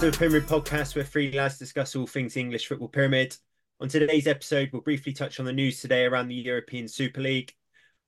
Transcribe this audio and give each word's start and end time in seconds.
To 0.00 0.10
the 0.10 0.18
Pyramid 0.18 0.46
Podcast 0.46 0.94
where 0.94 1.04
three 1.04 1.32
lads 1.32 1.58
discuss 1.58 1.96
all 1.96 2.06
things 2.06 2.36
English 2.36 2.66
football 2.66 2.88
pyramid. 2.88 3.34
On 3.80 3.88
today's 3.88 4.26
episode, 4.26 4.68
we'll 4.70 4.82
briefly 4.82 5.14
touch 5.14 5.40
on 5.40 5.46
the 5.46 5.54
news 5.54 5.80
today 5.80 6.04
around 6.04 6.28
the 6.28 6.34
European 6.34 6.86
Super 6.86 7.22
League. 7.22 7.54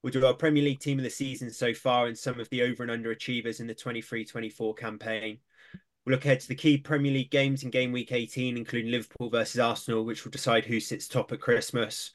We'll 0.02 0.12
do 0.12 0.26
our 0.26 0.34
Premier 0.34 0.62
League 0.62 0.80
team 0.80 0.98
of 0.98 1.04
the 1.04 1.08
season 1.08 1.50
so 1.50 1.72
far 1.72 2.06
and 2.06 2.16
some 2.16 2.38
of 2.40 2.48
the 2.50 2.60
over 2.60 2.82
and 2.82 2.92
under 2.92 3.10
achievers 3.10 3.60
in 3.60 3.66
the 3.66 3.74
23 3.74 4.26
24 4.26 4.74
campaign. 4.74 5.38
We'll 6.04 6.14
look 6.16 6.26
ahead 6.26 6.40
to 6.40 6.48
the 6.48 6.54
key 6.54 6.76
Premier 6.76 7.10
League 7.10 7.30
games 7.30 7.62
in 7.62 7.70
game 7.70 7.90
week 7.90 8.12
18, 8.12 8.58
including 8.58 8.90
Liverpool 8.90 9.30
versus 9.30 9.58
Arsenal, 9.58 10.04
which 10.04 10.24
will 10.24 10.30
decide 10.30 10.66
who 10.66 10.80
sits 10.80 11.08
top 11.08 11.32
at 11.32 11.40
Christmas. 11.40 12.10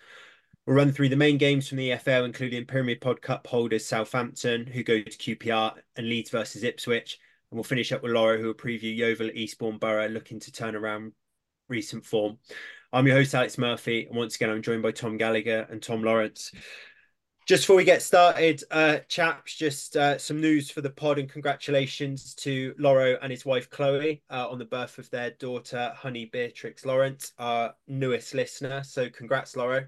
We'll 0.68 0.76
run 0.76 0.92
through 0.92 1.10
the 1.10 1.16
main 1.16 1.40
games 1.40 1.68
from 1.68 1.80
the 1.80 1.90
EFL, 1.90 2.26
including 2.26 2.66
Pyramid 2.66 3.02
Pod 3.02 3.24
Cup 3.24 3.48
holders 3.48 3.88
Southampton, 3.88 4.68
who 4.68 4.84
go 4.84 5.02
to 5.02 5.36
QPR, 5.36 5.74
and 5.96 6.08
Leeds 6.08 6.30
versus 6.30 6.62
Ipswich. 6.62 7.18
And 7.54 7.60
we'll 7.60 7.66
finish 7.66 7.92
up 7.92 8.02
with 8.02 8.14
Lawro, 8.14 8.40
who 8.40 8.48
will 8.48 8.56
preview 8.56 8.98
Yeovil 8.98 9.30
Eastbourne 9.30 9.78
Borough, 9.78 10.08
looking 10.08 10.40
to 10.40 10.52
turn 10.52 10.76
around 10.76 11.12
recent 11.70 12.04
form. 12.04 12.40
I'm 12.92 13.06
your 13.06 13.16
host, 13.16 13.36
Alex 13.36 13.60
Murphy, 13.60 14.08
and 14.08 14.18
once 14.18 14.38
again, 14.38 14.50
I'm 14.50 14.64
joined 14.64 14.82
by 14.82 14.90
Tom 14.90 15.18
Gallagher 15.18 15.68
and 15.70 15.80
Tom 15.80 16.02
Lawrence. 16.02 16.52
Just 17.48 17.62
before 17.62 17.76
we 17.76 17.84
get 17.84 18.02
started, 18.02 18.64
uh, 18.72 18.98
chaps, 19.08 19.54
just 19.56 19.96
uh, 19.96 20.18
some 20.18 20.42
news 20.42 20.72
for 20.72 20.82
the 20.82 20.90
pod 20.90 21.20
and 21.20 21.30
congratulations 21.30 22.34
to 22.38 22.74
Lawro 22.80 23.20
and 23.22 23.30
his 23.30 23.46
wife 23.46 23.70
Chloe 23.70 24.24
uh, 24.32 24.50
on 24.50 24.58
the 24.58 24.66
birth 24.66 24.98
of 24.98 25.08
their 25.12 25.30
daughter, 25.30 25.94
Honey 25.96 26.26
Beatrix 26.26 26.86
Lawrence, 26.86 27.34
our 27.38 27.76
newest 27.88 28.34
listener. 28.34 28.84
So, 28.84 29.12
congrats, 29.12 29.54
Lawro. 29.54 29.86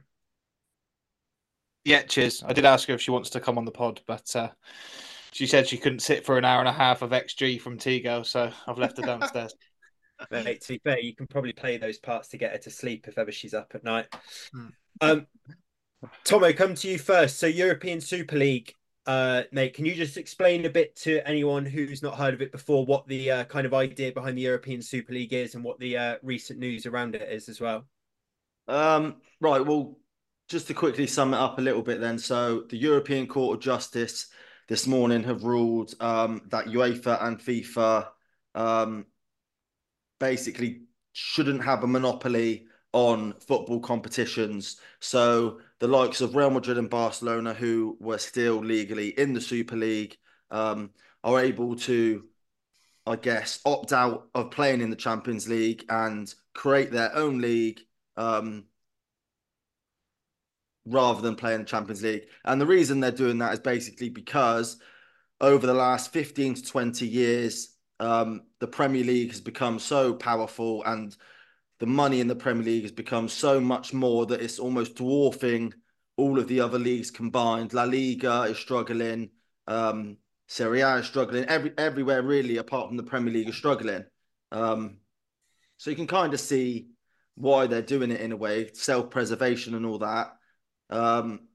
Yeah, 1.83 2.03
cheers. 2.03 2.43
I 2.43 2.53
did 2.53 2.65
ask 2.65 2.87
her 2.89 2.93
if 2.93 3.01
she 3.01 3.09
wants 3.09 3.31
to 3.31 3.39
come 3.39 3.57
on 3.57 3.65
the 3.65 3.71
pod, 3.71 4.01
but 4.05 4.35
uh, 4.35 4.49
she 5.35 5.47
said 5.47 5.67
she 5.67 5.77
couldn't 5.77 5.99
sit 5.99 6.25
for 6.25 6.37
an 6.37 6.45
hour 6.45 6.59
and 6.59 6.69
a 6.69 6.71
half 6.71 7.01
of 7.01 7.09
XG 7.09 7.59
from 7.59 7.77
Tigo, 7.77 8.25
so 8.25 8.49
I've 8.65 8.77
left 8.77 8.95
her 8.95 9.03
downstairs. 9.03 9.53
Mate, 10.31 10.61
to 10.61 10.67
be 10.69 10.81
fair, 10.81 10.97
you 10.97 11.13
can 11.13 11.27
probably 11.27 11.51
play 11.51 11.75
those 11.75 11.97
parts 11.97 12.29
to 12.29 12.37
get 12.37 12.53
her 12.53 12.57
to 12.59 12.69
sleep 12.69 13.05
if 13.09 13.17
ever 13.17 13.33
she's 13.33 13.53
up 13.53 13.73
at 13.75 13.83
night. 13.83 14.07
Hmm. 14.53 14.67
Um, 15.01 15.27
Tommo, 16.23 16.55
come 16.55 16.73
to 16.75 16.87
you 16.87 16.97
first. 16.97 17.37
So, 17.37 17.47
European 17.47 17.99
Super 17.99 18.37
League, 18.37 18.75
uh, 19.07 19.41
mate, 19.51 19.73
can 19.73 19.85
you 19.85 19.93
just 19.93 20.15
explain 20.15 20.65
a 20.65 20.69
bit 20.69 20.95
to 21.01 21.19
anyone 21.27 21.65
who's 21.65 22.01
not 22.01 22.15
heard 22.15 22.33
of 22.33 22.41
it 22.41 22.53
before 22.53 22.85
what 22.85 23.05
the 23.05 23.29
uh, 23.29 23.43
kind 23.43 23.65
of 23.65 23.73
idea 23.73 24.13
behind 24.13 24.37
the 24.37 24.43
European 24.43 24.81
Super 24.81 25.11
League 25.11 25.33
is 25.33 25.53
and 25.53 25.65
what 25.65 25.77
the 25.79 25.97
uh, 25.97 26.15
recent 26.23 26.59
news 26.59 26.85
around 26.85 27.13
it 27.13 27.29
is 27.29 27.49
as 27.49 27.59
well? 27.59 27.85
Um, 28.69 29.17
right. 29.41 29.65
Well, 29.65 29.97
just 30.47 30.67
to 30.67 30.73
quickly 30.73 31.07
sum 31.07 31.33
it 31.33 31.37
up 31.37 31.59
a 31.59 31.61
little 31.61 31.81
bit, 31.81 31.99
then. 31.99 32.17
So, 32.17 32.63
the 32.69 32.77
European 32.77 33.27
Court 33.27 33.57
of 33.57 33.61
Justice 33.61 34.29
this 34.67 34.87
morning 34.87 35.23
have 35.23 35.43
ruled 35.43 35.93
um, 35.99 36.41
that 36.49 36.65
UEFA 36.65 37.23
and 37.23 37.39
FIFA 37.39 38.07
um, 38.55 39.05
basically 40.19 40.81
shouldn't 41.13 41.63
have 41.63 41.83
a 41.83 41.87
monopoly 41.87 42.67
on 42.93 43.33
football 43.39 43.79
competitions. 43.79 44.79
So 44.99 45.59
the 45.79 45.87
likes 45.87 46.21
of 46.21 46.35
Real 46.35 46.49
Madrid 46.49 46.77
and 46.77 46.89
Barcelona, 46.89 47.53
who 47.53 47.97
were 47.99 48.17
still 48.17 48.57
legally 48.63 49.09
in 49.09 49.33
the 49.33 49.41
Super 49.41 49.75
League, 49.75 50.17
um, 50.49 50.91
are 51.23 51.39
able 51.41 51.75
to, 51.75 52.23
I 53.05 53.17
guess, 53.17 53.59
opt 53.65 53.91
out 53.91 54.29
of 54.33 54.51
playing 54.51 54.81
in 54.81 54.89
the 54.89 54.95
Champions 54.95 55.47
League 55.47 55.83
and 55.89 56.33
create 56.53 56.91
their 56.91 57.13
own 57.15 57.39
league. 57.39 57.81
Um, 58.15 58.65
rather 60.85 61.21
than 61.21 61.35
playing 61.35 61.59
the 61.59 61.65
Champions 61.65 62.03
League. 62.03 62.27
And 62.43 62.59
the 62.59 62.65
reason 62.65 62.99
they're 62.99 63.11
doing 63.11 63.39
that 63.39 63.53
is 63.53 63.59
basically 63.59 64.09
because 64.09 64.77
over 65.41 65.65
the 65.65 65.73
last 65.73 66.13
15 66.13 66.55
to 66.55 66.63
20 66.63 67.07
years, 67.07 67.75
um, 67.99 68.43
the 68.59 68.67
Premier 68.67 69.03
League 69.03 69.31
has 69.31 69.41
become 69.41 69.79
so 69.79 70.13
powerful 70.13 70.83
and 70.83 71.15
the 71.79 71.85
money 71.85 72.19
in 72.21 72.27
the 72.27 72.35
Premier 72.35 72.63
League 72.63 72.83
has 72.83 72.91
become 72.91 73.27
so 73.27 73.59
much 73.59 73.93
more 73.93 74.25
that 74.27 74.41
it's 74.41 74.59
almost 74.59 74.95
dwarfing 74.95 75.73
all 76.17 76.39
of 76.39 76.47
the 76.47 76.61
other 76.61 76.79
leagues 76.79 77.11
combined. 77.11 77.73
La 77.73 77.83
Liga 77.83 78.43
is 78.43 78.57
struggling, 78.57 79.29
um, 79.67 80.17
Serie 80.47 80.81
A 80.81 80.95
is 80.97 81.05
struggling, 81.07 81.45
every 81.45 81.73
everywhere 81.77 82.21
really, 82.21 82.57
apart 82.57 82.87
from 82.87 82.97
the 82.97 83.03
Premier 83.03 83.33
League, 83.33 83.49
is 83.49 83.55
struggling. 83.55 84.05
Um, 84.51 84.97
so 85.77 85.89
you 85.89 85.95
can 85.95 86.07
kind 86.07 86.33
of 86.33 86.39
see 86.39 86.87
why 87.35 87.67
they're 87.67 87.81
doing 87.81 88.11
it 88.11 88.21
in 88.21 88.31
a 88.31 88.37
way, 88.37 88.71
self-preservation 88.73 89.75
and 89.75 89.85
all 89.85 89.99
that. 89.99 90.37
Um, 90.89 91.47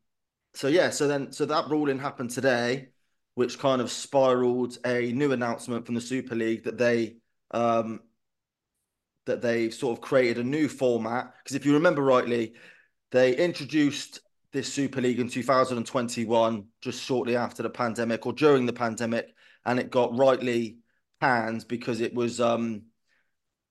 so 0.54 0.68
yeah, 0.68 0.90
so 0.90 1.06
then 1.06 1.32
so 1.32 1.46
that 1.46 1.68
ruling 1.68 1.98
happened 1.98 2.30
today, 2.30 2.88
which 3.34 3.58
kind 3.58 3.80
of 3.80 3.90
spiraled 3.90 4.78
a 4.84 5.12
new 5.12 5.32
announcement 5.32 5.86
from 5.86 5.94
the 5.94 6.00
Super 6.00 6.34
League 6.34 6.64
that 6.64 6.78
they 6.78 7.16
um, 7.52 8.00
that 9.26 9.42
they 9.42 9.70
sort 9.70 9.96
of 9.96 10.02
created 10.02 10.38
a 10.38 10.48
new 10.48 10.68
format. 10.68 11.34
Because 11.38 11.56
if 11.56 11.64
you 11.64 11.74
remember 11.74 12.02
rightly, 12.02 12.54
they 13.12 13.36
introduced 13.36 14.20
this 14.52 14.72
Super 14.72 15.00
League 15.00 15.20
in 15.20 15.28
2021, 15.28 16.64
just 16.80 17.02
shortly 17.02 17.36
after 17.36 17.62
the 17.62 17.70
pandemic 17.70 18.26
or 18.26 18.32
during 18.32 18.66
the 18.66 18.72
pandemic, 18.72 19.32
and 19.64 19.78
it 19.78 19.90
got 19.90 20.16
rightly 20.16 20.78
panned 21.20 21.66
because 21.68 22.00
it 22.00 22.14
was 22.14 22.40
um, 22.40 22.82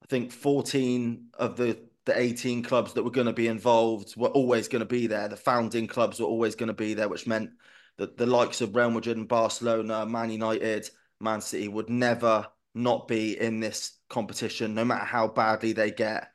I 0.04 0.06
think 0.08 0.32
14 0.32 1.28
of 1.38 1.58
the 1.58 1.89
the 2.10 2.20
18 2.20 2.64
clubs 2.64 2.94
that 2.94 3.04
were 3.04 3.12
going 3.12 3.28
to 3.28 3.34
be 3.34 3.48
involved 3.48 4.16
were 4.18 4.30
always 4.30 4.68
going 4.68 4.80
to 4.80 4.86
be 4.86 5.06
there. 5.06 5.28
The 5.28 5.38
founding 5.38 5.86
clubs 5.86 6.20
were 6.20 6.26
always 6.26 6.56
going 6.56 6.68
to 6.68 6.74
be 6.74 6.96
there, 6.96 7.08
which 7.08 7.28
meant 7.28 7.52
that 7.98 8.18
the 8.18 8.26
likes 8.26 8.62
of 8.62 8.76
Real 8.76 8.90
Madrid 8.90 9.18
and 9.18 9.28
Barcelona, 9.28 10.08
Man 10.08 10.32
United, 10.32 10.90
Man 11.20 11.40
City 11.40 11.68
would 11.68 11.88
never 11.88 12.48
not 12.74 13.08
be 13.08 13.40
in 13.40 13.60
this 13.60 14.00
competition, 14.10 14.74
no 14.74 14.84
matter 14.84 15.06
how 15.06 15.28
badly 15.28 15.72
they 15.72 15.92
get. 15.92 16.32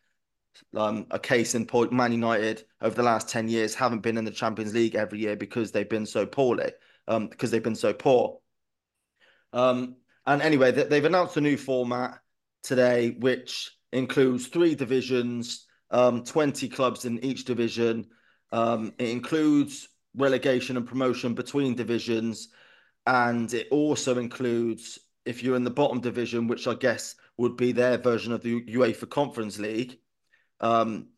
Um, 0.77 1.07
a 1.11 1.19
case 1.19 1.57
in 1.57 1.67
point, 1.67 1.93
Man 1.93 2.13
United 2.13 2.63
over 2.81 2.95
the 2.95 3.03
last 3.03 3.29
10 3.29 3.49
years 3.49 3.75
haven't 3.75 4.03
been 4.03 4.17
in 4.17 4.25
the 4.25 4.31
Champions 4.31 4.75
League 4.75 4.95
every 4.95 5.19
year 5.19 5.35
because 5.35 5.73
they've 5.73 5.89
been 5.89 6.07
so 6.07 6.25
poorly, 6.25 6.71
um, 7.09 7.27
because 7.27 7.51
they've 7.51 7.65
been 7.65 7.75
so 7.75 7.93
poor. 7.93 8.39
Um, 9.53 9.97
and 10.25 10.41
anyway, 10.41 10.71
they've 10.71 11.05
announced 11.05 11.37
a 11.37 11.41
new 11.41 11.57
format 11.57 12.21
today, 12.63 13.17
which 13.19 13.77
includes 13.95 14.49
three 14.49 14.75
divisions, 14.75 15.67
um, 15.91 16.25
20 16.25 16.69
clubs 16.69 17.05
in 17.05 17.25
each 17.25 17.45
division. 17.45 18.07
Um, 18.53 18.93
it 18.99 19.09
includes 19.11 19.89
relegation 20.17 20.77
and 20.77 20.87
promotion 20.87 21.35
between 21.35 21.75
divisions. 21.75 22.49
And 23.07 23.53
it 23.53 23.69
also 23.71 24.19
includes, 24.19 24.99
if 25.25 25.43
you're 25.43 25.57
in 25.57 25.65
the 25.65 25.71
bottom 25.71 26.01
division, 26.01 26.49
which 26.49 26.67
I 26.67 26.75
guess 26.75 27.15
would 27.37 27.57
be 27.57 27.73
their 27.73 27.99
version 27.99 28.33
of 28.33 28.43
the 28.43 28.63
UEFA 28.63 29.09
Conference 29.09 29.59
League, 29.59 29.99
um, 30.61 31.09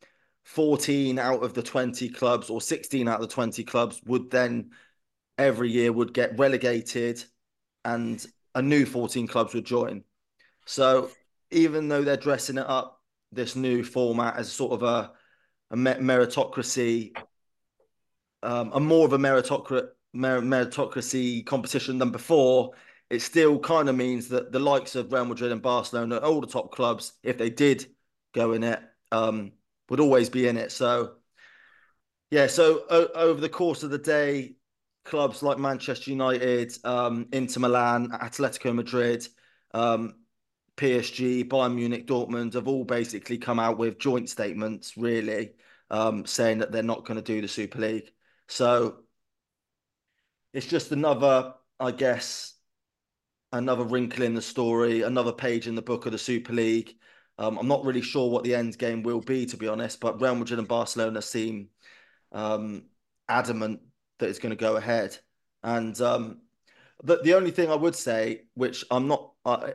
14 0.45 1.19
out 1.19 1.43
of 1.43 1.55
the 1.55 1.63
20 1.63 2.09
clubs 2.11 2.51
or 2.51 2.61
16 2.61 3.09
out 3.09 3.21
of 3.21 3.29
the 3.29 3.35
20 3.35 3.65
clubs 3.65 4.01
would 4.07 4.31
then 4.31 4.71
every 5.39 5.71
year 5.71 5.93
would 5.93 6.15
get 6.15 6.39
relegated 6.39 7.23
and 7.85 8.25
a 8.55 8.63
new 8.63 8.87
14 8.87 9.27
clubs 9.27 9.55
would 9.55 9.65
join. 9.65 10.05
So 10.65 11.11
even 11.57 11.89
though 11.89 12.03
they're 12.03 12.19
dressing 12.19 12.59
it 12.59 12.69
up 12.69 13.01
this 13.33 13.57
new 13.57 13.83
format 13.83 14.37
as 14.37 14.53
sort 14.53 14.73
of 14.73 14.83
a, 14.83 15.11
a 15.71 15.77
meritocracy, 15.77 17.17
um, 18.43 18.73
a 18.75 18.81
more 18.81 19.07
of 19.07 19.15
a 19.15 19.19
meritocracy 19.19 21.47
competition 21.47 21.99
than 21.99 22.11
before, 22.11 22.73
it 23.09 23.23
still 23.23 23.59
kind 23.59 23.89
of 23.89 23.97
means 23.97 24.29
that 24.29 24.53
the 24.53 24.59
likes 24.59 24.97
of 24.97 25.11
Real 25.11 25.25
Madrid 25.25 25.51
and 25.51 25.63
Barcelona, 25.63 26.19
all 26.19 26.43
the 26.43 26.47
top 26.47 26.73
clubs, 26.73 27.15
if 27.23 27.39
they 27.39 27.49
did 27.49 27.87
go 28.35 28.53
in 28.53 28.63
it, 28.63 28.83
um, 29.11 29.53
would 29.89 30.01
always 30.01 30.29
be 30.29 30.47
in 30.47 30.59
it. 30.59 30.73
So, 30.73 31.15
yeah, 32.31 32.49
so 32.49 32.85
o- 32.91 33.09
over 33.15 33.41
the 33.41 33.49
course 33.49 33.83
of 33.83 33.89
the 33.91 33.99
day, 33.99 34.57
clubs 35.05 35.43
like 35.43 35.59
Manchester 35.59 36.11
United, 36.11 36.77
um, 36.85 37.29
Inter 37.33 37.61
Milan, 37.61 38.11
Atletico 38.11 38.75
Madrid, 38.75 39.27
um, 39.73 40.17
PSG, 40.77 41.45
Bayern 41.49 41.75
Munich, 41.75 42.07
Dortmund 42.07 42.55
have 42.55 42.69
all 42.69 42.85
basically 42.85 43.39
come 43.39 43.59
out 43.59 43.79
with 43.79 43.99
joint 43.99 44.29
statements, 44.29 44.97
really, 44.97 45.53
um, 45.91 46.27
saying 46.27 46.59
that 46.59 46.73
they're 46.73 46.83
not 46.83 47.05
going 47.05 47.17
to 47.17 47.23
do 47.23 47.41
the 47.41 47.49
Super 47.49 47.79
League. 47.81 48.11
So 48.49 48.99
it's 50.53 50.67
just 50.67 50.93
another, 50.93 51.55
I 51.81 51.91
guess, 51.93 52.55
another 53.53 53.85
wrinkle 53.85 54.23
in 54.25 54.35
the 54.35 54.43
story, 54.43 55.03
another 55.03 55.33
page 55.33 55.67
in 55.67 55.75
the 55.75 55.83
book 55.83 56.07
of 56.07 56.13
the 56.13 56.19
Super 56.19 56.53
League. 56.53 56.95
Um, 57.39 57.59
I'm 57.59 57.69
not 57.69 57.85
really 57.85 58.03
sure 58.03 58.31
what 58.31 58.45
the 58.45 58.55
end 58.55 58.79
game 58.79 59.03
will 59.03 59.21
be, 59.21 59.47
to 59.47 59.57
be 59.57 59.69
honest, 59.69 60.01
but 60.01 60.21
Real 60.21 60.35
Madrid 60.35 60.59
and 60.59 60.69
Barcelona 60.69 61.21
seem 61.21 61.69
um, 62.33 62.85
adamant 63.29 63.81
that 64.19 64.29
it's 64.29 64.39
going 64.39 64.51
to 64.51 64.57
go 64.57 64.77
ahead. 64.77 65.19
And 65.63 65.99
um, 66.01 66.41
the, 67.03 67.21
the 67.23 67.35
only 67.35 67.51
thing 67.51 67.71
I 67.71 67.75
would 67.75 67.95
say, 67.95 68.43
which 68.55 68.85
I'm 68.91 69.09
not, 69.09 69.33
I, 69.45 69.75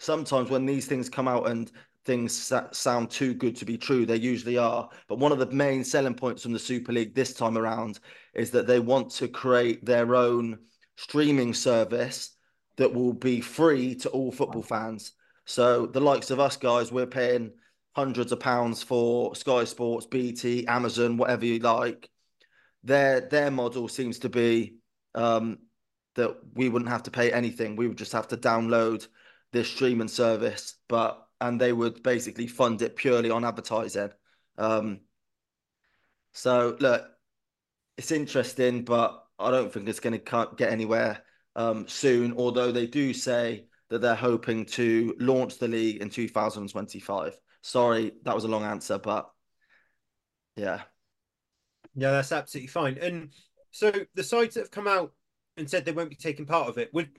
sometimes 0.00 0.50
when 0.50 0.66
these 0.66 0.86
things 0.86 1.08
come 1.08 1.28
out 1.28 1.48
and 1.48 1.70
things 2.04 2.52
sound 2.72 3.10
too 3.10 3.34
good 3.34 3.54
to 3.56 3.64
be 3.64 3.76
true, 3.76 4.06
they 4.06 4.16
usually 4.16 4.58
are. 4.58 4.88
But 5.06 5.18
one 5.18 5.32
of 5.32 5.38
the 5.38 5.46
main 5.46 5.84
selling 5.84 6.14
points 6.14 6.42
from 6.42 6.52
the 6.52 6.58
Super 6.58 6.92
League 6.92 7.14
this 7.14 7.34
time 7.34 7.56
around 7.56 8.00
is 8.34 8.50
that 8.52 8.66
they 8.66 8.80
want 8.80 9.10
to 9.12 9.28
create 9.28 9.84
their 9.84 10.16
own 10.16 10.58
streaming 10.96 11.54
service 11.54 12.36
that 12.76 12.92
will 12.92 13.12
be 13.12 13.40
free 13.40 13.94
to 13.96 14.08
all 14.08 14.32
football 14.32 14.62
fans. 14.62 15.12
So 15.44 15.86
the 15.86 16.00
likes 16.00 16.30
of 16.30 16.40
us 16.40 16.56
guys, 16.56 16.90
we're 16.90 17.06
paying 17.06 17.52
hundreds 17.92 18.32
of 18.32 18.40
pounds 18.40 18.82
for 18.82 19.34
Sky 19.34 19.64
Sports, 19.64 20.06
BT, 20.06 20.66
Amazon, 20.66 21.16
whatever 21.16 21.44
you 21.44 21.58
like. 21.58 22.08
Their 22.82 23.20
their 23.20 23.50
model 23.50 23.88
seems 23.88 24.20
to 24.20 24.30
be 24.30 24.76
um, 25.14 25.58
that 26.14 26.36
we 26.54 26.68
wouldn't 26.70 26.90
have 26.90 27.02
to 27.02 27.10
pay 27.10 27.30
anything. 27.30 27.76
We 27.76 27.88
would 27.88 27.98
just 27.98 28.12
have 28.12 28.28
to 28.28 28.36
download 28.36 29.06
this 29.52 29.68
streaming 29.68 30.08
service, 30.08 30.74
but 30.88 31.26
and 31.40 31.60
they 31.60 31.72
would 31.72 32.02
basically 32.02 32.46
fund 32.46 32.82
it 32.82 32.96
purely 32.96 33.30
on 33.30 33.44
advertising. 33.44 34.10
Um, 34.58 35.00
so 36.32 36.76
look, 36.80 37.06
it's 37.96 38.12
interesting, 38.12 38.84
but 38.84 39.24
I 39.38 39.50
don't 39.50 39.72
think 39.72 39.88
it's 39.88 40.00
going 40.00 40.20
to 40.20 40.48
get 40.56 40.70
anywhere 40.70 41.22
um, 41.56 41.88
soon. 41.88 42.34
Although 42.36 42.72
they 42.72 42.86
do 42.86 43.12
say 43.12 43.66
that 43.88 44.00
they're 44.00 44.14
hoping 44.14 44.64
to 44.64 45.14
launch 45.18 45.58
the 45.58 45.68
league 45.68 46.00
in 46.00 46.10
2025. 46.10 47.38
Sorry, 47.62 48.12
that 48.24 48.34
was 48.34 48.44
a 48.44 48.48
long 48.48 48.62
answer, 48.64 48.98
but 48.98 49.30
yeah. 50.56 50.82
Yeah, 51.94 52.12
that's 52.12 52.32
absolutely 52.32 52.68
fine. 52.68 52.98
And 52.98 53.32
so 53.70 53.92
the 54.14 54.22
sides 54.22 54.54
that 54.54 54.60
have 54.60 54.70
come 54.70 54.86
out 54.86 55.12
and 55.56 55.68
said 55.68 55.84
they 55.84 55.92
won't 55.92 56.10
be 56.10 56.16
taking 56.16 56.46
part 56.46 56.68
of 56.68 56.78
it 56.78 56.94
would 56.94 57.10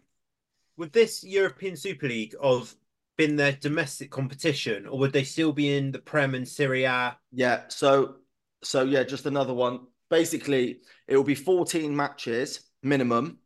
would 0.77 0.93
this 0.93 1.23
European 1.23 1.75
Super 1.75 2.07
League 2.07 2.35
of 2.39 2.75
been 3.17 3.35
their 3.35 3.51
domestic 3.51 4.09
competition, 4.09 4.87
or 4.87 4.97
would 4.99 5.13
they 5.13 5.23
still 5.23 5.51
be 5.51 5.75
in 5.75 5.91
the 5.91 5.99
Prem 5.99 6.33
and 6.33 6.47
Serie 6.47 6.85
A? 6.85 7.17
Yeah. 7.31 7.61
So 7.67 8.15
so 8.63 8.83
yeah, 8.83 9.03
just 9.03 9.25
another 9.25 9.53
one. 9.53 9.81
Basically, 10.09 10.79
it 11.07 11.15
will 11.15 11.23
be 11.23 11.35
14 11.35 11.95
matches 11.95 12.61
minimum. 12.83 13.39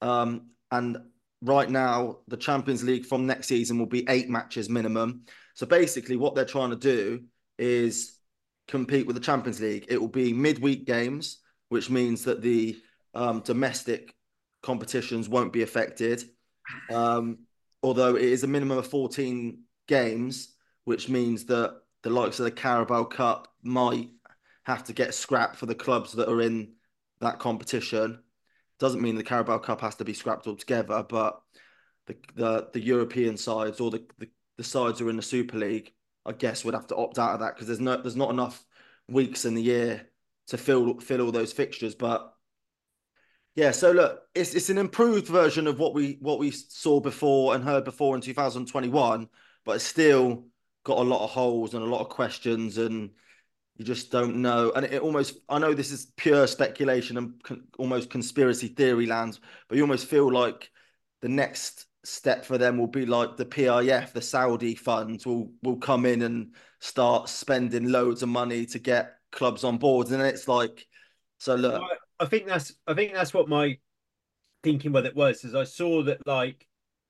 Um, 0.00 0.50
and 0.70 0.98
right 1.42 1.68
now, 1.68 2.18
the 2.28 2.36
Champions 2.36 2.84
League 2.84 3.06
from 3.06 3.26
next 3.26 3.48
season 3.48 3.78
will 3.78 3.86
be 3.86 4.06
eight 4.08 4.28
matches 4.28 4.68
minimum. 4.68 5.22
So 5.54 5.66
basically, 5.66 6.16
what 6.16 6.34
they're 6.34 6.44
trying 6.44 6.70
to 6.70 6.76
do 6.76 7.24
is 7.58 8.18
compete 8.68 9.06
with 9.06 9.16
the 9.16 9.22
Champions 9.22 9.60
League. 9.60 9.86
It 9.88 10.00
will 10.00 10.08
be 10.08 10.32
midweek 10.32 10.86
games, 10.86 11.40
which 11.68 11.90
means 11.90 12.24
that 12.24 12.42
the 12.42 12.76
um, 13.14 13.40
domestic 13.40 14.14
competitions 14.62 15.28
won't 15.28 15.52
be 15.52 15.62
affected. 15.62 16.24
Um, 16.90 17.38
although 17.82 18.16
it 18.16 18.24
is 18.24 18.44
a 18.44 18.48
minimum 18.48 18.78
of 18.78 18.86
14 18.86 19.62
games, 19.86 20.54
which 20.84 21.08
means 21.08 21.44
that 21.46 21.80
the 22.02 22.10
likes 22.10 22.38
of 22.38 22.44
the 22.44 22.50
Carabao 22.50 23.04
Cup 23.04 23.48
might 23.62 24.10
have 24.64 24.84
to 24.84 24.92
get 24.92 25.14
scrapped 25.14 25.56
for 25.56 25.66
the 25.66 25.74
clubs 25.74 26.12
that 26.12 26.30
are 26.30 26.40
in 26.40 26.72
that 27.20 27.38
competition. 27.38 28.20
Doesn't 28.78 29.02
mean 29.02 29.16
the 29.16 29.22
Carabao 29.22 29.58
Cup 29.58 29.80
has 29.80 29.94
to 29.96 30.04
be 30.04 30.14
scrapped 30.14 30.46
altogether, 30.46 31.04
but 31.08 31.40
the 32.06 32.16
the, 32.34 32.68
the 32.72 32.80
European 32.80 33.36
sides 33.36 33.80
or 33.80 33.90
the, 33.90 34.04
the, 34.18 34.28
the 34.58 34.64
sides 34.64 34.98
who 34.98 35.06
are 35.06 35.10
in 35.10 35.16
the 35.16 35.22
Super 35.22 35.58
League, 35.58 35.92
I 36.26 36.32
guess, 36.32 36.64
would 36.64 36.74
have 36.74 36.86
to 36.88 36.96
opt 36.96 37.18
out 37.18 37.34
of 37.34 37.40
that 37.40 37.54
because 37.54 37.66
there's 37.66 37.80
no 37.80 38.00
there's 38.00 38.16
not 38.16 38.30
enough 38.30 38.64
weeks 39.08 39.44
in 39.44 39.54
the 39.54 39.62
year 39.62 40.06
to 40.48 40.58
fill 40.58 40.98
fill 41.00 41.22
all 41.22 41.32
those 41.32 41.52
fixtures. 41.52 41.94
But 41.94 42.33
yeah, 43.54 43.70
so 43.70 43.92
look, 43.92 44.22
it's 44.34 44.54
it's 44.54 44.70
an 44.70 44.78
improved 44.78 45.28
version 45.28 45.66
of 45.66 45.78
what 45.78 45.94
we 45.94 46.18
what 46.20 46.38
we 46.38 46.50
saw 46.50 47.00
before 47.00 47.54
and 47.54 47.62
heard 47.62 47.84
before 47.84 48.14
in 48.14 48.20
2021, 48.20 49.28
but 49.64 49.76
it's 49.76 49.84
still 49.84 50.46
got 50.84 50.98
a 50.98 51.02
lot 51.02 51.24
of 51.24 51.30
holes 51.30 51.74
and 51.74 51.82
a 51.82 51.86
lot 51.86 52.00
of 52.00 52.08
questions 52.08 52.78
and 52.78 53.10
you 53.76 53.84
just 53.84 54.10
don't 54.10 54.36
know. 54.36 54.72
And 54.74 54.86
it 54.86 55.02
almost, 55.02 55.38
I 55.48 55.58
know 55.58 55.74
this 55.74 55.90
is 55.90 56.12
pure 56.16 56.46
speculation 56.46 57.16
and 57.16 57.42
con- 57.42 57.64
almost 57.78 58.10
conspiracy 58.10 58.68
theory 58.68 59.06
lands, 59.06 59.40
but 59.68 59.76
you 59.76 59.82
almost 59.82 60.06
feel 60.06 60.30
like 60.30 60.70
the 61.22 61.28
next 61.28 61.86
step 62.04 62.44
for 62.44 62.58
them 62.58 62.78
will 62.78 62.86
be 62.86 63.06
like 63.06 63.36
the 63.36 63.46
PIF, 63.46 64.12
the 64.12 64.20
Saudi 64.20 64.74
funds 64.74 65.26
will 65.26 65.50
will 65.62 65.76
come 65.76 66.06
in 66.06 66.22
and 66.22 66.54
start 66.80 67.28
spending 67.28 67.90
loads 67.90 68.22
of 68.22 68.28
money 68.28 68.66
to 68.66 68.78
get 68.78 69.16
clubs 69.32 69.64
on 69.64 69.78
board. 69.78 70.08
And 70.08 70.20
then 70.20 70.26
it's 70.26 70.48
like, 70.48 70.86
so 71.38 71.54
look, 71.54 71.82
I 72.24 72.26
think 72.26 72.46
that's 72.46 72.72
I 72.86 72.94
think 72.94 73.12
that's 73.12 73.34
what 73.34 73.48
my 73.48 73.78
thinking 74.62 74.92
with 74.92 75.04
it 75.04 75.14
was, 75.14 75.44
is 75.44 75.54
I 75.54 75.64
saw 75.64 76.02
that 76.04 76.26
like 76.26 76.66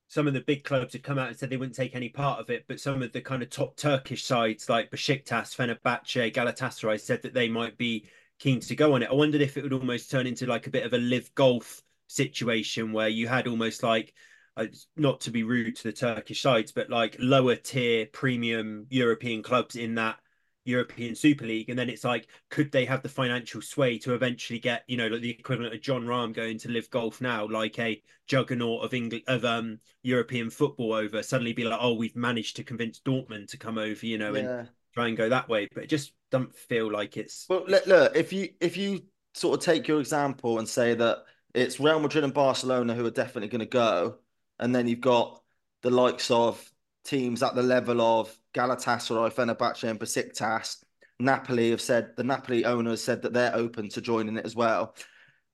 some 0.08 0.26
of 0.26 0.34
the 0.34 0.40
big 0.40 0.64
clubs 0.64 0.93
had 0.93 1.05
come 1.05 1.19
out 1.19 1.28
and 1.28 1.37
said 1.37 1.50
they 1.50 1.56
wouldn't 1.56 1.76
take 1.76 1.94
any 1.94 2.08
part 2.08 2.40
of 2.40 2.50
it, 2.50 2.64
but 2.66 2.81
some 2.81 3.00
of 3.00 3.12
the 3.12 3.20
kind 3.20 3.43
of 3.43 3.49
top 3.49 3.76
Turkish 3.76 4.25
sides 4.25 4.69
like 4.69 4.90
Besiktas, 4.90 5.55
Fenerbahce, 5.55 6.32
Galatasaray 6.32 7.00
said 7.00 7.22
that 7.22 7.32
they 7.32 7.49
might 7.49 7.78
be 7.78 8.08
keen 8.40 8.58
to 8.58 8.75
go 8.75 8.94
on 8.94 9.05
it. 9.05 9.11
I 9.11 9.14
wondered 9.14 9.40
if 9.40 9.56
it 9.56 9.62
would 9.62 9.72
almost 9.72 10.11
turn 10.11 10.26
into 10.26 10.46
like 10.46 10.66
a 10.66 10.70
bit 10.70 10.84
of 10.84 10.93
a 10.93 10.99
LIV 10.99 11.32
golf 11.37 11.81
situation 12.08 12.93
where 12.93 13.08
you 13.08 13.28
had 13.28 13.46
almost 13.46 13.84
like 13.84 14.14
uh, 14.56 14.66
not 14.96 15.20
to 15.22 15.31
be 15.31 15.44
rude 15.44 15.76
to 15.76 15.84
the 15.84 15.93
Turkish 15.93 16.43
sides, 16.43 16.72
but 16.72 16.90
like 16.90 17.16
lower 17.20 17.55
tier 17.55 18.06
premium 18.06 18.87
European 18.90 19.44
clubs 19.44 19.76
in 19.76 19.94
that 19.94 20.16
European 20.64 21.14
Super 21.14 21.44
League, 21.44 21.69
and 21.69 21.78
then 21.78 21.90
it's 21.90 22.05
like, 22.05 22.28
could 22.50 22.72
they 22.72 22.84
have 22.84 23.02
the 23.02 23.08
financial 23.08 23.61
sway 23.61 23.99
to 23.99 24.14
eventually 24.14 24.58
get, 24.58 24.84
you 24.87 24.96
know, 24.96 25.08
like 25.08 25.20
the 25.20 25.31
equivalent 25.31 25.75
of 25.75 25.81
Jon 25.81 26.05
Rahm 26.05 26.32
going 26.32 26.58
to 26.58 26.70
LIV 26.70 26.90
golf 26.90 27.20
now, 27.20 27.46
like 27.46 27.78
a 27.78 28.02
juggernaut 28.26 28.84
of 28.84 28.94
English 28.94 29.22
of 29.26 29.44
um 29.44 29.78
European 30.02 30.50
football 30.50 30.93
over, 30.94 31.22
suddenly 31.22 31.52
be 31.52 31.64
like, 31.64 31.78
oh, 31.81 31.94
we've 31.94 32.16
managed 32.16 32.56
to 32.56 32.64
convince 32.64 33.00
Dortmund 33.00 33.49
to 33.49 33.58
come 33.58 33.78
over, 33.78 34.06
you 34.06 34.19
know, 34.19 34.34
yeah. 34.34 34.40
and 34.40 34.69
try 34.94 35.08
and 35.08 35.16
go 35.16 35.28
that 35.28 35.49
way. 35.49 35.69
But 35.75 35.84
it 35.84 35.88
just 35.88 36.12
doesn't 36.31 36.55
feel 36.55 36.90
like 36.90 37.16
it's. 37.16 37.46
Well, 37.49 37.64
look, 37.66 37.87
look, 37.87 38.16
if 38.16 38.32
you 38.32 38.49
if 38.61 38.76
you 38.76 39.02
sort 39.34 39.58
of 39.58 39.64
take 39.64 39.87
your 39.87 40.00
example 40.00 40.58
and 40.58 40.69
say 40.69 40.94
that 40.94 41.25
it's 41.55 41.78
Real 41.78 42.00
Madrid 42.00 42.25
and 42.25 42.34
Barcelona 42.34 42.94
who 42.94 43.05
are 43.05 43.11
definitely 43.11 43.49
going 43.49 43.61
to 43.61 43.66
go, 43.66 44.16
and 44.58 44.75
then 44.75 44.88
you've 44.88 45.00
got 45.00 45.43
the 45.82 45.90
likes 45.90 46.31
of 46.31 46.70
teams 47.05 47.43
at 47.43 47.55
the 47.55 47.62
level 47.62 48.00
of 48.00 48.34
Galatasaray, 48.54 49.32
Fenerbahce, 49.32 49.88
and 49.88 50.00
Besiktas. 50.00 50.84
Napoli 51.20 51.70
have 51.70 51.80
said 51.80 52.16
the 52.16 52.24
Napoli 52.24 52.64
owners 52.64 53.02
said 53.02 53.23
that 53.23 53.32
they're 53.32 53.54
open 53.54 53.88
to 53.90 54.00
joining 54.00 54.37
it 54.37 54.46
as 54.46 54.56
well. 54.56 54.96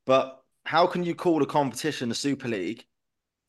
But 0.07 0.42
how 0.64 0.87
can 0.87 1.04
you 1.04 1.14
call 1.14 1.42
a 1.42 1.47
competition 1.47 2.11
a 2.11 2.14
Super 2.14 2.49
League 2.49 2.85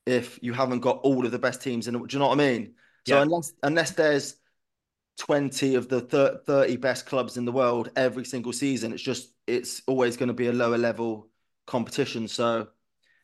if 0.05 0.39
you 0.41 0.53
haven't 0.53 0.79
got 0.79 1.00
all 1.03 1.25
of 1.25 1.31
the 1.31 1.39
best 1.39 1.62
teams 1.62 1.88
in 1.88 1.96
it? 1.96 2.08
Do 2.08 2.15
you 2.15 2.20
know 2.20 2.27
what 2.27 2.39
I 2.39 2.50
mean? 2.50 2.74
So 3.08 3.15
yeah. 3.15 3.22
unless 3.24 3.53
unless 3.63 3.91
there's 3.91 4.36
20 5.20 5.75
of 5.75 5.89
the 5.89 6.01
30 6.01 6.77
best 6.77 7.05
clubs 7.05 7.38
in 7.38 7.46
the 7.46 7.51
world 7.51 7.91
every 7.96 8.25
single 8.25 8.53
season, 8.53 8.93
it's 8.93 9.03
just 9.03 9.36
it's 9.48 9.81
always 9.88 10.17
going 10.17 10.27
to 10.27 10.34
be 10.34 10.48
a 10.48 10.53
lower 10.53 10.77
level 10.77 11.29
competition. 11.67 12.27
So 12.27 12.67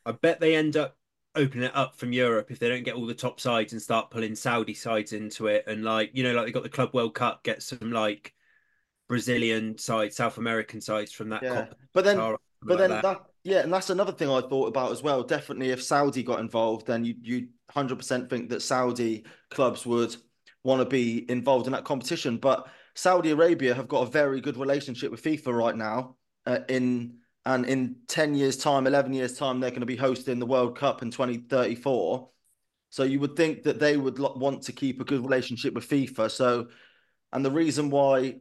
I 0.04 0.12
bet 0.12 0.40
they 0.40 0.56
end 0.56 0.76
up 0.76 0.97
open 1.38 1.62
it 1.62 1.74
up 1.74 1.96
from 1.96 2.12
Europe 2.12 2.50
if 2.50 2.58
they 2.58 2.68
don't 2.68 2.84
get 2.84 2.94
all 2.94 3.06
the 3.06 3.14
top 3.14 3.40
sides 3.40 3.72
and 3.72 3.80
start 3.80 4.10
pulling 4.10 4.34
Saudi 4.34 4.74
sides 4.74 5.12
into 5.12 5.46
it. 5.46 5.64
And 5.66 5.84
like, 5.84 6.10
you 6.12 6.24
know, 6.24 6.32
like 6.32 6.46
they 6.46 6.52
got 6.52 6.64
the 6.64 6.68
Club 6.68 6.90
World 6.92 7.14
Cup, 7.14 7.44
get 7.44 7.62
some 7.62 7.92
like 7.92 8.34
Brazilian 9.08 9.78
sides, 9.78 10.16
South 10.16 10.38
American 10.38 10.80
sides 10.80 11.12
from 11.12 11.30
that. 11.30 11.42
Yeah. 11.42 11.66
But 11.94 12.04
then, 12.04 12.16
but 12.16 12.40
like 12.62 12.78
then 12.78 12.90
that. 12.90 13.02
that. 13.02 13.20
yeah, 13.44 13.60
and 13.60 13.72
that's 13.72 13.90
another 13.90 14.12
thing 14.12 14.28
I 14.28 14.40
thought 14.40 14.68
about 14.68 14.92
as 14.92 15.02
well. 15.02 15.22
Definitely, 15.22 15.70
if 15.70 15.82
Saudi 15.82 16.22
got 16.22 16.40
involved, 16.40 16.86
then 16.86 17.04
you 17.04 17.14
you 17.22 17.48
hundred 17.70 17.96
percent 17.96 18.28
think 18.28 18.50
that 18.50 18.62
Saudi 18.62 19.24
clubs 19.50 19.86
would 19.86 20.16
want 20.64 20.80
to 20.80 20.86
be 20.86 21.30
involved 21.30 21.66
in 21.66 21.72
that 21.72 21.84
competition. 21.84 22.36
But 22.36 22.68
Saudi 22.94 23.30
Arabia 23.30 23.74
have 23.74 23.88
got 23.88 24.06
a 24.06 24.10
very 24.10 24.40
good 24.40 24.56
relationship 24.56 25.10
with 25.10 25.22
FIFA 25.22 25.54
right 25.56 25.76
now. 25.76 26.16
Uh, 26.46 26.60
in 26.68 27.18
and 27.48 27.64
in 27.64 27.96
10 28.08 28.34
years 28.34 28.58
time 28.58 28.86
11 28.86 29.14
years 29.14 29.38
time 29.38 29.58
they're 29.58 29.70
going 29.70 29.80
to 29.80 29.86
be 29.86 29.96
hosting 29.96 30.38
the 30.38 30.46
world 30.46 30.76
cup 30.76 31.00
in 31.02 31.10
2034 31.10 32.28
so 32.90 33.02
you 33.02 33.18
would 33.20 33.36
think 33.36 33.62
that 33.62 33.80
they 33.80 33.96
would 33.96 34.18
want 34.18 34.62
to 34.62 34.72
keep 34.72 35.00
a 35.00 35.04
good 35.04 35.22
relationship 35.22 35.72
with 35.72 35.88
fifa 35.88 36.30
so 36.30 36.68
and 37.32 37.42
the 37.42 37.50
reason 37.50 37.88
why 37.88 38.36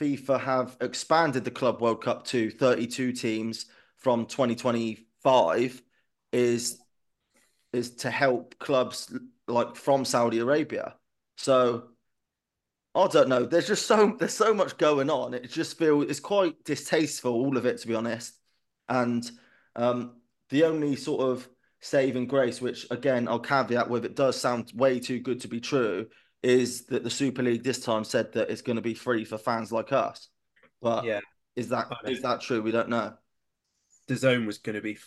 fifa 0.00 0.40
have 0.40 0.78
expanded 0.80 1.44
the 1.44 1.50
club 1.50 1.82
world 1.82 2.02
cup 2.02 2.24
to 2.24 2.50
32 2.50 3.12
teams 3.12 3.66
from 3.98 4.24
2025 4.24 5.82
is 6.32 6.78
is 7.74 7.96
to 7.96 8.10
help 8.10 8.58
clubs 8.58 9.14
like 9.46 9.76
from 9.76 10.06
saudi 10.06 10.38
arabia 10.38 10.94
so 11.36 11.88
I 12.94 13.06
don't 13.06 13.28
know. 13.28 13.44
There's 13.44 13.68
just 13.68 13.86
so 13.86 14.16
there's 14.18 14.34
so 14.34 14.52
much 14.52 14.76
going 14.76 15.08
on. 15.08 15.32
It 15.32 15.48
just 15.52 15.78
feels 15.78 16.06
it's 16.10 16.18
quite 16.18 16.64
distasteful, 16.64 17.32
all 17.32 17.56
of 17.56 17.64
it, 17.64 17.78
to 17.78 17.86
be 17.86 17.94
honest. 17.94 18.37
And 18.88 19.28
um, 19.76 20.16
the 20.50 20.64
only 20.64 20.96
sort 20.96 21.22
of 21.22 21.48
saving 21.80 22.26
grace, 22.26 22.60
which 22.60 22.86
again 22.90 23.28
I'll 23.28 23.38
caveat 23.38 23.88
with, 23.90 24.04
it 24.04 24.16
does 24.16 24.40
sound 24.40 24.72
way 24.74 25.00
too 25.00 25.20
good 25.20 25.40
to 25.42 25.48
be 25.48 25.60
true, 25.60 26.06
is 26.42 26.86
that 26.86 27.04
the 27.04 27.10
Super 27.10 27.42
League 27.42 27.64
this 27.64 27.80
time 27.80 28.04
said 28.04 28.32
that 28.32 28.50
it's 28.50 28.62
going 28.62 28.76
to 28.76 28.82
be 28.82 28.94
free 28.94 29.24
for 29.24 29.38
fans 29.38 29.72
like 29.72 29.92
us. 29.92 30.28
But 30.80 31.04
yeah, 31.04 31.20
is 31.56 31.68
that 31.68 31.88
is 32.06 32.22
that 32.22 32.40
true? 32.40 32.62
We 32.62 32.72
don't 32.72 32.88
know. 32.88 33.14
The 34.06 34.16
zone 34.16 34.46
was 34.46 34.58
going 34.58 34.76
to 34.76 34.82
be 34.82 34.98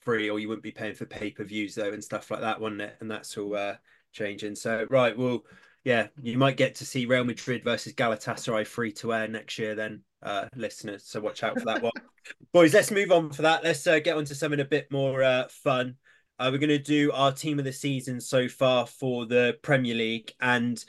free, 0.00 0.28
or 0.30 0.38
you 0.38 0.48
wouldn't 0.48 0.62
be 0.62 0.72
paying 0.72 0.94
for 0.94 1.06
pay 1.06 1.30
per 1.30 1.44
views 1.44 1.74
though, 1.74 1.92
and 1.92 2.04
stuff 2.04 2.30
like 2.30 2.40
that, 2.40 2.60
wasn't 2.60 2.82
it? 2.82 2.96
And 3.00 3.10
that's 3.10 3.36
all 3.38 3.56
uh, 3.56 3.76
changing. 4.12 4.56
So 4.56 4.86
right, 4.90 5.16
well 5.16 5.44
yeah, 5.84 6.08
you 6.20 6.36
might 6.36 6.56
get 6.56 6.76
to 6.76 6.84
see 6.84 7.06
Real 7.06 7.24
Madrid 7.24 7.64
versus 7.64 7.94
Galatasaray 7.94 8.66
free 8.66 8.92
to 8.92 9.14
air 9.14 9.28
next 9.28 9.58
year, 9.58 9.74
then, 9.74 10.02
uh, 10.22 10.46
listeners. 10.54 11.04
So 11.06 11.20
watch 11.20 11.42
out 11.42 11.58
for 11.58 11.66
that 11.66 11.82
one. 11.82 11.92
Boys, 12.52 12.74
let's 12.74 12.90
move 12.90 13.12
on 13.12 13.32
for 13.32 13.42
that. 13.42 13.64
Let's 13.64 13.86
uh, 13.86 13.98
get 13.98 14.16
on 14.16 14.24
to 14.26 14.34
something 14.34 14.60
a 14.60 14.64
bit 14.64 14.90
more 14.90 15.22
uh, 15.22 15.48
fun. 15.48 15.96
Uh, 16.38 16.48
we're 16.50 16.58
going 16.58 16.68
to 16.70 16.78
do 16.78 17.12
our 17.12 17.32
team 17.32 17.58
of 17.58 17.64
the 17.64 17.72
season 17.72 18.20
so 18.20 18.48
far 18.48 18.86
for 18.86 19.26
the 19.26 19.58
Premier 19.62 19.94
League, 19.94 20.32
and 20.40 20.82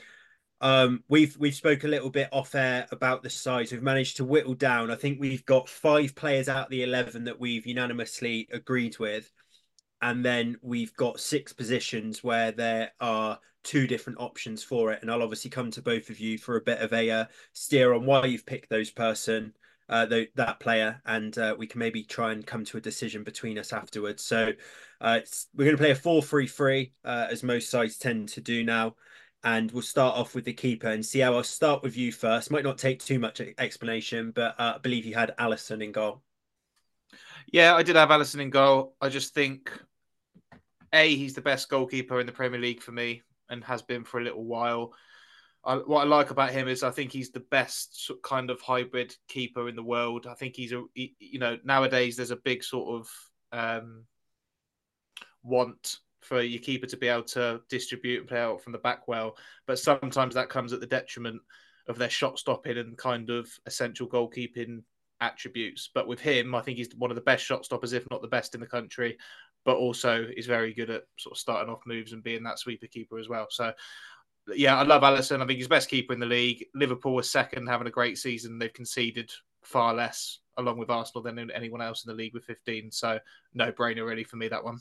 um, 0.62 1.04
we've 1.08 1.36
we've 1.36 1.54
spoke 1.54 1.84
a 1.84 1.88
little 1.88 2.08
bit 2.08 2.28
off 2.32 2.54
air 2.54 2.86
about 2.90 3.22
the 3.22 3.28
size. 3.28 3.70
We've 3.70 3.82
managed 3.82 4.16
to 4.16 4.24
whittle 4.24 4.54
down. 4.54 4.90
I 4.90 4.94
think 4.94 5.20
we've 5.20 5.44
got 5.44 5.68
five 5.68 6.14
players 6.14 6.48
out 6.48 6.66
of 6.66 6.70
the 6.70 6.84
eleven 6.84 7.24
that 7.24 7.38
we've 7.38 7.66
unanimously 7.66 8.48
agreed 8.50 8.98
with, 8.98 9.30
and 10.02 10.24
then 10.24 10.56
we've 10.60 10.94
got 10.96 11.20
six 11.20 11.52
positions 11.52 12.22
where 12.22 12.52
there 12.52 12.92
are 13.00 13.38
two 13.64 13.86
different 13.86 14.18
options 14.20 14.62
for 14.62 14.92
it. 14.92 15.00
And 15.00 15.10
I'll 15.10 15.22
obviously 15.22 15.50
come 15.50 15.70
to 15.70 15.80
both 15.80 16.10
of 16.10 16.18
you 16.18 16.36
for 16.36 16.56
a 16.56 16.60
bit 16.60 16.80
of 16.80 16.92
a 16.92 17.10
uh, 17.10 17.24
steer 17.52 17.94
on 17.94 18.04
why 18.04 18.26
you've 18.26 18.44
picked 18.44 18.68
those 18.68 18.90
person, 18.90 19.54
uh, 19.88 20.06
th- 20.06 20.32
that 20.34 20.58
player, 20.58 21.00
and 21.06 21.38
uh, 21.38 21.54
we 21.56 21.66
can 21.68 21.78
maybe 21.78 22.02
try 22.02 22.32
and 22.32 22.46
come 22.46 22.64
to 22.64 22.76
a 22.78 22.80
decision 22.80 23.22
between 23.22 23.58
us 23.58 23.72
afterwards. 23.72 24.24
So 24.24 24.52
uh, 25.00 25.20
we're 25.54 25.64
going 25.64 25.76
to 25.76 25.82
play 25.82 25.92
a 25.92 25.94
four-three-three, 25.94 26.92
uh, 27.04 27.28
as 27.30 27.42
most 27.42 27.70
sides 27.70 27.98
tend 27.98 28.28
to 28.30 28.40
do 28.40 28.64
now. 28.64 28.96
And 29.44 29.72
we'll 29.72 29.82
start 29.82 30.16
off 30.16 30.34
with 30.34 30.44
the 30.44 30.52
keeper 30.52 30.88
and 30.88 31.04
see 31.04 31.18
how 31.18 31.34
I'll 31.34 31.42
start 31.42 31.82
with 31.82 31.96
you 31.96 32.12
first. 32.12 32.50
Might 32.52 32.62
not 32.62 32.78
take 32.78 33.00
too 33.00 33.18
much 33.18 33.40
explanation, 33.58 34.30
but 34.30 34.54
uh, 34.58 34.74
I 34.76 34.78
believe 34.78 35.04
you 35.04 35.14
had 35.14 35.34
Alisson 35.36 35.82
in 35.82 35.90
goal. 35.90 36.22
Yeah, 37.50 37.74
I 37.74 37.82
did 37.82 37.96
have 37.96 38.10
Alisson 38.10 38.40
in 38.40 38.50
goal. 38.50 38.94
I 39.00 39.08
just 39.08 39.34
think 39.34 39.72
a 40.92 41.14
he's 41.14 41.34
the 41.34 41.40
best 41.40 41.68
goalkeeper 41.68 42.20
in 42.20 42.26
the 42.26 42.32
Premier 42.32 42.60
League 42.60 42.82
for 42.82 42.92
me 42.92 43.22
and 43.48 43.64
has 43.64 43.82
been 43.82 44.04
for 44.04 44.20
a 44.20 44.24
little 44.24 44.44
while. 44.44 44.92
I, 45.64 45.76
what 45.76 46.00
I 46.00 46.04
like 46.04 46.30
about 46.30 46.50
him 46.50 46.66
is 46.66 46.82
I 46.82 46.90
think 46.90 47.12
he's 47.12 47.30
the 47.30 47.40
best 47.40 48.10
kind 48.24 48.50
of 48.50 48.60
hybrid 48.60 49.14
keeper 49.28 49.68
in 49.68 49.76
the 49.76 49.82
world. 49.82 50.26
I 50.26 50.34
think 50.34 50.56
he's 50.56 50.72
a 50.72 50.82
he, 50.94 51.14
you 51.18 51.38
know 51.38 51.58
nowadays 51.64 52.16
there's 52.16 52.30
a 52.32 52.36
big 52.36 52.64
sort 52.64 53.00
of 53.00 53.10
um, 53.58 54.04
want 55.42 55.98
for 56.20 56.40
your 56.40 56.60
keeper 56.60 56.86
to 56.86 56.96
be 56.96 57.08
able 57.08 57.24
to 57.24 57.60
distribute 57.68 58.20
and 58.20 58.28
play 58.28 58.40
out 58.40 58.62
from 58.62 58.72
the 58.72 58.78
back 58.78 59.08
well, 59.08 59.36
but 59.66 59.78
sometimes 59.78 60.34
that 60.34 60.48
comes 60.48 60.72
at 60.72 60.80
the 60.80 60.86
detriment 60.86 61.40
of 61.88 61.98
their 61.98 62.10
shot 62.10 62.38
stopping 62.38 62.78
and 62.78 62.96
kind 62.96 63.28
of 63.28 63.48
essential 63.66 64.08
goalkeeping 64.08 64.82
attributes. 65.20 65.90
But 65.92 66.06
with 66.06 66.20
him, 66.20 66.54
I 66.54 66.60
think 66.60 66.78
he's 66.78 66.94
one 66.96 67.10
of 67.10 67.16
the 67.16 67.22
best 67.22 67.44
shot 67.44 67.64
stoppers, 67.64 67.92
if 67.92 68.08
not 68.10 68.22
the 68.22 68.28
best 68.28 68.54
in 68.54 68.60
the 68.60 68.66
country 68.66 69.18
but 69.64 69.76
also 69.76 70.26
is 70.36 70.46
very 70.46 70.74
good 70.74 70.90
at 70.90 71.02
sort 71.18 71.32
of 71.32 71.38
starting 71.38 71.72
off 71.72 71.82
moves 71.86 72.12
and 72.12 72.22
being 72.22 72.42
that 72.42 72.58
sweeper 72.58 72.86
keeper 72.86 73.18
as 73.18 73.28
well. 73.28 73.46
So, 73.50 73.72
yeah, 74.54 74.76
I 74.76 74.82
love 74.82 75.02
Alisson. 75.02 75.42
I 75.42 75.46
think 75.46 75.58
he's 75.58 75.68
best 75.68 75.88
keeper 75.88 76.12
in 76.12 76.20
the 76.20 76.26
league. 76.26 76.66
Liverpool 76.74 77.14
was 77.14 77.30
second, 77.30 77.68
having 77.68 77.86
a 77.86 77.90
great 77.90 78.18
season. 78.18 78.58
They've 78.58 78.72
conceded 78.72 79.30
far 79.62 79.94
less, 79.94 80.40
along 80.56 80.78
with 80.78 80.90
Arsenal, 80.90 81.22
than 81.22 81.50
anyone 81.50 81.80
else 81.80 82.04
in 82.04 82.08
the 82.10 82.16
league 82.16 82.34
with 82.34 82.44
15. 82.44 82.90
So, 82.90 83.18
no 83.54 83.70
brainer 83.72 84.06
really 84.06 84.24
for 84.24 84.36
me 84.36 84.48
that 84.48 84.64
one. 84.64 84.78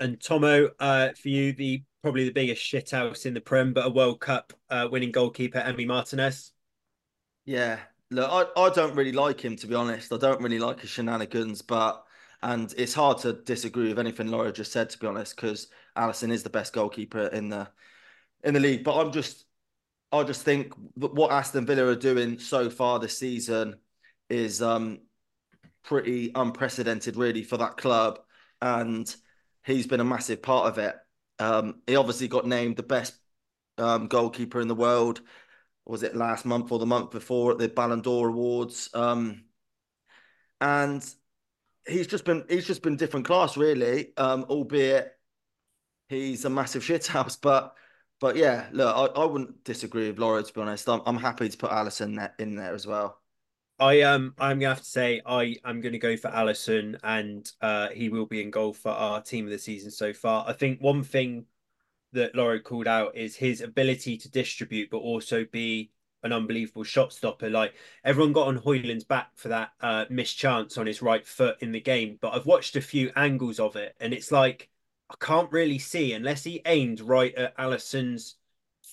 And 0.00 0.18
Tommo, 0.18 0.70
uh, 0.80 1.10
for 1.20 1.28
you, 1.28 1.52
the 1.52 1.82
probably 2.02 2.24
the 2.24 2.32
biggest 2.32 2.60
shit 2.60 2.90
house 2.90 3.24
in 3.24 3.32
the 3.32 3.40
Prem, 3.40 3.72
but 3.72 3.86
a 3.86 3.90
World 3.90 4.20
Cup 4.20 4.52
uh, 4.68 4.88
winning 4.90 5.12
goalkeeper, 5.12 5.60
Emi 5.60 5.86
Martinez. 5.86 6.52
Yeah, 7.46 7.78
look, 8.10 8.28
I, 8.30 8.60
I 8.60 8.70
don't 8.70 8.94
really 8.94 9.12
like 9.12 9.40
him 9.40 9.56
to 9.56 9.66
be 9.66 9.74
honest. 9.74 10.12
I 10.12 10.18
don't 10.18 10.40
really 10.40 10.58
like 10.58 10.80
his 10.80 10.90
shenanigans, 10.90 11.62
but 11.62 12.03
and 12.44 12.74
it's 12.76 12.92
hard 12.92 13.18
to 13.18 13.32
disagree 13.32 13.88
with 13.88 13.98
anything 13.98 14.28
Lawro 14.28 14.52
just 14.52 14.70
said, 14.70 14.90
to 14.90 14.98
be 14.98 15.06
honest, 15.06 15.34
because 15.34 15.68
Alisson 15.96 16.30
is 16.30 16.42
the 16.42 16.50
best 16.50 16.74
goalkeeper 16.74 17.26
in 17.28 17.48
the 17.48 17.68
in 18.44 18.52
the 18.52 18.60
league. 18.60 18.84
But 18.84 18.98
I'm 18.98 19.12
just, 19.12 19.46
I 20.12 20.22
just 20.24 20.42
think 20.42 20.74
what 20.94 21.32
Aston 21.32 21.64
Villa 21.64 21.86
are 21.86 21.96
doing 21.96 22.38
so 22.38 22.68
far 22.68 22.98
this 22.98 23.16
season 23.16 23.76
is 24.28 24.60
um, 24.60 25.00
pretty 25.84 26.32
unprecedented, 26.34 27.16
really, 27.16 27.42
for 27.42 27.56
that 27.56 27.78
club, 27.78 28.20
and 28.60 29.12
he's 29.64 29.86
been 29.86 30.00
a 30.00 30.04
massive 30.04 30.42
part 30.42 30.68
of 30.68 30.76
it. 30.76 30.94
Um, 31.38 31.80
he 31.86 31.96
obviously 31.96 32.28
got 32.28 32.46
named 32.46 32.76
the 32.76 32.82
best 32.82 33.14
um, 33.78 34.06
goalkeeper 34.06 34.60
in 34.60 34.68
the 34.68 34.74
world. 34.74 35.22
Was 35.86 36.02
it 36.02 36.14
last 36.14 36.44
month 36.44 36.70
or 36.72 36.78
the 36.78 36.84
month 36.84 37.10
before 37.10 37.52
at 37.52 37.58
the 37.58 37.68
Ballon 37.68 38.02
d'Or 38.02 38.28
awards? 38.28 38.90
Um, 38.92 39.44
and 40.60 41.02
he's 41.86 42.06
just 42.06 42.24
been 42.24 42.44
he's 42.48 42.66
just 42.66 42.82
been 42.82 42.96
different 42.96 43.26
class 43.26 43.56
really, 43.56 44.16
um, 44.16 44.44
albeit 44.48 45.12
he's 46.08 46.44
a 46.44 46.50
massive 46.50 46.82
shithouse. 46.84 47.38
But 47.40 47.74
but 48.20 48.36
yeah, 48.36 48.68
look, 48.72 48.94
I, 48.94 49.20
I 49.20 49.24
wouldn't 49.24 49.64
disagree 49.64 50.08
with 50.08 50.18
Lawro 50.18 50.46
to 50.46 50.52
be 50.52 50.60
honest. 50.60 50.88
I'm 50.88 51.02
I'm 51.06 51.16
happy 51.16 51.48
to 51.48 51.56
put 51.56 51.70
Alisson 51.70 52.30
in 52.38 52.56
there 52.56 52.74
as 52.74 52.86
well. 52.86 53.20
I 53.78 54.02
um 54.02 54.34
I'm 54.38 54.60
gonna 54.60 54.74
have 54.74 54.82
to 54.82 54.88
say 54.88 55.20
I 55.26 55.56
I'm 55.64 55.80
gonna 55.80 55.98
go 55.98 56.16
for 56.16 56.30
Alisson 56.30 56.98
and 57.02 57.50
uh 57.60 57.88
he 57.88 58.08
will 58.08 58.26
be 58.26 58.40
in 58.40 58.50
goal 58.50 58.72
for 58.72 58.92
our 58.92 59.20
team 59.20 59.46
of 59.46 59.50
the 59.50 59.58
season 59.58 59.90
so 59.90 60.12
far. 60.12 60.44
I 60.48 60.52
think 60.52 60.80
one 60.80 61.02
thing 61.02 61.46
that 62.12 62.34
Lawro 62.34 62.62
called 62.62 62.86
out 62.86 63.16
is 63.16 63.34
his 63.34 63.60
ability 63.60 64.16
to 64.18 64.30
distribute 64.30 64.90
but 64.90 64.98
also 64.98 65.44
be 65.50 65.90
an 66.24 66.32
unbelievable 66.32 66.84
shot 66.84 67.12
stopper. 67.12 67.48
Like 67.50 67.74
everyone 68.04 68.32
got 68.32 68.48
on 68.48 68.58
Højlund's 68.58 69.04
back 69.04 69.30
for 69.36 69.48
that 69.48 69.72
uh, 69.80 70.06
missed 70.10 70.36
chance 70.36 70.76
on 70.78 70.86
his 70.86 71.02
right 71.02 71.26
foot 71.26 71.56
in 71.60 71.72
the 71.72 71.80
game, 71.80 72.18
but 72.20 72.34
I've 72.34 72.46
watched 72.46 72.76
a 72.76 72.80
few 72.80 73.12
angles 73.14 73.60
of 73.60 73.76
it, 73.76 73.94
and 74.00 74.12
it's 74.12 74.32
like 74.32 74.70
I 75.10 75.14
can't 75.24 75.52
really 75.52 75.78
see 75.78 76.12
unless 76.12 76.44
he 76.44 76.62
aimed 76.66 77.00
right 77.00 77.34
at 77.34 77.54
Alisson's 77.58 78.36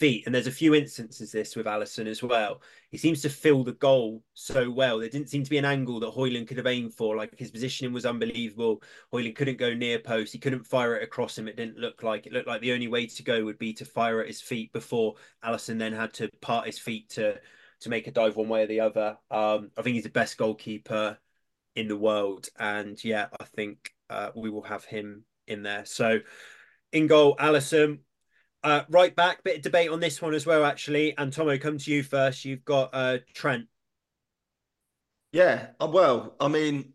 feet. 0.01 0.23
And 0.25 0.33
there's 0.33 0.47
a 0.47 0.51
few 0.51 0.73
instances 0.73 1.31
this 1.31 1.55
with 1.55 1.67
Alisson 1.67 2.07
as 2.07 2.23
well. 2.23 2.63
He 2.89 2.97
seems 2.97 3.21
to 3.21 3.29
fill 3.29 3.63
the 3.63 3.73
goal 3.73 4.23
so 4.33 4.67
well. 4.71 4.97
There 4.97 5.09
didn't 5.09 5.29
seem 5.29 5.43
to 5.43 5.49
be 5.49 5.59
an 5.59 5.65
angle 5.65 5.99
that 5.99 6.09
Højlund 6.09 6.47
could 6.47 6.57
have 6.57 6.65
aimed 6.65 6.95
for. 6.95 7.15
Like 7.15 7.37
his 7.37 7.51
positioning 7.51 7.93
was 7.93 8.07
unbelievable. 8.07 8.81
Højlund 9.13 9.35
couldn't 9.35 9.59
go 9.59 9.75
near 9.75 9.99
post. 9.99 10.33
He 10.33 10.39
couldn't 10.39 10.65
fire 10.65 10.95
it 10.95 11.03
across 11.03 11.37
him. 11.37 11.47
It 11.47 11.55
didn't 11.55 11.77
look 11.77 12.01
like 12.01 12.25
it 12.25 12.33
looked 12.33 12.47
like 12.47 12.61
the 12.61 12.73
only 12.73 12.87
way 12.87 13.05
to 13.05 13.23
go 13.23 13.45
would 13.45 13.59
be 13.59 13.73
to 13.73 13.85
fire 13.85 14.21
at 14.21 14.27
his 14.27 14.41
feet 14.41 14.73
before 14.73 15.13
Alisson 15.45 15.77
then 15.77 15.93
had 15.93 16.13
to 16.15 16.29
part 16.41 16.65
his 16.65 16.79
feet 16.79 17.07
to 17.11 17.39
to 17.81 17.89
make 17.89 18.07
a 18.07 18.11
dive 18.11 18.35
one 18.35 18.49
way 18.49 18.63
or 18.63 18.67
the 18.67 18.79
other. 18.79 19.17
Um, 19.29 19.69
I 19.77 19.83
think 19.83 19.93
he's 19.93 20.03
the 20.03 20.09
best 20.09 20.35
goalkeeper 20.37 21.19
in 21.75 21.87
the 21.87 21.97
world, 21.97 22.49
and 22.57 23.01
yeah, 23.03 23.27
I 23.39 23.43
think 23.43 23.93
uh, 24.09 24.31
we 24.35 24.49
will 24.49 24.63
have 24.63 24.83
him 24.83 25.25
in 25.47 25.61
there. 25.61 25.85
So 25.85 26.19
in 26.91 27.05
goal, 27.05 27.35
Alisson. 27.37 27.99
Uh, 28.63 28.83
right 28.89 29.15
back, 29.15 29.43
bit 29.43 29.57
of 29.57 29.61
debate 29.63 29.89
on 29.89 29.99
this 29.99 30.21
one 30.21 30.35
as 30.35 30.45
well, 30.45 30.63
actually. 30.65 31.17
And 31.17 31.33
Tommo, 31.33 31.59
come 31.59 31.77
to 31.79 31.91
you 31.91 32.03
first. 32.03 32.45
You've 32.45 32.63
got 32.65 32.91
uh, 32.93 33.17
Trent. 33.33 33.67
Yeah, 35.31 35.67
uh, 35.79 35.87
well, 35.87 36.35
I 36.39 36.47
mean, 36.47 36.93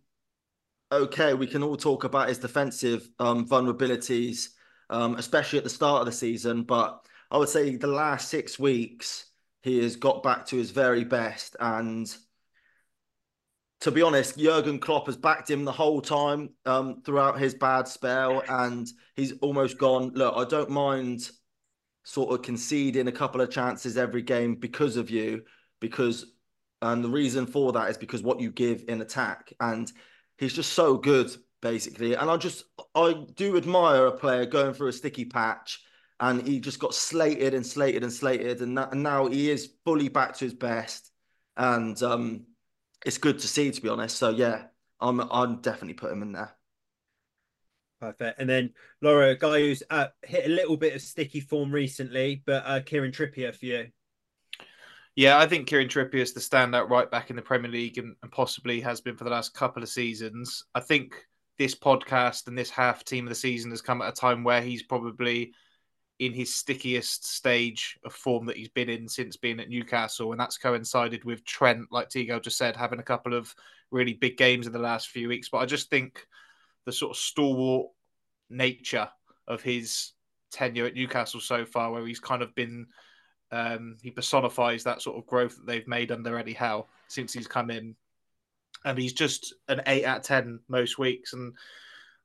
okay, 0.93 1.35
we 1.35 1.47
can 1.47 1.63
all 1.63 1.77
talk 1.77 2.05
about 2.05 2.29
his 2.29 2.39
defensive 2.39 3.09
um, 3.19 3.49
vulnerabilities, 3.49 4.51
um, 4.91 5.17
especially 5.17 5.59
at 5.59 5.65
the 5.65 5.71
start 5.71 6.01
of 6.01 6.07
the 6.07 6.13
season. 6.13 6.63
But 6.63 7.05
I 7.31 7.39
would 7.39 7.49
say 7.49 7.77
the 7.77 7.87
last 7.89 8.29
six 8.29 8.59
weeks, 8.59 9.27
he 9.63 9.83
has 9.83 9.97
got 9.97 10.23
back 10.23 10.47
to 10.47 10.57
his 10.57 10.71
very 10.71 11.03
best. 11.03 11.57
And 11.59 12.15
to 13.81 13.91
be 13.91 14.03
honest, 14.03 14.39
Jurgen 14.39 14.79
Klopp 14.79 15.07
has 15.07 15.17
backed 15.17 15.51
him 15.51 15.65
the 15.65 15.73
whole 15.73 16.01
time 16.01 16.51
um, 16.65 17.03
throughout 17.03 17.41
his 17.41 17.55
bad 17.55 17.89
spell. 17.89 18.45
And 18.49 18.87
he's 19.17 19.33
almost 19.41 19.79
gone, 19.79 20.13
look, 20.15 20.35
I 20.37 20.45
don't 20.45 20.71
mind 20.71 21.29
sort 22.07 22.33
of 22.33 22.41
conceding 22.43 23.09
a 23.09 23.13
couple 23.13 23.41
of 23.41 23.51
chances 23.51 23.97
every 23.97 24.23
game 24.23 24.55
because 24.55 24.97
of 24.97 25.11
you, 25.11 25.43
because 25.81 26.27
and 26.81 27.03
the 27.03 27.09
reason 27.11 27.47
for 27.47 27.73
that 27.73 27.91
is 27.91 27.99
because 27.99 28.23
what 28.23 28.41
you 28.41 28.53
give 28.53 28.85
in 28.87 29.01
attack, 29.01 29.53
and 29.59 29.91
he's 30.39 30.55
just 30.55 30.73
so 30.75 30.97
good 30.97 31.35
basically. 31.61 32.15
And 32.15 32.31
I 32.31 32.37
just 32.37 32.65
I 32.95 33.25
do 33.35 33.57
admire 33.57 34.07
a 34.07 34.13
player 34.13 34.47
going 34.47 34.73
through 34.73 34.89
a 34.89 34.93
sticky 34.93 35.25
patch, 35.25 35.83
and 36.21 36.47
he 36.47 36.61
just 36.61 36.79
got 36.79 36.95
slated 36.95 37.55
and 37.55 37.67
slated 37.67 38.05
and 38.05 38.13
slated, 38.13 38.61
and, 38.61 38.79
that, 38.79 38.93
and 38.93 39.03
now 39.03 39.27
he 39.27 39.51
is 39.51 39.73
fully 39.85 40.09
back 40.09 40.37
to 40.37 40.45
his 40.45 40.55
best, 40.55 41.11
and 41.57 42.01
um, 42.05 42.47
it's 43.05 43.19
good 43.19 43.41
to 43.41 43.49
see 43.49 43.73
to 43.73 43.83
be 43.83 43.89
honest. 43.89 44.17
So 44.17 44.31
yeah, 44.31 44.67
I'm 45.01 45.21
I'm 45.21 45.61
definitely 45.61 45.95
put 45.95 46.13
him 46.13 46.23
in 46.23 46.33
there. 46.33 46.56
Perfect. 48.07 48.41
And 48.41 48.49
then 48.49 48.71
Lawro, 49.03 49.33
a 49.33 49.35
guy 49.35 49.61
who's 49.61 49.83
uh, 49.91 50.09
hit 50.23 50.47
a 50.47 50.49
little 50.49 50.77
bit 50.77 50.95
of 50.95 51.03
sticky 51.03 51.41
form 51.41 51.73
recently, 51.73 52.43
but 52.47 52.63
uh, 52.65 52.81
Kieran 52.81 53.11
Trippier 53.11 53.53
for 53.55 53.67
you. 53.67 53.89
Yeah, 55.17 55.39
I 55.39 55.47
think 55.47 55.67
Kieran 55.67 55.89
Trippier 55.89 56.21
is 56.21 56.33
the 56.33 56.41
standout 56.41 56.89
right 56.89 57.11
back 57.11 57.31
in 57.31 57.37
the 57.37 57.43
Premier 57.43 57.71
League 57.71 57.99
and, 57.99 58.15
and, 58.23 58.31
possibly 58.31 58.81
has 58.83 59.01
been 59.01 59.17
for 59.17 59.25
the 59.25 59.31
last 59.31 59.55
couple 59.55 59.83
of 59.83 59.89
seasons. 59.89 60.65
I 60.73 60.81
think 60.81 61.27
this 61.59 61.75
podcast 61.75 62.47
and 62.47 62.57
this 62.57 62.71
half 62.71 63.03
team 63.03 63.25
of 63.25 63.31
the 63.31 63.35
season 63.35 63.71
has 63.71 63.83
come 63.83 64.01
at 64.03 64.11
a 64.11 64.13
time 64.13 64.45
where 64.45 64.63
he's 64.63 64.85
probably 64.85 65.53
in 66.21 66.33
his 66.33 66.55
stickiest 66.55 67.27
stage 67.27 67.99
of 68.05 68.13
form 68.13 68.47
that 68.47 68.57
he's 68.57 68.69
been 68.69 68.89
in 68.89 69.09
since 69.09 69.37
being 69.37 69.59
at 69.59 69.69
Newcastle. 69.69 70.31
And 70.31 70.41
that's 70.41 70.59
coincided 70.59 71.25
with 71.25 71.45
Trent, 71.45 71.91
like 71.91 72.09
Tigo 72.09 72.41
just 72.41 72.57
said, 72.57 72.77
having 72.77 73.01
a 73.01 73.05
couple 73.05 73.35
of 73.35 73.53
really 73.91 74.15
big 74.15 74.37
games 74.37 74.69
in 74.69 74.73
the 74.73 74.79
last 74.79 75.09
few 75.09 75.29
weeks. 75.29 75.49
But 75.49 75.59
I 75.59 75.67
just 75.67 75.91
think 75.91 76.25
the 76.87 76.93
sort 76.93 77.11
of 77.11 77.17
stalwart 77.17 77.89
nature 78.51 79.09
of 79.49 79.63
his 79.63 80.13
tenure 80.51 80.87
at 80.87 80.95
Newcastle 80.95 81.41
so 81.41 81.65
far, 81.65 81.91
where 81.91 82.07
he's 82.07 82.21
kind 82.21 82.43
of 82.43 82.55
been 82.55 82.87
um, 83.53 83.97
he 84.03 84.11
personifies 84.11 84.85
that 84.85 85.03
sort 85.03 85.17
of 85.17 85.27
growth 85.27 85.57
that 85.57 85.67
they've 85.67 85.87
made 85.87 86.11
under 86.11 86.39
Eddie 86.39 86.53
Howe 86.53 86.87
since 87.09 87.33
he's 87.33 87.47
come 87.47 87.71
in, 87.71 87.95
and 88.85 88.99
he's 88.99 89.13
just 89.13 89.55
an 89.69 89.83
eight 89.87 90.05
out 90.05 90.19
of 90.19 90.23
ten 90.25 90.61
most 90.69 90.99
weeks. 90.99 91.33
And 91.33 91.55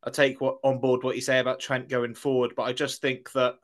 I 0.04 0.10
take 0.10 0.42
what 0.42 0.58
on 0.64 0.80
board 0.80 1.04
what 1.04 1.16
you 1.16 1.22
say 1.22 1.40
about 1.40 1.60
Trent 1.60 1.90
going 1.90 2.16
forward, 2.16 2.54
but 2.56 2.64
I 2.64 2.74
just 2.74 3.02
think 3.02 3.32
that 3.34 3.56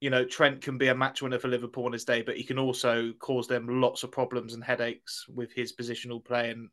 you 0.00 0.10
know 0.10 0.24
Trent 0.24 0.62
can 0.62 0.78
be 0.78 0.88
a 0.88 0.94
match 0.94 1.20
winner 1.20 1.38
for 1.38 1.48
Liverpool 1.48 1.86
on 1.86 1.92
his 1.92 2.04
day, 2.04 2.22
but 2.22 2.36
he 2.36 2.44
can 2.44 2.58
also 2.58 3.12
cause 3.18 3.46
them 3.46 3.80
lots 3.80 4.02
of 4.02 4.12
problems 4.12 4.54
and 4.54 4.64
headaches 4.64 5.26
with 5.28 5.52
his 5.52 5.74
positional 5.74 6.24
play 6.24 6.50
and 6.50 6.70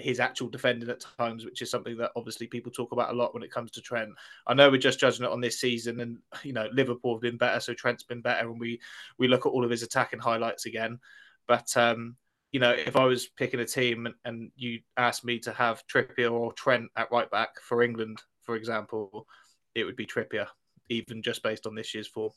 his 0.00 0.20
actual 0.20 0.48
defending 0.48 0.88
at 0.88 1.04
times, 1.18 1.44
which 1.44 1.62
is 1.62 1.70
something 1.70 1.96
that 1.98 2.12
obviously 2.16 2.46
people 2.46 2.72
talk 2.72 2.92
about 2.92 3.10
a 3.10 3.16
lot 3.16 3.34
when 3.34 3.42
it 3.42 3.50
comes 3.50 3.70
to 3.72 3.80
Trent. 3.80 4.10
I 4.46 4.54
know 4.54 4.70
we're 4.70 4.78
just 4.78 5.00
judging 5.00 5.24
it 5.24 5.30
on 5.30 5.40
this 5.40 5.60
season, 5.60 6.00
and 6.00 6.18
you 6.42 6.52
know 6.52 6.68
Liverpool 6.72 7.14
have 7.14 7.22
been 7.22 7.36
better, 7.36 7.60
so 7.60 7.74
Trent's 7.74 8.04
been 8.04 8.22
better, 8.22 8.48
and 8.48 8.60
we 8.60 8.80
we 9.18 9.28
look 9.28 9.46
at 9.46 9.50
all 9.50 9.64
of 9.64 9.70
his 9.70 9.82
attacking 9.82 10.20
highlights 10.20 10.66
again. 10.66 10.98
But 11.46 11.76
um, 11.76 12.16
you 12.52 12.60
know, 12.60 12.70
if 12.70 12.96
I 12.96 13.04
was 13.04 13.26
picking 13.26 13.60
a 13.60 13.64
team 13.64 14.06
and, 14.06 14.14
and 14.24 14.50
you 14.56 14.80
asked 14.96 15.24
me 15.24 15.38
to 15.40 15.52
have 15.52 15.86
Trippier 15.86 16.32
or 16.32 16.52
Trent 16.52 16.90
at 16.96 17.12
right 17.12 17.30
back 17.30 17.60
for 17.60 17.82
England, 17.82 18.22
for 18.42 18.56
example, 18.56 19.26
it 19.74 19.84
would 19.84 19.96
be 19.96 20.06
Trippier, 20.06 20.46
even 20.88 21.22
just 21.22 21.42
based 21.42 21.66
on 21.66 21.74
this 21.74 21.94
year's 21.94 22.08
form. 22.08 22.32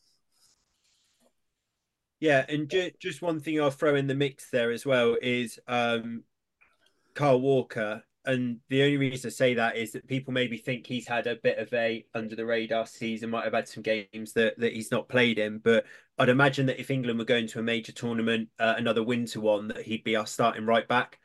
Yeah, 2.20 2.46
and 2.48 2.70
ju- 2.70 2.92
just 3.02 3.22
one 3.22 3.42
thing 3.42 3.60
I'll 3.60 3.70
throw 3.70 3.96
in 3.96 4.08
the 4.08 4.16
mix 4.16 4.50
there 4.50 4.72
as 4.72 4.86
well 4.86 5.18
is 5.22 5.60
um, 5.68 6.24
Kyle 7.14 7.40
Walker. 7.40 8.04
And 8.26 8.60
the 8.70 8.84
only 8.84 8.96
reason 8.96 9.28
I 9.28 9.32
say 9.32 9.54
that 9.56 9.76
is 9.76 9.92
that 9.92 10.08
people 10.08 10.32
maybe 10.32 10.56
think 10.56 10.88
he's 10.88 11.08
had 11.08 11.28
a 11.28 11.36
bit 11.36 11.58
of 11.58 11.74
a 11.74 12.06
under 12.14 12.38
the 12.38 12.46
radar 12.46 12.86
season, 12.86 13.30
might 13.30 13.44
have 13.44 13.54
had 13.54 13.68
some 13.68 13.84
games 13.84 14.32
that, 14.34 14.58
that 14.60 14.74
he's 14.74 14.92
not 14.92 15.10
played 15.10 15.40
in. 15.40 15.58
But 15.58 15.86
I'd 16.18 16.30
imagine 16.30 16.68
that 16.68 16.80
if 16.80 16.90
England 16.90 17.20
were 17.20 17.26
going 17.26 17.48
to 17.48 17.60
a 17.60 17.64
major 17.64 17.92
tournament, 17.92 18.48
uh, 18.60 18.76
another 18.78 19.04
winter 19.04 19.42
one, 19.42 19.68
that 19.68 19.82
he'd 19.82 20.06
be 20.06 20.16
our 20.16 20.26
starting 20.26 20.66
right 20.66 20.88
back. 20.88 21.20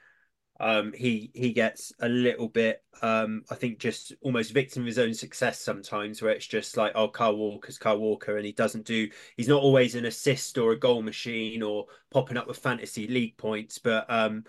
Um, 0.60 0.92
he 0.92 1.30
he 1.34 1.52
gets 1.52 1.92
a 2.00 2.08
little 2.08 2.48
bit, 2.48 2.82
um, 3.00 3.44
I 3.48 3.54
think, 3.54 3.78
just 3.78 4.12
almost 4.22 4.52
victim 4.52 4.82
of 4.82 4.88
his 4.88 4.98
own 4.98 5.14
success 5.14 5.60
sometimes, 5.60 6.20
where 6.20 6.32
it's 6.32 6.48
just 6.48 6.76
like, 6.76 6.90
oh, 6.96 7.06
Carl 7.06 7.36
Walker's 7.36 7.78
Carl 7.78 8.00
Walker, 8.00 8.36
and 8.36 8.44
he 8.44 8.50
doesn't 8.50 8.84
do, 8.84 9.08
he's 9.36 9.46
not 9.46 9.62
always 9.62 9.94
an 9.94 10.04
assist 10.04 10.58
or 10.58 10.72
a 10.72 10.78
goal 10.78 11.00
machine 11.00 11.62
or 11.62 11.86
popping 12.10 12.36
up 12.36 12.48
with 12.48 12.58
fantasy 12.58 13.06
league 13.06 13.36
points, 13.36 13.78
but 13.78 14.04
um, 14.08 14.42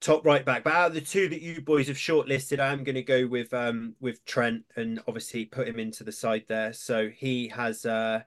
top 0.00 0.24
right 0.24 0.44
back. 0.44 0.64
But 0.64 0.72
out 0.72 0.88
of 0.88 0.94
the 0.94 1.00
two 1.00 1.28
that 1.28 1.42
you 1.42 1.60
boys 1.60 1.88
have 1.88 1.96
shortlisted, 1.96 2.58
I'm 2.58 2.84
going 2.84 2.94
to 2.94 3.02
go 3.02 3.26
with 3.26 3.52
um 3.54 3.94
with 4.00 4.24
Trent 4.24 4.64
and 4.76 5.00
obviously 5.06 5.44
put 5.44 5.68
him 5.68 5.78
into 5.78 6.04
the 6.04 6.12
side 6.12 6.44
there. 6.48 6.72
So 6.72 7.08
he 7.08 7.48
has 7.48 7.84
uh 7.86 8.22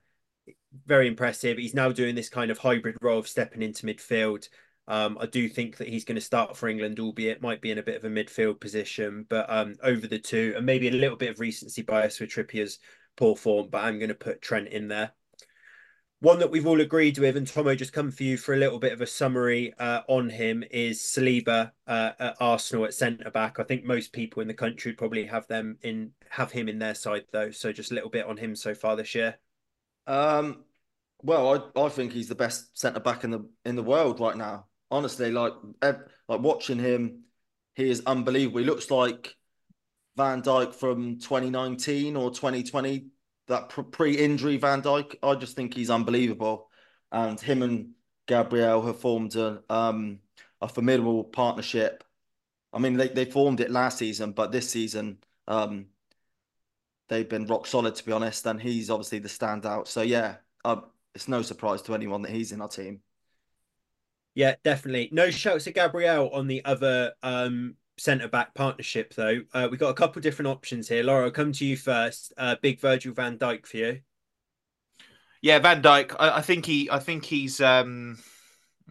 very 0.85 1.07
impressive. 1.07 1.57
He's 1.57 1.73
now 1.73 1.91
doing 1.91 2.15
this 2.15 2.29
kind 2.29 2.51
of 2.51 2.57
hybrid 2.57 2.97
role 3.01 3.19
of 3.19 3.27
stepping 3.27 3.61
into 3.61 3.85
midfield. 3.85 4.47
Um, 4.87 5.17
I 5.19 5.27
do 5.27 5.47
think 5.47 5.77
that 5.77 5.87
he's 5.87 6.03
going 6.03 6.15
to 6.15 6.21
start 6.21 6.57
for 6.57 6.67
England, 6.67 6.99
albeit 6.99 7.41
might 7.41 7.61
be 7.61 7.71
in 7.71 7.77
a 7.77 7.83
bit 7.83 7.95
of 7.95 8.03
a 8.03 8.09
midfield 8.09 8.59
position, 8.59 9.25
but 9.29 9.49
um, 9.49 9.75
over 9.81 10.07
the 10.07 10.19
two, 10.19 10.53
and 10.57 10.65
maybe 10.65 10.89
a 10.89 10.91
little 10.91 11.15
bit 11.15 11.29
of 11.29 11.39
recency 11.39 11.83
bias 11.83 12.19
with 12.19 12.31
Trippier's 12.31 12.79
poor 13.15 13.35
form. 13.35 13.69
But 13.69 13.85
I'm 13.85 13.97
going 13.97 14.09
to 14.09 14.15
put 14.15 14.41
Trent 14.41 14.67
in 14.67 14.89
there. 14.89 15.13
One 16.23 16.39
that 16.39 16.51
we've 16.51 16.65
all 16.65 16.79
agreed 16.79 17.17
with, 17.17 17.35
and 17.35 17.45
Tommo 17.45 17.75
just 17.75 17.91
come 17.91 18.09
for 18.09 18.23
you 18.23 18.37
for 18.37 18.53
a 18.53 18.57
little 18.57 18.79
bit 18.79 18.93
of 18.93 19.01
a 19.01 19.05
summary 19.05 19.73
uh, 19.77 20.03
on 20.07 20.29
him 20.29 20.63
is 20.71 21.01
Saliba 21.01 21.73
uh, 21.85 22.11
at 22.17 22.37
Arsenal 22.39 22.85
at 22.85 22.93
centre 22.93 23.29
back. 23.29 23.59
I 23.59 23.63
think 23.63 23.83
most 23.83 24.13
people 24.13 24.41
in 24.41 24.47
the 24.47 24.53
country 24.53 24.93
probably 24.93 25.25
have 25.25 25.45
them 25.47 25.77
in 25.81 26.11
have 26.29 26.49
him 26.49 26.69
in 26.69 26.79
their 26.79 26.95
side 26.95 27.25
though. 27.33 27.51
So 27.51 27.73
just 27.73 27.91
a 27.91 27.93
little 27.93 28.09
bit 28.09 28.25
on 28.25 28.37
him 28.37 28.55
so 28.55 28.73
far 28.73 28.95
this 28.95 29.13
year. 29.13 29.35
Um, 30.07 30.63
well, 31.21 31.73
I, 31.75 31.81
I 31.81 31.89
think 31.89 32.13
he's 32.13 32.29
the 32.29 32.35
best 32.35 32.79
centre 32.79 33.01
back 33.01 33.25
in 33.25 33.31
the 33.31 33.45
in 33.65 33.75
the 33.75 33.83
world 33.83 34.21
right 34.21 34.37
now. 34.37 34.67
Honestly, 34.89 35.29
like 35.29 35.51
like 35.81 36.39
watching 36.39 36.79
him, 36.79 37.23
he 37.75 37.89
is 37.89 38.01
unbelievable. 38.05 38.59
He 38.59 38.65
looks 38.65 38.89
like 38.89 39.35
Van 40.15 40.41
Dijk 40.41 40.73
from 40.73 41.19
2019 41.19 42.15
or 42.15 42.31
2020 42.31 43.07
that 43.47 43.69
pre-injury 43.69 44.57
Van 44.57 44.81
Dijk. 44.81 45.15
I 45.21 45.35
just 45.35 45.55
think 45.55 45.73
he's 45.73 45.89
unbelievable, 45.89 46.69
and 47.11 47.39
him 47.39 47.61
and 47.61 47.91
Gabriel 48.27 48.81
have 48.85 48.99
formed 48.99 49.35
a 49.35 49.61
um, 49.69 50.19
a 50.61 50.67
formidable 50.67 51.23
partnership. 51.23 52.03
I 52.71 52.79
mean, 52.79 52.95
they, 52.95 53.09
they 53.09 53.25
formed 53.25 53.59
it 53.59 53.69
last 53.69 53.99
season, 53.99 54.31
but 54.31 54.51
this 54.51 54.69
season 54.69 55.19
um, 55.47 55.87
they've 57.09 57.27
been 57.27 57.45
rock 57.45 57.67
solid 57.67 57.95
to 57.95 58.05
be 58.05 58.11
honest. 58.11 58.45
And 58.45 58.59
he's 58.59 58.89
obviously 58.89 59.19
the 59.19 59.29
standout. 59.29 59.87
So 59.87 60.01
yeah, 60.01 60.37
uh, 60.65 60.81
it's 61.13 61.27
no 61.27 61.41
surprise 61.41 61.81
to 61.83 61.93
anyone 61.93 62.21
that 62.23 62.31
he's 62.31 62.51
in 62.51 62.61
our 62.61 62.67
team. 62.67 63.01
Yeah, 64.35 64.55
definitely. 64.63 65.09
No 65.11 65.29
shouts 65.29 65.65
to 65.65 65.71
Gabriel 65.71 66.29
on 66.33 66.47
the 66.47 66.65
other 66.65 67.13
um, 67.21 67.75
centre 67.97 68.27
back 68.27 68.53
partnership, 68.53 69.13
though. 69.13 69.41
Uh, 69.53 69.67
we've 69.69 69.79
got 69.79 69.89
a 69.89 69.95
couple 69.95 70.21
different 70.21 70.49
options 70.49 70.87
here. 70.87 71.03
Lawro, 71.03 71.25
I'll 71.25 71.31
come 71.31 71.51
to 71.53 71.65
you 71.65 71.77
first. 71.77 72.33
Uh, 72.37 72.55
big 72.61 72.79
Virgil 72.79 73.13
van 73.13 73.37
Dijk 73.37 73.65
for 73.65 73.77
you. 73.77 73.99
Yeah, 75.41 75.59
Van 75.59 75.81
Dijk. 75.81 76.15
I, 76.19 76.37
I 76.37 76.41
think 76.41 76.65
he. 76.65 76.89
I 76.89 76.99
think 76.99 77.25
he's. 77.25 77.61
Um, 77.61 78.17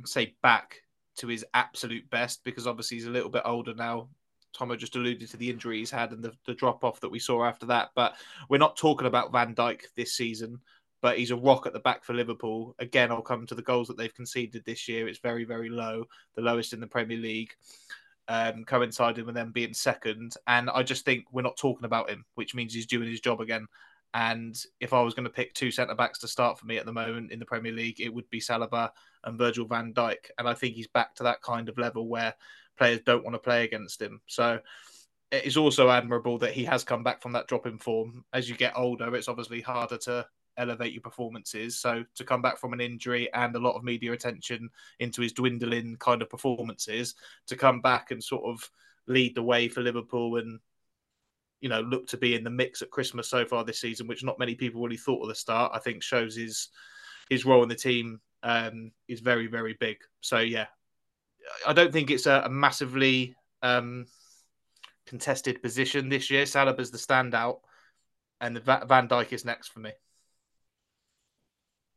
say 0.05 0.35
back 0.43 0.83
to 1.17 1.27
his 1.27 1.45
absolute 1.55 2.09
best 2.11 2.43
because 2.45 2.67
obviously 2.67 2.97
he's 2.97 3.07
a 3.07 3.11
little 3.11 3.31
bit 3.31 3.43
older 3.45 3.75
now. 3.75 4.09
Tommo 4.57 4.77
just 4.77 4.97
alluded 4.97 5.31
to 5.31 5.37
the 5.37 5.51
injury 5.51 5.79
he's 5.79 5.91
had 5.91 6.13
and 6.13 6.23
the, 6.23 6.33
the 6.47 6.55
drop 6.55 6.85
off 6.85 7.01
that 7.01 7.11
we 7.11 7.19
saw 7.19 7.45
after 7.45 7.67
that. 7.67 7.91
But 7.95 8.15
we're 8.49 8.59
not 8.59 8.77
talking 8.77 9.07
about 9.07 9.33
Van 9.33 9.55
Dijk 9.55 9.83
this 9.97 10.15
season. 10.15 10.61
But 11.01 11.19
he's 11.19 11.33
a 11.33 11.37
rock 11.37 11.67
at 11.67 11.73
the 11.73 11.81
back 11.81 12.05
for 12.05 12.13
Liverpool. 12.13 12.77
Again, 12.79 13.11
I'll 13.11 13.23
come 13.23 13.45
to 13.47 13.57
the 13.57 13.63
goals 13.63 13.89
that 13.89 13.97
they've 13.97 14.15
conceded 14.15 14.65
this 14.65 14.89
year. 14.89 15.09
It's 15.09 15.19
very, 15.19 15.43
very 15.43 15.69
low, 15.69 16.05
the 16.37 16.43
lowest 16.43 16.73
in 16.73 16.81
the 16.81 16.87
Premier 16.87 17.19
League 17.19 17.53
um, 18.29 18.65
coinciding 18.65 19.27
with 19.27 19.35
them 19.35 19.53
being 19.53 19.75
second. 19.75 20.35
And 20.47 20.71
I 20.71 20.83
just 20.83 21.05
think 21.05 21.25
we're 21.33 21.43
not 21.43 21.57
talking 21.57 21.85
about 21.85 22.11
him, 22.11 22.25
which 22.35 22.55
means 22.55 22.75
he's 22.75 22.87
doing 22.87 23.09
his 23.09 23.21
job 23.21 23.41
again. 23.41 23.67
And 24.15 24.59
if 24.81 24.93
I 24.93 25.01
was 25.01 25.15
going 25.15 25.25
to 25.25 25.31
pick 25.31 25.55
two 25.55 25.71
centre 25.71 25.95
backs 25.95 26.19
to 26.21 26.29
start 26.29 26.59
for 26.59 26.67
me 26.67 26.77
at 26.77 26.85
the 26.85 26.93
moment 26.93 27.33
in 27.33 27.39
the 27.39 27.47
Premier 27.47 27.73
League, 27.73 28.01
it 28.01 28.13
would 28.13 28.29
be 28.29 28.41
Saliba 28.41 28.91
and 29.25 29.39
Virgil 29.39 29.67
van 29.67 29.95
Dijk. 29.95 30.31
And 30.39 30.47
I 30.47 30.55
think 30.55 30.75
he's 30.75 30.89
back 30.89 31.15
to 31.17 31.23
that 31.23 31.43
kind 31.43 31.69
of 31.69 31.79
level 31.79 32.07
where 32.07 32.35
players 32.77 33.01
don't 33.07 33.25
want 33.25 33.35
to 33.35 33.39
play 33.39 33.65
against 33.65 34.03
him. 34.03 34.21
So 34.27 34.61
it 35.31 35.47
is 35.47 35.57
also 35.57 35.89
admirable 35.89 36.39
that 36.39 36.53
he 36.53 36.65
has 36.65 36.85
come 36.85 37.03
back 37.03 37.23
from 37.23 37.33
that 37.33 37.49
drop 37.49 37.67
in 37.67 37.79
form. 37.79 38.25
As 38.35 38.51
you 38.51 38.55
get 38.55 38.77
older, 38.77 39.15
it's 39.17 39.29
obviously 39.29 39.63
harder 39.63 39.97
to 39.99 40.27
elevate 40.57 40.93
your 40.93 41.03
performances. 41.03 41.79
So 41.79 42.05
to 42.15 42.25
come 42.25 42.43
back 42.43 42.59
from 42.59 42.73
an 42.73 42.81
injury 42.81 43.33
and 43.33 43.55
a 43.55 43.61
lot 43.61 43.77
of 43.77 43.85
media 43.85 44.13
attention 44.13 44.71
into 44.99 45.23
his 45.23 45.33
dwindling 45.33 45.97
kind 45.97 46.23
of 46.23 46.31
performances, 46.31 47.15
to 47.47 47.57
come 47.57 47.81
back 47.81 48.11
and 48.11 48.23
sort 48.23 48.45
of 48.45 48.69
lead 49.07 49.35
the 49.35 49.43
way 49.43 49.69
for 49.69 49.83
Liverpool 49.83 50.37
and 50.37 50.61
you 51.61 51.69
know 51.69 51.81
look 51.81 52.07
to 52.09 52.17
be 52.17 52.35
in 52.35 52.45
the 52.45 52.51
mix 52.51 52.83
at 52.83 52.91
Christmas 52.91 53.29
so 53.29 53.45
far 53.45 53.65
this 53.65 53.81
season, 53.81 54.07
which 54.07 54.25
not 54.25 54.39
many 54.39 54.55
people 54.55 54.83
really 54.83 54.97
thought 54.97 55.23
at 55.23 55.29
the 55.29 55.35
start. 55.35 55.73
I 55.75 55.79
think 55.79 56.03
shows 56.03 56.37
his 56.37 56.69
his 57.31 57.45
role 57.45 57.63
in 57.63 57.69
the 57.69 57.75
team 57.75 58.21
um, 58.43 58.93
is 59.09 59.21
very 59.21 59.47
very 59.47 59.75
big. 59.79 59.99
So 60.21 60.41
yeah, 60.41 60.67
I 61.67 61.73
don't 61.73 61.93
think 61.93 62.11
it's 62.11 62.27
a, 62.27 62.43
a 62.45 62.51
massively 62.51 63.37
um, 63.63 64.07
contested 65.07 65.63
position 65.63 66.09
this 66.09 66.31
year. 66.31 66.45
Saliba's 66.45 66.91
the 66.91 66.99
standout, 66.99 67.61
and 68.41 68.59
Van 68.59 69.09
Dijk 69.09 69.33
is 69.33 69.45
next 69.45 69.69
for 69.69 69.81
me. 69.81 69.93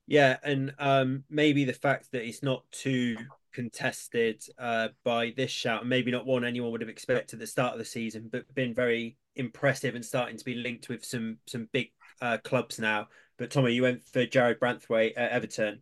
Yeah, 0.07 0.37
and 0.43 0.73
um, 0.77 1.23
maybe 1.29 1.65
the 1.65 1.73
fact 1.73 2.11
that 2.11 2.23
it's 2.23 2.43
not 2.43 2.63
too 2.71 3.17
contested 3.53 4.43
uh, 4.59 4.89
by 5.03 5.33
this 5.35 5.49
shout, 5.49 5.87
maybe 5.87 6.11
not 6.11 6.25
one 6.25 6.43
anyone 6.43 6.71
would 6.71 6.81
have 6.81 6.89
expected 6.89 7.37
at 7.37 7.39
the 7.39 7.47
start 7.47 7.73
of 7.73 7.79
the 7.79 7.85
season, 7.85 8.29
but 8.31 8.53
been 8.53 8.73
very 8.73 9.17
impressive 9.35 9.95
and 9.95 10.05
starting 10.05 10.37
to 10.37 10.45
be 10.45 10.55
linked 10.55 10.89
with 10.89 11.03
some 11.03 11.37
some 11.47 11.67
big 11.71 11.91
uh, 12.21 12.37
clubs 12.43 12.79
now. 12.79 13.07
But 13.37 13.51
Tommy, 13.51 13.73
you 13.73 13.81
went 13.81 14.07
for 14.07 14.25
Jared 14.25 14.59
Branthwaite 14.59 15.13
at 15.17 15.31
Everton. 15.31 15.81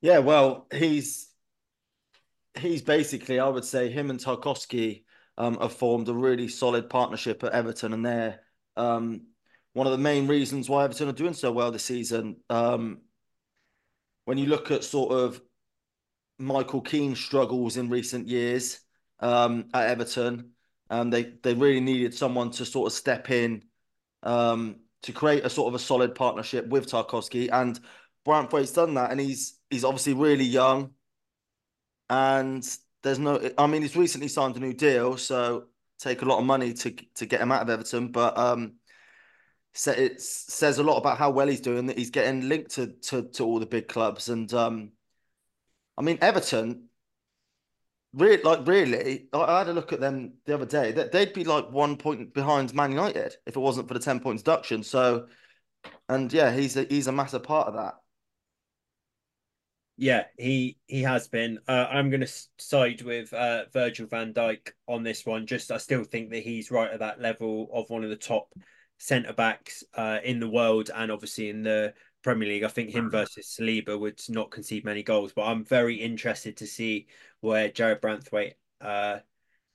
Yeah, 0.00 0.18
well, 0.18 0.66
he's 0.72 1.28
he's 2.58 2.82
basically, 2.82 3.38
I 3.38 3.48
would 3.48 3.64
say, 3.64 3.90
him 3.90 4.10
and 4.10 4.18
Tarkowski 4.18 5.04
um, 5.36 5.58
have 5.60 5.72
formed 5.72 6.08
a 6.08 6.14
really 6.14 6.48
solid 6.48 6.90
partnership 6.90 7.44
at 7.44 7.52
Everton, 7.52 7.92
and 7.92 8.04
they're 8.04 8.40
um, 8.76 9.26
one 9.78 9.86
of 9.86 9.92
the 9.92 9.98
main 9.98 10.26
reasons 10.26 10.68
why 10.68 10.82
Everton 10.82 11.08
are 11.08 11.12
doing 11.12 11.34
so 11.34 11.52
well 11.52 11.70
this 11.70 11.84
season. 11.84 12.38
Um, 12.50 12.98
when 14.24 14.36
you 14.36 14.46
look 14.46 14.72
at 14.72 14.82
sort 14.82 15.12
of 15.12 15.40
Michael 16.36 16.80
Keane's 16.80 17.20
struggles 17.20 17.76
in 17.76 17.88
recent 17.88 18.26
years 18.26 18.80
um, 19.20 19.66
at 19.72 19.88
Everton, 19.88 20.50
um, 20.90 21.10
they 21.10 21.34
they 21.44 21.54
really 21.54 21.80
needed 21.80 22.12
someone 22.12 22.50
to 22.50 22.64
sort 22.64 22.88
of 22.88 22.92
step 22.92 23.30
in 23.30 23.62
um, 24.24 24.80
to 25.02 25.12
create 25.12 25.44
a 25.44 25.50
sort 25.50 25.68
of 25.68 25.74
a 25.74 25.78
solid 25.78 26.14
partnership 26.16 26.66
with 26.66 26.90
Tarkowski, 26.90 27.48
and 27.52 27.78
Branthwaite's 28.26 28.72
done 28.72 28.94
that, 28.94 29.12
and 29.12 29.20
he's 29.20 29.60
he's 29.70 29.84
obviously 29.84 30.14
really 30.14 30.44
young, 30.44 30.90
and 32.10 32.68
there's 33.04 33.20
no, 33.20 33.48
I 33.56 33.68
mean, 33.68 33.82
he's 33.82 33.96
recently 33.96 34.28
signed 34.28 34.56
a 34.56 34.60
new 34.60 34.72
deal, 34.72 35.16
so 35.16 35.66
take 36.00 36.22
a 36.22 36.24
lot 36.24 36.40
of 36.40 36.44
money 36.44 36.72
to 36.74 36.90
to 37.14 37.26
get 37.26 37.40
him 37.40 37.52
out 37.52 37.62
of 37.62 37.70
Everton, 37.70 38.08
but 38.08 38.36
um, 38.36 38.74
it 39.86 40.20
says 40.20 40.78
a 40.78 40.82
lot 40.82 40.98
about 40.98 41.18
how 41.18 41.30
well 41.30 41.46
he's 41.46 41.60
doing 41.60 41.86
that 41.86 41.98
he's 41.98 42.10
getting 42.10 42.48
linked 42.48 42.72
to 42.72 42.88
to, 42.88 43.22
to 43.22 43.44
all 43.44 43.60
the 43.60 43.66
big 43.66 43.88
clubs 43.88 44.28
and 44.28 44.52
um 44.54 44.90
I 45.96 46.02
mean 46.02 46.18
Everton 46.20 46.88
really, 48.12 48.42
like 48.42 48.66
really, 48.66 49.28
I 49.32 49.58
had 49.58 49.68
a 49.68 49.72
look 49.72 49.92
at 49.92 50.00
them 50.00 50.34
the 50.44 50.54
other 50.54 50.66
day. 50.66 50.92
That 50.92 51.12
They'd 51.12 51.32
be 51.32 51.44
like 51.44 51.70
one 51.70 51.96
point 51.96 52.34
behind 52.34 52.74
Man 52.74 52.90
United 52.90 53.36
if 53.46 53.56
it 53.56 53.60
wasn't 53.60 53.88
for 53.88 53.94
the 53.94 54.00
ten 54.00 54.20
points 54.20 54.42
deduction. 54.42 54.82
So, 54.82 55.26
and 56.08 56.32
yeah, 56.32 56.52
he's 56.52 56.76
a 56.76 56.84
he's 56.84 57.06
a 57.06 57.12
massive 57.12 57.42
part 57.42 57.68
of 57.68 57.74
that. 57.74 57.94
Yeah, 59.96 60.24
he 60.38 60.78
he 60.86 61.02
has 61.02 61.28
been. 61.28 61.58
Uh, 61.66 61.86
I'm 61.90 62.10
going 62.10 62.20
to 62.20 62.32
side 62.58 63.02
with 63.02 63.32
uh, 63.32 63.64
Virgil 63.72 64.06
Van 64.06 64.32
Dijk 64.32 64.70
on 64.86 65.02
this 65.02 65.26
one. 65.26 65.46
Just 65.46 65.72
I 65.72 65.78
still 65.78 66.04
think 66.04 66.30
that 66.30 66.42
he's 66.42 66.70
right 66.70 66.90
at 66.90 67.00
that 67.00 67.20
level 67.20 67.68
of 67.72 67.90
one 67.90 68.04
of 68.04 68.10
the 68.10 68.16
top 68.16 68.52
centre 68.98 69.32
backs 69.32 69.84
uh, 69.94 70.18
in 70.22 70.40
the 70.40 70.48
world, 70.48 70.90
and 70.94 71.10
obviously 71.10 71.48
in 71.48 71.62
the 71.62 71.94
Premier 72.22 72.48
League. 72.48 72.64
I 72.64 72.68
think 72.68 72.90
him 72.90 73.10
versus 73.10 73.56
Saliba 73.58 73.98
would 73.98 74.20
not 74.28 74.50
concede 74.50 74.84
many 74.84 75.02
goals, 75.02 75.32
but 75.32 75.44
I'm 75.44 75.64
very 75.64 75.96
interested 75.96 76.56
to 76.58 76.66
see 76.66 77.06
where 77.40 77.68
Jared 77.68 78.02
Branthwaite 78.02 78.54
uh, 78.80 79.18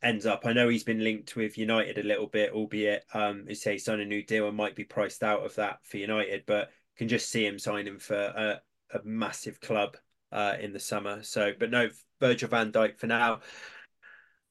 ends 0.02 0.26
up. 0.26 0.46
I 0.46 0.54
know 0.54 0.68
he's 0.68 0.84
been 0.84 1.04
linked 1.04 1.36
with 1.36 1.58
United 1.58 1.98
a 1.98 2.04
little 2.04 2.28
bit, 2.28 2.52
albeit 2.52 3.06
um, 3.14 3.46
he 3.48 3.56
say 3.56 3.78
signed 3.78 4.02
a 4.02 4.06
new 4.06 4.24
deal 4.24 4.48
and 4.48 4.58
might 4.58 4.76
be 4.76 4.84
priced 4.84 5.24
out 5.24 5.46
of 5.46 5.56
that 5.56 5.80
for 5.84 5.98
United, 5.98 6.44
but 6.46 6.70
can 6.98 7.08
just 7.08 7.30
see 7.30 7.46
him 7.46 7.58
signing 7.58 7.98
for 7.98 8.16
a, 8.16 8.62
a 8.94 9.00
massive 9.04 9.60
club 9.62 9.98
uh, 10.32 10.56
in 10.60 10.74
the 10.74 10.80
summer. 10.80 11.24
So, 11.24 11.54
but 11.58 11.72
no, 11.72 11.90
Virgil 12.20 12.50
van 12.50 12.72
Dijk 12.72 12.98
for 13.00 13.08
now. 13.08 13.40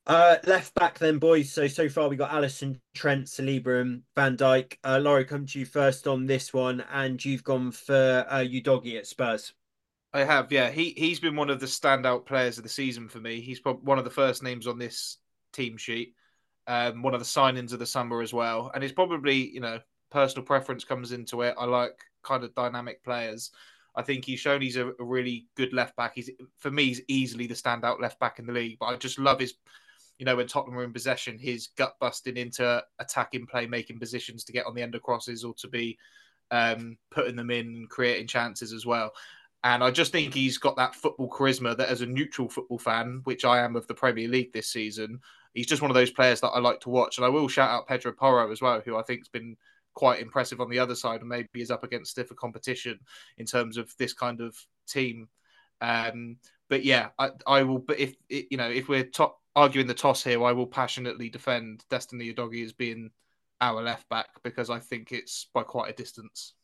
Uh, 0.06 0.36
left 0.46 0.74
back 0.74 0.98
then, 0.98 1.18
boys. 1.18 1.52
So 1.52 1.68
so 1.68 1.88
far 1.88 2.08
we 2.08 2.16
got 2.16 2.30
Alisson, 2.30 2.80
Trent, 2.94 3.26
Saliba, 3.26 3.80
and 3.80 4.02
Van 4.16 4.36
Dijk. 4.36 4.76
Uh, 4.82 4.98
Laurie, 5.00 5.24
come 5.24 5.46
to 5.46 5.58
you 5.58 5.64
first 5.64 6.08
on 6.08 6.26
this 6.26 6.52
one, 6.52 6.84
and 6.92 7.24
you've 7.24 7.44
gone 7.44 7.70
for 7.70 8.26
uh, 8.28 8.38
Udogie 8.38 8.98
at 8.98 9.06
Spurs. 9.06 9.52
I 10.12 10.24
have, 10.24 10.50
yeah. 10.50 10.70
He 10.70 10.92
he's 10.96 11.20
been 11.20 11.36
one 11.36 11.50
of 11.50 11.60
the 11.60 11.66
standout 11.66 12.26
players 12.26 12.58
of 12.58 12.64
the 12.64 12.68
season 12.68 13.08
for 13.08 13.18
me. 13.18 13.40
He's 13.40 13.60
probably 13.60 13.84
one 13.84 13.98
of 13.98 14.04
the 14.04 14.10
first 14.10 14.42
names 14.42 14.66
on 14.66 14.78
this 14.78 15.18
team 15.52 15.76
sheet. 15.76 16.14
Um, 16.66 17.02
one 17.02 17.14
of 17.14 17.20
the 17.20 17.26
signings 17.26 17.72
of 17.72 17.78
the 17.78 17.86
summer 17.86 18.22
as 18.22 18.32
well, 18.32 18.72
and 18.74 18.82
it's 18.82 18.92
probably 18.92 19.50
you 19.50 19.60
know 19.60 19.78
personal 20.10 20.44
preference 20.44 20.84
comes 20.84 21.12
into 21.12 21.42
it. 21.42 21.54
I 21.56 21.64
like 21.64 21.98
kind 22.22 22.42
of 22.42 22.54
dynamic 22.54 23.04
players. 23.04 23.52
I 23.94 24.02
think 24.02 24.24
he's 24.24 24.40
shown 24.40 24.62
he's 24.62 24.76
a, 24.76 24.88
a, 24.88 25.04
really 25.04 25.46
good 25.54 25.72
left 25.72 25.96
back. 25.96 26.12
He's 26.14 26.30
for 26.58 26.70
me, 26.70 26.86
he's 26.86 27.02
easily 27.08 27.46
the 27.46 27.54
standout 27.54 28.00
left 28.00 28.18
back 28.20 28.38
in 28.38 28.46
the 28.46 28.52
league. 28.52 28.78
But 28.78 28.86
I 28.86 28.96
just 28.96 29.18
love 29.18 29.40
his, 29.40 29.54
you 30.22 30.24
know, 30.24 30.37
when 30.37 30.46
Tottenham 30.46 30.76
were 30.76 30.85
in 30.85 30.92
possession, 30.92 31.37
his 31.37 31.70
gut 31.76 31.96
busting 31.98 32.37
into 32.37 32.80
attacking 33.00 33.44
play, 33.44 33.66
making 33.66 33.98
positions 33.98 34.44
to 34.44 34.52
get 34.52 34.66
on 34.66 34.74
the 34.76 34.80
end 34.80 34.94
of 34.94 35.02
crosses 35.02 35.42
or 35.42 35.52
to 35.54 35.66
be 35.66 35.98
um, 36.52 36.96
putting 37.11 37.35
them 37.35 37.50
in 37.50 37.66
and 37.66 37.90
creating 37.90 38.28
chances 38.28 38.72
as 38.72 38.87
well. 38.87 39.11
And 39.64 39.82
I 39.82 39.90
just 39.90 40.12
think 40.12 40.32
he's 40.32 40.58
got 40.58 40.76
that 40.76 40.94
football 40.94 41.28
charisma 41.28 41.76
that, 41.76 41.88
as 41.88 42.02
a 42.02 42.06
neutral 42.06 42.48
football 42.48 42.78
fan, 42.78 43.22
which 43.24 43.44
I 43.44 43.64
am 43.64 43.74
of 43.74 43.88
the 43.88 43.94
Premier 43.94 44.28
League 44.28 44.52
this 44.52 44.68
season, 44.68 45.18
he's 45.54 45.66
just 45.66 45.82
one 45.82 45.90
of 45.90 45.96
those 45.96 46.12
players 46.12 46.40
that 46.42 46.50
I 46.50 46.61
like 46.61 46.78
to 46.82 46.90
watch. 46.90 47.18
And 47.18 47.24
I 47.24 47.28
will 47.28 47.48
shout 47.48 47.70
out 47.70 47.88
Pedro 47.88 48.12
Porro 48.12 48.52
as 48.52 48.62
well, 48.62 48.80
who 48.80 48.96
I 48.96 49.02
think 49.02 49.22
has 49.22 49.28
been 49.28 49.56
quite 49.94 50.22
impressive 50.22 50.61
on 50.61 50.70
the 50.70 50.78
other 50.78 50.94
side 50.94 51.18
and 51.18 51.28
maybe 51.28 51.48
is 51.56 51.72
up 51.72 51.82
against 51.82 52.12
stiffer 52.12 52.35
competition 52.37 53.00
in 53.38 53.46
terms 53.46 53.76
of 53.76 53.92
this 53.98 54.12
kind 54.12 54.40
of 54.40 54.56
team. 54.87 55.26
Um, 55.80 56.37
but 56.72 56.87
yeah, 56.87 57.11
I, 57.18 57.28
I 57.46 57.62
will. 57.64 57.80
But 57.80 57.98
if 57.98 58.14
you 58.30 58.56
know, 58.56 58.70
if 58.70 58.88
we're 58.88 59.04
to- 59.04 59.35
arguing 59.54 59.87
the 59.87 59.92
toss 59.92 60.24
here, 60.24 60.42
I 60.42 60.52
will 60.52 60.66
passionately 60.66 61.28
defend 61.28 61.85
Destiny 61.90 62.32
Udogie 62.32 62.64
as 62.64 62.72
being 62.72 63.11
our 63.61 63.82
left 63.82 64.08
back 64.08 64.28
because 64.42 64.70
I 64.70 64.78
think 64.78 65.12
it's 65.12 65.48
by 65.52 65.64
quite 65.64 65.90
a 65.90 65.94
distance. 65.94 66.54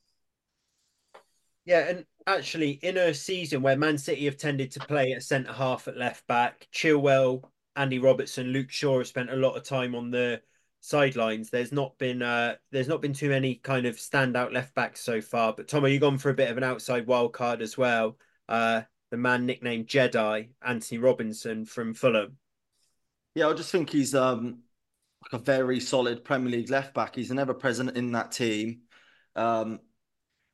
Yeah, 1.66 1.88
and 1.90 2.06
actually, 2.26 2.70
in 2.82 2.96
a 2.96 3.12
season 3.12 3.60
where 3.60 3.76
Man 3.76 3.98
City 3.98 4.24
have 4.24 4.38
tended 4.38 4.70
to 4.70 4.80
play 4.80 5.12
at 5.12 5.24
centre 5.24 5.52
half 5.52 5.88
at 5.88 5.98
left 5.98 6.26
back, 6.26 6.66
Chilwell, 6.72 7.44
Andy 7.76 7.98
Robertson, 7.98 8.46
Luke 8.46 8.70
Shaw 8.70 8.96
have 8.96 9.08
spent 9.08 9.28
a 9.28 9.36
lot 9.36 9.58
of 9.58 9.64
time 9.64 9.94
on 9.94 10.10
the 10.10 10.40
sidelines. 10.80 11.50
There's 11.50 11.70
not 11.70 11.98
been 11.98 12.22
uh, 12.22 12.54
there's 12.70 12.88
not 12.88 13.02
been 13.02 13.12
too 13.12 13.28
many 13.28 13.56
kind 13.56 13.84
of 13.84 13.96
standout 13.96 14.54
left 14.54 14.74
backs 14.74 15.02
so 15.02 15.20
far. 15.20 15.52
But 15.52 15.68
Tom, 15.68 15.84
are 15.84 15.88
you 15.88 16.00
gone 16.00 16.16
for 16.16 16.30
a 16.30 16.34
bit 16.34 16.50
of 16.50 16.56
an 16.56 16.64
outside 16.64 17.06
wild 17.06 17.34
card 17.34 17.60
as 17.60 17.76
well? 17.76 18.16
Uh, 18.48 18.80
the 19.10 19.16
man 19.16 19.46
nicknamed 19.46 19.86
Jedi, 19.86 20.48
Anthony 20.62 20.98
Robinson 20.98 21.64
from 21.64 21.94
Fulham. 21.94 22.36
Yeah, 23.34 23.48
I 23.48 23.52
just 23.54 23.70
think 23.70 23.90
he's 23.90 24.14
um 24.14 24.60
like 25.22 25.40
a 25.40 25.44
very 25.44 25.80
solid 25.80 26.24
Premier 26.24 26.50
League 26.50 26.70
left 26.70 26.94
back. 26.94 27.14
He's 27.14 27.30
an 27.30 27.38
ever 27.38 27.54
present 27.54 27.96
in 27.96 28.12
that 28.12 28.32
team. 28.32 28.82
Um, 29.34 29.80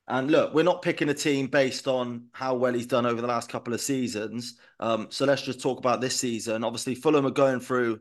and 0.06 0.30
look, 0.30 0.52
we're 0.52 0.64
not 0.64 0.82
picking 0.82 1.08
a 1.08 1.14
team 1.14 1.46
based 1.46 1.88
on 1.88 2.26
how 2.32 2.54
well 2.54 2.74
he's 2.74 2.86
done 2.86 3.06
over 3.06 3.20
the 3.20 3.26
last 3.26 3.48
couple 3.48 3.72
of 3.72 3.80
seasons. 3.80 4.58
Um, 4.80 5.06
so 5.10 5.24
let's 5.24 5.42
just 5.42 5.60
talk 5.60 5.78
about 5.78 6.00
this 6.00 6.16
season. 6.16 6.64
Obviously, 6.64 6.94
Fulham 6.94 7.26
are 7.26 7.30
going 7.30 7.60
through, 7.60 8.00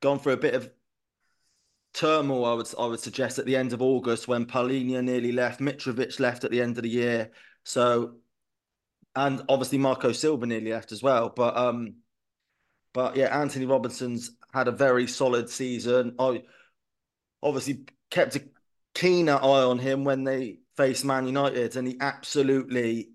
gone 0.00 0.18
through 0.18 0.34
a 0.34 0.38
bit 0.38 0.54
of 0.54 0.70
turmoil, 1.92 2.44
I 2.44 2.54
would 2.54 2.68
I 2.78 2.86
would 2.86 3.00
suggest 3.00 3.38
at 3.38 3.46
the 3.46 3.56
end 3.56 3.72
of 3.72 3.82
August 3.82 4.28
when 4.28 4.46
Palhinha 4.46 5.02
nearly 5.02 5.32
left, 5.32 5.60
Mitrovic 5.60 6.20
left 6.20 6.44
at 6.44 6.50
the 6.50 6.60
end 6.60 6.76
of 6.76 6.84
the 6.84 6.88
year. 6.88 7.32
So, 7.64 8.16
and 9.14 9.42
obviously 9.48 9.78
Marco 9.78 10.12
Silva 10.12 10.46
nearly 10.46 10.72
left 10.72 10.92
as 10.92 11.02
well. 11.02 11.30
But 11.34 11.56
um, 11.56 11.96
but 12.92 13.16
yeah, 13.16 13.38
Anthony 13.38 13.66
Robinson's 13.66 14.32
had 14.52 14.68
a 14.68 14.72
very 14.72 15.06
solid 15.06 15.48
season. 15.50 16.14
I 16.18 16.42
obviously 17.42 17.86
kept 18.10 18.36
a 18.36 18.44
keener 18.94 19.36
eye 19.36 19.62
on 19.64 19.78
him 19.78 20.04
when 20.04 20.24
they 20.24 20.60
faced 20.76 21.04
Man 21.04 21.26
United, 21.26 21.76
and 21.76 21.86
he 21.86 21.96
absolutely 22.00 23.10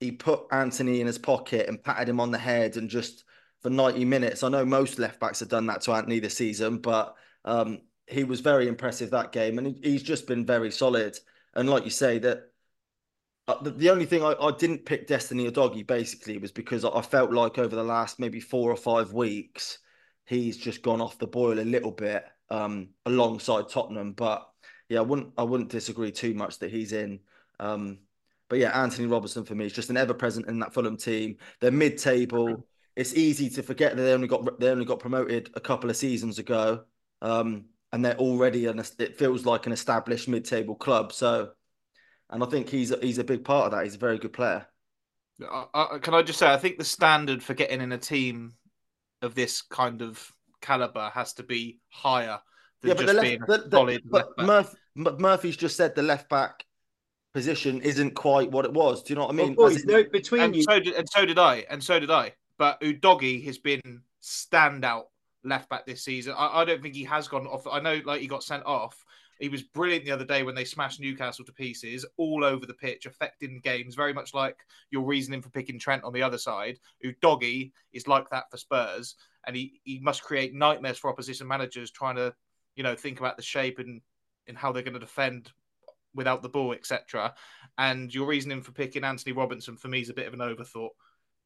he 0.00 0.12
put 0.12 0.46
Anthony 0.50 1.00
in 1.00 1.06
his 1.06 1.18
pocket 1.18 1.68
and 1.68 1.82
patted 1.82 2.08
him 2.08 2.20
on 2.20 2.30
the 2.30 2.38
head 2.38 2.76
and 2.76 2.88
just 2.88 3.24
for 3.60 3.68
90 3.68 4.04
minutes. 4.06 4.42
I 4.42 4.48
know 4.48 4.64
most 4.64 4.98
left 4.98 5.20
backs 5.20 5.40
have 5.40 5.50
done 5.50 5.66
that 5.66 5.82
to 5.82 5.92
Anthony 5.92 6.20
this 6.20 6.36
season, 6.36 6.78
but 6.78 7.14
um, 7.44 7.82
he 8.06 8.24
was 8.24 8.40
very 8.40 8.66
impressive 8.66 9.10
that 9.10 9.32
game, 9.32 9.58
and 9.58 9.76
he's 9.82 10.02
just 10.02 10.26
been 10.26 10.46
very 10.46 10.70
solid. 10.70 11.18
And 11.54 11.68
like 11.68 11.84
you 11.84 11.90
say, 11.90 12.18
that 12.20 12.49
the, 13.62 13.70
the, 13.70 13.90
only 13.90 14.06
thing 14.06 14.22
I, 14.22 14.34
I, 14.40 14.52
didn't 14.52 14.84
pick 14.84 15.06
Destiny 15.06 15.50
Udogie 15.50 15.86
basically 15.86 16.38
was 16.38 16.52
because 16.52 16.84
I, 16.84 17.00
felt 17.02 17.32
like 17.32 17.58
over 17.58 17.74
the 17.74 17.82
last 17.82 18.20
maybe 18.20 18.40
four 18.40 18.70
or 18.70 18.76
five 18.76 19.12
weeks, 19.12 19.78
he's 20.24 20.56
just 20.56 20.82
gone 20.82 21.00
off 21.00 21.18
the 21.18 21.26
boil 21.26 21.58
a 21.58 21.62
little 21.62 21.90
bit 21.90 22.24
um, 22.50 22.90
alongside 23.06 23.68
Tottenham. 23.68 24.12
But 24.12 24.46
yeah, 24.88 24.98
I 24.98 25.02
wouldn't 25.02 25.32
I 25.36 25.42
wouldn't 25.42 25.70
disagree 25.70 26.12
too 26.12 26.34
much 26.34 26.58
that 26.58 26.70
he's 26.70 26.92
in. 26.92 27.20
Um, 27.58 27.98
but 28.48 28.58
yeah, 28.58 28.80
Anthony 28.80 29.06
Robertson 29.06 29.44
for 29.44 29.54
me 29.54 29.66
is 29.66 29.72
just 29.72 29.90
an 29.90 29.96
ever 29.96 30.14
present 30.14 30.48
in 30.48 30.58
that 30.60 30.74
Fulham 30.74 30.96
team. 30.96 31.36
They're 31.60 31.70
mid 31.70 31.98
table. 31.98 32.66
It's 32.96 33.14
easy 33.14 33.48
to 33.50 33.62
forget 33.62 33.96
that 33.96 34.02
they 34.02 34.12
only 34.12 34.28
got 34.28 34.60
they 34.60 34.68
only 34.68 34.84
got 34.84 35.00
promoted 35.00 35.50
a 35.54 35.60
couple 35.60 35.90
of 35.90 35.96
seasons 35.96 36.38
ago. 36.38 36.84
Um, 37.22 37.66
and 37.92 38.04
they're 38.04 38.18
already 38.18 38.66
an 38.66 38.82
it 38.98 39.18
feels 39.18 39.44
like 39.44 39.66
an 39.66 39.72
established 39.72 40.28
mid-table 40.28 40.76
club. 40.76 41.12
So, 41.12 41.50
and 42.30 42.42
I 42.42 42.46
think 42.46 42.68
he's 42.68 42.90
a, 42.90 42.98
he's 43.00 43.18
a 43.18 43.24
big 43.24 43.44
part 43.44 43.66
of 43.66 43.72
that. 43.72 43.84
He's 43.84 43.96
a 43.96 43.98
very 43.98 44.18
good 44.18 44.32
player. 44.32 44.66
Uh, 45.42 45.98
can 45.98 46.14
I 46.14 46.22
just 46.22 46.38
say, 46.38 46.52
I 46.52 46.58
think 46.58 46.78
the 46.78 46.84
standard 46.84 47.42
for 47.42 47.54
getting 47.54 47.80
in 47.80 47.92
a 47.92 47.98
team 47.98 48.54
of 49.22 49.34
this 49.34 49.62
kind 49.62 50.02
of 50.02 50.32
caliber 50.60 51.10
has 51.14 51.32
to 51.34 51.42
be 51.42 51.80
higher 51.88 52.38
than 52.82 52.88
yeah, 52.88 52.94
but 52.94 53.02
just 53.02 53.14
left, 53.14 53.22
being 53.26 53.40
the, 53.46 53.58
the, 53.58 53.76
solid. 53.76 54.02
But 54.04 54.28
Murph, 54.38 54.74
Murphy's 54.94 55.56
just 55.56 55.76
said 55.76 55.94
the 55.94 56.02
left 56.02 56.28
back 56.28 56.64
position 57.32 57.80
isn't 57.80 58.14
quite 58.14 58.50
what 58.50 58.64
it 58.64 58.72
was. 58.72 59.02
Do 59.02 59.12
you 59.12 59.16
know 59.16 59.26
what 59.26 59.34
I 59.34 59.36
mean? 59.36 59.54
Boys, 59.54 59.84
no, 59.84 60.04
between 60.04 60.42
and 60.42 60.56
you, 60.56 60.62
so 60.62 60.80
did, 60.80 60.94
and 60.94 61.08
so 61.08 61.24
did 61.24 61.38
I, 61.38 61.64
and 61.70 61.82
so 61.82 61.98
did 61.98 62.10
I. 62.10 62.34
But 62.58 62.80
Udogie 62.80 63.44
has 63.46 63.58
been 63.58 64.02
standout 64.22 65.04
left 65.44 65.68
back 65.68 65.86
this 65.86 66.04
season. 66.04 66.34
I, 66.36 66.60
I, 66.60 66.64
don't 66.64 66.82
think 66.82 66.94
he 66.94 67.04
has 67.04 67.28
gone 67.28 67.46
off. 67.46 67.66
I 67.66 67.80
know, 67.80 68.00
like 68.04 68.20
he 68.20 68.26
got 68.26 68.42
sent 68.42 68.64
off. 68.66 69.04
He 69.40 69.48
was 69.48 69.62
brilliant 69.62 70.04
the 70.04 70.10
other 70.10 70.24
day 70.24 70.42
when 70.42 70.54
they 70.54 70.64
smashed 70.64 71.00
Newcastle 71.00 71.44
to 71.46 71.52
pieces, 71.52 72.04
all 72.18 72.44
over 72.44 72.66
the 72.66 72.74
pitch, 72.74 73.06
affecting 73.06 73.60
games. 73.60 73.94
Very 73.94 74.12
much 74.12 74.34
like 74.34 74.56
your 74.90 75.04
reasoning 75.04 75.40
for 75.40 75.48
picking 75.48 75.78
Trent 75.78 76.04
on 76.04 76.12
the 76.12 76.22
other 76.22 76.38
side. 76.38 76.78
who 77.02 77.12
doggy 77.22 77.72
is 77.92 78.06
like 78.06 78.28
that 78.30 78.50
for 78.50 78.58
Spurs, 78.58 79.16
and 79.46 79.56
he 79.56 79.80
he 79.84 79.98
must 80.00 80.22
create 80.22 80.54
nightmares 80.54 80.98
for 80.98 81.10
opposition 81.10 81.48
managers 81.48 81.90
trying 81.90 82.16
to, 82.16 82.34
you 82.76 82.82
know, 82.82 82.94
think 82.94 83.18
about 83.18 83.36
the 83.36 83.42
shape 83.42 83.78
and 83.78 84.02
and 84.46 84.58
how 84.58 84.72
they're 84.72 84.82
going 84.82 84.94
to 84.94 85.00
defend 85.00 85.50
without 86.14 86.42
the 86.42 86.48
ball, 86.48 86.72
etc. 86.72 87.34
And 87.78 88.12
your 88.12 88.26
reasoning 88.26 88.62
for 88.62 88.72
picking 88.72 89.04
Anthony 89.04 89.32
Robinson 89.32 89.76
for 89.76 89.88
me 89.88 90.00
is 90.00 90.10
a 90.10 90.14
bit 90.14 90.26
of 90.26 90.34
an 90.34 90.40
overthought. 90.40 90.90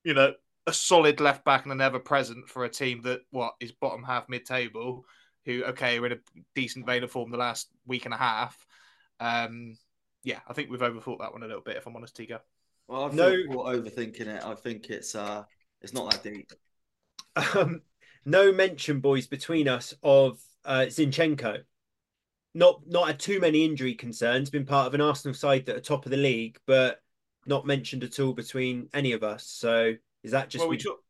You 0.04 0.14
know, 0.14 0.32
a 0.66 0.72
solid 0.72 1.20
left 1.20 1.44
back 1.44 1.64
and 1.64 1.72
an 1.72 1.80
ever 1.80 1.98
present 1.98 2.48
for 2.48 2.64
a 2.64 2.68
team 2.70 3.02
that 3.02 3.20
what 3.30 3.54
is 3.60 3.72
bottom 3.72 4.02
half 4.02 4.28
mid 4.28 4.44
table, 4.44 5.04
who 5.44 5.64
okay 5.64 5.98
are 5.98 6.06
in 6.06 6.12
a 6.12 6.18
decent 6.54 6.86
vein 6.86 7.04
of 7.04 7.10
form 7.10 7.30
the 7.30 7.36
last 7.36 7.68
week 7.86 8.04
and 8.04 8.14
a 8.14 8.18
half. 8.18 8.66
Um, 9.20 9.76
yeah, 10.22 10.40
I 10.48 10.52
think 10.52 10.70
we've 10.70 10.80
overthought 10.80 11.20
that 11.20 11.32
one 11.32 11.42
a 11.42 11.46
little 11.46 11.62
bit. 11.62 11.76
If 11.76 11.86
I'm 11.86 11.96
honest, 11.96 12.16
Tiga. 12.16 12.40
Well, 12.88 13.04
I 13.04 13.14
no, 13.14 13.36
we're 13.48 13.56
overthinking 13.56 14.26
it. 14.26 14.44
I 14.44 14.54
think 14.54 14.90
it's 14.90 15.14
uh, 15.14 15.44
it's 15.80 15.92
not 15.92 16.10
that 16.10 16.22
deep. 16.22 16.50
Um, 17.36 17.82
no 18.24 18.52
mention, 18.52 19.00
boys, 19.00 19.26
between 19.26 19.68
us 19.68 19.94
of 20.02 20.40
uh, 20.64 20.86
Zinchenko. 20.88 21.62
Not 22.54 22.82
not 22.86 23.08
had 23.08 23.18
too 23.18 23.40
many 23.40 23.64
injury 23.64 23.94
concerns. 23.94 24.50
Been 24.50 24.64
part 24.64 24.86
of 24.86 24.94
an 24.94 25.00
Arsenal 25.00 25.34
side 25.34 25.66
that 25.66 25.76
are 25.76 25.80
top 25.80 26.04
of 26.04 26.10
the 26.10 26.16
league, 26.16 26.58
but 26.66 27.00
not 27.46 27.66
mentioned 27.66 28.04
at 28.04 28.20
all 28.20 28.32
between 28.32 28.88
any 28.94 29.12
of 29.12 29.22
us. 29.22 29.46
So 29.46 29.94
is 30.22 30.30
that 30.30 30.48
just 30.48 30.62
well, 30.62 30.70
we, 30.70 30.78
talk, 30.78 31.00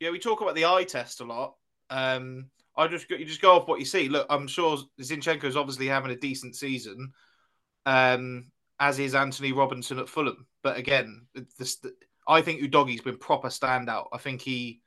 Yeah, 0.00 0.10
we 0.10 0.18
talk 0.18 0.40
about 0.40 0.54
the 0.54 0.66
eye 0.66 0.84
test 0.84 1.20
a 1.20 1.24
lot. 1.24 1.54
Um, 1.90 2.50
I 2.78 2.86
just 2.86 3.10
you 3.10 3.24
just 3.24 3.42
go 3.42 3.56
off 3.56 3.66
what 3.66 3.80
you 3.80 3.84
see. 3.84 4.08
Look, 4.08 4.26
I'm 4.30 4.46
sure 4.46 4.78
Zinchenko 5.00 5.44
is 5.44 5.56
obviously 5.56 5.88
having 5.88 6.12
a 6.12 6.16
decent 6.16 6.54
season, 6.54 7.12
um, 7.84 8.52
as 8.78 9.00
is 9.00 9.16
Anthony 9.16 9.52
Robinson 9.52 9.98
at 9.98 10.08
Fulham. 10.08 10.46
But 10.62 10.78
again, 10.78 11.26
this, 11.58 11.84
I 12.28 12.40
think 12.40 12.62
Udogie's 12.62 13.00
been 13.00 13.18
proper 13.18 13.48
standout. 13.48 14.06
I 14.12 14.18
think 14.18 14.40
he 14.40 14.80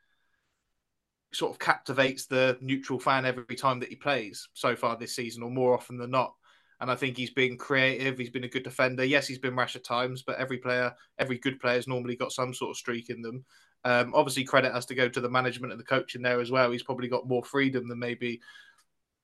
sort 1.34 1.52
of 1.52 1.60
captivates 1.60 2.28
the 2.28 2.58
neutral 2.62 2.98
fan 3.00 3.26
every 3.26 3.56
time 3.56 3.80
that 3.82 3.90
he 3.90 3.96
plays 3.96 4.48
so 4.54 4.74
far 4.76 4.98
this 4.98 5.16
season, 5.16 5.44
or 5.44 5.52
more 5.52 5.74
often 5.74 5.98
than 5.98 6.12
not. 6.12 6.34
And 6.80 6.90
I 6.90 6.96
think 6.96 7.18
he's 7.18 7.34
been 7.34 7.58
creative. 7.58 8.18
He's 8.18 8.32
been 8.32 8.46
a 8.46 8.50
good 8.50 8.64
defender. 8.64 9.04
Yes, 9.04 9.28
he's 9.28 9.38
been 9.38 9.56
rash 9.56 9.76
at 9.76 9.84
times, 9.84 10.24
but 10.24 10.38
every 10.38 10.58
player, 10.58 10.94
every 11.20 11.38
good 11.38 11.60
player 11.60 11.76
has 11.76 11.88
normally 11.88 12.16
got 12.16 12.32
some 12.32 12.54
sort 12.54 12.72
of 12.72 12.78
streak 12.78 13.10
in 13.10 13.22
them. 13.22 13.46
Um, 13.84 14.14
obviously, 14.14 14.44
credit 14.44 14.74
has 14.74 14.86
to 14.88 14.96
go 14.96 15.10
to 15.10 15.22
the 15.22 15.30
management 15.30 15.74
and 15.74 15.80
the 15.80 15.86
coaching 15.86 16.22
there 16.22 16.40
as 16.40 16.52
well. 16.52 16.72
He's 16.72 16.84
probably 16.84 17.08
got 17.08 17.28
more 17.28 17.44
freedom 17.44 17.88
than 17.88 18.00
maybe 18.00 18.42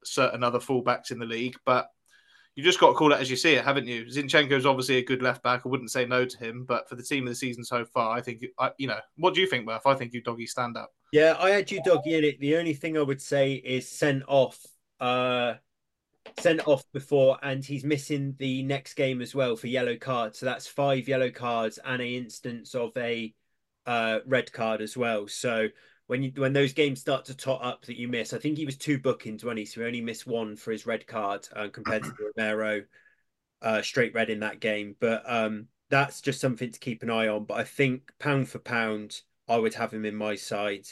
certain 0.03 0.43
other 0.43 0.59
fullbacks 0.59 1.11
in 1.11 1.19
the 1.19 1.25
league. 1.25 1.55
But 1.65 1.89
you 2.55 2.63
just 2.63 2.79
got 2.79 2.87
to 2.87 2.93
call 2.95 3.13
it 3.13 3.21
as 3.21 3.29
you 3.29 3.35
see 3.35 3.53
it, 3.53 3.63
haven't 3.63 3.85
you? 3.85 4.05
Zinchenko 4.05 4.53
is 4.53 4.65
obviously 4.65 4.97
a 4.97 5.05
good 5.05 5.21
left 5.21 5.43
back. 5.43 5.61
I 5.63 5.69
wouldn't 5.69 5.91
say 5.91 6.05
no 6.05 6.25
to 6.25 6.37
him, 6.37 6.65
but 6.67 6.89
for 6.89 6.95
the 6.95 7.03
team 7.03 7.23
of 7.25 7.29
the 7.29 7.35
season 7.35 7.63
so 7.63 7.85
far, 7.85 8.17
I 8.17 8.21
think, 8.21 8.43
I, 8.57 8.71
you 8.79 8.87
know, 8.87 8.99
what 9.17 9.35
do 9.35 9.41
you 9.41 9.47
think, 9.47 9.65
Murph? 9.65 9.85
I 9.85 9.93
think 9.93 10.13
Udogie 10.13 10.47
stand 10.47 10.75
up. 10.75 10.91
Yeah, 11.13 11.35
I 11.39 11.51
had 11.51 11.67
Udogie 11.67 12.17
in 12.17 12.23
it. 12.23 12.39
The 12.39 12.57
only 12.57 12.73
thing 12.73 12.97
I 12.97 13.03
would 13.03 13.21
say 13.21 13.53
is 13.53 13.87
sent 13.87 14.23
off, 14.27 14.57
uh, 14.99 15.53
sent 16.39 16.67
off 16.67 16.83
before, 16.93 17.37
and 17.43 17.63
he's 17.63 17.83
missing 17.83 18.33
the 18.39 18.63
next 18.63 18.95
game 18.95 19.21
as 19.21 19.35
well 19.35 19.55
for 19.55 19.67
yellow 19.67 19.95
cards. 19.95 20.39
So 20.39 20.47
that's 20.47 20.65
five 20.65 21.07
yellow 21.07 21.29
cards 21.29 21.77
and 21.85 22.01
a 22.01 22.15
instance 22.15 22.73
of 22.73 22.91
a 22.97 23.35
uh, 23.87 24.19
red 24.25 24.51
card 24.51 24.81
as 24.81 24.95
well. 24.95 25.27
So 25.27 25.69
when 26.07 26.21
you 26.21 26.31
when 26.35 26.53
those 26.53 26.73
games 26.73 26.99
start 26.99 27.25
to 27.25 27.35
tot 27.35 27.63
up 27.63 27.85
that 27.85 27.97
you 27.97 28.07
miss, 28.07 28.33
I 28.33 28.37
think 28.37 28.57
he 28.57 28.65
was 28.65 28.77
two 28.77 28.99
bookings 28.99 29.43
when 29.43 29.57
he 29.57 29.65
so 29.65 29.81
he 29.81 29.87
only 29.87 30.01
missed 30.01 30.27
one 30.27 30.55
for 30.55 30.71
his 30.71 30.85
red 30.85 31.07
card 31.07 31.47
uh, 31.55 31.69
compared 31.69 32.03
to 32.03 32.11
Romero, 32.37 32.83
uh, 33.61 33.81
straight 33.81 34.13
red 34.13 34.29
in 34.29 34.41
that 34.41 34.59
game. 34.59 34.95
But 34.99 35.23
um, 35.25 35.67
that's 35.89 36.21
just 36.21 36.41
something 36.41 36.71
to 36.71 36.79
keep 36.79 37.01
an 37.01 37.09
eye 37.09 37.29
on. 37.29 37.45
But 37.45 37.59
I 37.59 37.63
think 37.63 38.11
pound 38.19 38.49
for 38.49 38.59
pound, 38.59 39.21
I 39.47 39.57
would 39.57 39.73
have 39.73 39.93
him 39.93 40.05
in 40.05 40.15
my 40.15 40.35
side 40.35 40.87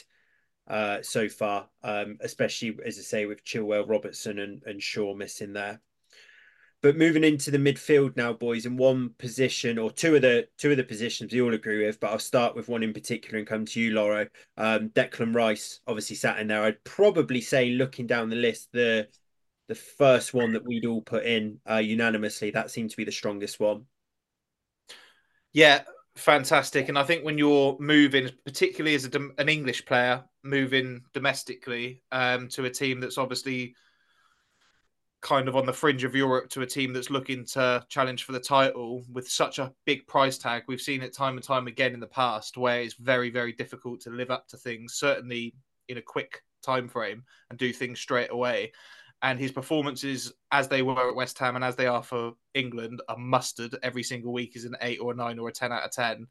uh, 0.66 1.02
so 1.02 1.28
far, 1.28 1.68
um, 1.82 2.16
especially 2.20 2.78
as 2.84 2.98
I 2.98 3.02
say 3.02 3.26
with 3.26 3.44
Chilwell, 3.44 3.88
Robertson, 3.88 4.38
and 4.38 4.62
and 4.64 4.82
Shaw 4.82 5.14
missing 5.14 5.52
there. 5.52 5.80
But 6.86 6.96
moving 6.96 7.24
into 7.24 7.50
the 7.50 7.58
midfield 7.58 8.16
now, 8.16 8.32
boys, 8.32 8.64
in 8.64 8.76
one 8.76 9.10
position 9.18 9.76
or 9.76 9.90
two 9.90 10.14
of 10.14 10.22
the 10.22 10.46
two 10.56 10.70
of 10.70 10.76
the 10.76 10.84
positions 10.84 11.32
we 11.32 11.40
all 11.40 11.52
agree 11.52 11.84
with, 11.84 11.98
but 11.98 12.12
I'll 12.12 12.20
start 12.20 12.54
with 12.54 12.68
one 12.68 12.84
in 12.84 12.92
particular 12.92 13.38
and 13.38 13.46
come 13.46 13.64
to 13.66 13.80
you, 13.80 13.90
Lawro. 13.90 14.28
Um, 14.56 14.90
Declan 14.90 15.34
Rice 15.34 15.80
obviously 15.88 16.14
sat 16.14 16.38
in 16.38 16.46
there. 16.46 16.62
I'd 16.62 16.84
probably 16.84 17.40
say, 17.40 17.70
looking 17.70 18.06
down 18.06 18.30
the 18.30 18.36
list, 18.36 18.68
the 18.72 19.08
the 19.66 19.74
first 19.74 20.32
one 20.32 20.52
that 20.52 20.64
we'd 20.64 20.86
all 20.86 21.02
put 21.02 21.26
in 21.26 21.58
uh, 21.68 21.78
unanimously, 21.78 22.52
that 22.52 22.70
seemed 22.70 22.90
to 22.90 22.96
be 22.96 23.02
the 23.02 23.10
strongest 23.10 23.58
one. 23.58 23.86
Yeah, 25.52 25.82
fantastic. 26.14 26.88
And 26.88 26.96
I 26.96 27.02
think 27.02 27.24
when 27.24 27.36
you're 27.36 27.76
moving, 27.80 28.30
particularly 28.44 28.94
as 28.94 29.06
a, 29.06 29.28
an 29.38 29.48
English 29.48 29.86
player, 29.86 30.22
moving 30.44 31.02
domestically 31.12 32.04
um, 32.12 32.46
to 32.50 32.64
a 32.64 32.70
team 32.70 33.00
that's 33.00 33.18
obviously 33.18 33.74
kind 35.22 35.48
of 35.48 35.56
on 35.56 35.66
the 35.66 35.72
fringe 35.72 36.04
of 36.04 36.14
Europe 36.14 36.48
to 36.50 36.62
a 36.62 36.66
team 36.66 36.92
that's 36.92 37.10
looking 37.10 37.44
to 37.44 37.84
challenge 37.88 38.24
for 38.24 38.32
the 38.32 38.40
title 38.40 39.02
with 39.12 39.28
such 39.28 39.58
a 39.58 39.72
big 39.84 40.06
price 40.06 40.38
tag. 40.38 40.62
We've 40.68 40.80
seen 40.80 41.02
it 41.02 41.14
time 41.14 41.36
and 41.36 41.42
time 41.42 41.66
again 41.66 41.94
in 41.94 42.00
the 42.00 42.06
past 42.06 42.56
where 42.56 42.80
it's 42.80 42.94
very, 42.94 43.30
very 43.30 43.52
difficult 43.52 44.00
to 44.02 44.10
live 44.10 44.30
up 44.30 44.46
to 44.48 44.56
things, 44.56 44.94
certainly 44.94 45.54
in 45.88 45.98
a 45.98 46.02
quick 46.02 46.42
time 46.62 46.88
frame 46.88 47.24
and 47.50 47.58
do 47.58 47.72
things 47.72 48.00
straight 48.00 48.30
away. 48.30 48.72
And 49.22 49.38
his 49.38 49.52
performances, 49.52 50.32
as 50.52 50.68
they 50.68 50.82
were 50.82 51.08
at 51.08 51.16
West 51.16 51.38
Ham 51.38 51.56
and 51.56 51.64
as 51.64 51.76
they 51.76 51.86
are 51.86 52.02
for 52.02 52.32
England, 52.54 53.00
are 53.08 53.16
mustard 53.16 53.74
every 53.82 54.02
single 54.02 54.32
week 54.32 54.54
is 54.54 54.64
an 54.64 54.76
eight 54.82 55.00
or 55.00 55.12
a 55.12 55.16
nine 55.16 55.38
or 55.38 55.48
a 55.48 55.52
10 55.52 55.72
out 55.72 55.84
of 55.84 55.90
10. 55.90 56.26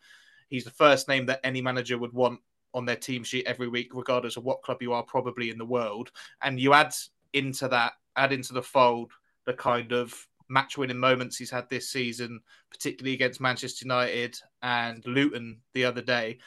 He's 0.49 0.63
the 0.63 0.71
first 0.71 1.07
name 1.07 1.25
that 1.25 1.41
any 1.43 1.61
manager 1.61 1.97
would 1.97 2.13
want 2.13 2.39
on 2.75 2.85
their 2.85 2.95
team 2.95 3.23
sheet 3.23 3.47
every 3.47 3.67
week, 3.67 3.91
regardless 3.93 4.37
of 4.37 4.43
what 4.43 4.61
club 4.61 4.81
you 4.81 4.93
are, 4.93 5.01
probably 5.01 5.49
in 5.49 5.57
the 5.57 5.65
world. 5.65 6.11
And 6.43 6.59
you 6.59 6.73
add 6.73 6.93
into 7.33 7.67
that 7.69 7.93
add 8.15 8.33
into 8.33 8.53
the 8.53 8.61
fold 8.61 9.11
the 9.45 9.53
kind 9.53 9.91
of 9.91 10.27
match 10.49 10.77
winning 10.77 10.97
moments 10.97 11.37
he's 11.37 11.51
had 11.51 11.69
this 11.69 11.89
season, 11.89 12.39
particularly 12.71 13.13
against 13.13 13.41
Manchester 13.41 13.85
United 13.85 14.39
and 14.61 15.05
Luton 15.05 15.61
the 15.73 15.85
other 15.85 16.01
day. 16.01 16.39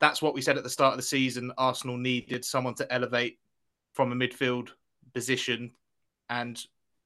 That's 0.00 0.22
what 0.22 0.34
we 0.34 0.42
said 0.42 0.56
at 0.56 0.64
the 0.64 0.70
start 0.70 0.94
of 0.94 0.98
the 0.98 1.02
season. 1.02 1.52
Arsenal 1.58 1.96
needed 1.96 2.44
someone 2.44 2.74
to 2.74 2.92
elevate 2.92 3.38
from 3.92 4.12
a 4.12 4.16
midfield 4.16 4.70
position 5.14 5.70
and 6.28 6.60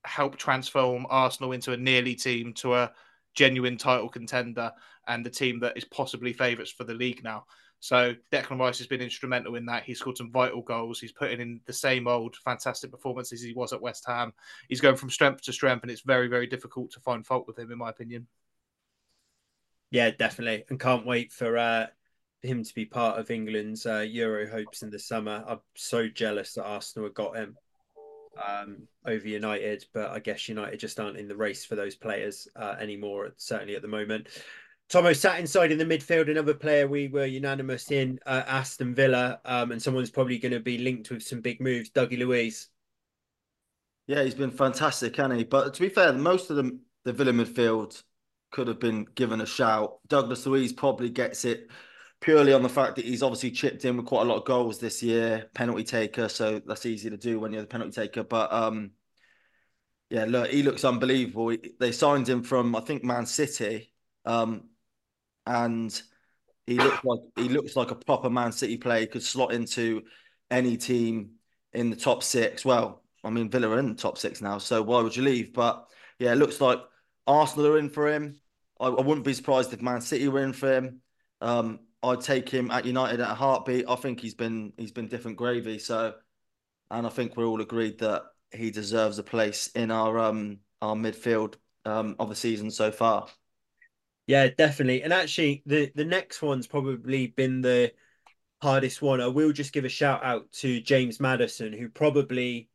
help 0.05 0.37
transform 0.37 1.07
Arsenal 1.11 1.53
into 1.53 1.73
a 1.73 1.77
nearly 1.77 2.15
team 2.15 2.53
to 2.55 2.75
a 2.75 2.93
genuine 3.35 3.77
title 3.77 4.09
contender 4.09 4.73
and 5.09 5.25
the 5.25 5.31
team 5.31 5.61
that 5.61 5.77
is 5.77 5.85
possibly 5.85 6.33
favourites 6.33 6.71
for 6.71 6.85
the 6.85 6.95
league 6.95 7.23
now. 7.23 7.45
So 7.87 8.17
Declan 8.33 8.59
Rice 8.59 8.79
has 8.79 8.89
been 8.89 9.01
instrumental 9.01 9.55
in 9.55 9.65
that. 9.67 9.85
He's 9.85 10.01
scored 10.01 10.17
some 10.17 10.33
vital 10.33 10.61
goals. 10.61 10.99
He's 10.99 11.13
putting 11.13 11.41
in 11.41 11.61
the 11.67 11.73
same 11.73 12.09
old 12.09 12.35
fantastic 12.45 12.91
performances 12.91 13.41
he 13.41 13.53
was 13.53 13.73
at 13.73 13.81
West 13.81 14.03
Ham. 14.09 14.33
He's 14.69 14.81
going 14.81 14.97
from 14.97 15.09
strength 15.09 15.43
to 15.43 15.53
strength, 15.53 15.83
and 15.83 15.91
it's 15.93 16.01
very, 16.01 16.27
very 16.27 16.49
difficult 16.49 16.91
to 16.91 17.01
find 17.01 17.25
fault 17.25 17.47
with 17.47 17.57
him, 17.57 17.71
in 17.71 17.79
my 17.79 17.91
opinion. 17.91 18.27
Yeah, 19.93 20.11
definitely, 20.11 20.65
and 20.69 20.81
can't 20.81 21.07
wait 21.07 21.31
for 21.31 21.57
uh, 21.57 21.87
him 22.43 22.65
to 22.65 22.75
be 22.75 22.87
part 22.87 23.21
of 23.21 23.31
England's 23.31 23.87
uh, 23.87 24.01
Euro 24.01 24.51
hopes 24.51 24.83
in 24.83 24.91
the 24.91 24.99
summer. 24.99 25.45
I'm 25.47 25.61
so 25.77 26.09
jealous 26.09 26.55
that 26.55 26.67
Arsenal 26.67 27.07
have 27.07 27.15
got 27.15 27.37
him 27.37 27.57
um, 28.45 28.89
over 29.07 29.29
United, 29.29 29.85
but 29.95 30.11
I 30.11 30.19
guess 30.19 30.49
United 30.49 30.81
just 30.81 30.99
aren't 30.99 31.19
in 31.19 31.29
the 31.29 31.37
race 31.37 31.65
for 31.65 31.77
those 31.77 31.95
players 31.95 32.49
uh, 32.57 32.75
anymore. 32.81 33.33
Certainly 33.37 33.77
at 33.77 33.83
the 33.83 33.87
moment. 33.87 34.27
Tommo 34.89 35.17
sat 35.17 35.41
inside 35.41 35.73
in 35.73 35.79
the 35.79 35.85
midfield. 35.85 36.31
Another 36.31 36.55
player 36.55 36.87
we 36.87 37.09
were 37.09 37.27
unanimous 37.27 37.91
in 37.91 38.21
uh, 38.25 38.43
Aston 38.47 38.95
Villa, 38.95 39.41
um, 39.45 39.73
and 39.73 39.83
someone's 39.83 40.11
probably 40.11 40.39
going 40.39 40.53
to 40.53 40.61
be 40.61 40.79
linked 40.79 41.11
with 41.11 41.23
some 41.23 41.41
big 41.41 41.61
moves. 41.61 41.91
Dougie 41.91 42.19
Luiz. 42.19 42.69
Yeah, 44.07 44.23
he's 44.23 44.35
been 44.35 44.53
fantastic, 44.53 45.17
hasn't 45.17 45.39
he? 45.39 45.45
But 45.45 45.75
to 45.75 45.81
be 45.81 45.89
fair, 45.89 46.13
most 46.13 46.51
of 46.51 46.57
the 46.57 46.79
the 47.05 47.13
Villa 47.13 47.33
midfield 47.33 48.03
could 48.51 48.69
have 48.69 48.81
been 48.81 49.05
given 49.15 49.41
a 49.41 49.47
shout. 49.47 49.99
Douglas 50.09 50.47
Luiz 50.47 50.73
probably 50.73 51.11
gets 51.11 51.45
it 51.45 51.69
purely 52.21 52.53
on 52.53 52.63
the 52.63 52.69
fact 52.69 52.97
that 52.97 53.05
he's 53.05 53.23
obviously 53.23 53.51
chipped 53.51 53.85
in 53.85 53.97
with 53.97 54.07
quite 54.07 54.23
a 54.23 54.25
lot 54.25 54.39
of 54.39 54.45
goals 54.45 54.79
this 54.79 55.03
year, 55.03 55.49
penalty 55.55 55.85
taker. 55.85 56.29
So 56.29 56.61
that's 56.65 56.87
easy 56.87 57.11
to 57.11 57.17
do 57.17 57.39
when 57.39 57.53
you're 57.53 57.63
the 57.63 57.69
penalty 57.69 57.93
taker. 57.93 58.25
But 58.25 58.53
um, 58.53 58.93
yeah, 60.11 60.25
look, 60.27 60.49
he 60.51 60.63
looks 60.63 60.85
unbelievable. 60.85 61.57
They 61.79 61.93
signed 61.93 62.29
him 62.29 62.43
from 62.43 62.75
I 62.77 62.81
think 62.81 63.05
Man 63.05 63.27
City. 63.27 63.93
Um, 64.25 64.69
and 65.47 66.01
he 66.67 66.79
looks 66.79 67.05
like 67.05 67.21
he 67.37 67.49
looks 67.49 67.77
like 67.77 67.91
a 67.91 67.95
proper 67.95 68.29
Man 68.31 68.53
City 68.53 68.77
player. 68.77 69.07
Could 69.07 69.23
slot 69.23 69.53
into 69.53 70.03
any 70.51 70.77
team 70.77 71.33
in 71.73 71.91
the 71.91 71.97
top 71.97 72.23
six. 72.23 72.65
Well, 72.65 73.03
I 73.25 73.31
mean 73.31 73.51
Villa 73.51 73.69
are 73.69 73.79
in 73.79 73.89
the 73.89 73.95
top 73.95 74.19
six 74.19 74.41
now, 74.41 74.59
so 74.59 74.83
why 74.83 75.01
would 75.01 75.17
you 75.17 75.23
leave? 75.23 75.53
But 75.53 75.87
yeah, 76.19 76.33
it 76.33 76.37
looks 76.37 76.61
like 76.61 76.81
Arsenal 77.27 77.69
are 77.69 77.79
in 77.79 77.91
for 77.91 78.09
him. 78.09 78.41
I, 78.81 78.89
I 78.89 79.01
wouldn't 79.01 79.27
be 79.27 79.35
surprised 79.35 79.73
if 79.73 79.83
Man 79.83 80.01
City 80.01 80.29
were 80.29 80.43
in 80.43 80.53
for 80.53 80.73
him. 80.73 81.01
Um, 81.41 81.81
I'd 82.03 82.21
take 82.21 82.49
him 82.49 82.71
at 82.71 82.85
United 82.85 83.21
at 83.21 83.31
a 83.31 83.35
heartbeat. 83.35 83.87
I 83.89 83.97
think 83.97 84.21
he's 84.21 84.35
been 84.35 84.73
he's 84.77 84.93
been 84.93 85.09
different 85.09 85.37
gravy. 85.37 85.79
So, 85.79 86.15
and 86.91 87.07
I 87.07 87.11
think 87.11 87.37
we're 87.37 87.47
all 87.47 87.61
agreed 87.61 87.99
that 88.01 88.23
he 88.53 88.71
deserves 88.71 89.19
a 89.19 89.23
place 89.23 89.69
in 89.69 89.91
our 89.91 90.19
um 90.19 90.59
our 90.83 90.95
midfield 90.95 91.55
um 91.85 92.17
of 92.19 92.29
the 92.29 92.37
season 92.37 92.71
so 92.71 92.91
far. 92.91 93.29
Yeah, 94.27 94.49
definitely. 94.49 95.03
And 95.03 95.13
actually, 95.13 95.63
the 95.67 95.93
the 95.95 96.05
next 96.05 96.43
one's 96.43 96.67
probably 96.67 97.29
been 97.29 97.61
the 97.61 97.93
hardest 98.63 99.03
one. 99.03 99.21
I 99.21 99.29
will 99.29 99.53
just 99.53 99.73
give 99.73 99.85
a 99.85 99.89
shout 99.89 100.25
out 100.25 100.51
to 100.55 100.81
James 100.81 101.21
Maddison, 101.21 101.73
who 101.73 101.89
probably, 101.89 102.69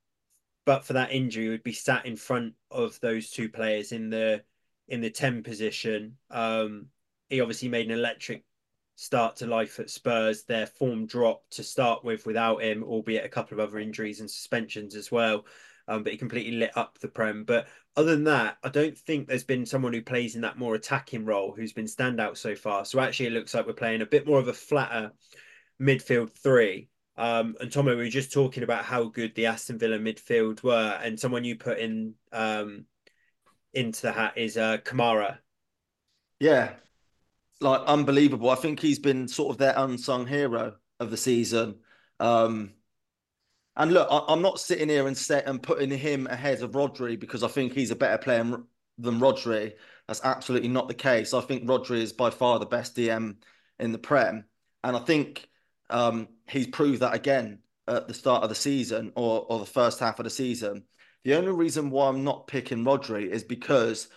but 0.65 0.85
for 0.85 0.93
that 0.93 1.11
injury, 1.11 1.49
would 1.49 1.63
be 1.63 1.73
sat 1.73 2.05
in 2.05 2.15
front 2.15 2.55
of 2.71 2.99
those 3.01 3.31
two 3.31 3.49
players 3.49 3.91
in 3.91 4.09
the 4.09 4.43
in 4.87 5.01
the 5.01 5.09
ten 5.11 5.43
position. 5.43 6.17
Um, 6.29 6.87
he 7.29 7.41
obviously 7.41 7.69
made 7.69 7.87
an 7.87 7.97
electric 7.97 8.45
start 8.95 9.37
to 9.37 9.47
life 9.47 9.79
at 9.79 9.89
Spurs. 9.89 10.43
Their 10.43 10.67
form 10.67 11.05
dropped 11.07 11.53
to 11.53 11.63
start 11.63 12.03
with 12.05 12.25
without 12.25 12.63
him, 12.63 12.83
albeit 12.83 13.25
a 13.25 13.29
couple 13.29 13.59
of 13.59 13.67
other 13.67 13.79
injuries 13.79 14.21
and 14.21 14.29
suspensions 14.31 14.95
as 14.95 15.11
well. 15.11 15.45
Um, 15.88 16.04
but 16.04 16.12
he 16.12 16.17
completely 16.17 16.54
lit 16.54 16.76
up 16.76 17.00
the 17.00 17.08
Prem. 17.08 17.44
But 17.44 17.67
other 17.96 18.12
than 18.12 18.24
that, 18.26 18.58
I 18.63 18.70
don't 18.70 18.98
think 18.98 19.28
there's 19.28 19.44
been 19.44 19.65
someone 19.65 19.94
who 19.94 20.02
plays 20.02 20.36
in 20.36 20.41
that 20.41 20.58
more 20.58 20.76
attacking 20.76 21.26
role 21.26 21.54
who's 21.56 21.74
been 21.74 21.86
standout 21.86 22.38
so 22.38 22.56
far. 22.56 22.86
So 22.86 23.00
actually, 23.00 23.28
it 23.28 23.34
looks 23.34 23.54
like 23.54 23.67
we're 23.67 23.74
playing 23.74 24.02
a 24.02 24.06
bit 24.06 24.28
more 24.28 24.39
of 24.39 24.48
a 24.48 24.54
flatter 24.54 25.12
midfield 25.82 26.32
three. 26.32 26.89
Um, 27.17 27.56
and 27.60 27.70
Tommo, 27.70 27.89
we 27.89 27.96
were 27.96 28.10
just 28.10 28.32
talking 28.32 28.63
about 28.63 28.86
how 28.86 29.06
good 29.06 29.36
the 29.36 29.48
Aston 29.48 29.78
Villa 29.78 30.00
midfield 30.00 30.63
were, 30.63 31.00
and 31.04 31.20
someone 31.20 31.44
you 31.44 31.56
put 31.56 31.78
in 31.78 32.13
um, 32.32 32.86
into 33.74 34.04
the 34.04 34.12
hat 34.12 34.38
is 34.38 34.58
uh, 34.58 34.78
Kamara. 34.78 35.38
Yeah, 36.39 36.72
like 37.60 37.82
unbelievable. 37.86 38.50
I 38.50 38.56
think 38.56 38.80
he's 38.80 39.00
been 39.00 39.28
sort 39.28 39.52
of 39.52 39.58
their 39.58 39.74
unsung 39.76 40.26
hero 40.26 40.76
of 41.00 41.12
the 41.12 41.17
season. 41.17 41.80
Um, 42.20 42.72
and 43.77 43.93
look, 43.93 44.07
I, 44.12 44.34
am 44.34 44.41
not 44.41 44.60
sitting 44.60 44.89
here 44.89 45.07
and 45.07 45.17
set 45.17 45.47
and 45.47 45.62
putting 45.62 45.89
him 45.89 46.27
ahead 46.27 46.62
of 46.62 46.71
Rodri 46.71 47.19
because 47.19 47.43
I 47.43 47.47
think 47.47 47.73
he's 47.73 47.91
a 47.91 47.95
better 47.95 48.17
player 48.17 48.43
than 48.97 49.19
Rodri. 49.19 49.73
That's 50.07 50.21
absolutely 50.23 50.69
not 50.69 50.88
the 50.88 50.93
case. 50.93 51.34
I 51.34 51.41
think 51.41 51.65
Rodri 51.65 52.01
is 52.01 52.12
by 52.12 52.29
far 52.29 52.60
the 52.60 52.65
best 52.65 52.95
DM 52.95 53.38
in 53.79 53.91
the 53.91 53.97
Prem, 53.97 54.45
and 54.84 54.95
I 54.95 54.99
think 54.99 55.47
um, 55.89 56.27
he's 56.49 56.67
proved 56.67 57.01
that 57.01 57.15
again 57.15 57.60
at 57.88 58.07
the 58.07 58.13
start 58.13 58.43
of 58.43 58.49
the 58.49 58.55
season 58.55 59.13
or 59.15 59.45
or 59.49 59.60
the 59.60 59.65
first 59.65 59.99
half 59.99 60.19
of 60.19 60.25
the 60.25 60.29
season. 60.29 60.84
The 61.23 61.36
only 61.36 61.51
reason 61.51 61.91
why 61.91 62.10
I'm 62.10 62.23
not 62.23 62.47
picking 62.47 62.84
Rodri 62.84 63.29
is 63.29 63.43
because 63.43 64.10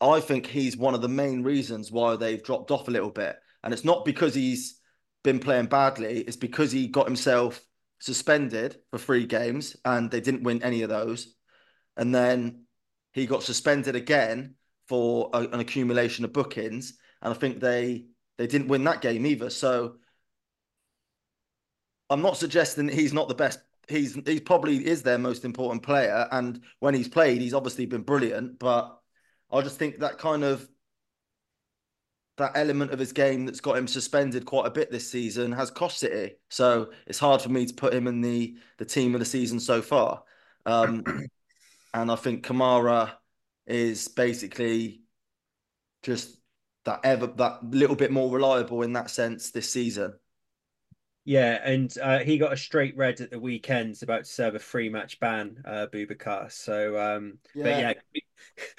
I 0.00 0.20
think 0.20 0.46
he's 0.46 0.76
one 0.76 0.94
of 0.94 1.02
the 1.02 1.08
main 1.08 1.42
reasons 1.42 1.90
why 1.90 2.16
they've 2.16 2.42
dropped 2.42 2.70
off 2.70 2.86
a 2.86 2.92
little 2.92 3.10
bit, 3.10 3.36
and 3.64 3.74
it's 3.74 3.84
not 3.84 4.04
because 4.04 4.34
he's 4.34 4.78
been 5.24 5.40
playing 5.40 5.66
badly. 5.66 6.18
It's 6.20 6.36
because 6.36 6.70
he 6.70 6.86
got 6.86 7.06
himself 7.06 7.64
suspended 8.00 8.78
for 8.90 8.98
three 8.98 9.26
games 9.26 9.76
and 9.84 10.10
they 10.10 10.20
didn't 10.20 10.42
win 10.42 10.62
any 10.62 10.82
of 10.82 10.88
those. 10.88 11.34
And 11.96 12.14
then 12.14 12.64
he 13.12 13.26
got 13.26 13.42
suspended 13.42 13.94
again 13.94 14.54
for 14.88 15.30
a, 15.32 15.38
an 15.38 15.60
accumulation 15.60 16.24
of 16.24 16.32
bookings. 16.32 16.98
And 17.22 17.32
I 17.32 17.36
think 17.36 17.60
they 17.60 18.06
they 18.38 18.46
didn't 18.46 18.68
win 18.68 18.84
that 18.84 19.02
game 19.02 19.26
either. 19.26 19.50
So 19.50 19.96
I'm 22.08 22.22
not 22.22 22.36
suggesting 22.36 22.88
he's 22.88 23.12
not 23.12 23.28
the 23.28 23.34
best. 23.34 23.60
He's 23.88 24.18
he's 24.26 24.40
probably 24.40 24.86
is 24.86 25.02
their 25.02 25.18
most 25.18 25.44
important 25.44 25.82
player. 25.82 26.26
And 26.32 26.62
when 26.78 26.94
he's 26.94 27.08
played, 27.08 27.40
he's 27.40 27.54
obviously 27.54 27.86
been 27.86 28.02
brilliant. 28.02 28.58
But 28.58 28.98
I 29.52 29.60
just 29.60 29.78
think 29.78 29.98
that 29.98 30.18
kind 30.18 30.42
of 30.42 30.66
that 32.40 32.52
element 32.54 32.90
of 32.90 32.98
his 32.98 33.12
game 33.12 33.44
that's 33.44 33.60
got 33.60 33.76
him 33.76 33.86
suspended 33.86 34.46
quite 34.46 34.66
a 34.66 34.70
bit 34.70 34.90
this 34.90 35.08
season 35.08 35.52
has 35.52 35.70
cost 35.70 35.98
City. 35.98 36.36
So 36.48 36.90
it's 37.06 37.18
hard 37.18 37.42
for 37.42 37.50
me 37.50 37.66
to 37.66 37.74
put 37.74 37.92
him 37.92 38.06
in 38.06 38.22
the 38.22 38.56
the 38.78 38.84
team 38.86 39.14
of 39.14 39.20
the 39.20 39.26
season 39.26 39.60
so 39.60 39.82
far. 39.82 40.22
Um, 40.64 41.04
and 41.94 42.10
I 42.10 42.16
think 42.16 42.44
Kamara 42.44 43.12
is 43.66 44.08
basically 44.08 45.02
just 46.02 46.38
that 46.86 47.00
ever 47.04 47.26
that 47.26 47.62
little 47.62 47.96
bit 47.96 48.10
more 48.10 48.32
reliable 48.32 48.82
in 48.82 48.94
that 48.94 49.10
sense 49.10 49.50
this 49.50 49.70
season. 49.70 50.14
Yeah, 51.24 51.60
and 51.62 51.92
uh, 52.02 52.20
he 52.20 52.38
got 52.38 52.52
a 52.52 52.56
straight 52.56 52.96
red 52.96 53.20
at 53.20 53.30
the 53.30 53.38
weekend, 53.38 53.98
about 54.02 54.24
to 54.24 54.30
serve 54.30 54.54
a 54.54 54.58
free 54.58 54.88
match 54.88 55.20
ban, 55.20 55.62
uh, 55.66 55.86
Boubacar. 55.92 56.50
So, 56.50 56.98
um, 56.98 57.38
yeah. 57.54 57.62
but 57.62 57.70
yeah, 57.70 58.22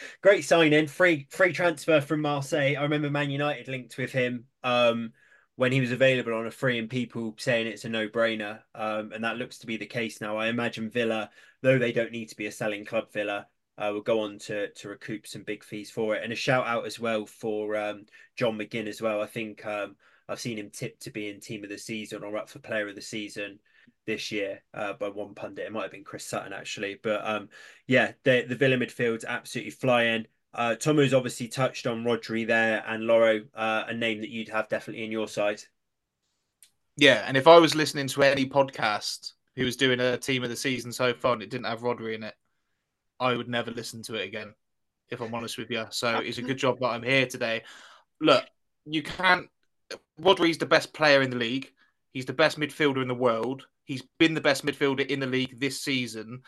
great 0.21 0.43
signing, 0.43 0.87
free 0.87 1.27
free 1.29 1.53
transfer 1.53 2.01
from 2.01 2.21
Marseille. 2.21 2.75
I 2.77 2.81
remember 2.81 3.09
Man 3.09 3.29
United 3.29 3.67
linked 3.67 3.97
with 3.97 4.11
him 4.11 4.45
um, 4.63 5.13
when 5.55 5.71
he 5.71 5.81
was 5.81 5.91
available 5.91 6.33
on 6.33 6.47
a 6.47 6.51
free, 6.51 6.79
and 6.79 6.89
people 6.89 7.35
saying 7.37 7.67
it's 7.67 7.85
a 7.85 7.89
no 7.89 8.07
brainer, 8.07 8.61
um, 8.73 9.11
and 9.11 9.23
that 9.23 9.37
looks 9.37 9.59
to 9.59 9.67
be 9.67 9.77
the 9.77 9.85
case 9.85 10.19
now. 10.19 10.37
I 10.37 10.47
imagine 10.47 10.89
Villa, 10.89 11.29
though 11.61 11.77
they 11.77 11.91
don't 11.91 12.11
need 12.11 12.29
to 12.29 12.37
be 12.37 12.47
a 12.47 12.51
selling 12.51 12.85
club, 12.85 13.13
Villa 13.13 13.47
uh, 13.77 13.91
will 13.93 14.01
go 14.01 14.21
on 14.21 14.39
to 14.39 14.69
to 14.69 14.89
recoup 14.89 15.27
some 15.27 15.43
big 15.43 15.63
fees 15.63 15.91
for 15.91 16.15
it. 16.15 16.23
And 16.23 16.33
a 16.33 16.35
shout 16.35 16.67
out 16.67 16.85
as 16.85 16.99
well 16.99 17.25
for 17.25 17.77
um, 17.77 18.05
John 18.35 18.57
McGinn 18.57 18.87
as 18.87 19.01
well. 19.01 19.21
I 19.21 19.27
think 19.27 19.65
um, 19.65 19.95
I've 20.27 20.39
seen 20.39 20.57
him 20.57 20.69
tipped 20.69 21.03
to 21.03 21.11
be 21.11 21.29
in 21.29 21.39
team 21.39 21.63
of 21.63 21.69
the 21.69 21.77
season 21.77 22.23
or 22.23 22.37
up 22.37 22.49
for 22.49 22.59
player 22.59 22.87
of 22.87 22.95
the 22.95 23.01
season 23.01 23.59
this 24.05 24.31
year 24.31 24.61
uh, 24.73 24.93
by 24.93 25.09
one 25.09 25.33
pundit. 25.33 25.65
It 25.65 25.71
might 25.71 25.83
have 25.83 25.91
been 25.91 26.03
Chris 26.03 26.25
Sutton 26.25 26.53
actually, 26.53 26.99
but 27.01 27.21
um, 27.23 27.49
yeah, 27.87 28.13
the 28.23 28.45
the 28.47 28.55
Villa 28.55 28.77
midfield's 28.77 29.25
absolutely 29.25 29.71
flying. 29.71 30.25
Uh, 30.53 30.75
Tommo's 30.75 31.13
obviously 31.13 31.47
touched 31.47 31.87
on 31.87 32.03
Rodri 32.03 32.45
there 32.45 32.83
and 32.85 33.03
Lawro, 33.03 33.45
uh, 33.55 33.83
a 33.87 33.93
name 33.93 34.19
that 34.19 34.29
you'd 34.29 34.49
have 34.49 34.67
definitely 34.67 35.05
in 35.05 35.11
your 35.11 35.27
side. 35.27 35.61
Yeah, 36.97 37.23
and 37.25 37.37
if 37.37 37.47
I 37.47 37.57
was 37.57 37.73
listening 37.73 38.07
to 38.07 38.23
any 38.23 38.45
podcast 38.45 39.33
who 39.55 39.63
was 39.63 39.77
doing 39.77 39.99
a 39.99 40.17
team 40.17 40.43
of 40.43 40.49
the 40.49 40.55
season 40.55 40.91
so 40.91 41.13
far 41.13 41.33
and 41.33 41.41
it 41.41 41.49
didn't 41.49 41.67
have 41.67 41.81
Rodri 41.81 42.15
in 42.15 42.23
it, 42.23 42.35
I 43.19 43.35
would 43.35 43.47
never 43.47 43.71
listen 43.71 44.03
to 44.03 44.15
it 44.15 44.27
again. 44.27 44.53
If 45.09 45.21
I'm 45.21 45.33
honest 45.33 45.57
with 45.57 45.69
you, 45.69 45.85
so 45.89 46.19
it's 46.19 46.37
a 46.37 46.41
good 46.41 46.57
job 46.57 46.79
that 46.79 46.87
I'm 46.87 47.03
here 47.03 47.25
today. 47.25 47.63
Look, 48.21 48.45
you 48.85 49.03
can't 49.03 49.49
Rodri's 50.19 50.57
the 50.57 50.65
best 50.65 50.93
player 50.93 51.21
in 51.21 51.29
the 51.29 51.37
league. 51.37 51.71
He's 52.13 52.25
the 52.25 52.33
best 52.33 52.59
midfielder 52.59 53.01
in 53.01 53.07
the 53.07 53.15
world. 53.15 53.65
He's 53.85 54.03
been 54.19 54.33
the 54.33 54.41
best 54.41 54.65
midfielder 54.65 55.05
in 55.07 55.19
the 55.19 55.27
league 55.27 55.59
this 55.59 55.81
season, 55.81 56.41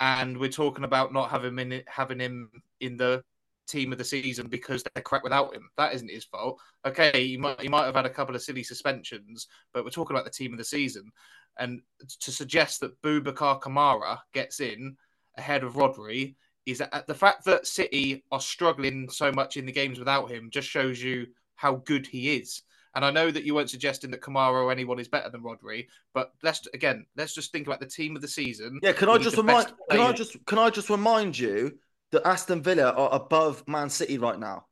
and 0.00 0.38
we're 0.38 0.50
talking 0.50 0.84
about 0.84 1.12
not 1.12 1.30
having 1.30 1.50
him 1.50 1.58
in, 1.58 1.82
having 1.86 2.20
him 2.20 2.50
in 2.80 2.96
the 2.96 3.22
team 3.66 3.92
of 3.92 3.98
the 3.98 4.04
season 4.04 4.48
because 4.48 4.82
they're 4.82 5.02
crap 5.02 5.22
without 5.22 5.54
him. 5.54 5.68
That 5.76 5.94
isn't 5.94 6.10
his 6.10 6.24
fault. 6.24 6.60
Okay, 6.86 7.28
he 7.28 7.36
might 7.36 7.60
he 7.60 7.68
might 7.68 7.86
have 7.86 7.94
had 7.94 8.06
a 8.06 8.10
couple 8.10 8.34
of 8.34 8.42
silly 8.42 8.62
suspensions, 8.62 9.46
but 9.72 9.84
we're 9.84 9.90
talking 9.90 10.14
about 10.14 10.24
the 10.24 10.30
team 10.30 10.52
of 10.52 10.58
the 10.58 10.64
season. 10.64 11.10
And 11.58 11.80
to 12.20 12.32
suggest 12.32 12.80
that 12.80 13.00
Boubacar 13.02 13.60
Kamara 13.60 14.18
gets 14.32 14.60
in 14.60 14.96
ahead 15.36 15.62
of 15.64 15.74
Rodri 15.74 16.34
is 16.66 16.78
that 16.78 17.06
the 17.06 17.14
fact 17.14 17.44
that 17.44 17.66
City 17.66 18.24
are 18.32 18.40
struggling 18.40 19.08
so 19.08 19.30
much 19.30 19.56
in 19.56 19.66
the 19.66 19.72
games 19.72 19.98
without 19.98 20.30
him 20.30 20.50
just 20.50 20.68
shows 20.68 21.02
you 21.02 21.26
how 21.56 21.76
good 21.76 22.06
he 22.06 22.36
is. 22.36 22.62
And 22.94 23.04
I 23.04 23.10
know 23.10 23.30
that 23.30 23.44
you 23.44 23.54
weren't 23.54 23.70
suggesting 23.70 24.10
that 24.12 24.20
Kamara 24.20 24.62
or 24.62 24.70
anyone 24.70 24.98
is 24.98 25.08
better 25.08 25.28
than 25.28 25.42
Rodri, 25.42 25.86
but 26.12 26.32
let's 26.42 26.66
again, 26.74 27.06
let's 27.16 27.34
just 27.34 27.52
think 27.52 27.66
about 27.66 27.80
the 27.80 27.86
team 27.86 28.14
of 28.14 28.22
the 28.22 28.28
season. 28.28 28.78
Yeah, 28.82 28.92
can 28.92 29.08
I 29.08 29.18
just 29.18 29.36
remind? 29.36 29.72
Can 29.90 30.00
I 30.00 30.12
just 30.12 30.36
can 30.46 30.58
I 30.58 30.70
just 30.70 30.90
remind 30.90 31.38
you 31.38 31.78
that 32.12 32.26
Aston 32.26 32.62
Villa 32.62 32.90
are 32.92 33.12
above 33.12 33.66
Man 33.66 33.90
City 33.90 34.18
right 34.18 34.38
now? 34.38 34.66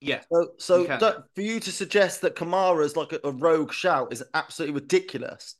Yeah. 0.00 0.20
So, 0.30 0.50
so 0.58 0.80
you 0.80 0.98
for 1.34 1.40
you 1.40 1.60
to 1.60 1.72
suggest 1.72 2.20
that 2.22 2.36
Kamara 2.36 2.84
is 2.84 2.96
like 2.96 3.12
a, 3.12 3.20
a 3.24 3.30
rogue 3.30 3.72
shout 3.72 4.12
is 4.12 4.22
absolutely 4.34 4.74
ridiculous. 4.74 5.54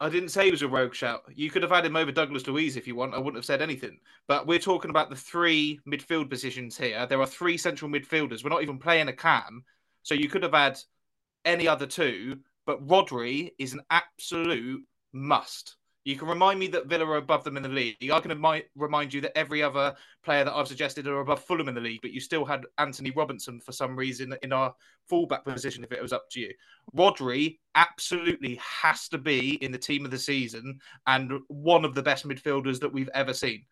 I 0.00 0.08
didn't 0.08 0.30
say 0.30 0.46
he 0.46 0.50
was 0.50 0.62
a 0.62 0.68
rogue 0.68 0.94
shout. 0.94 1.22
You 1.34 1.50
could 1.50 1.62
have 1.62 1.70
had 1.70 1.86
him 1.86 1.96
over 1.96 2.10
Douglas 2.10 2.46
Luiz 2.46 2.76
if 2.76 2.86
you 2.86 2.96
want. 2.96 3.14
I 3.14 3.18
wouldn't 3.18 3.36
have 3.36 3.44
said 3.44 3.62
anything. 3.62 4.00
But 4.26 4.46
we're 4.46 4.58
talking 4.58 4.90
about 4.90 5.08
the 5.08 5.16
three 5.16 5.80
midfield 5.88 6.28
positions 6.28 6.76
here. 6.76 7.06
There 7.06 7.20
are 7.20 7.26
three 7.26 7.56
central 7.56 7.90
midfielders. 7.90 8.42
We're 8.42 8.50
not 8.50 8.62
even 8.62 8.78
playing 8.78 9.08
a 9.08 9.12
cam. 9.12 9.64
So 10.04 10.14
you 10.14 10.28
could 10.28 10.44
have 10.44 10.54
had 10.54 10.78
any 11.44 11.66
other 11.66 11.86
two. 11.86 12.38
But 12.66 12.86
Rodri 12.86 13.50
is 13.58 13.74
an 13.74 13.82
absolute 13.90 14.82
must. 15.12 15.76
You 16.04 16.16
can 16.16 16.28
remind 16.28 16.60
me 16.60 16.66
that 16.68 16.86
Villa 16.86 17.06
are 17.06 17.16
above 17.16 17.44
them 17.44 17.56
in 17.56 17.62
the 17.62 17.68
league. 17.68 17.96
I 18.12 18.20
can 18.20 18.30
remind 18.76 19.14
you 19.14 19.22
that 19.22 19.36
every 19.36 19.62
other 19.62 19.94
player 20.22 20.44
that 20.44 20.54
I've 20.54 20.68
suggested 20.68 21.06
are 21.06 21.20
above 21.20 21.42
Fulham 21.42 21.68
in 21.68 21.74
the 21.74 21.80
league, 21.80 22.02
but 22.02 22.10
you 22.10 22.20
still 22.20 22.44
had 22.44 22.66
Anthony 22.76 23.10
Robinson 23.10 23.58
for 23.58 23.72
some 23.72 23.96
reason 23.96 24.34
in 24.42 24.52
our 24.52 24.74
fullback 25.08 25.44
position 25.44 25.82
if 25.82 25.92
it 25.92 26.02
was 26.02 26.12
up 26.12 26.28
to 26.32 26.40
you. 26.40 26.52
Rodri 26.94 27.58
absolutely 27.74 28.56
has 28.56 29.08
to 29.08 29.18
be 29.18 29.54
in 29.62 29.72
the 29.72 29.78
team 29.78 30.04
of 30.04 30.10
the 30.10 30.18
season 30.18 30.78
and 31.06 31.32
one 31.48 31.86
of 31.86 31.94
the 31.94 32.02
best 32.02 32.28
midfielders 32.28 32.80
that 32.80 32.92
we've 32.92 33.10
ever 33.14 33.32
seen. 33.32 33.64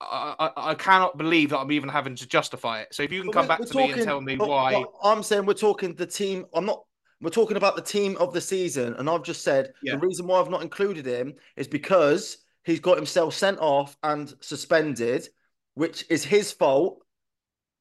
I, 0.00 0.34
I, 0.38 0.70
I 0.70 0.74
cannot 0.74 1.16
believe 1.16 1.50
that 1.50 1.58
I'm 1.58 1.72
even 1.72 1.88
having 1.88 2.16
to 2.16 2.26
justify 2.26 2.80
it. 2.80 2.94
So 2.94 3.02
if 3.02 3.12
you 3.12 3.22
can 3.22 3.32
come 3.32 3.48
back 3.48 3.60
to 3.60 3.66
talking, 3.66 3.86
me 3.86 3.92
and 3.94 4.02
tell 4.02 4.20
me 4.20 4.36
why. 4.36 4.84
I'm 5.02 5.22
saying 5.22 5.46
we're 5.46 5.54
talking 5.54 5.94
the 5.94 6.06
team. 6.06 6.44
I'm 6.54 6.66
not 6.66 6.82
we're 7.20 7.30
talking 7.30 7.56
about 7.56 7.76
the 7.76 7.82
team 7.82 8.16
of 8.18 8.34
the 8.34 8.40
season, 8.40 8.94
and 8.94 9.08
I've 9.08 9.22
just 9.22 9.42
said 9.42 9.72
yeah. 9.82 9.92
the 9.92 9.98
reason 9.98 10.26
why 10.26 10.38
I've 10.38 10.50
not 10.50 10.62
included 10.62 11.06
him 11.06 11.34
is 11.56 11.66
because 11.66 12.38
he's 12.64 12.80
got 12.80 12.96
himself 12.96 13.32
sent 13.34 13.58
off 13.58 13.96
and 14.02 14.32
suspended, 14.40 15.28
which 15.74 16.04
is 16.10 16.24
his 16.24 16.52
fault. 16.52 17.02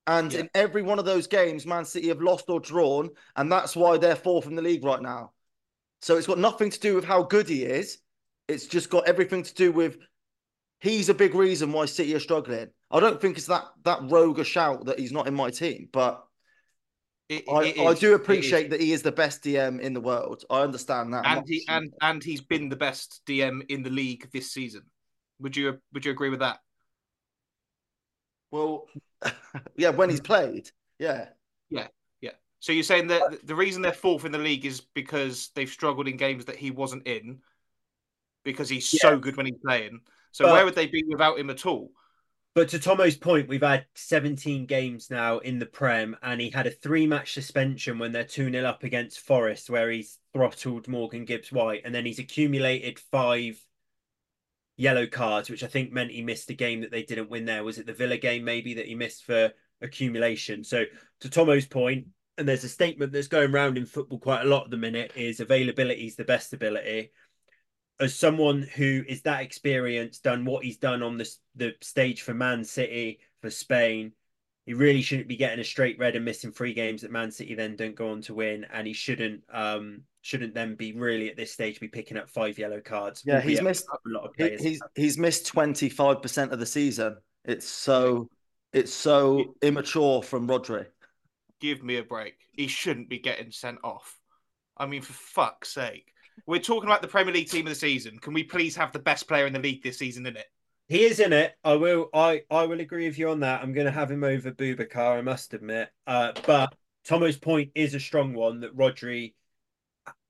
And 0.07 0.31
yeah. 0.31 0.41
in 0.41 0.49
every 0.53 0.83
one 0.83 0.99
of 0.99 1.05
those 1.05 1.27
games, 1.27 1.65
Man 1.65 1.83
City 1.83 2.07
have 2.09 2.21
lost 2.21 2.45
or 2.47 2.59
drawn, 2.59 3.09
and 3.35 3.51
that's 3.51 3.75
why 3.75 3.97
they're 3.97 4.15
fourth 4.15 4.45
in 4.47 4.55
the 4.55 4.61
league 4.61 4.85
right 4.85 5.01
now. 5.01 5.31
So 6.01 6.15
it's 6.15 6.27
got 6.27 6.37
nothing 6.37 6.69
to 6.69 6.79
do 6.79 6.95
with 6.95 7.03
how 7.03 7.23
good 7.23 7.49
he 7.49 7.63
is. 7.63 7.97
It's 8.47 8.67
just 8.67 8.91
got 8.91 9.07
everything 9.07 9.41
to 9.43 9.53
do 9.53 9.71
with 9.71 9.97
he's 10.79 11.09
a 11.09 11.13
big 11.13 11.35
reason 11.35 11.71
why 11.71 11.85
City 11.85 12.15
are 12.15 12.19
struggling. 12.19 12.69
I 12.91 12.99
don't 12.99 13.19
think 13.19 13.37
it's 13.37 13.47
that 13.47 13.65
that 13.83 13.99
rogue 14.03 14.39
a 14.39 14.43
shout 14.43 14.85
that 14.85 14.99
he's 14.99 15.11
not 15.11 15.27
in 15.27 15.33
my 15.33 15.49
team, 15.49 15.89
but 15.91 16.25
it, 17.27 17.43
I, 17.51 17.63
it 17.65 17.79
I 17.79 17.93
do 17.95 18.13
appreciate 18.13 18.69
that 18.69 18.79
he 18.79 18.93
is 18.93 19.01
the 19.01 19.11
best 19.11 19.43
DM 19.43 19.79
in 19.79 19.93
the 19.93 20.01
world. 20.01 20.43
I 20.49 20.61
understand 20.61 21.13
that, 21.13 21.25
and 21.25 21.43
he 21.47 21.65
and 21.67 21.91
and 22.01 22.23
he's 22.23 22.41
been 22.41 22.69
the 22.69 22.75
best 22.75 23.21
DM 23.25 23.63
in 23.69 23.81
the 23.81 23.89
league 23.89 24.29
this 24.31 24.51
season. 24.51 24.83
Would 25.39 25.57
you 25.57 25.79
would 25.93 26.05
you 26.05 26.11
agree 26.11 26.29
with 26.29 26.39
that? 26.39 26.59
Well, 28.51 28.85
yeah, 29.75 29.89
when 29.89 30.09
he's 30.09 30.21
played, 30.21 30.69
yeah, 30.99 31.29
yeah, 31.69 31.87
yeah. 32.21 32.31
So 32.59 32.71
you're 32.71 32.83
saying 32.83 33.07
that 33.07 33.45
the 33.45 33.55
reason 33.55 33.81
they're 33.81 33.91
fourth 33.91 34.25
in 34.25 34.31
the 34.31 34.37
league 34.37 34.65
is 34.65 34.81
because 34.93 35.49
they've 35.55 35.69
struggled 35.69 36.07
in 36.07 36.17
games 36.17 36.45
that 36.45 36.57
he 36.57 36.69
wasn't 36.69 37.07
in, 37.07 37.39
because 38.43 38.69
he's 38.69 38.93
yeah. 38.93 38.99
so 39.01 39.17
good 39.17 39.35
when 39.35 39.47
he's 39.47 39.59
playing. 39.65 39.99
So 40.35 40.43
but, 40.43 40.51
where 40.51 40.65
would 40.65 40.75
they 40.75 40.87
be 40.87 41.01
without 41.07 41.39
him 41.39 41.49
at 41.49 41.65
all? 41.65 41.91
But 42.55 42.67
to 42.69 42.77
Tommo's 42.77 43.15
point, 43.15 43.47
we've 43.47 43.61
had 43.61 43.85
17 43.95 44.65
games 44.65 45.09
now 45.09 45.37
in 45.37 45.59
the 45.59 45.65
Prem, 45.65 46.17
and 46.21 46.41
he 46.41 46.49
had 46.49 46.67
a 46.67 46.71
three 46.71 47.07
match 47.07 47.31
suspension 47.31 47.99
when 47.99 48.11
they're 48.11 48.25
2 48.25 48.51
0 48.51 48.65
up 48.65 48.83
against 48.83 49.21
Forest, 49.21 49.69
where 49.69 49.89
he's 49.89 50.19
throttled 50.33 50.89
Morgan 50.89 51.23
Gibbs 51.23 51.53
White, 51.53 51.83
and 51.85 51.95
then 51.95 52.05
he's 52.05 52.19
accumulated 52.19 52.99
five 52.99 53.57
yellow 54.75 55.07
cards, 55.07 55.49
which 55.49 55.63
I 55.63 55.67
think 55.67 55.93
meant 55.93 56.11
he 56.11 56.21
missed 56.21 56.49
a 56.49 56.53
game 56.53 56.81
that 56.81 56.91
they 56.91 57.03
didn't 57.03 57.29
win 57.29 57.45
there. 57.45 57.63
Was 57.63 57.77
it 57.77 57.85
the 57.85 57.93
Villa 57.93 58.17
game, 58.17 58.43
maybe, 58.43 58.73
that 58.73 58.87
he 58.87 58.95
missed 58.95 59.23
for 59.23 59.53
accumulation? 59.81 60.65
So, 60.65 60.83
to 61.21 61.29
Tommo's 61.29 61.65
point, 61.65 62.07
and 62.37 62.45
there's 62.45 62.65
a 62.65 62.69
statement 62.69 63.13
that's 63.13 63.29
going 63.29 63.53
around 63.53 63.77
in 63.77 63.85
football 63.85 64.19
quite 64.19 64.41
a 64.41 64.49
lot 64.49 64.65
at 64.65 64.71
the 64.71 64.75
minute 64.75 65.13
is 65.15 65.39
availability 65.39 66.07
is 66.07 66.17
the 66.17 66.25
best 66.25 66.51
ability. 66.51 67.11
As 67.99 68.13
someone 68.13 68.61
who 68.61 69.03
is 69.07 69.21
that 69.21 69.41
experienced, 69.41 70.23
done 70.23 70.43
what 70.43 70.65
he's 70.65 70.77
done 70.77 71.01
on 71.01 71.17
the 71.17 71.29
the 71.55 71.73
stage 71.81 72.21
for 72.21 72.33
Man 72.33 72.63
City, 72.63 73.19
for 73.41 73.49
Spain, 73.49 74.11
he 74.65 74.73
really 74.73 75.01
shouldn't 75.01 75.27
be 75.27 75.37
getting 75.37 75.59
a 75.59 75.63
straight 75.63 75.97
red 75.99 76.15
and 76.15 76.25
missing 76.25 76.51
three 76.51 76.73
games 76.73 77.01
that 77.01 77.11
Man 77.11 77.31
City 77.31 77.55
then 77.55 77.75
don't 77.75 77.95
go 77.95 78.09
on 78.09 78.21
to 78.23 78.33
win, 78.33 78.65
and 78.73 78.85
he 78.87 78.93
shouldn't 78.93 79.43
um 79.53 80.01
shouldn't 80.21 80.55
then 80.55 80.73
be 80.75 80.91
really 80.91 81.29
at 81.29 81.37
this 81.37 81.51
stage 81.51 81.79
be 81.79 81.87
picking 81.87 82.17
up 82.17 82.29
five 82.29 82.57
yellow 82.57 82.81
cards. 82.81 83.21
Yeah, 83.25 83.41
he's 83.41 83.61
missed 83.61 83.85
a 83.87 84.09
lot 84.09 84.25
of 84.25 84.33
players. 84.33 84.61
He's 84.61 84.81
he's 84.95 85.17
missed 85.17 85.45
twenty 85.45 85.87
five 85.87 86.21
percent 86.21 86.51
of 86.51 86.59
the 86.59 86.65
season. 86.65 87.17
It's 87.43 87.67
so 87.67 88.29
it's 88.73 88.91
so 88.91 89.55
immature 89.61 90.23
from 90.23 90.47
Rodri. 90.47 90.87
Give 91.61 91.83
me 91.83 91.97
a 91.97 92.03
break. 92.03 92.35
He 92.51 92.67
shouldn't 92.67 93.07
be 93.07 93.19
getting 93.19 93.51
sent 93.51 93.77
off. 93.83 94.17
I 94.75 94.85
mean, 94.87 95.01
for 95.01 95.13
fuck's 95.13 95.73
sake. 95.73 96.11
We're 96.45 96.59
talking 96.59 96.89
about 96.89 97.01
the 97.01 97.07
Premier 97.07 97.33
League 97.33 97.49
team 97.49 97.65
of 97.65 97.71
the 97.71 97.79
season. 97.79 98.19
Can 98.19 98.33
we 98.33 98.43
please 98.43 98.75
have 98.75 98.91
the 98.91 98.99
best 98.99 99.27
player 99.27 99.47
in 99.47 99.53
the 99.53 99.59
league 99.59 99.83
this 99.83 99.97
season 99.97 100.25
in 100.25 100.37
it? 100.37 100.45
He 100.87 101.03
is 101.03 101.19
in 101.19 101.33
it. 101.33 101.55
I 101.63 101.75
will. 101.75 102.09
I 102.13 102.43
I 102.51 102.65
will 102.65 102.79
agree 102.79 103.07
with 103.07 103.17
you 103.17 103.29
on 103.29 103.39
that. 103.39 103.61
I'm 103.61 103.73
going 103.73 103.87
to 103.87 103.91
have 103.91 104.11
him 104.11 104.23
over 104.23 104.51
Boubacar. 104.51 105.17
I 105.17 105.21
must 105.21 105.53
admit. 105.53 105.89
Uh, 106.05 106.33
but 106.45 106.75
Tommo's 107.03 107.37
point 107.37 107.71
is 107.73 107.95
a 107.95 107.99
strong 107.99 108.33
one 108.33 108.59
that 108.59 108.75
Rodri. 108.77 109.33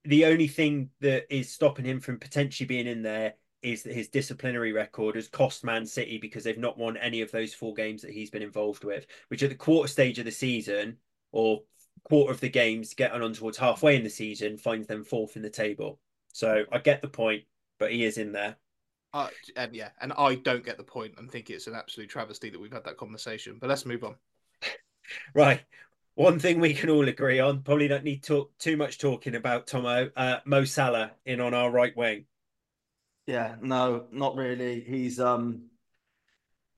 The 0.05 0.25
only 0.25 0.47
thing 0.47 0.91
that 1.01 1.25
is 1.35 1.51
stopping 1.51 1.85
him 1.85 1.99
from 1.99 2.19
potentially 2.19 2.67
being 2.67 2.87
in 2.87 3.01
there 3.01 3.33
is 3.63 3.81
that 3.83 3.95
his 3.95 4.07
disciplinary 4.07 4.71
record 4.71 5.15
has 5.15 5.27
cost 5.27 5.63
Man 5.63 5.85
City 5.85 6.19
because 6.19 6.43
they've 6.43 6.57
not 6.57 6.77
won 6.77 6.95
any 6.97 7.21
of 7.21 7.31
those 7.31 7.53
four 7.53 7.73
games 7.73 8.03
that 8.03 8.11
he's 8.11 8.29
been 8.29 8.43
involved 8.43 8.83
with. 8.83 9.07
Which 9.27 9.43
at 9.43 9.49
the 9.49 9.55
quarter 9.55 9.87
stage 9.89 10.19
of 10.19 10.25
the 10.25 10.31
season 10.31 10.97
or 11.31 11.63
quarter 12.03 12.31
of 12.31 12.39
the 12.39 12.49
games, 12.49 12.93
getting 12.93 13.21
on 13.21 13.33
towards 13.33 13.57
halfway 13.57 13.95
in 13.95 14.03
the 14.03 14.09
season, 14.09 14.57
finds 14.57 14.87
them 14.87 15.03
fourth 15.03 15.35
in 15.35 15.41
the 15.41 15.49
table. 15.49 15.99
So 16.33 16.65
I 16.71 16.79
get 16.79 17.01
the 17.01 17.07
point, 17.07 17.43
but 17.79 17.91
he 17.91 18.03
is 18.03 18.17
in 18.17 18.31
there. 18.31 18.57
Uh, 19.13 19.29
and 19.55 19.73
yeah, 19.73 19.89
and 20.01 20.11
I 20.17 20.35
don't 20.35 20.65
get 20.65 20.77
the 20.77 20.83
point 20.83 21.13
and 21.17 21.31
think 21.31 21.49
it's 21.49 21.67
an 21.67 21.75
absolute 21.75 22.09
travesty 22.09 22.49
that 22.49 22.59
we've 22.59 22.73
had 22.73 22.83
that 22.83 22.97
conversation. 22.97 23.57
But 23.59 23.69
let's 23.69 23.85
move 23.85 24.03
on. 24.03 24.15
right. 25.33 25.61
One 26.15 26.39
thing 26.39 26.59
we 26.59 26.73
can 26.73 26.89
all 26.89 27.07
agree 27.07 27.39
on, 27.39 27.61
probably 27.61 27.87
don't 27.87 28.03
need 28.03 28.23
talk 28.23 28.57
too 28.57 28.77
much 28.77 28.99
talking 28.99 29.35
about 29.35 29.67
Tommo, 29.67 30.11
uh, 30.15 30.39
Mo 30.45 30.63
Salah 30.63 31.11
in 31.25 31.39
on 31.39 31.53
our 31.53 31.69
right 31.71 31.95
wing. 31.95 32.25
Yeah, 33.27 33.55
no, 33.61 34.05
not 34.11 34.35
really. 34.35 34.81
He's 34.81 35.19
um 35.19 35.63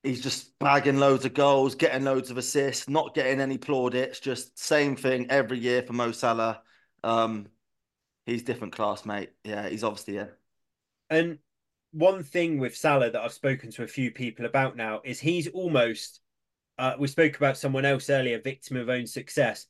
he's 0.08 0.22
just 0.22 0.58
bagging 0.60 0.98
loads 0.98 1.26
of 1.26 1.34
goals, 1.34 1.76
getting 1.76 2.04
loads 2.04 2.32
of 2.32 2.38
assists, 2.38 2.90
not 2.90 3.14
getting 3.14 3.40
any 3.40 3.58
plaudits, 3.58 4.20
just 4.20 4.58
same 4.58 4.96
thing 4.96 5.28
every 5.30 5.60
year 5.60 5.84
for 5.84 5.94
Mo 5.94 6.12
Salah. 6.12 6.62
Um 7.04 7.48
he's 8.26 8.44
different 8.44 8.74
class, 8.74 9.06
mate. 9.06 9.32
Yeah, 9.44 9.70
he's 9.70 9.84
obviously 9.84 10.18
in. 10.18 10.30
And 11.10 11.40
one 11.92 12.24
thing 12.24 12.60
with 12.60 12.76
Salah 12.76 13.12
that 13.12 13.22
I've 13.22 13.34
spoken 13.34 13.72
to 13.72 13.84
a 13.84 13.88
few 13.88 14.12
people 14.12 14.46
about 14.46 14.76
now 14.76 15.02
is 15.04 15.20
he's 15.20 15.48
almost. 15.48 16.22
Uh, 16.78 16.94
we 17.00 17.08
spoke 17.08 17.36
about 17.38 17.58
someone 17.58 17.86
else 17.86 18.08
earlier, 18.10 18.40
victim 18.40 18.78
of 18.78 18.88
own 18.90 19.08
success. 19.08 19.66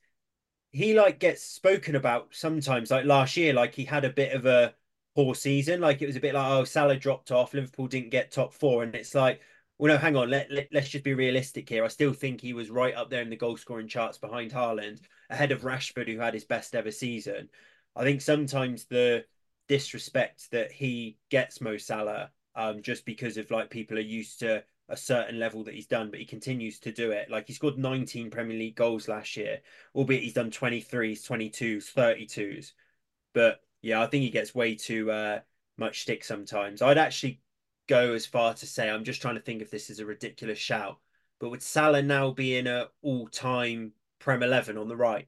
He 0.71 0.93
like 0.93 1.19
gets 1.19 1.41
spoken 1.41 1.95
about 1.95 2.27
sometimes, 2.31 2.91
like 2.91 3.05
last 3.05 3.37
year, 3.37 3.53
like 3.53 3.73
he 3.73 3.85
had 3.85 4.03
a 4.03 4.09
bit 4.09 4.33
of 4.33 4.45
a 4.45 4.73
poor 5.15 5.33
season. 5.33 5.79
Like 5.79 6.01
it 6.01 6.07
was 6.07 6.17
a 6.17 6.19
bit 6.19 6.33
like, 6.33 6.51
oh, 6.51 6.65
Salah 6.65 6.97
dropped 6.97 7.31
off, 7.31 7.53
Liverpool 7.53 7.87
didn't 7.87 8.09
get 8.09 8.31
top 8.31 8.53
four, 8.53 8.83
and 8.83 8.93
it's 8.93 9.15
like, 9.15 9.39
well, 9.77 9.93
no, 9.93 9.97
hang 9.97 10.15
on, 10.15 10.29
let, 10.29 10.51
let 10.51 10.67
let's 10.71 10.89
just 10.89 11.03
be 11.03 11.13
realistic 11.13 11.69
here. 11.69 11.85
I 11.85 11.89
still 11.89 12.13
think 12.13 12.41
he 12.41 12.53
was 12.53 12.69
right 12.69 12.95
up 12.95 13.09
there 13.09 13.21
in 13.21 13.29
the 13.29 13.35
goal 13.35 13.57
scoring 13.57 13.87
charts 13.87 14.17
behind 14.17 14.51
Haaland, 14.51 15.01
ahead 15.29 15.51
of 15.51 15.61
Rashford, 15.61 16.07
who 16.07 16.19
had 16.19 16.33
his 16.33 16.45
best 16.45 16.75
ever 16.75 16.91
season. 16.91 17.49
I 17.95 18.03
think 18.03 18.21
sometimes 18.21 18.85
the 18.85 19.25
disrespect 19.67 20.49
that 20.51 20.71
he 20.71 21.17
gets 21.29 21.61
Mo 21.61 21.77
Salah 21.77 22.31
um, 22.55 22.81
just 22.81 23.05
because 23.05 23.37
of 23.37 23.51
like 23.51 23.69
people 23.69 23.97
are 23.97 24.01
used 24.01 24.39
to 24.39 24.63
a 24.89 24.97
certain 24.97 25.37
level 25.39 25.63
that 25.65 25.73
he's 25.73 25.87
done, 25.87 26.09
but 26.09 26.19
he 26.19 26.25
continues 26.25 26.79
to 26.79 26.91
do 26.91 27.11
it. 27.11 27.29
Like 27.29 27.47
he 27.47 27.53
scored 27.53 27.77
19 27.77 28.31
Premier 28.31 28.57
League 28.57 28.75
goals 28.75 29.07
last 29.07 29.35
year, 29.37 29.59
albeit 29.93 30.23
he's 30.23 30.33
done 30.33 30.49
23s, 30.49 31.27
22s, 31.27 31.93
32s. 31.93 32.71
But 33.33 33.59
yeah, 33.81 34.01
I 34.01 34.07
think 34.07 34.23
he 34.23 34.29
gets 34.29 34.55
way 34.55 34.75
too 34.75 35.11
uh, 35.11 35.39
much 35.77 36.01
stick 36.01 36.23
sometimes. 36.23 36.81
I'd 36.81 36.97
actually 36.97 37.41
go 37.87 38.13
as 38.13 38.25
far 38.25 38.53
to 38.53 38.65
say 38.65 38.89
I'm 38.89 39.03
just 39.03 39.21
trying 39.21 39.35
to 39.35 39.41
think 39.41 39.61
if 39.61 39.71
this 39.71 39.89
is 39.89 39.99
a 39.99 40.05
ridiculous 40.05 40.59
shout, 40.59 40.97
but 41.39 41.49
with 41.49 41.61
Salah 41.61 42.01
now 42.01 42.31
being 42.31 42.67
a 42.67 42.87
all-time 43.01 43.93
Prem 44.19 44.43
11 44.43 44.77
on 44.77 44.87
the 44.87 44.95
right, 44.95 45.27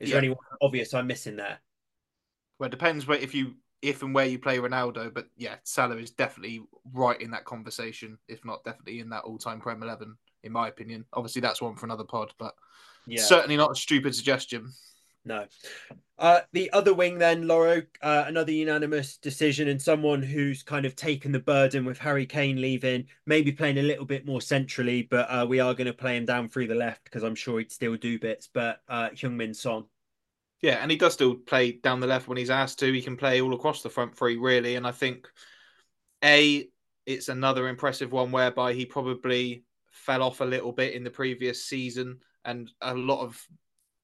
is 0.00 0.08
yeah. 0.08 0.14
there 0.14 0.18
anyone 0.18 0.38
obvious 0.62 0.94
I'm 0.94 1.06
missing 1.06 1.36
there? 1.36 1.58
Well, 2.58 2.68
it 2.68 2.70
depends 2.70 3.06
where 3.06 3.18
if 3.18 3.34
you 3.34 3.54
if 3.82 4.02
and 4.02 4.14
where 4.14 4.26
you 4.26 4.38
play 4.38 4.58
Ronaldo. 4.58 5.12
But 5.12 5.26
yeah, 5.36 5.56
Salah 5.64 5.96
is 5.96 6.10
definitely 6.10 6.62
right 6.92 7.20
in 7.20 7.30
that 7.30 7.44
conversation, 7.44 8.18
if 8.28 8.44
not 8.44 8.64
definitely 8.64 9.00
in 9.00 9.10
that 9.10 9.24
all-time 9.24 9.60
Prem 9.60 9.82
Eleven, 9.82 10.16
in 10.42 10.52
my 10.52 10.68
opinion. 10.68 11.04
Obviously, 11.12 11.40
that's 11.40 11.62
one 11.62 11.76
for 11.76 11.86
another 11.86 12.04
pod, 12.04 12.32
but 12.38 12.54
yeah. 13.06 13.22
certainly 13.22 13.56
not 13.56 13.72
a 13.72 13.76
stupid 13.76 14.14
suggestion. 14.14 14.72
No. 15.28 15.44
Uh, 16.18 16.40
the 16.52 16.72
other 16.72 16.94
wing, 16.94 17.18
then, 17.18 17.44
Lawro, 17.44 17.86
uh, 18.02 18.24
another 18.26 18.50
unanimous 18.50 19.18
decision, 19.18 19.68
and 19.68 19.80
someone 19.80 20.22
who's 20.22 20.62
kind 20.62 20.86
of 20.86 20.96
taken 20.96 21.30
the 21.30 21.38
burden 21.38 21.84
with 21.84 21.98
Harry 21.98 22.26
Kane 22.26 22.60
leaving, 22.60 23.06
maybe 23.26 23.52
playing 23.52 23.78
a 23.78 23.82
little 23.82 24.06
bit 24.06 24.26
more 24.26 24.40
centrally, 24.40 25.02
but 25.02 25.26
uh, 25.30 25.46
we 25.46 25.60
are 25.60 25.74
going 25.74 25.86
to 25.86 25.92
play 25.92 26.16
him 26.16 26.24
down 26.24 26.48
through 26.48 26.66
the 26.66 26.74
left 26.74 27.04
because 27.04 27.22
I'm 27.22 27.34
sure 27.34 27.58
he'd 27.58 27.70
still 27.70 27.96
do 27.96 28.18
bits. 28.18 28.48
But 28.52 28.80
uh, 28.88 29.10
Heung-min 29.10 29.52
Son. 29.52 29.84
Yeah, 30.62 30.78
and 30.82 30.90
he 30.90 30.96
does 30.96 31.12
still 31.12 31.36
play 31.36 31.72
down 31.72 32.00
the 32.00 32.08
left 32.08 32.26
when 32.26 32.38
he's 32.38 32.50
asked 32.50 32.80
to. 32.80 32.92
He 32.92 33.02
can 33.02 33.16
play 33.16 33.40
all 33.40 33.54
across 33.54 33.82
the 33.82 33.90
front 33.90 34.16
three, 34.16 34.38
really. 34.38 34.74
And 34.74 34.86
I 34.86 34.92
think, 34.92 35.28
A, 36.24 36.68
it's 37.06 37.28
another 37.28 37.68
impressive 37.68 38.10
one 38.10 38.32
whereby 38.32 38.72
he 38.72 38.86
probably 38.86 39.62
fell 39.92 40.22
off 40.22 40.40
a 40.40 40.44
little 40.44 40.72
bit 40.72 40.94
in 40.94 41.04
the 41.04 41.10
previous 41.10 41.64
season. 41.64 42.20
And 42.44 42.72
a 42.80 42.94
lot 42.94 43.20
of 43.20 43.40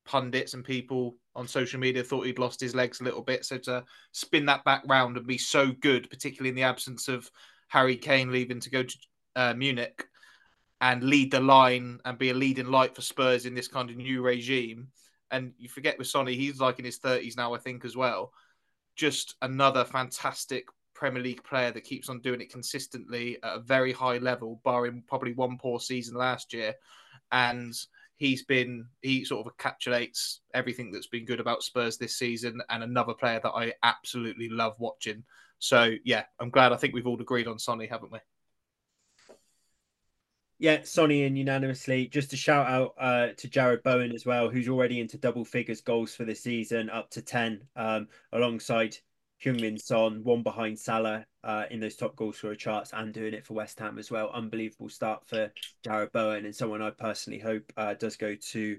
pundits 0.04 0.54
and 0.54 0.64
people 0.64 1.16
on 1.34 1.48
social 1.48 1.80
media 1.80 2.04
thought 2.04 2.26
he'd 2.26 2.38
lost 2.38 2.60
his 2.60 2.74
legs 2.74 3.00
a 3.00 3.04
little 3.04 3.22
bit. 3.22 3.44
So 3.44 3.58
to 3.58 3.84
spin 4.12 4.46
that 4.46 4.64
back 4.64 4.82
round 4.86 5.16
and 5.16 5.26
be 5.26 5.38
so 5.38 5.72
good, 5.72 6.08
particularly 6.10 6.50
in 6.50 6.56
the 6.56 6.62
absence 6.62 7.08
of 7.08 7.30
Harry 7.68 7.96
Kane 7.96 8.30
leaving 8.30 8.60
to 8.60 8.70
go 8.70 8.82
to 8.82 8.98
uh, 9.36 9.54
Munich 9.54 10.06
and 10.80 11.02
lead 11.02 11.30
the 11.30 11.40
line 11.40 11.98
and 12.04 12.18
be 12.18 12.30
a 12.30 12.34
leading 12.34 12.66
light 12.66 12.94
for 12.94 13.02
Spurs 13.02 13.46
in 13.46 13.54
this 13.54 13.68
kind 13.68 13.90
of 13.90 13.96
new 13.96 14.22
regime– 14.22 14.88
and 15.34 15.52
you 15.58 15.68
forget 15.68 15.98
with 15.98 16.06
Sonny, 16.06 16.36
he's 16.36 16.60
like 16.60 16.78
in 16.78 16.84
his 16.84 17.00
30s 17.00 17.36
now, 17.36 17.54
I 17.54 17.58
think, 17.58 17.84
as 17.84 17.96
well. 17.96 18.32
Just 18.94 19.34
another 19.42 19.84
fantastic 19.84 20.66
Premier 20.94 21.22
League 21.22 21.42
player 21.42 21.72
that 21.72 21.82
keeps 21.82 22.08
on 22.08 22.20
doing 22.20 22.40
it 22.40 22.52
consistently 22.52 23.38
at 23.42 23.56
a 23.56 23.60
very 23.60 23.92
high 23.92 24.18
level, 24.18 24.60
barring 24.64 25.02
probably 25.08 25.32
one 25.32 25.58
poor 25.58 25.80
season 25.80 26.16
last 26.16 26.52
year. 26.52 26.74
And 27.32 27.74
he's 28.16 28.44
been, 28.44 28.86
he 29.02 29.24
sort 29.24 29.46
of 29.46 29.56
encapsulates 29.56 30.38
everything 30.52 30.90
that's 30.90 31.06
been 31.06 31.24
good 31.24 31.40
about 31.40 31.62
Spurs 31.62 31.96
this 31.96 32.16
season 32.16 32.60
and 32.70 32.82
another 32.82 33.14
player 33.14 33.40
that 33.42 33.50
I 33.50 33.74
absolutely 33.82 34.48
love 34.48 34.76
watching. 34.78 35.24
So, 35.58 35.94
yeah, 36.04 36.24
I'm 36.38 36.50
glad. 36.50 36.72
I 36.72 36.76
think 36.76 36.94
we've 36.94 37.06
all 37.06 37.20
agreed 37.20 37.48
on 37.48 37.58
Sonny, 37.58 37.86
haven't 37.86 38.12
we? 38.12 38.18
Yeah, 40.58 40.82
Sonny 40.84 41.24
and 41.24 41.36
unanimously. 41.36 42.06
Just 42.06 42.32
a 42.32 42.36
shout 42.36 42.66
out 42.68 42.94
uh, 42.98 43.28
to 43.36 43.48
Jarrod 43.48 43.82
Bowen 43.82 44.12
as 44.12 44.24
well, 44.24 44.48
who's 44.48 44.68
already 44.68 45.00
into 45.00 45.18
double 45.18 45.44
figures 45.44 45.80
goals 45.80 46.14
for 46.14 46.24
the 46.24 46.34
season, 46.34 46.90
up 46.90 47.10
to 47.10 47.22
10, 47.22 47.60
um, 47.76 48.08
alongside 48.32 48.96
Heung-min 49.44 49.78
Son, 49.78 50.22
one 50.22 50.42
behind 50.42 50.78
Salah 50.78 51.26
uh, 51.44 51.64
in 51.70 51.80
those 51.80 51.96
top 51.96 52.16
goal 52.16 52.32
scorer 52.32 52.54
charts 52.54 52.92
and 52.92 53.12
doing 53.12 53.34
it 53.34 53.46
for 53.46 53.54
West 53.54 53.78
Ham 53.78 53.98
as 53.98 54.10
well. 54.10 54.30
Unbelievable 54.32 54.88
start 54.88 55.26
for 55.26 55.52
Jarrod 55.86 56.12
Bowen 56.12 56.44
and 56.44 56.54
someone 56.54 56.82
I 56.82 56.90
personally 56.90 57.38
hope 57.38 57.72
uh, 57.76 57.94
does 57.94 58.16
go 58.16 58.34
to 58.34 58.78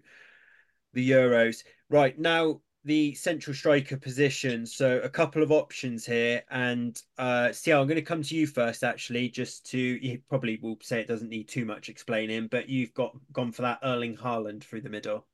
the 0.94 1.10
Euros. 1.10 1.64
Right, 1.90 2.18
now 2.18 2.62
the 2.86 3.16
central 3.16 3.54
striker 3.54 3.98
position. 3.98 4.66
So 4.66 5.00
a 5.00 5.10
couple 5.10 5.42
of 5.42 5.52
options 5.52 6.06
here, 6.06 6.44
and 6.50 7.00
uh, 7.18 7.52
see, 7.52 7.74
I'm 7.74 7.88
going 7.88 7.96
to 7.96 8.02
come 8.02 8.22
to 8.22 8.36
you 8.36 8.48
first. 8.48 8.84
Actually, 8.84 9.30
just 9.30 9.66
to 9.72 9.78
you 9.78 10.22
probably 10.30 10.60
will 10.62 10.78
say 10.82 11.02
it 11.02 11.08
doesn't 11.08 11.30
need 11.30 11.48
too 11.48 11.66
much 11.66 11.90
explaining, 11.90 12.48
but 12.48 12.70
you've 12.70 12.94
got 12.94 13.16
gone 13.34 13.52
for 13.52 13.64
that 13.64 13.80
Erling 13.84 14.16
Haaland 14.16 14.64
through 14.64 14.82
the 14.82 14.90
middle. 14.90 15.26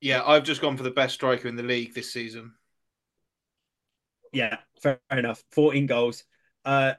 Yeah, 0.00 0.22
I've 0.24 0.44
just 0.44 0.62
gone 0.62 0.78
for 0.78 0.82
the 0.82 0.90
best 0.90 1.14
striker 1.14 1.46
in 1.46 1.56
the 1.56 1.62
league 1.62 1.94
this 1.94 2.10
season. 2.10 2.54
Yeah, 4.32 4.58
fair 4.82 5.00
enough. 5.10 5.44
14 5.50 5.86
goals. 5.86 6.24
Uh, 6.64 6.94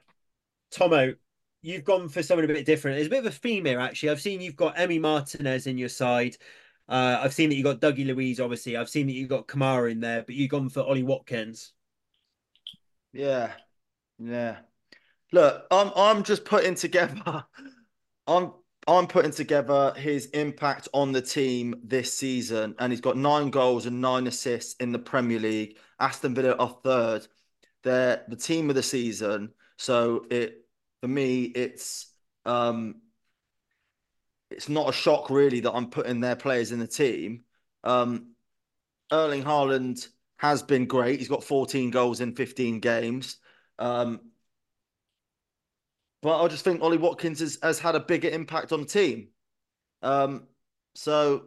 Tommo, 0.72 1.16
you've 1.62 1.84
gone 1.84 2.08
for 2.08 2.22
someone 2.22 2.44
a 2.44 2.48
bit 2.48 2.66
different. 2.66 2.96
There's 2.96 3.06
a 3.06 3.10
bit 3.10 3.20
of 3.20 3.26
a 3.26 3.30
theme 3.30 3.64
here, 3.64 3.80
actually. 3.80 4.10
I've 4.10 4.20
seen 4.20 4.40
you've 4.40 4.56
got 4.56 4.76
Emi 4.76 5.00
Martinez 5.00 5.66
in 5.66 5.78
your 5.78 5.88
side. 5.88 6.36
Uh, 6.88 7.20
I've 7.22 7.32
seen 7.34 7.48
that 7.50 7.56
you 7.56 7.62
got 7.62 7.80
Dougie 7.80 8.06
Luiz, 8.06 8.40
obviously. 8.40 8.76
I've 8.76 8.88
seen 8.88 9.06
that 9.06 9.12
you've 9.14 9.28
got 9.28 9.46
Kamara 9.46 9.90
in 9.90 10.00
there, 10.00 10.22
but 10.22 10.34
you've 10.34 10.50
gone 10.50 10.68
for 10.68 10.80
Ollie 10.80 11.02
Watkins. 11.02 11.72
Yeah, 13.12 13.52
yeah. 14.18 14.58
Look, 15.32 15.66
I'm 15.70 15.90
I'm 15.96 16.22
just 16.22 16.44
putting 16.44 16.74
together. 16.74 17.44
I'm 18.26 18.52
I'm 18.86 19.06
putting 19.06 19.30
together 19.30 19.94
his 19.96 20.26
impact 20.26 20.88
on 20.92 21.12
the 21.12 21.22
team 21.22 21.74
this 21.84 22.12
season, 22.12 22.74
and 22.78 22.92
he's 22.92 23.00
got 23.00 23.16
nine 23.16 23.50
goals 23.50 23.86
and 23.86 24.00
nine 24.00 24.26
assists 24.26 24.74
in 24.76 24.92
the 24.92 24.98
Premier 24.98 25.38
League. 25.38 25.78
Aston 26.00 26.34
Villa 26.34 26.56
are 26.56 26.76
third. 26.82 27.26
They're 27.82 28.24
the 28.28 28.36
team 28.36 28.68
of 28.70 28.76
the 28.76 28.82
season. 28.82 29.52
So 29.76 30.26
it 30.30 30.66
for 31.00 31.08
me, 31.08 31.44
it's 31.44 32.12
um 32.44 32.96
it's 34.50 34.68
not 34.68 34.88
a 34.88 34.92
shock 34.92 35.30
really 35.30 35.60
that 35.60 35.72
I'm 35.72 35.90
putting 35.90 36.20
their 36.20 36.36
players 36.36 36.72
in 36.72 36.78
the 36.78 36.86
team. 36.86 37.44
Um 37.84 38.32
Erling 39.12 39.44
Haaland 39.44 40.08
has 40.38 40.62
been 40.62 40.86
great. 40.86 41.20
He's 41.20 41.28
got 41.28 41.44
14 41.44 41.90
goals 41.90 42.20
in 42.20 42.34
15 42.34 42.80
games. 42.80 43.36
Um, 43.78 44.20
but 46.20 46.42
I 46.42 46.48
just 46.48 46.64
think 46.64 46.80
Ollie 46.82 46.98
Watkins 46.98 47.40
has, 47.40 47.58
has 47.62 47.78
had 47.78 47.94
a 47.94 48.00
bigger 48.00 48.28
impact 48.28 48.72
on 48.72 48.80
the 48.80 48.86
team. 48.86 49.28
Um, 50.02 50.48
so 50.94 51.44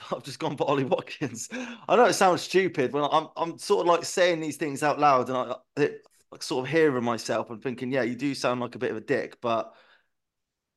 I've 0.12 0.22
just 0.22 0.38
gone 0.38 0.56
for 0.56 0.68
Ollie 0.68 0.84
Watkins. 0.84 1.48
I 1.88 1.96
know 1.96 2.04
it 2.04 2.14
sounds 2.14 2.42
stupid 2.42 2.92
when 2.92 3.04
I'm 3.04 3.28
I'm 3.36 3.58
sort 3.58 3.86
of 3.86 3.86
like 3.86 4.04
saying 4.04 4.40
these 4.40 4.56
things 4.56 4.82
out 4.82 4.98
loud, 4.98 5.28
and 5.28 5.36
I 5.36 5.54
it, 5.76 6.02
like 6.30 6.42
sort 6.42 6.66
of 6.66 6.72
hearing 6.72 7.04
myself 7.04 7.50
and 7.50 7.62
thinking, 7.62 7.90
yeah, 7.90 8.02
you 8.02 8.14
do 8.14 8.34
sound 8.34 8.60
like 8.60 8.74
a 8.74 8.78
bit 8.78 8.90
of 8.90 8.96
a 8.96 9.02
dick, 9.02 9.40
but 9.40 9.74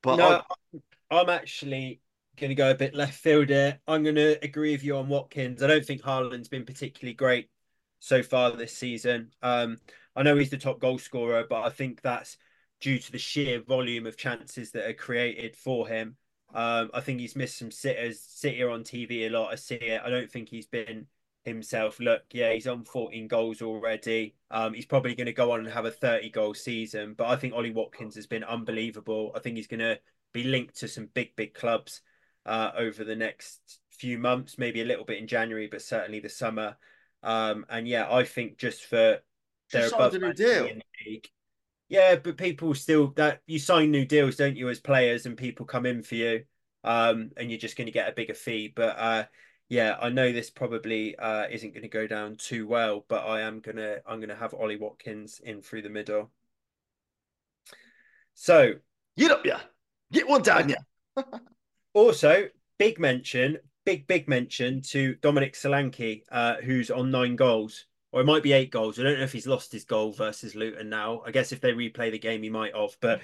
but 0.02 0.16
no, 0.16 0.42
I, 1.12 1.16
I'm 1.20 1.30
actually 1.30 2.02
going 2.38 2.50
to 2.50 2.56
go 2.56 2.72
a 2.72 2.76
bit 2.76 2.96
left 2.96 3.16
field 3.16 3.50
here. 3.50 3.80
I'm 3.88 4.04
going 4.04 4.16
to 4.16 4.44
agree 4.44 4.72
with 4.72 4.84
you 4.84 4.98
on 4.98 5.08
Watkins. 5.08 5.62
I 5.62 5.68
don't 5.68 5.86
think 5.86 6.02
Haaland's 6.02 6.48
been 6.48 6.66
particularly 6.66 7.14
great 7.14 7.50
so 8.00 8.24
far 8.24 8.52
this 8.52 8.76
season. 8.76 9.32
Um, 9.42 9.78
I 10.16 10.24
know 10.24 10.36
he's 10.36 10.50
the 10.50 10.58
top 10.58 10.80
goal 10.80 10.98
scorer, 10.98 11.46
but 11.48 11.64
I 11.64 11.70
think 11.70 12.02
that's 12.02 12.38
due 12.80 12.98
to 12.98 13.12
the 13.12 13.20
sheer 13.20 13.62
volume 13.62 14.08
of 14.08 14.18
chances 14.18 14.72
that 14.72 14.90
are 14.90 14.94
created 14.94 15.56
for 15.56 15.88
him. 15.88 16.18
Um, 16.54 16.90
I 16.94 17.02
think 17.02 17.20
he's 17.20 17.36
missed 17.36 17.58
some 17.58 17.72
sitters, 17.72 18.20
sit 18.20 18.56
here 18.56 18.70
on 18.70 18.84
TV 18.84 19.28
a 19.28 19.30
lot. 19.30 19.52
I 19.52 19.56
see 19.56 19.76
it. 19.76 20.02
I 20.04 20.10
don't 20.10 20.30
think 20.30 20.50
he's 20.50 20.68
been 20.68 21.08
himself. 21.44 22.00
Look, 22.00 22.24
yeah, 22.32 22.54
he's 22.54 22.68
on 22.68 22.84
14 22.84 23.28
goals 23.28 23.62
already. 23.62 24.36
Um, 24.50 24.74
he's 24.74 24.86
probably 24.86 25.16
going 25.16 25.28
to 25.28 25.34
go 25.34 25.52
on 25.52 25.62
and 25.62 25.70
have 25.70 25.86
a 25.86 25.92
30 25.92 26.30
goal 26.30 26.54
season, 26.54 27.14
but 27.14 27.28
I 27.28 27.36
think 27.36 27.54
Ollie 27.54 27.72
Watkins 27.72 28.16
has 28.16 28.28
been 28.28 28.44
unbelievable. 28.44 29.32
I 29.36 29.40
think 29.40 29.58
he's 29.58 29.68
going 29.68 29.80
to 29.80 30.00
be 30.34 30.44
linked 30.44 30.78
to 30.80 30.88
some 30.88 31.10
big, 31.14 31.36
big 31.36 31.54
clubs 31.54 32.02
uh, 32.46 32.72
over 32.78 33.04
the 33.04 33.16
next 33.16 33.80
few 33.90 34.18
months, 34.18 34.58
maybe 34.58 34.82
a 34.82 34.86
little 34.86 35.06
bit 35.06 35.20
in 35.20 35.28
January, 35.28 35.68
but 35.68 35.82
certainly 35.82 36.20
the 36.20 36.30
summer. 36.30 36.78
Um, 37.24 37.66
and 37.70 37.88
yeah, 37.88 38.12
I 38.12 38.24
think 38.24 38.58
just 38.58 38.86
for 38.86 39.20
they're 39.72 39.88
above 39.88 40.14
a 40.16 40.34
deal. 40.34 40.66
In 40.66 40.80
the 40.80 41.12
league. 41.12 41.30
Yeah, 41.92 42.16
but 42.16 42.38
people 42.38 42.74
still 42.74 43.08
that 43.18 43.42
you 43.48 43.60
sign 43.60 43.92
new 43.92 44.06
deals, 44.06 44.38
don't 44.38 44.56
you, 44.56 44.70
as 44.70 44.80
players, 44.80 45.26
and 45.26 45.36
people 45.36 45.66
come 45.66 45.86
in 45.86 46.04
for 46.04 46.16
you, 46.16 46.46
um, 46.86 47.32
and 47.36 47.52
you're 47.52 47.60
just 47.60 47.76
going 47.76 47.88
to 47.88 47.92
get 47.92 48.08
a 48.08 48.14
bigger 48.14 48.34
fee. 48.34 48.72
But 48.74 48.98
uh, 48.98 49.26
yeah, 49.68 49.98
I 50.02 50.08
know 50.08 50.32
this 50.32 50.50
probably 50.50 51.18
uh, 51.18 51.48
isn't 51.52 51.74
going 51.74 51.82
to 51.82 51.90
go 51.90 52.08
down 52.08 52.38
too 52.38 52.66
well, 52.66 53.04
but 53.10 53.26
I 53.26 53.42
am 53.42 53.60
gonna 53.60 53.98
I'm 54.08 54.22
gonna 54.22 54.38
have 54.38 54.54
Ollie 54.54 54.78
Watkins 54.78 55.42
in 55.44 55.62
through 55.62 55.82
the 55.82 55.90
middle. 55.90 56.32
So 58.36 58.76
get 59.18 59.32
up, 59.32 59.46
yeah, 59.46 59.60
get 60.14 60.30
one 60.30 60.44
down, 60.44 60.70
yeah. 60.70 61.24
Also, 61.94 62.48
big 62.78 63.00
mention, 63.00 63.58
big, 63.84 64.08
big 64.08 64.30
mention 64.30 64.82
to 64.82 65.16
Dominic 65.16 65.56
Solanke, 65.56 66.24
uh, 66.32 66.56
who's 66.64 66.90
on 66.90 67.12
nine 67.12 67.36
goals, 67.36 67.86
or 68.12 68.22
it 68.22 68.26
might 68.26 68.44
be 68.44 68.54
eight 68.54 68.72
goals. 68.72 69.00
I 69.00 69.04
don't 69.04 69.18
know 69.18 69.24
if 69.24 69.34
he's 69.34 69.48
lost 69.48 69.72
his 69.72 69.84
goal 69.84 70.12
versus 70.12 70.56
Luton 70.56 70.90
now. 70.90 71.22
I 71.26 71.32
guess 71.32 71.52
if 71.52 71.62
they 71.62 71.72
replay 71.72 72.12
the 72.12 72.20
game, 72.20 72.44
he 72.44 72.50
might 72.50 72.76
have. 72.76 72.98
But 73.00 73.22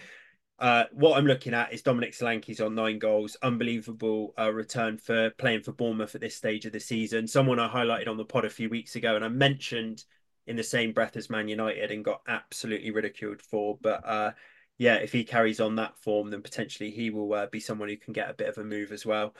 uh, 0.60 0.86
what 0.92 1.18
I'm 1.18 1.26
looking 1.26 1.54
at 1.54 1.74
is 1.74 1.82
Dominic 1.82 2.14
Solanke's 2.14 2.62
on 2.62 2.74
nine 2.74 2.98
goals. 2.98 3.38
Unbelievable 3.42 4.34
uh, 4.40 4.52
return 4.52 4.98
for 4.98 5.30
playing 5.32 5.62
for 5.62 5.72
Bournemouth 5.72 6.16
at 6.16 6.22
this 6.22 6.36
stage 6.36 6.66
of 6.66 6.72
the 6.72 6.80
season. 6.80 7.28
Someone 7.28 7.60
I 7.60 7.68
highlighted 7.68 8.08
on 8.08 8.18
the 8.18 8.26
pod 8.26 8.46
a 8.46 8.50
few 8.50 8.70
weeks 8.70 8.96
ago, 8.96 9.16
and 9.16 9.24
I 9.24 9.30
mentioned 9.30 10.04
in 10.48 10.56
the 10.56 10.64
same 10.64 10.94
breath 10.94 11.18
as 11.18 11.30
Man 11.30 11.48
United 11.48 11.92
and 11.92 12.06
got 12.06 12.22
absolutely 12.28 12.92
ridiculed 12.92 13.42
for. 13.42 13.78
But 13.82 14.08
uh, 14.08 14.32
yeah, 14.78 14.96
if 14.96 15.12
he 15.12 15.24
carries 15.24 15.60
on 15.60 15.76
that 15.76 15.98
form, 16.00 16.30
then 16.32 16.42
potentially 16.42 16.90
he 16.90 17.10
will 17.10 17.34
uh, 17.34 17.48
be 17.48 17.60
someone 17.60 17.90
who 17.90 17.98
can 17.98 18.14
get 18.14 18.30
a 18.30 18.34
bit 18.34 18.48
of 18.48 18.58
a 18.58 18.64
move 18.64 18.92
as 18.92 19.06
well. 19.06 19.36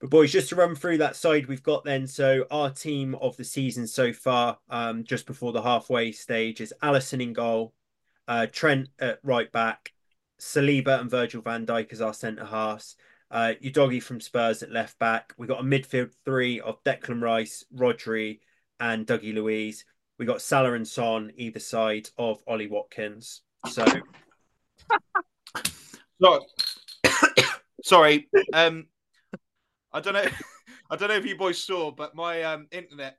But 0.00 0.10
boys, 0.10 0.32
just 0.32 0.50
to 0.50 0.56
run 0.56 0.74
through 0.74 0.98
that 0.98 1.16
side 1.16 1.46
we've 1.46 1.62
got 1.62 1.84
then. 1.84 2.06
So 2.06 2.46
our 2.50 2.70
team 2.70 3.14
of 3.16 3.36
the 3.36 3.44
season 3.44 3.86
so 3.86 4.12
far, 4.12 4.58
um, 4.68 5.04
just 5.04 5.26
before 5.26 5.52
the 5.52 5.62
halfway 5.62 6.12
stage, 6.12 6.60
is 6.60 6.74
Alisson 6.82 7.22
in 7.22 7.32
goal, 7.32 7.72
uh, 8.28 8.46
Trent 8.50 8.88
at 8.98 9.20
right 9.22 9.50
back, 9.50 9.92
Saliba 10.38 11.00
and 11.00 11.10
Virgil 11.10 11.42
van 11.42 11.64
Dijk 11.64 11.92
as 11.92 12.00
our 12.00 12.14
centre 12.14 12.44
halves. 12.44 12.96
Uh, 13.30 13.54
Udogie 13.62 14.02
from 14.02 14.20
Spurs 14.20 14.62
at 14.62 14.70
left 14.70 14.98
back. 14.98 15.34
We've 15.36 15.48
got 15.48 15.60
a 15.60 15.64
midfield 15.64 16.12
three 16.24 16.60
of 16.60 16.82
Declan 16.84 17.22
Rice, 17.22 17.64
Rodri, 17.74 18.40
and 18.78 19.06
Dougie 19.06 19.34
Luiz. 19.34 19.84
We 20.18 20.26
got 20.26 20.42
Salah 20.42 20.74
and 20.74 20.86
Son 20.86 21.32
either 21.36 21.58
side 21.58 22.08
of 22.18 22.42
Ollie 22.46 22.68
Watkins. 22.68 23.42
So 23.68 23.84
Sorry. 26.20 26.40
Sorry. 27.82 28.28
Um, 28.52 28.86
I 29.96 30.00
don't 30.00 30.12
know. 30.12 30.26
I 30.90 30.96
don't 30.96 31.08
know 31.08 31.16
if 31.16 31.24
you 31.24 31.38
boys 31.38 31.58
saw, 31.58 31.90
but 31.90 32.14
my 32.14 32.42
um, 32.42 32.68
internet 32.70 33.16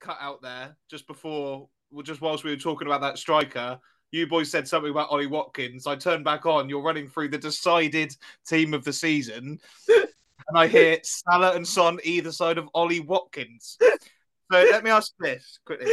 cut 0.00 0.16
out 0.20 0.40
there 0.40 0.76
just 0.88 1.08
before, 1.08 1.68
well, 1.90 2.04
just 2.04 2.20
whilst 2.20 2.44
we 2.44 2.50
were 2.50 2.56
talking 2.56 2.86
about 2.86 3.00
that 3.00 3.18
striker. 3.18 3.80
You 4.12 4.26
boys 4.28 4.48
said 4.50 4.66
something 4.66 4.92
about 4.92 5.10
Ollie 5.10 5.26
Watkins. 5.26 5.88
I 5.88 5.96
turned 5.96 6.24
back 6.24 6.46
on. 6.46 6.68
You're 6.68 6.82
running 6.82 7.08
through 7.08 7.30
the 7.30 7.38
decided 7.38 8.14
team 8.46 8.74
of 8.74 8.84
the 8.84 8.92
season, 8.92 9.58
and 9.88 10.56
I 10.56 10.68
hear 10.68 10.98
Salah 11.02 11.56
and 11.56 11.66
Son 11.66 11.98
either 12.04 12.32
side 12.32 12.58
of 12.58 12.70
Ollie 12.74 13.00
Watkins. 13.00 13.76
So 13.80 13.98
let 14.52 14.84
me 14.84 14.90
ask 14.90 15.12
this 15.18 15.58
quickly: 15.66 15.92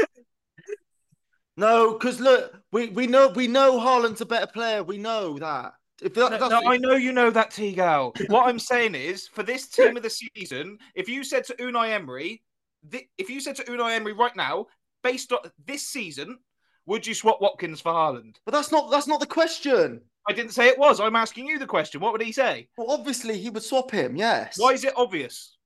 no, 1.57 1.93
because 1.93 2.21
look, 2.21 2.55
we, 2.71 2.89
we 2.89 3.07
know 3.07 3.29
we 3.29 3.47
know 3.47 3.79
Haaland's 3.79 4.21
a 4.21 4.25
better 4.25 4.47
player. 4.47 4.83
We 4.83 4.97
know 4.97 5.37
that. 5.39 5.73
That, 6.01 6.15
no, 6.15 6.47
no 6.47 6.61
I 6.65 6.77
know 6.77 6.95
you 6.95 7.11
know 7.11 7.31
that, 7.31 7.51
T-Gal. 7.51 8.13
what 8.27 8.47
I'm 8.47 8.59
saying 8.59 8.95
is, 8.95 9.27
for 9.27 9.43
this 9.43 9.67
team 9.67 9.95
of 9.95 10.03
the 10.03 10.09
season, 10.09 10.77
if 10.93 11.07
you 11.07 11.23
said 11.23 11.45
to 11.45 11.53
Unai 11.55 11.91
Emery, 11.91 12.43
if 13.17 13.29
you 13.29 13.39
said 13.39 13.55
to 13.57 13.63
Unai 13.63 13.95
Emery 13.95 14.13
right 14.13 14.35
now, 14.35 14.67
based 15.03 15.31
on 15.31 15.39
this 15.65 15.87
season, 15.87 16.37
would 16.85 17.07
you 17.07 17.13
swap 17.13 17.41
Watkins 17.41 17.81
for 17.81 17.93
Haaland? 17.93 18.35
But 18.45 18.53
that's 18.53 18.71
not 18.71 18.91
that's 18.91 19.07
not 19.07 19.19
the 19.19 19.25
question. 19.25 20.01
I 20.27 20.33
didn't 20.33 20.51
say 20.51 20.67
it 20.67 20.77
was. 20.77 20.99
I'm 20.99 21.15
asking 21.15 21.47
you 21.47 21.59
the 21.59 21.65
question. 21.65 22.01
What 22.01 22.11
would 22.11 22.21
he 22.21 22.31
say? 22.31 22.67
Well, 22.77 22.91
obviously 22.91 23.37
he 23.39 23.49
would 23.49 23.63
swap 23.63 23.91
him. 23.91 24.15
Yes. 24.15 24.57
Why 24.57 24.71
is 24.71 24.83
it 24.83 24.93
obvious? 24.97 25.57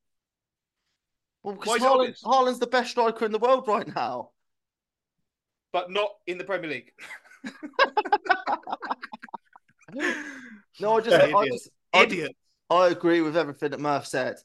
Well, 1.44 1.56
because 1.56 1.82
Haaland, 1.82 2.22
Haaland's 2.24 2.60
the 2.60 2.68
best 2.68 2.92
striker 2.92 3.26
in 3.26 3.32
the 3.32 3.40
world 3.40 3.68
right 3.68 3.88
now 3.96 4.32
but 5.72 5.92
not 5.92 6.12
in 6.28 6.38
the 6.38 6.44
Premier 6.44 6.70
League. 6.70 6.92
no, 10.80 10.98
I 10.98 11.02
just, 11.02 11.16
I 11.16 11.48
just, 11.48 11.70
idiot. 11.94 12.36
I, 12.70 12.76
I 12.76 12.90
agree 12.90 13.22
with 13.22 13.36
everything 13.36 13.72
that 13.72 13.80
Murph 13.80 14.06
said. 14.06 14.36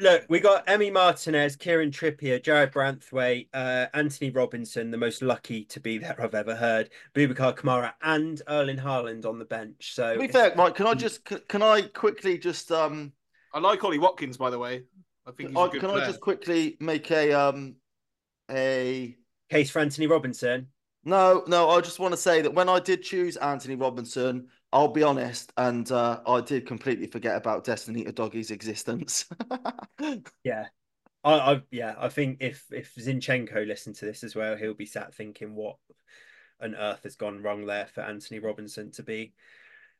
Look, 0.00 0.24
we 0.28 0.40
got 0.40 0.66
Emi 0.66 0.92
Martinez, 0.92 1.54
Kieran 1.54 1.92
Trippier, 1.92 2.42
Jarrad 2.42 2.72
Branthwaite, 2.72 3.46
uh, 3.54 3.86
Anthony 3.94 4.30
Robinson, 4.30 4.90
the 4.90 4.96
most 4.96 5.22
lucky 5.22 5.64
to 5.66 5.78
be 5.78 5.98
there 5.98 6.16
I've 6.20 6.34
ever 6.34 6.56
heard, 6.56 6.90
Boubacar 7.14 7.56
Kamara, 7.56 7.92
and 8.02 8.42
Erling 8.48 8.78
Haaland 8.78 9.24
on 9.24 9.38
the 9.38 9.44
bench. 9.44 9.94
So, 9.94 10.14
to 10.14 10.20
be 10.20 10.26
fair, 10.26 10.52
Mike, 10.56 10.74
can 10.74 10.88
I 10.88 10.94
just 10.94 11.24
can 11.24 11.62
I 11.62 11.82
quickly 11.82 12.38
just 12.38 12.72
um, 12.72 13.12
I 13.52 13.60
like 13.60 13.84
Ollie 13.84 13.98
Watkins, 13.98 14.36
by 14.36 14.50
the 14.50 14.58
way. 14.58 14.82
I 15.26 15.30
think 15.30 15.50
he's 15.50 15.58
I, 15.58 15.68
can 15.68 15.80
player. 15.80 16.02
I 16.02 16.06
just 16.06 16.20
quickly 16.20 16.76
make 16.80 17.12
a 17.12 17.32
um 17.32 17.76
a 18.50 19.16
case 19.48 19.70
for 19.70 19.78
Anthony 19.78 20.08
Robinson? 20.08 20.68
No, 21.04 21.44
no. 21.46 21.70
I 21.70 21.80
just 21.80 21.98
want 21.98 22.12
to 22.12 22.16
say 22.16 22.40
that 22.42 22.54
when 22.54 22.68
I 22.68 22.80
did 22.80 23.02
choose 23.02 23.36
Anthony 23.36 23.74
Robinson, 23.74 24.48
I'll 24.72 24.88
be 24.88 25.02
honest, 25.02 25.52
and 25.56 25.90
uh, 25.92 26.20
I 26.26 26.40
did 26.40 26.66
completely 26.66 27.06
forget 27.06 27.36
about 27.36 27.64
Destiny 27.64 28.04
Udogie's 28.04 28.50
existence. 28.50 29.26
yeah, 30.44 30.66
I, 31.24 31.34
I, 31.34 31.62
yeah, 31.70 31.94
I 31.98 32.08
think 32.08 32.38
if 32.40 32.66
if 32.72 32.94
Zinchenko 32.96 33.66
listened 33.66 33.96
to 33.96 34.06
this 34.06 34.24
as 34.24 34.34
well, 34.34 34.56
he'll 34.56 34.74
be 34.74 34.86
sat 34.86 35.14
thinking, 35.14 35.54
"What 35.54 35.76
on 36.60 36.74
earth 36.74 37.02
has 37.04 37.16
gone 37.16 37.42
wrong 37.42 37.66
there 37.66 37.86
for 37.86 38.02
Anthony 38.02 38.40
Robinson 38.40 38.90
to 38.92 39.02
be 39.02 39.34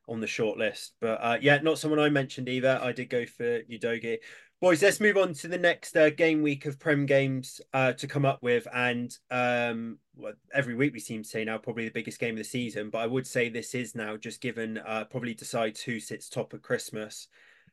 on 0.09 0.21
the 0.21 0.27
short 0.27 0.59
list?" 0.59 0.95
But 1.01 1.21
uh, 1.23 1.39
yeah, 1.41 1.59
not 1.59 1.79
someone 1.79 2.01
I 2.01 2.09
mentioned 2.09 2.49
either. 2.49 2.81
I 2.83 2.93
did 2.93 3.11
go 3.11 3.27
for 3.27 3.63
Udogie. 3.65 4.19
Boys, 4.65 4.81
let's 4.81 4.99
move 4.99 5.19
on 5.19 5.35
to 5.35 5.47
the 5.47 5.59
next 5.59 5.95
uh, 5.95 6.09
game 6.09 6.41
week 6.41 6.65
of 6.65 6.79
Prem 6.79 7.05
games 7.05 7.61
uh, 7.75 7.93
to 7.93 8.07
come 8.07 8.25
up 8.25 8.43
with. 8.43 8.67
And 8.73 9.15
um, 9.31 9.99
well, 10.17 10.33
every 10.55 10.75
week 10.75 10.95
we 10.95 11.01
seem 11.01 11.23
to 11.23 11.29
say 11.29 11.45
now 11.45 11.59
probably 11.59 11.85
the 11.85 11.91
biggest 11.91 12.19
game 12.19 12.31
of 12.31 12.39
the 12.39 12.45
season. 12.45 12.89
But 12.89 13.01
I 13.01 13.07
would 13.07 13.27
say 13.27 13.51
this 13.51 13.75
is 13.75 13.95
now 13.95 14.17
just 14.17 14.41
given 14.41 14.79
uh, 14.79 15.05
probably 15.05 15.35
decides 15.35 15.83
who 15.83 16.01
sits 16.01 16.31
top 16.31 16.55
at 16.55 16.63
Christmas. 16.63 17.29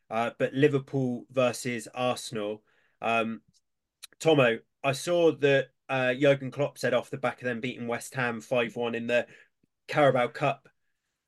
Uh, 0.09 0.31
but 0.37 0.53
Liverpool 0.53 1.23
versus 1.31 1.87
Arsenal. 1.95 2.61
Um, 3.01 3.39
Tommo, 4.19 4.59
I 4.83 4.91
saw 4.91 5.31
that 5.31 5.67
uh, 5.87 6.13
Jurgen 6.13 6.51
Klopp 6.51 6.77
said 6.77 6.93
off 6.93 7.09
the 7.09 7.15
back 7.15 7.41
of 7.41 7.45
them 7.45 7.61
beating 7.61 7.87
West 7.87 8.15
Ham 8.15 8.41
5 8.41 8.75
1 8.75 8.95
in 8.95 9.07
the 9.07 9.27
Carabao 9.87 10.27
Cup 10.27 10.67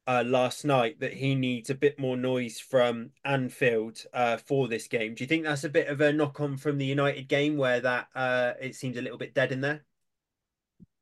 uh, 0.06 0.24
last 0.26 0.66
night 0.66 1.00
that 1.00 1.14
he 1.14 1.36
needs 1.36 1.70
a 1.70 1.76
bit 1.76 1.98
more 1.98 2.18
noise 2.18 2.60
from 2.60 3.12
Anfield 3.24 4.04
uh, 4.14 4.38
for 4.38 4.68
this 4.68 4.88
game. 4.88 5.16
Do 5.16 5.24
you 5.24 5.28
think 5.28 5.44
that's 5.44 5.64
a 5.64 5.70
bit 5.70 5.88
of 5.88 6.02
a 6.02 6.12
knock 6.12 6.40
on 6.42 6.58
from 6.58 6.78
the 6.78 6.86
United 6.86 7.28
game 7.28 7.58
where 7.58 7.80
that 7.80 8.08
uh, 8.16 8.54
it 8.62 8.76
seems 8.76 8.98
a 8.98 9.02
little 9.02 9.18
bit 9.18 9.34
dead 9.34 9.52
in 9.52 9.62
there? 9.62 9.84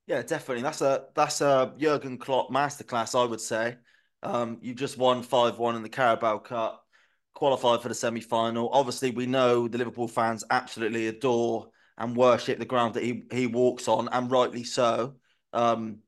Yeah, 0.07 0.21
definitely. 0.21 0.63
That's 0.63 0.81
a 0.81 1.05
that's 1.15 1.41
a 1.41 1.73
Jurgen 1.77 2.17
Klopp 2.17 2.49
masterclass, 2.51 3.19
I 3.19 3.25
would 3.25 3.41
say. 3.41 3.77
Um, 4.23 4.57
you 4.61 4.75
just 4.75 4.97
won 4.97 5.23
five 5.23 5.57
one 5.57 5.75
in 5.75 5.83
the 5.83 5.89
Carabao 5.89 6.39
Cup, 6.39 6.85
qualified 7.33 7.81
for 7.81 7.87
the 7.87 7.95
semi 7.95 8.21
final. 8.21 8.69
Obviously, 8.69 9.11
we 9.11 9.25
know 9.25 9.67
the 9.67 9.77
Liverpool 9.77 10.07
fans 10.07 10.43
absolutely 10.49 11.07
adore 11.07 11.69
and 11.97 12.15
worship 12.15 12.59
the 12.59 12.65
ground 12.65 12.95
that 12.95 13.03
he 13.03 13.23
he 13.31 13.47
walks 13.47 13.87
on, 13.87 14.09
and 14.11 14.29
rightly 14.29 14.63
so. 14.63 15.15
Um, 15.53 15.99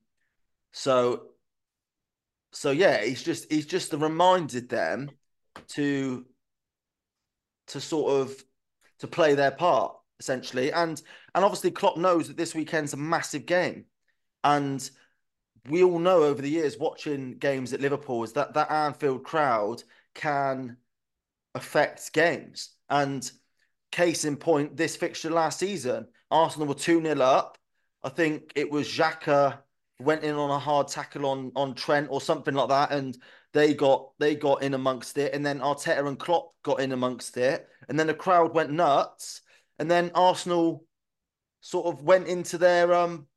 so 0.72 1.33
so 2.54 2.72
yeah, 2.72 3.04
he's 3.04 3.24
just 3.24 3.52
he's 3.52 3.66
just 3.66 3.94
reminded 3.94 4.70
them 4.70 5.12
to 5.70 6.26
to 7.68 7.82
sort 7.82 8.22
of 8.22 8.44
to 9.00 9.08
play 9.08 9.36
their 9.36 9.52
part 9.52 9.96
essentially, 10.20 10.72
and 10.72 11.02
and 11.36 11.44
obviously 11.44 11.72
Klopp 11.72 11.98
knows 11.98 12.28
that 12.28 12.38
this 12.38 12.56
weekend's 12.56 12.94
a 12.94 12.98
massive 12.98 13.46
game, 13.46 13.86
and 14.44 14.90
we 15.70 15.84
all 15.84 16.00
know 16.00 16.24
over 16.24 16.42
the 16.42 16.50
years 16.50 16.78
watching 16.78 17.38
games 17.38 17.74
at 17.74 17.82
Liverpool 17.82 18.24
is 18.24 18.34
that 18.34 18.54
that 18.54 18.72
Anfield 18.72 19.24
crowd 19.24 19.84
can 20.14 20.78
affect 21.56 22.14
games, 22.14 22.70
and 22.90 23.32
case 23.94 24.26
in 24.26 24.36
point, 24.36 24.76
this 24.76 24.96
fixture 24.96 25.30
last 25.30 25.60
season, 25.60 26.08
Arsenal 26.32 26.68
were 26.68 26.74
two 26.74 27.02
0 27.02 27.22
up. 27.22 27.58
I 28.04 28.10
think 28.10 28.52
it 28.56 28.70
was 28.70 28.88
Xhaka 28.88 29.60
went 30.00 30.24
in 30.24 30.36
on 30.36 30.50
a 30.50 30.60
hard 30.60 30.88
tackle 30.88 31.26
on 31.26 31.52
on 31.56 31.76
Trent 31.76 32.08
or 32.10 32.22
something 32.22 32.54
like 32.54 32.70
that, 32.70 32.92
and 32.92 33.18
they 33.54 33.74
got 33.74 34.12
they 34.20 34.36
got 34.36 34.64
in 34.64 34.74
amongst 34.74 35.18
it, 35.18 35.34
and 35.34 35.46
then 35.46 35.60
Arteta 35.60 36.08
and 36.08 36.20
Klopp 36.20 36.54
got 36.64 36.80
in 36.80 36.92
amongst 36.92 37.38
it, 37.38 37.68
and 37.88 38.00
then 38.00 38.08
the 38.08 38.14
crowd 38.14 38.54
went 38.54 38.72
nuts, 38.72 39.42
and 39.80 39.90
then 39.90 40.12
Arsenal 40.16 40.86
sort 41.62 41.88
of 41.88 42.04
went 42.04 42.28
into 42.28 42.58
their 42.58 42.94
um 42.94 43.28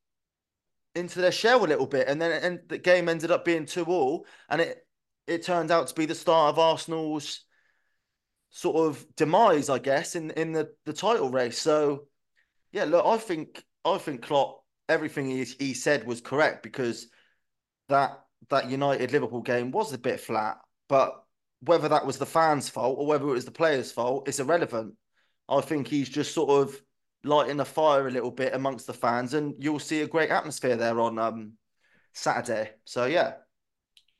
into 0.94 1.20
their 1.20 1.32
shell 1.32 1.64
a 1.64 1.66
little 1.66 1.86
bit, 1.86 2.08
and 2.08 2.20
then 2.20 2.42
and 2.42 2.60
the 2.68 2.78
game 2.78 3.08
ended 3.08 3.30
up 3.30 3.44
being 3.44 3.66
two 3.66 3.84
all, 3.84 4.26
and 4.48 4.60
it 4.60 4.86
it 5.26 5.42
turned 5.42 5.70
out 5.70 5.88
to 5.88 5.94
be 5.94 6.06
the 6.06 6.14
start 6.14 6.50
of 6.52 6.58
Arsenal's 6.58 7.44
sort 8.50 8.88
of 8.88 9.06
demise, 9.16 9.68
I 9.68 9.78
guess, 9.78 10.16
in 10.16 10.30
in 10.32 10.52
the 10.52 10.70
the 10.86 10.92
title 10.92 11.30
race. 11.30 11.58
So 11.58 12.06
yeah, 12.72 12.84
look, 12.84 13.04
I 13.04 13.18
think 13.18 13.64
I 13.84 13.98
think 13.98 14.22
Klopp 14.22 14.64
everything 14.88 15.28
he, 15.28 15.44
he 15.44 15.74
said 15.74 16.06
was 16.06 16.20
correct 16.20 16.62
because 16.62 17.08
that 17.88 18.20
that 18.50 18.70
United 18.70 19.12
Liverpool 19.12 19.42
game 19.42 19.70
was 19.70 19.92
a 19.92 19.98
bit 19.98 20.20
flat, 20.20 20.58
but 20.88 21.22
whether 21.60 21.88
that 21.88 22.06
was 22.06 22.18
the 22.18 22.26
fans' 22.26 22.68
fault 22.68 22.98
or 22.98 23.06
whether 23.06 23.24
it 23.24 23.32
was 23.32 23.44
the 23.44 23.50
players' 23.50 23.90
fault, 23.90 24.28
it's 24.28 24.40
irrelevant. 24.40 24.94
I 25.48 25.60
think 25.60 25.88
he's 25.88 26.08
just 26.08 26.34
sort 26.34 26.50
of 26.50 26.80
lighting 27.24 27.60
a 27.60 27.64
fire 27.64 28.06
a 28.06 28.10
little 28.10 28.30
bit 28.30 28.54
amongst 28.54 28.86
the 28.86 28.92
fans, 28.92 29.34
and 29.34 29.54
you'll 29.58 29.78
see 29.78 30.02
a 30.02 30.08
great 30.08 30.30
atmosphere 30.30 30.76
there 30.76 31.00
on 31.00 31.18
um, 31.18 31.52
Saturday. 32.12 32.70
So 32.84 33.06
yeah, 33.06 33.34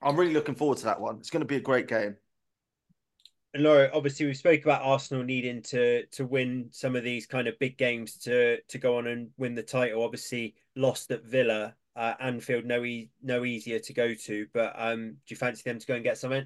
I'm 0.03 0.17
really 0.17 0.33
looking 0.33 0.55
forward 0.55 0.79
to 0.79 0.87
that 0.87 1.01
one. 1.01 1.19
It's 1.19 1.31
going 1.31 1.43
to 1.43 1.47
be 1.47 1.57
a 1.57 1.61
great 1.61 1.89
game. 1.89 2.17
And 3.57 3.65
Lawro, 3.65 3.89
obviously, 3.95 4.27
we 4.27 4.35
spoke 4.35 4.65
about 4.65 4.83
Arsenal 4.83 5.25
needing 5.25 5.63
to 5.63 6.05
to 6.09 6.27
win 6.27 6.69
some 6.73 6.95
of 6.95 7.03
these 7.03 7.25
kind 7.25 7.49
of 7.49 7.59
big 7.59 7.79
games 7.79 8.19
to 8.19 8.61
to 8.61 8.77
go 8.77 8.99
on 8.99 9.07
and 9.07 9.31
win 9.39 9.55
the 9.55 9.63
title. 9.63 10.05
Obviously, 10.05 10.57
lost 10.75 11.11
at 11.11 11.25
Villa, 11.25 11.75
uh, 11.97 12.13
Anfield, 12.21 12.67
no 12.67 12.85
e- 12.85 13.09
no 13.23 13.47
easier 13.47 13.79
to 13.79 13.95
go 13.95 14.13
to. 14.13 14.47
But 14.53 14.75
um, 14.77 15.13
do 15.13 15.17
you 15.29 15.37
fancy 15.37 15.63
them 15.65 15.79
to 15.79 15.87
go 15.87 15.95
and 15.95 16.05
get 16.05 16.19
something? 16.19 16.45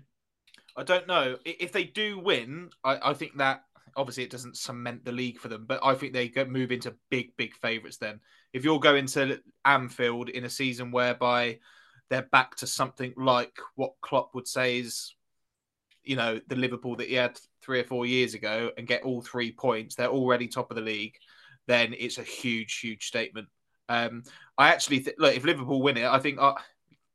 I 0.77 0.85
don't 0.85 1.09
know 1.09 1.37
if 1.45 1.73
they 1.73 1.83
do 1.83 2.21
win. 2.21 2.71
I, 2.85 3.11
I 3.11 3.15
think 3.15 3.39
that 3.39 3.65
obviously 3.97 4.23
it 4.23 4.31
doesn't 4.31 4.57
cement 4.57 5.05
the 5.05 5.11
league 5.11 5.41
for 5.41 5.49
them, 5.49 5.65
but 5.67 5.81
I 5.83 5.97
think 5.97 6.13
they 6.13 6.33
move 6.45 6.71
into 6.71 6.95
big 7.11 7.37
big 7.37 7.55
favourites. 7.55 7.97
Then, 7.97 8.21
if 8.53 8.65
you're 8.65 8.79
going 8.79 9.07
to 9.07 9.41
Anfield 9.65 10.29
in 10.29 10.45
a 10.45 10.51
season 10.51 10.93
whereby 10.93 11.59
they're 12.09 12.23
back 12.31 12.55
to 12.59 12.69
something 12.69 13.15
like 13.17 13.59
what 13.75 13.95
Klopp 14.01 14.33
would 14.37 14.47
say 14.47 14.79
is 14.79 15.17
you 16.05 16.17
know 16.17 16.41
the 16.49 16.57
Liverpool 16.57 16.97
that 16.97 17.09
he 17.09 17.15
had 17.15 17.39
three 17.63 17.81
or 17.81 17.85
four 17.85 18.07
years 18.07 18.35
ago 18.35 18.71
and 18.77 18.87
get 18.87 19.03
all 19.03 19.21
three 19.21 19.53
points, 19.53 19.95
they're 19.95 20.09
already 20.09 20.49
top 20.49 20.71
of 20.71 20.77
the 20.77 20.83
league. 20.83 21.15
Then 21.67 21.95
it's 21.99 22.19
a 22.19 22.23
huge, 22.23 22.79
huge 22.79 23.07
statement. 23.07 23.49
Um, 23.89 24.23
I 24.57 24.69
actually 24.69 25.01
th- 25.01 25.17
look 25.19 25.37
if 25.37 25.45
Liverpool 25.45 25.83
win 25.83 25.97
it, 25.97 26.07
I 26.07 26.19
think 26.19 26.39
uh, 26.41 26.55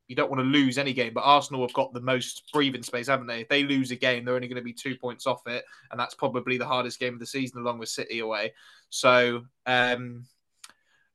you 0.08 0.14
don't 0.14 0.30
want 0.30 0.40
to 0.40 0.46
lose 0.46 0.78
any 0.78 0.92
game, 0.92 1.12
but 1.14 1.22
Arsenal 1.22 1.62
have 1.62 1.72
got 1.72 1.92
the 1.92 2.00
most 2.00 2.50
breathing 2.52 2.82
space, 2.82 3.08
haven't 3.08 3.26
they? 3.26 3.40
If 3.40 3.48
they 3.48 3.64
lose 3.64 3.90
a 3.90 3.96
game, 3.96 4.24
they're 4.24 4.34
only 4.34 4.46
going 4.46 4.56
to 4.56 4.62
be 4.62 4.72
two 4.72 4.96
points 4.96 5.26
off 5.26 5.46
it, 5.46 5.64
and 5.90 5.98
that's 5.98 6.14
probably 6.14 6.58
the 6.58 6.66
hardest 6.66 7.00
game 7.00 7.14
of 7.14 7.20
the 7.20 7.26
season, 7.26 7.60
along 7.60 7.78
with 7.78 7.88
City 7.88 8.20
away. 8.20 8.52
So, 8.88 9.42
um, 9.66 10.24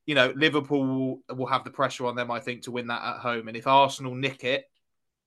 you 0.05 0.15
know, 0.15 0.33
Liverpool 0.35 1.21
will 1.29 1.45
have 1.45 1.63
the 1.63 1.71
pressure 1.71 2.05
on 2.05 2.15
them, 2.15 2.31
I 2.31 2.39
think, 2.39 2.63
to 2.63 2.71
win 2.71 2.87
that 2.87 3.03
at 3.03 3.19
home. 3.19 3.47
And 3.47 3.55
if 3.55 3.67
Arsenal 3.67 4.13
nick 4.13 4.43
it, 4.43 4.65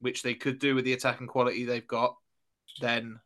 which 0.01 0.23
they 0.23 0.35
could 0.35 0.59
do 0.59 0.75
with 0.75 0.85
the 0.85 0.93
attacking 0.93 1.29
quality 1.29 1.65
they've 1.65 1.87
got, 1.87 2.17
then 2.81 3.20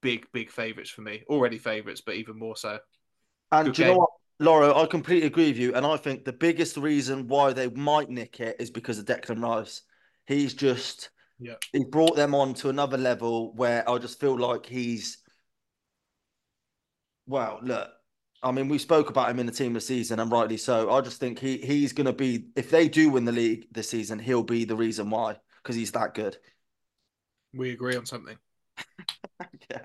big, 0.00 0.26
big 0.32 0.50
favourites 0.50 0.90
for 0.90 1.02
me. 1.02 1.22
Already 1.28 1.58
favourites, 1.58 2.00
but 2.00 2.16
even 2.16 2.38
more 2.38 2.56
so. 2.56 2.78
And 3.50 3.66
Good 3.66 3.74
do 3.74 3.82
you 3.82 3.88
game. 3.88 3.94
know 3.94 4.00
what, 4.00 4.10
Lawro? 4.40 4.82
I 4.82 4.86
completely 4.86 5.26
agree 5.26 5.48
with 5.48 5.58
you. 5.58 5.74
And 5.74 5.86
I 5.86 5.96
think 5.96 6.24
the 6.24 6.32
biggest 6.32 6.76
reason 6.76 7.28
why 7.28 7.52
they 7.52 7.68
might 7.68 8.10
nick 8.10 8.40
it 8.40 8.56
is 8.58 8.70
because 8.70 8.98
of 8.98 9.06
Declan 9.06 9.42
Rice. 9.42 9.82
He's 10.26 10.54
just 10.54 11.10
yeah. 11.38 11.54
he 11.72 11.84
brought 11.84 12.16
them 12.16 12.34
on 12.34 12.54
to 12.54 12.68
another 12.68 12.98
level 12.98 13.54
where 13.54 13.88
I 13.88 13.98
just 13.98 14.20
feel 14.20 14.38
like 14.38 14.66
he's 14.66 15.18
well, 17.26 17.60
look. 17.62 17.88
I 18.44 18.50
mean, 18.50 18.68
we 18.68 18.78
spoke 18.78 19.08
about 19.08 19.30
him 19.30 19.38
in 19.38 19.46
the 19.46 19.52
team 19.52 19.68
of 19.68 19.74
the 19.74 19.80
season, 19.80 20.18
and 20.18 20.30
rightly 20.30 20.56
so. 20.56 20.90
I 20.90 21.00
just 21.00 21.20
think 21.20 21.38
he 21.38 21.58
he's 21.58 21.92
going 21.92 22.06
to 22.06 22.12
be 22.12 22.46
if 22.56 22.70
they 22.70 22.88
do 22.88 23.10
win 23.10 23.24
the 23.24 23.32
league 23.32 23.66
this 23.70 23.88
season, 23.88 24.18
he'll 24.18 24.42
be 24.42 24.64
the 24.64 24.74
reason 24.74 25.10
why 25.10 25.36
because 25.62 25.76
he's 25.76 25.92
that 25.92 26.14
good. 26.14 26.36
We 27.54 27.70
agree 27.70 27.96
on 27.96 28.06
something. 28.06 28.36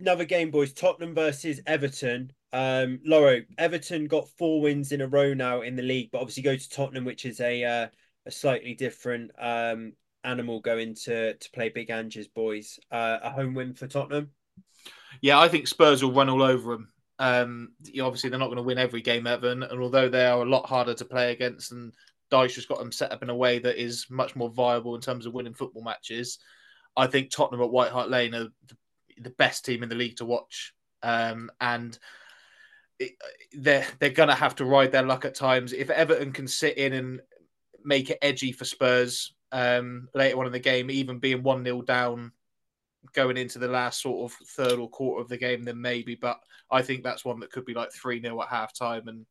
Another 0.00 0.24
game, 0.24 0.50
boys. 0.50 0.72
Tottenham 0.72 1.14
versus 1.14 1.60
Everton. 1.66 2.32
Um, 2.52 3.00
Lawro, 3.06 3.44
Everton 3.58 4.06
got 4.06 4.28
four 4.38 4.60
wins 4.60 4.92
in 4.92 5.00
a 5.00 5.06
row 5.06 5.34
now 5.34 5.62
in 5.62 5.76
the 5.76 5.82
league, 5.82 6.10
but 6.12 6.20
obviously 6.20 6.42
go 6.42 6.56
to 6.56 6.70
Tottenham, 6.70 7.04
which 7.04 7.24
is 7.24 7.40
a 7.40 7.64
uh, 7.64 7.86
a 8.26 8.30
slightly 8.30 8.74
different 8.74 9.30
um, 9.38 9.92
animal 10.24 10.60
going 10.60 10.94
to 10.94 11.34
to 11.34 11.50
play 11.52 11.68
Big 11.68 11.90
Ange's 11.90 12.28
boys. 12.28 12.78
Uh, 12.90 13.18
a 13.22 13.30
home 13.30 13.54
win 13.54 13.74
for 13.74 13.86
Tottenham. 13.86 14.30
Yeah, 15.20 15.38
I 15.38 15.48
think 15.48 15.68
Spurs 15.68 16.02
will 16.02 16.12
run 16.12 16.28
all 16.28 16.42
over 16.42 16.72
them. 16.72 16.92
Um, 17.18 17.72
obviously, 18.00 18.30
they're 18.30 18.38
not 18.38 18.46
going 18.46 18.56
to 18.56 18.62
win 18.62 18.78
every 18.78 19.00
game, 19.00 19.26
Everton, 19.26 19.62
and 19.62 19.80
although 19.80 20.08
they 20.08 20.26
are 20.26 20.42
a 20.42 20.48
lot 20.48 20.66
harder 20.66 20.94
to 20.94 21.04
play 21.04 21.32
against, 21.32 21.72
and 21.72 21.92
Dyche 22.30 22.56
has 22.56 22.66
got 22.66 22.78
them 22.78 22.92
set 22.92 23.12
up 23.12 23.22
in 23.22 23.30
a 23.30 23.36
way 23.36 23.58
that 23.60 23.80
is 23.80 24.06
much 24.10 24.34
more 24.34 24.50
viable 24.50 24.94
in 24.94 25.00
terms 25.00 25.26
of 25.26 25.34
winning 25.34 25.54
football 25.54 25.84
matches. 25.84 26.38
I 26.96 27.06
think 27.06 27.30
Tottenham 27.30 27.62
at 27.62 27.70
White 27.70 27.90
Hart 27.90 28.10
Lane 28.10 28.34
are 28.34 28.48
the, 29.18 29.30
best 29.30 29.64
team 29.64 29.82
in 29.82 29.88
the 29.88 29.94
league 29.94 30.16
to 30.16 30.24
watch, 30.24 30.74
um, 31.02 31.50
and 31.60 31.98
it, 32.98 33.12
they're 33.52 33.86
they're 33.98 34.10
gonna 34.10 34.34
have 34.34 34.54
to 34.56 34.64
ride 34.64 34.92
their 34.92 35.02
luck 35.02 35.24
at 35.24 35.34
times. 35.34 35.72
If 35.72 35.90
Everton 35.90 36.32
can 36.32 36.46
sit 36.46 36.78
in 36.78 36.92
and 36.92 37.20
make 37.84 38.10
it 38.10 38.18
edgy 38.22 38.52
for 38.52 38.64
Spurs 38.64 39.34
um, 39.52 40.08
later 40.14 40.38
on 40.38 40.46
in 40.46 40.52
the 40.52 40.58
game, 40.58 40.90
even 40.90 41.18
being 41.18 41.42
one 41.42 41.64
0 41.64 41.82
down 41.82 42.32
going 43.12 43.36
into 43.36 43.58
the 43.58 43.68
last 43.68 44.00
sort 44.00 44.30
of 44.30 44.38
third 44.48 44.78
or 44.78 44.88
quarter 44.88 45.20
of 45.20 45.28
the 45.28 45.36
game, 45.36 45.62
then 45.62 45.80
maybe. 45.80 46.14
But 46.14 46.40
I 46.70 46.82
think 46.82 47.02
that's 47.02 47.24
one 47.24 47.40
that 47.40 47.52
could 47.52 47.64
be 47.64 47.74
like 47.74 47.92
three 47.92 48.20
0 48.20 48.40
at 48.42 48.48
half 48.48 48.72
time 48.72 49.08
and 49.08 49.26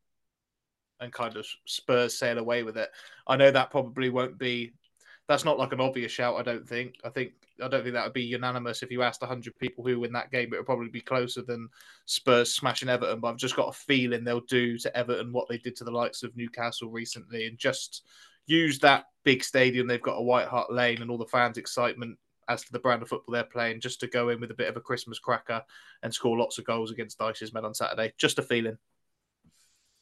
and 1.00 1.12
kind 1.12 1.36
of 1.36 1.46
Spurs 1.66 2.18
sail 2.18 2.38
away 2.38 2.64
with 2.64 2.78
it. 2.78 2.90
I 3.28 3.36
know 3.36 3.52
that 3.52 3.72
probably 3.72 4.10
won't 4.10 4.38
be 4.38 4.74
that's 5.28 5.46
not 5.46 5.58
like 5.58 5.72
an 5.72 5.82
obvious 5.82 6.12
shout. 6.12 6.36
I 6.36 6.44
don't 6.44 6.68
think. 6.68 6.96
I 7.04 7.10
think 7.10 7.34
I 7.64 7.68
don't 7.68 7.84
think 7.84 7.94
that 7.94 8.04
would 8.04 8.14
be 8.14 8.24
unanimous 8.24 8.84
if 8.84 8.92
you 8.92 9.04
asked 9.04 9.24
hundred 9.24 9.58
people 9.58 9.84
who 9.84 10.00
win 10.00 10.12
that 10.14 10.32
game. 10.32 10.54
It 10.54 10.58
would 10.58 10.66
probably 10.66 10.90
be 10.90 11.02
closer 11.02 11.42
than 11.42 11.70
Spurs 12.06 12.54
smashing 12.54 12.90
Everton. 12.90 13.20
But 13.20 13.30
I've 13.30 13.38
just 13.38 13.56
got 13.56 13.70
a 13.70 13.74
feeling 13.74 14.24
they'll 14.24 14.42
do 14.42 14.78
to 14.80 14.98
Everton 14.98 15.32
what 15.32 15.48
they 15.48 15.58
did 15.58 15.76
to 15.78 15.84
the 15.84 15.92
likes 15.92 16.24
of 16.24 16.36
Newcastle 16.36 16.90
recently, 16.90 17.48
and 17.48 17.58
just 17.58 18.06
use 18.46 18.80
that 18.80 19.06
big 19.24 19.44
stadium 19.44 19.88
they've 19.88 20.02
got 20.02 20.18
a 20.18 20.22
White 20.22 20.48
Hart 20.48 20.72
Lane 20.72 21.02
and 21.02 21.10
all 21.10 21.18
the 21.18 21.26
fans' 21.26 21.58
excitement 21.58 22.18
as 22.50 22.64
to 22.64 22.74
the 22.74 22.80
brand 22.80 23.02
of 23.02 23.08
football 23.08 23.34
they're 23.34 23.44
playing, 23.46 23.80
just 23.80 24.02
to 24.02 24.08
go 24.08 24.28
in 24.30 24.42
with 24.42 24.52
a 24.52 24.56
bit 24.56 24.68
of 24.68 24.76
a 24.76 24.82
Christmas 24.82 25.20
cracker 25.20 25.64
and 26.02 26.14
score 26.14 26.38
lots 26.38 26.58
of 26.58 26.66
goals 26.66 26.92
against 26.92 27.18
Dyche's 27.18 27.54
men 27.54 27.64
on 27.64 27.74
Saturday. 27.74 28.12
Just 28.18 28.40
a 28.40 28.42
feeling. 28.42 28.78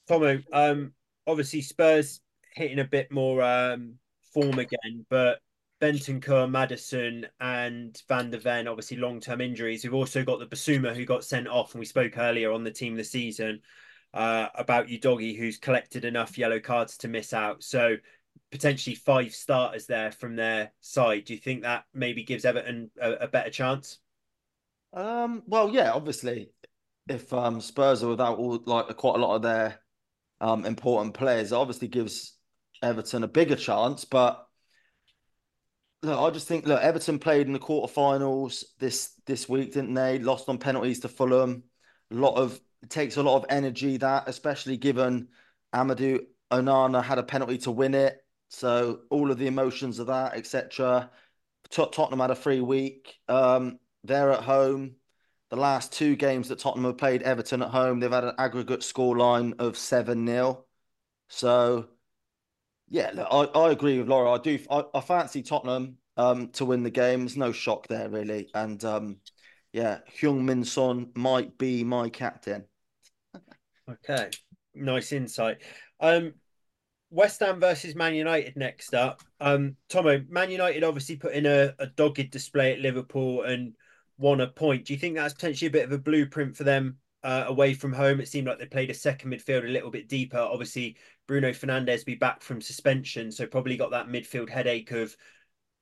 Tommo, 0.09 0.43
um, 0.51 0.93
obviously 1.27 1.61
Spurs 1.61 2.21
hitting 2.55 2.79
a 2.79 2.83
bit 2.83 3.11
more 3.11 3.43
um, 3.43 3.99
form 4.33 4.59
again. 4.59 5.05
But 5.09 5.39
Bentancur, 5.81 6.49
Maddison, 6.49 7.27
and 7.39 7.99
Van 8.07 8.29
der 8.29 8.39
Ven, 8.39 8.67
obviously 8.67 8.97
long 8.97 9.19
term 9.19 9.41
injuries. 9.41 9.83
We've 9.83 9.93
also 9.93 10.23
got 10.23 10.39
the 10.39 10.45
Bissouma 10.45 10.95
who 10.95 11.05
got 11.05 11.23
sent 11.23 11.47
off, 11.47 11.73
and 11.73 11.79
we 11.79 11.85
spoke 11.85 12.17
earlier 12.17 12.51
on 12.51 12.63
the 12.63 12.71
team 12.71 12.95
this 12.95 13.11
season 13.11 13.61
uh, 14.13 14.47
about 14.55 14.87
Udogie, 14.87 15.37
who's 15.37 15.57
collected 15.57 16.05
enough 16.05 16.37
yellow 16.37 16.59
cards 16.59 16.97
to 16.97 17.07
miss 17.07 17.33
out. 17.33 17.63
So 17.63 17.97
potentially 18.51 18.95
five 18.95 19.33
starters 19.33 19.87
there 19.87 20.11
from 20.11 20.35
their 20.35 20.71
side. 20.81 21.25
Do 21.25 21.33
you 21.33 21.39
think 21.39 21.63
that 21.63 21.85
maybe 21.93 22.23
gives 22.23 22.45
Everton 22.45 22.91
a, 23.01 23.11
a 23.13 23.27
better 23.27 23.49
chance? 23.49 23.99
Um, 24.93 25.43
well, 25.47 25.69
yeah, 25.69 25.91
obviously, 25.93 26.51
if 27.07 27.31
um, 27.33 27.61
Spurs 27.61 28.03
are 28.03 28.09
without 28.09 28.37
all 28.37 28.61
like 28.65 28.95
quite 28.97 29.15
a 29.15 29.25
lot 29.25 29.35
of 29.35 29.41
their 29.41 29.79
um, 30.41 30.65
important 30.65 31.13
players, 31.13 31.53
obviously 31.53 31.87
gives 31.87 32.37
Everton 32.81 33.23
a 33.23 33.27
bigger 33.27 33.55
chance. 33.55 34.05
But 34.05 34.45
look, 36.03 36.19
I 36.19 36.29
just 36.31 36.47
think 36.47 36.65
look, 36.65 36.81
Everton 36.81 37.19
played 37.19 37.47
in 37.47 37.53
the 37.53 37.59
quarterfinals 37.59 38.63
this 38.79 39.13
this 39.25 39.47
week, 39.47 39.73
didn't 39.73 39.93
they? 39.93 40.19
Lost 40.19 40.49
on 40.49 40.57
penalties 40.57 40.99
to 41.01 41.09
Fulham. 41.09 41.63
A 42.11 42.15
lot 42.15 42.35
of 42.35 42.59
it 42.81 42.89
takes 42.89 43.17
a 43.17 43.23
lot 43.23 43.37
of 43.37 43.45
energy 43.49 43.97
that, 43.97 44.27
especially 44.27 44.77
given 44.77 45.29
Amadou 45.73 46.25
Onana 46.51 47.03
had 47.03 47.19
a 47.19 47.23
penalty 47.23 47.57
to 47.59 47.71
win 47.71 47.93
it. 47.93 48.23
So 48.49 49.01
all 49.09 49.31
of 49.31 49.37
the 49.37 49.47
emotions 49.47 49.99
of 49.99 50.07
that, 50.07 50.33
etc. 50.35 51.09
Tottenham 51.69 52.19
had 52.19 52.31
a 52.31 52.35
free 52.35 52.59
week. 52.59 53.17
Um, 53.29 53.79
they're 54.03 54.31
at 54.31 54.43
home. 54.43 54.95
The 55.49 55.55
last 55.57 55.93
two 55.93 56.15
games 56.15 56.49
that 56.49 56.59
Tottenham 56.59 56.85
have 56.85 56.97
played 56.97 57.23
Everton 57.23 57.61
at 57.61 57.69
home, 57.69 57.99
they've 57.99 58.11
had 58.11 58.23
an 58.23 58.35
aggregate 58.37 58.81
scoreline 58.81 59.59
of 59.59 59.77
7 59.77 60.25
0. 60.25 60.65
So, 61.27 61.87
yeah, 62.91 63.11
look, 63.13 63.27
I, 63.31 63.59
I 63.59 63.71
agree 63.71 63.97
with 63.97 64.07
Lawro. 64.07 64.37
I 64.37 64.41
do. 64.41 64.59
I, 64.69 64.83
I 64.93 64.99
fancy 64.99 65.41
Tottenham 65.41 65.95
um, 66.17 66.49
to 66.49 66.65
win 66.65 66.83
the 66.83 66.89
game. 66.89 67.21
There's 67.21 67.37
no 67.37 67.53
shock 67.53 67.87
there, 67.87 68.09
really. 68.09 68.49
And 68.53 68.83
um, 68.83 69.17
yeah, 69.71 69.99
Heung-min 70.19 70.65
Son 70.65 71.09
might 71.15 71.57
be 71.57 71.85
my 71.85 72.09
captain. 72.09 72.65
okay, 73.89 74.29
nice 74.75 75.13
insight. 75.13 75.59
Um, 76.01 76.33
West 77.11 77.39
Ham 77.39 77.61
versus 77.61 77.95
Man 77.95 78.13
United 78.13 78.57
next 78.57 78.93
up. 78.93 79.21
Um, 79.39 79.77
Tommo, 79.89 80.29
Man 80.29 80.51
United 80.51 80.83
obviously 80.83 81.15
put 81.15 81.31
in 81.31 81.45
a, 81.45 81.73
a 81.79 81.87
dogged 81.87 82.29
display 82.29 82.73
at 82.73 82.79
Liverpool 82.79 83.43
and 83.43 83.73
won 84.17 84.41
a 84.41 84.47
point. 84.47 84.83
Do 84.83 84.93
you 84.93 84.99
think 84.99 85.15
that's 85.15 85.33
potentially 85.33 85.69
a 85.69 85.71
bit 85.71 85.85
of 85.85 85.93
a 85.93 85.97
blueprint 85.97 86.57
for 86.57 86.65
them 86.65 86.97
uh, 87.23 87.45
away 87.47 87.73
from 87.73 87.93
home? 87.93 88.19
It 88.19 88.27
seemed 88.27 88.47
like 88.47 88.59
they 88.59 88.65
played 88.65 88.89
a 88.89 88.95
second 88.95 89.31
midfield 89.31 89.63
a 89.63 89.71
little 89.71 89.91
bit 89.91 90.07
deeper. 90.07 90.37
Obviously, 90.37 90.97
Bruno 91.27 91.51
Fernandes 91.51 92.05
be 92.05 92.15
back 92.15 92.41
from 92.41 92.61
suspension, 92.61 93.31
so 93.31 93.45
probably 93.45 93.77
got 93.77 93.91
that 93.91 94.07
midfield 94.07 94.49
headache 94.49 94.91
of 94.91 95.15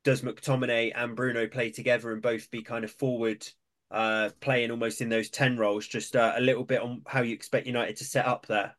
does 0.04 0.22
McTominay 0.22 0.92
and 0.96 1.16
Bruno 1.16 1.48
play 1.48 1.72
together 1.72 2.12
and 2.12 2.22
both 2.22 2.50
be 2.52 2.62
kind 2.62 2.84
of 2.84 2.92
forward 2.92 3.46
uh, 3.92 4.30
playing 4.40 4.72
almost 4.72 5.02
in 5.02 5.10
those 5.10 5.30
10 5.30 5.58
roles? 5.58 5.88
Just 5.88 6.16
uh, 6.16 6.34
a 6.36 6.42
little 6.42 6.64
bit 6.64 6.82
on 6.82 7.02
how 7.08 7.22
you 7.22 7.34
expect 7.34 7.68
United 7.68 7.98
to 7.98 8.06
set 8.06 8.26
up 8.26 8.46
there. 8.46 8.76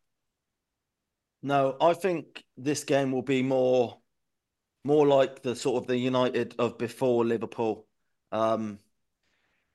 No, 1.42 1.76
I 1.80 1.94
think 1.94 2.44
this 2.56 2.84
game 2.84 3.12
will 3.12 3.22
be 3.22 3.42
more 3.42 3.98
more 4.84 5.06
like 5.06 5.42
the 5.42 5.54
sort 5.54 5.82
of 5.82 5.86
the 5.86 5.96
United 5.96 6.54
of 6.58 6.78
before 6.78 7.24
Liverpool. 7.24 7.86
Um, 8.32 8.78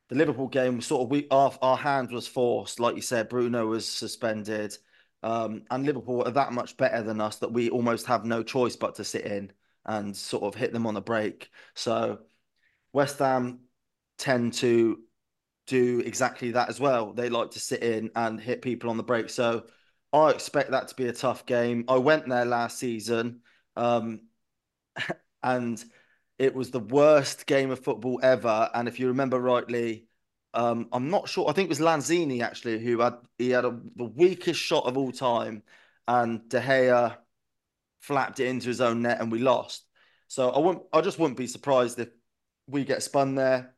the 0.09 0.15
Liverpool 0.15 0.47
game 0.47 0.81
sort 0.81 1.03
of 1.03 1.09
we 1.09 1.27
our 1.31 1.53
our 1.61 1.77
hand 1.77 2.11
was 2.11 2.27
forced, 2.27 2.79
like 2.79 2.95
you 2.95 3.01
said. 3.01 3.29
Bruno 3.29 3.67
was 3.67 3.87
suspended, 3.87 4.77
um, 5.23 5.63
and 5.71 5.85
Liverpool 5.85 6.23
are 6.23 6.31
that 6.31 6.53
much 6.53 6.77
better 6.77 7.01
than 7.01 7.21
us 7.21 7.37
that 7.37 7.51
we 7.51 7.69
almost 7.69 8.05
have 8.07 8.25
no 8.25 8.43
choice 8.43 8.75
but 8.75 8.95
to 8.95 9.03
sit 9.03 9.25
in 9.25 9.51
and 9.85 10.15
sort 10.15 10.43
of 10.43 10.55
hit 10.55 10.73
them 10.73 10.87
on 10.87 10.93
the 10.93 11.01
break. 11.01 11.49
So 11.73 12.19
West 12.93 13.19
Ham 13.19 13.59
tend 14.17 14.53
to 14.53 14.99
do 15.67 15.99
exactly 16.05 16.51
that 16.51 16.69
as 16.69 16.79
well. 16.79 17.13
They 17.13 17.29
like 17.29 17.51
to 17.51 17.59
sit 17.59 17.83
in 17.83 18.11
and 18.15 18.39
hit 18.39 18.61
people 18.61 18.89
on 18.89 18.97
the 18.97 19.03
break. 19.03 19.29
So 19.29 19.65
I 20.13 20.29
expect 20.29 20.71
that 20.71 20.87
to 20.89 20.95
be 20.95 21.07
a 21.07 21.13
tough 21.13 21.45
game. 21.45 21.85
I 21.87 21.97
went 21.97 22.27
there 22.27 22.45
last 22.45 22.77
season, 22.77 23.41
um, 23.75 24.21
and 25.43 25.83
it 26.37 26.53
was 26.53 26.71
the 26.71 26.79
worst 26.79 27.45
game 27.45 27.71
of 27.71 27.79
football 27.79 28.19
ever. 28.21 28.69
And 28.73 28.87
if 28.87 28.99
you 28.99 29.07
remember 29.07 29.39
rightly, 29.39 30.07
um, 30.53 30.87
I'm 30.91 31.09
not 31.09 31.29
sure. 31.29 31.49
I 31.49 31.53
think 31.53 31.67
it 31.67 31.69
was 31.69 31.79
Lanzini 31.79 32.41
actually 32.41 32.79
who 32.79 32.99
had 32.99 33.15
he 33.37 33.49
had 33.51 33.65
a, 33.65 33.77
the 33.95 34.05
weakest 34.05 34.59
shot 34.59 34.85
of 34.85 34.97
all 34.97 35.11
time, 35.11 35.63
and 36.07 36.47
De 36.49 36.61
Gea 36.61 37.17
flapped 37.99 38.39
it 38.39 38.47
into 38.47 38.67
his 38.67 38.81
own 38.81 39.01
net, 39.01 39.19
and 39.19 39.31
we 39.31 39.39
lost. 39.39 39.85
So 40.27 40.49
I 40.49 40.59
wouldn't. 40.59 40.85
I 40.93 41.01
just 41.01 41.19
wouldn't 41.19 41.37
be 41.37 41.47
surprised 41.47 41.99
if 41.99 42.09
we 42.67 42.85
get 42.85 43.03
spun 43.03 43.35
there. 43.35 43.75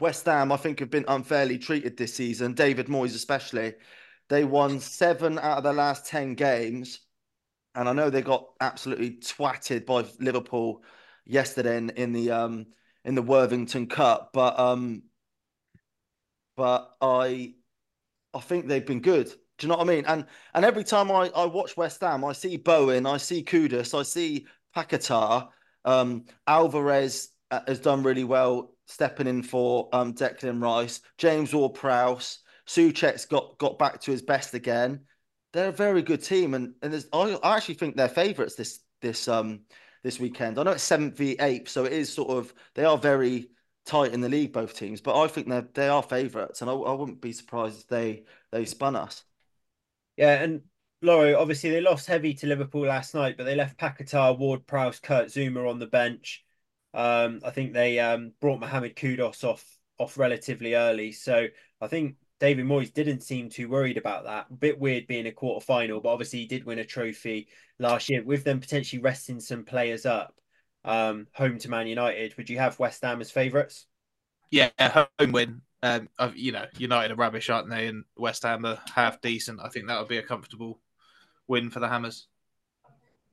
West 0.00 0.24
Ham, 0.26 0.50
I 0.50 0.56
think, 0.56 0.80
have 0.80 0.90
been 0.90 1.04
unfairly 1.08 1.58
treated 1.58 1.96
this 1.96 2.14
season. 2.14 2.54
David 2.54 2.86
Moyes, 2.86 3.14
especially. 3.14 3.74
They 4.28 4.44
won 4.44 4.80
seven 4.80 5.38
out 5.38 5.58
of 5.58 5.64
the 5.64 5.72
last 5.72 6.06
ten 6.06 6.34
games, 6.34 7.00
and 7.74 7.88
I 7.88 7.92
know 7.92 8.10
they 8.10 8.22
got 8.22 8.46
absolutely 8.60 9.18
twatted 9.18 9.86
by 9.86 10.04
Liverpool 10.18 10.82
yesterday 11.30 11.76
in, 11.76 11.90
in 11.90 12.12
the 12.12 12.30
um 12.30 12.66
in 13.04 13.14
the 13.14 13.22
Worthington 13.22 13.86
Cup, 13.86 14.30
but 14.32 14.58
um 14.58 15.02
but 16.56 16.94
I 17.00 17.54
I 18.34 18.40
think 18.40 18.66
they've 18.66 18.84
been 18.84 19.00
good. 19.00 19.26
Do 19.26 19.66
you 19.66 19.68
know 19.68 19.76
what 19.76 19.88
I 19.88 19.92
mean? 19.94 20.04
And 20.06 20.26
and 20.54 20.64
every 20.64 20.84
time 20.84 21.10
I, 21.10 21.30
I 21.34 21.46
watch 21.46 21.76
West 21.76 22.00
Ham, 22.00 22.24
I 22.24 22.32
see 22.32 22.56
Bowen, 22.56 23.06
I 23.06 23.16
see 23.18 23.42
Kudus, 23.42 23.98
I 23.98 24.02
see 24.02 24.46
Paquetá, 24.76 25.48
um, 25.84 26.24
Alvarez 26.46 27.28
uh, 27.50 27.60
has 27.66 27.80
done 27.80 28.02
really 28.02 28.24
well 28.24 28.74
stepping 28.86 29.26
in 29.26 29.42
for 29.42 29.88
um, 29.92 30.14
Declan 30.14 30.62
Rice, 30.62 31.00
James 31.18 31.54
Ward-Prowse, 31.54 32.40
Soucek's 32.66 33.24
got 33.26 33.58
got 33.58 33.78
back 33.78 34.00
to 34.02 34.10
his 34.10 34.22
best 34.22 34.54
again. 34.54 35.00
They're 35.52 35.70
a 35.70 35.72
very 35.72 36.02
good 36.02 36.22
team, 36.22 36.54
and 36.54 36.74
and 36.82 37.04
I, 37.12 37.38
I 37.42 37.56
actually 37.56 37.74
think 37.74 37.96
they're 37.96 38.08
favourites 38.08 38.54
this 38.54 38.80
this 39.02 39.28
um 39.28 39.60
this 40.02 40.18
weekend. 40.20 40.58
I 40.58 40.62
know 40.62 40.72
it's 40.72 40.82
seventh 40.82 41.16
v 41.16 41.36
eighth, 41.40 41.68
so 41.68 41.84
it 41.84 41.92
is 41.92 42.12
sort 42.12 42.30
of 42.30 42.52
they 42.74 42.84
are 42.84 42.98
very 42.98 43.50
tight 43.84 44.12
in 44.12 44.20
the 44.20 44.28
league, 44.28 44.52
both 44.52 44.74
teams. 44.76 45.00
But 45.00 45.20
I 45.20 45.28
think 45.28 45.48
they 45.48 45.62
they 45.74 45.88
are 45.88 46.02
favourites, 46.02 46.60
and 46.60 46.70
I, 46.70 46.74
I 46.74 46.92
wouldn't 46.92 47.20
be 47.20 47.32
surprised 47.32 47.80
if 47.80 47.86
they 47.88 48.24
they 48.50 48.64
spun 48.64 48.96
us. 48.96 49.24
Yeah, 50.16 50.42
and 50.42 50.62
Lawro, 51.02 51.38
obviously 51.38 51.70
they 51.70 51.80
lost 51.80 52.06
heavy 52.06 52.34
to 52.34 52.46
Liverpool 52.46 52.86
last 52.86 53.14
night, 53.14 53.36
but 53.36 53.44
they 53.44 53.54
left 53.54 53.78
Paquetá, 53.78 54.36
Ward 54.38 54.66
Prowse, 54.66 55.00
Kurt 55.00 55.28
Zouma 55.28 55.68
on 55.68 55.78
the 55.78 55.86
bench. 55.86 56.44
Um, 56.92 57.40
I 57.44 57.50
think 57.50 57.72
they 57.72 57.98
um, 57.98 58.32
brought 58.40 58.60
Mohamed 58.60 58.96
Kudus 58.96 59.44
off 59.44 59.64
off 59.98 60.18
relatively 60.18 60.74
early, 60.74 61.12
so 61.12 61.46
I 61.80 61.86
think 61.86 62.16
David 62.40 62.64
Moyes 62.64 62.92
didn't 62.92 63.22
seem 63.22 63.50
too 63.50 63.68
worried 63.68 63.98
about 63.98 64.24
that. 64.24 64.46
A 64.50 64.54
bit 64.54 64.80
weird 64.80 65.06
being 65.06 65.26
a 65.26 65.32
quarter 65.32 65.64
final, 65.64 66.00
but 66.00 66.08
obviously 66.08 66.40
he 66.40 66.46
did 66.46 66.64
win 66.64 66.78
a 66.78 66.84
trophy 66.84 67.48
last 67.78 68.08
year 68.08 68.24
with 68.24 68.44
them 68.44 68.60
potentially 68.60 69.02
resting 69.02 69.40
some 69.40 69.64
players 69.64 70.06
up. 70.06 70.34
Um, 70.82 71.26
home 71.34 71.58
to 71.58 71.68
Man 71.68 71.86
United. 71.86 72.34
Would 72.38 72.48
you 72.48 72.58
have 72.58 72.78
West 72.78 73.02
Ham 73.02 73.20
as 73.20 73.30
favourites? 73.30 73.84
Yeah, 74.50 74.70
home 74.80 75.32
win. 75.32 75.60
Um, 75.82 76.08
you 76.34 76.52
know, 76.52 76.64
United 76.78 77.12
are 77.12 77.16
rubbish, 77.16 77.50
aren't 77.50 77.68
they? 77.68 77.86
And 77.86 78.04
West 78.16 78.42
Ham 78.42 78.64
are 78.64 78.78
half 78.94 79.20
decent. 79.20 79.60
I 79.62 79.68
think 79.68 79.86
that 79.86 79.98
would 79.98 80.08
be 80.08 80.18
a 80.18 80.22
comfortable 80.22 80.80
win 81.46 81.70
for 81.70 81.80
the 81.80 81.88
Hammers. 81.88 82.26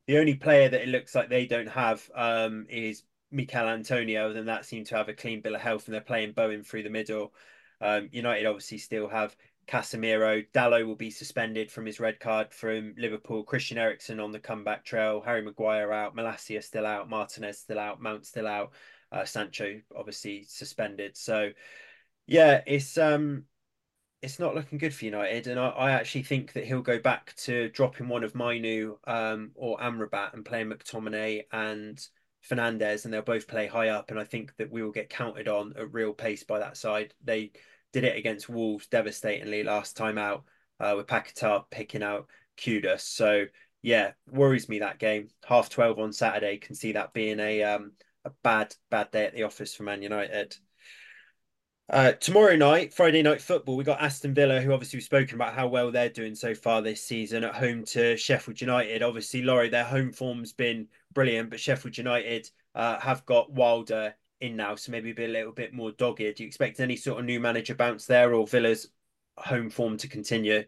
The 0.07 0.17
only 0.17 0.35
player 0.35 0.67
that 0.67 0.81
it 0.81 0.89
looks 0.89 1.15
like 1.15 1.29
they 1.29 1.45
don't 1.45 1.69
have 1.69 2.09
um, 2.13 2.65
is 2.69 3.03
Michail 3.31 3.67
Antonio. 3.67 4.33
Then 4.33 4.45
that 4.45 4.65
seemed 4.65 4.87
to 4.87 4.97
have 4.97 5.07
a 5.07 5.13
clean 5.13 5.41
bill 5.41 5.55
of 5.55 5.61
health, 5.61 5.87
and 5.87 5.93
they're 5.93 6.01
playing 6.01 6.33
Bowen 6.33 6.63
through 6.63 6.83
the 6.83 6.89
middle. 6.89 7.33
Um, 7.81 8.09
United 8.11 8.45
obviously 8.45 8.77
still 8.77 9.07
have 9.07 9.35
Casemiro. 9.67 10.45
Dalot 10.53 10.85
will 10.85 10.95
be 10.95 11.11
suspended 11.11 11.71
from 11.71 11.85
his 11.85 11.99
red 11.99 12.19
card 12.19 12.53
from 12.53 12.95
Liverpool. 12.97 13.43
Christian 13.43 13.77
Eriksen 13.77 14.19
on 14.19 14.31
the 14.31 14.39
comeback 14.39 14.85
trail. 14.85 15.21
Harry 15.21 15.41
Maguire 15.41 15.91
out. 15.91 16.15
Malacia 16.15 16.61
still 16.61 16.85
out. 16.85 17.09
Martinez 17.09 17.59
still 17.59 17.79
out. 17.79 18.01
Mount 18.01 18.25
still 18.25 18.47
out. 18.47 18.71
Uh, 19.11 19.25
Sancho 19.25 19.81
obviously 19.95 20.43
suspended. 20.43 21.15
So 21.15 21.51
yeah, 22.25 22.61
it's 22.65 22.97
um 22.97 23.45
it's 24.21 24.39
not 24.39 24.55
looking 24.55 24.77
good 24.77 24.93
for 24.93 25.05
United, 25.05 25.47
and 25.47 25.59
I, 25.59 25.69
I, 25.69 25.91
actually 25.91 26.23
think 26.23 26.53
that 26.53 26.65
he'll 26.65 26.81
go 26.81 26.99
back 26.99 27.35
to 27.43 27.69
dropping 27.69 28.07
one 28.07 28.23
of 28.23 28.33
Mainoo 28.33 28.95
um, 29.05 29.51
or 29.53 29.77
Amrabat 29.77 30.33
and 30.33 30.43
playing 30.43 30.71
McTominay 30.71 31.43
and 31.51 32.03
Fernandes, 32.47 33.05
and 33.05 33.13
they'll 33.13 33.21
both 33.21 33.47
play 33.47 33.67
high 33.67 33.89
up. 33.89 34.11
And 34.11 34.19
I 34.19 34.23
think 34.23 34.55
that 34.57 34.71
we 34.71 34.81
will 34.83 34.91
get 34.91 35.09
counted 35.09 35.47
on 35.47 35.73
at 35.77 35.93
real 35.93 36.13
pace 36.13 36.43
by 36.43 36.59
that 36.59 36.77
side. 36.77 37.13
They 37.23 37.51
did 37.93 38.03
it 38.03 38.17
against 38.17 38.49
Wolves 38.49 38.87
devastatingly 38.87 39.63
last 39.63 39.97
time 39.97 40.17
out 40.17 40.43
uh, 40.79 40.93
with 40.97 41.07
Paquetá 41.07 41.63
picking 41.71 42.03
out 42.03 42.27
Kudus. 42.57 43.01
So 43.01 43.45
yeah, 43.81 44.11
worries 44.29 44.67
me 44.67 44.79
that 44.79 44.99
game. 44.99 45.29
Half 45.45 45.69
twelve 45.69 45.99
on 45.99 46.11
Saturday 46.11 46.57
can 46.57 46.75
see 46.75 46.93
that 46.93 47.13
being 47.13 47.39
a 47.39 47.63
um, 47.63 47.93
a 48.25 48.31
bad 48.43 48.75
bad 48.89 49.11
day 49.11 49.25
at 49.25 49.33
the 49.33 49.43
office 49.43 49.73
for 49.73 49.83
Man 49.83 50.01
United. 50.01 50.55
Uh, 51.89 52.11
tomorrow 52.11 52.57
night, 52.57 52.93
Friday 52.93 53.21
night 53.21 53.41
football, 53.41 53.77
we 53.77 53.83
got 53.85 54.01
Aston 54.01 54.33
Villa, 54.33 54.59
who 54.59 54.73
obviously 54.73 54.97
we've 54.97 55.05
spoken 55.05 55.35
about 55.35 55.53
how 55.53 55.67
well 55.69 55.89
they're 55.89 56.09
doing 56.09 56.35
so 56.35 56.53
far 56.53 56.81
this 56.81 57.01
season 57.01 57.45
at 57.45 57.55
home 57.55 57.85
to 57.85 58.17
Sheffield 58.17 58.59
United. 58.59 59.01
Obviously, 59.01 59.41
Lawro, 59.41 59.71
their 59.71 59.85
home 59.85 60.11
form's 60.11 60.51
been 60.51 60.89
brilliant, 61.13 61.49
but 61.49 61.61
Sheffield 61.61 61.97
United 61.97 62.49
uh, 62.75 62.99
have 62.99 63.25
got 63.25 63.53
Wilder 63.53 64.13
in 64.41 64.57
now, 64.57 64.75
so 64.75 64.91
maybe 64.91 65.13
be 65.13 65.23
a 65.23 65.29
little 65.29 65.53
bit 65.53 65.73
more 65.73 65.91
dogged. 65.91 66.17
Do 66.17 66.43
you 66.43 66.47
expect 66.47 66.81
any 66.81 66.97
sort 66.97 67.19
of 67.19 67.25
new 67.25 67.39
manager 67.39 67.73
bounce 67.73 68.05
there, 68.05 68.33
or 68.33 68.45
Villa's 68.45 68.89
home 69.37 69.69
form 69.69 69.95
to 69.95 70.09
continue? 70.09 70.65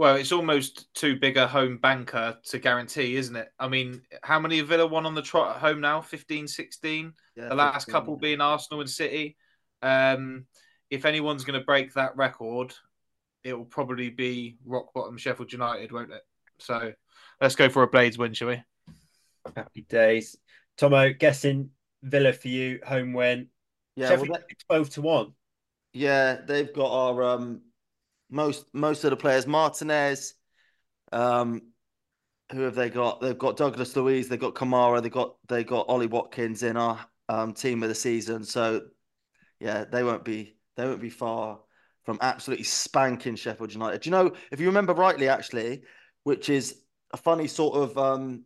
Well, 0.00 0.14
it's 0.14 0.32
almost 0.32 0.94
too 0.94 1.18
big 1.18 1.36
a 1.36 1.46
home 1.46 1.76
banker 1.76 2.38
to 2.44 2.58
guarantee, 2.58 3.16
isn't 3.16 3.36
it? 3.36 3.48
I 3.58 3.68
mean, 3.68 4.00
how 4.22 4.40
many 4.40 4.62
Villa 4.62 4.86
won 4.86 5.04
on 5.04 5.14
the 5.14 5.20
trot 5.20 5.56
at 5.56 5.60
home 5.60 5.82
now? 5.82 6.00
15, 6.00 6.48
16? 6.48 7.12
Yeah, 7.36 7.48
the 7.48 7.54
last 7.54 7.84
15, 7.84 7.92
couple 7.92 8.14
yeah. 8.14 8.20
being 8.22 8.40
Arsenal 8.40 8.80
and 8.80 8.88
City. 8.88 9.36
Um, 9.82 10.46
if 10.88 11.04
anyone's 11.04 11.44
going 11.44 11.60
to 11.60 11.66
break 11.66 11.92
that 11.92 12.16
record, 12.16 12.74
it 13.44 13.52
will 13.52 13.66
probably 13.66 14.08
be 14.08 14.56
rock 14.64 14.86
bottom 14.94 15.18
Sheffield 15.18 15.52
United, 15.52 15.92
won't 15.92 16.12
it? 16.12 16.22
So 16.60 16.94
let's 17.38 17.54
go 17.54 17.68
for 17.68 17.82
a 17.82 17.86
Blades 17.86 18.16
win, 18.16 18.32
shall 18.32 18.48
we? 18.48 18.62
Happy 19.54 19.82
days. 19.82 20.34
Tommo, 20.78 21.18
guessing 21.18 21.72
Villa 22.02 22.32
for 22.32 22.48
you, 22.48 22.80
home 22.86 23.12
win. 23.12 23.48
Yeah, 23.96 24.08
well, 24.08 24.18
Sheffield 24.20 24.36
that- 24.36 24.64
12 24.66 24.90
to 24.92 25.02
1. 25.02 25.32
yeah, 25.92 26.38
they've 26.46 26.72
got 26.72 26.90
our 26.90 27.22
um 27.22 27.60
most 28.30 28.66
most 28.72 29.04
of 29.04 29.10
the 29.10 29.16
players. 29.16 29.46
Martinez, 29.46 30.34
um, 31.12 31.62
who 32.52 32.62
have 32.62 32.74
they 32.74 32.90
got? 32.90 33.20
They've 33.20 33.38
got 33.38 33.56
Douglas 33.56 33.94
Luiz, 33.96 34.28
they've 34.28 34.40
got 34.40 34.54
Kamara, 34.54 35.02
they 35.02 35.10
got 35.10 35.36
they 35.48 35.64
got 35.64 35.88
Ollie 35.88 36.06
Watkins 36.06 36.62
in 36.62 36.76
our 36.76 37.04
um 37.28 37.54
team 37.54 37.82
of 37.82 37.88
the 37.88 37.94
season. 37.94 38.44
So 38.44 38.82
yeah, 39.60 39.84
they 39.84 40.02
won't 40.02 40.24
be 40.24 40.56
they 40.76 40.84
won't 40.84 41.00
be 41.00 41.10
far 41.10 41.60
from 42.04 42.18
absolutely 42.20 42.64
spanking 42.64 43.36
Sheffield 43.36 43.72
United. 43.72 44.02
Do 44.02 44.10
you 44.10 44.12
know 44.12 44.32
if 44.50 44.60
you 44.60 44.66
remember 44.66 44.94
rightly, 44.94 45.28
actually, 45.28 45.82
which 46.24 46.48
is 46.48 46.82
a 47.12 47.16
funny 47.16 47.46
sort 47.46 47.76
of 47.76 47.98
um 47.98 48.44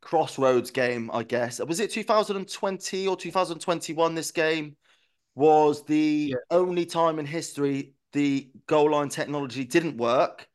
crossroads 0.00 0.70
game, 0.70 1.10
I 1.12 1.22
guess. 1.22 1.60
Was 1.60 1.80
it 1.80 1.90
2020 1.90 3.08
or 3.08 3.16
2021? 3.16 4.14
This 4.14 4.30
game 4.30 4.76
was 5.34 5.84
the 5.84 6.30
Yeah. 6.32 6.36
only 6.50 6.86
time 6.86 7.18
in 7.18 7.26
history 7.26 7.94
the 8.14 8.50
goal 8.66 8.92
line 8.92 9.10
technology 9.10 9.64
didn't 9.64 9.98
work, 9.98 10.48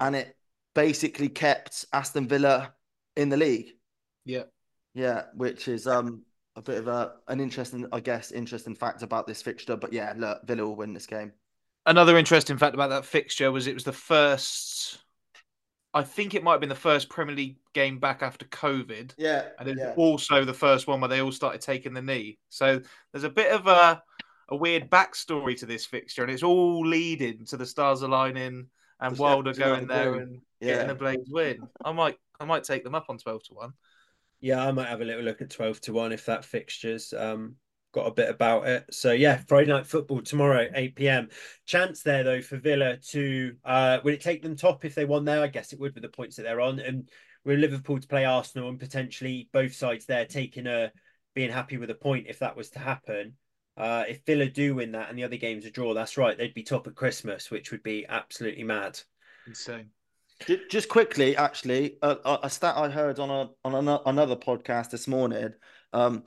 and 0.00 0.16
it 0.16 0.34
basically 0.74 1.28
kept 1.28 1.84
Aston 1.92 2.26
Villa 2.26 2.72
in 3.16 3.28
the 3.28 3.36
league. 3.36 3.72
Yeah. 4.24 4.44
Yeah, 4.94 5.24
which 5.34 5.68
is 5.68 5.86
um 5.86 6.22
a 6.56 6.62
bit 6.62 6.78
of 6.78 6.88
a 6.88 7.12
an 7.28 7.40
interesting, 7.40 7.86
I 7.92 8.00
guess, 8.00 8.32
interesting 8.32 8.74
fact 8.74 9.02
about 9.02 9.26
this 9.26 9.42
fixture. 9.42 9.76
But 9.76 9.92
yeah, 9.92 10.14
look, 10.16 10.46
Villa 10.46 10.64
will 10.64 10.76
win 10.76 10.94
this 10.94 11.06
game. 11.06 11.32
Another 11.86 12.16
interesting 12.16 12.58
fact 12.58 12.74
about 12.74 12.90
that 12.90 13.04
fixture 13.04 13.50
was 13.50 13.66
it 13.66 13.74
was 13.74 13.84
the 13.84 13.92
first, 13.92 14.98
I 15.94 16.02
think 16.02 16.34
it 16.34 16.44
might 16.44 16.52
have 16.52 16.60
been 16.60 16.68
the 16.68 16.74
first 16.74 17.08
Premier 17.08 17.34
League 17.34 17.56
game 17.72 17.98
back 17.98 18.22
after 18.22 18.44
COVID. 18.46 19.14
Yeah, 19.16 19.48
And 19.58 19.68
it's 19.68 19.80
yeah. 19.80 19.94
also 19.96 20.44
the 20.44 20.52
first 20.54 20.86
one 20.86 21.00
where 21.00 21.08
they 21.08 21.22
all 21.22 21.32
started 21.32 21.62
taking 21.62 21.94
the 21.94 22.02
knee. 22.02 22.38
So 22.50 22.80
there's 23.12 23.24
a 23.24 23.30
bit 23.30 23.50
of 23.50 23.66
a, 23.66 24.02
a 24.50 24.56
weird 24.56 24.90
backstory 24.90 25.56
to 25.58 25.66
this 25.66 25.86
fixture, 25.86 26.22
and 26.22 26.30
it's 26.32 26.42
all 26.42 26.86
leading 26.86 27.44
to 27.46 27.56
the 27.56 27.66
stars 27.66 28.02
aligning 28.02 28.66
and 29.00 29.18
Wilder 29.18 29.52
going 29.54 29.86
there 29.86 30.12
win. 30.12 30.20
and 30.22 30.40
Yeah. 30.60 30.74
getting 30.74 30.88
the 30.88 30.94
Blades 30.94 31.30
win. 31.30 31.68
I 31.84 31.92
might 31.92 32.16
I 32.38 32.44
might 32.44 32.64
take 32.64 32.84
them 32.84 32.94
up 32.94 33.06
on 33.08 33.18
twelve 33.18 33.42
to 33.44 33.54
one. 33.54 33.72
Yeah, 34.40 34.66
I 34.66 34.72
might 34.72 34.88
have 34.88 35.02
a 35.02 35.04
little 35.04 35.22
look 35.22 35.42
at 35.42 35.50
12 35.50 35.82
to 35.82 35.92
1 35.92 36.12
if 36.12 36.24
that 36.24 36.46
fixture's 36.46 37.12
um, 37.12 37.56
got 37.92 38.06
a 38.06 38.10
bit 38.10 38.30
about 38.30 38.66
it. 38.66 38.86
So, 38.90 39.12
yeah, 39.12 39.42
Friday 39.46 39.68
night 39.68 39.86
football 39.86 40.22
tomorrow, 40.22 40.66
8 40.74 40.96
pm. 40.96 41.28
Chance 41.66 42.02
there, 42.02 42.24
though, 42.24 42.40
for 42.40 42.56
Villa 42.56 42.96
to. 43.10 43.54
Uh, 43.66 43.98
would 44.02 44.14
it 44.14 44.22
take 44.22 44.42
them 44.42 44.56
top 44.56 44.86
if 44.86 44.94
they 44.94 45.04
won 45.04 45.26
there? 45.26 45.42
I 45.42 45.46
guess 45.48 45.74
it 45.74 45.78
would 45.78 45.92
with 45.94 46.02
the 46.02 46.08
points 46.08 46.36
that 46.36 46.44
they're 46.44 46.62
on. 46.62 46.78
And 46.80 47.10
we're 47.44 47.58
Liverpool 47.58 48.00
to 48.00 48.08
play 48.08 48.24
Arsenal 48.24 48.70
and 48.70 48.80
potentially 48.80 49.50
both 49.52 49.74
sides 49.74 50.06
there 50.06 50.24
taking 50.24 50.66
a. 50.66 50.90
being 51.34 51.50
happy 51.52 51.76
with 51.76 51.90
a 51.90 51.94
point 51.94 52.26
if 52.26 52.38
that 52.38 52.56
was 52.56 52.70
to 52.70 52.78
happen. 52.78 53.34
Uh, 53.76 54.04
if 54.08 54.24
Villa 54.26 54.46
do 54.46 54.74
win 54.74 54.92
that 54.92 55.08
and 55.08 55.18
the 55.18 55.24
other 55.24 55.36
games 55.36 55.64
a 55.64 55.70
draw, 55.70 55.94
that's 55.94 56.16
right, 56.16 56.36
they'd 56.36 56.54
be 56.54 56.62
top 56.62 56.86
at 56.86 56.94
Christmas, 56.94 57.50
which 57.50 57.70
would 57.70 57.82
be 57.82 58.04
absolutely 58.06 58.64
mad. 58.64 59.00
Insane. 59.46 59.90
Just 60.70 60.88
quickly, 60.88 61.36
actually, 61.36 61.98
a, 62.02 62.16
a 62.24 62.38
a 62.44 62.50
stat 62.50 62.74
I 62.76 62.88
heard 62.88 63.18
on 63.18 63.30
a 63.30 63.50
on 63.64 63.74
ano- 63.74 64.02
another 64.06 64.36
podcast 64.36 64.90
this 64.90 65.06
morning. 65.06 65.52
Um, 65.92 66.24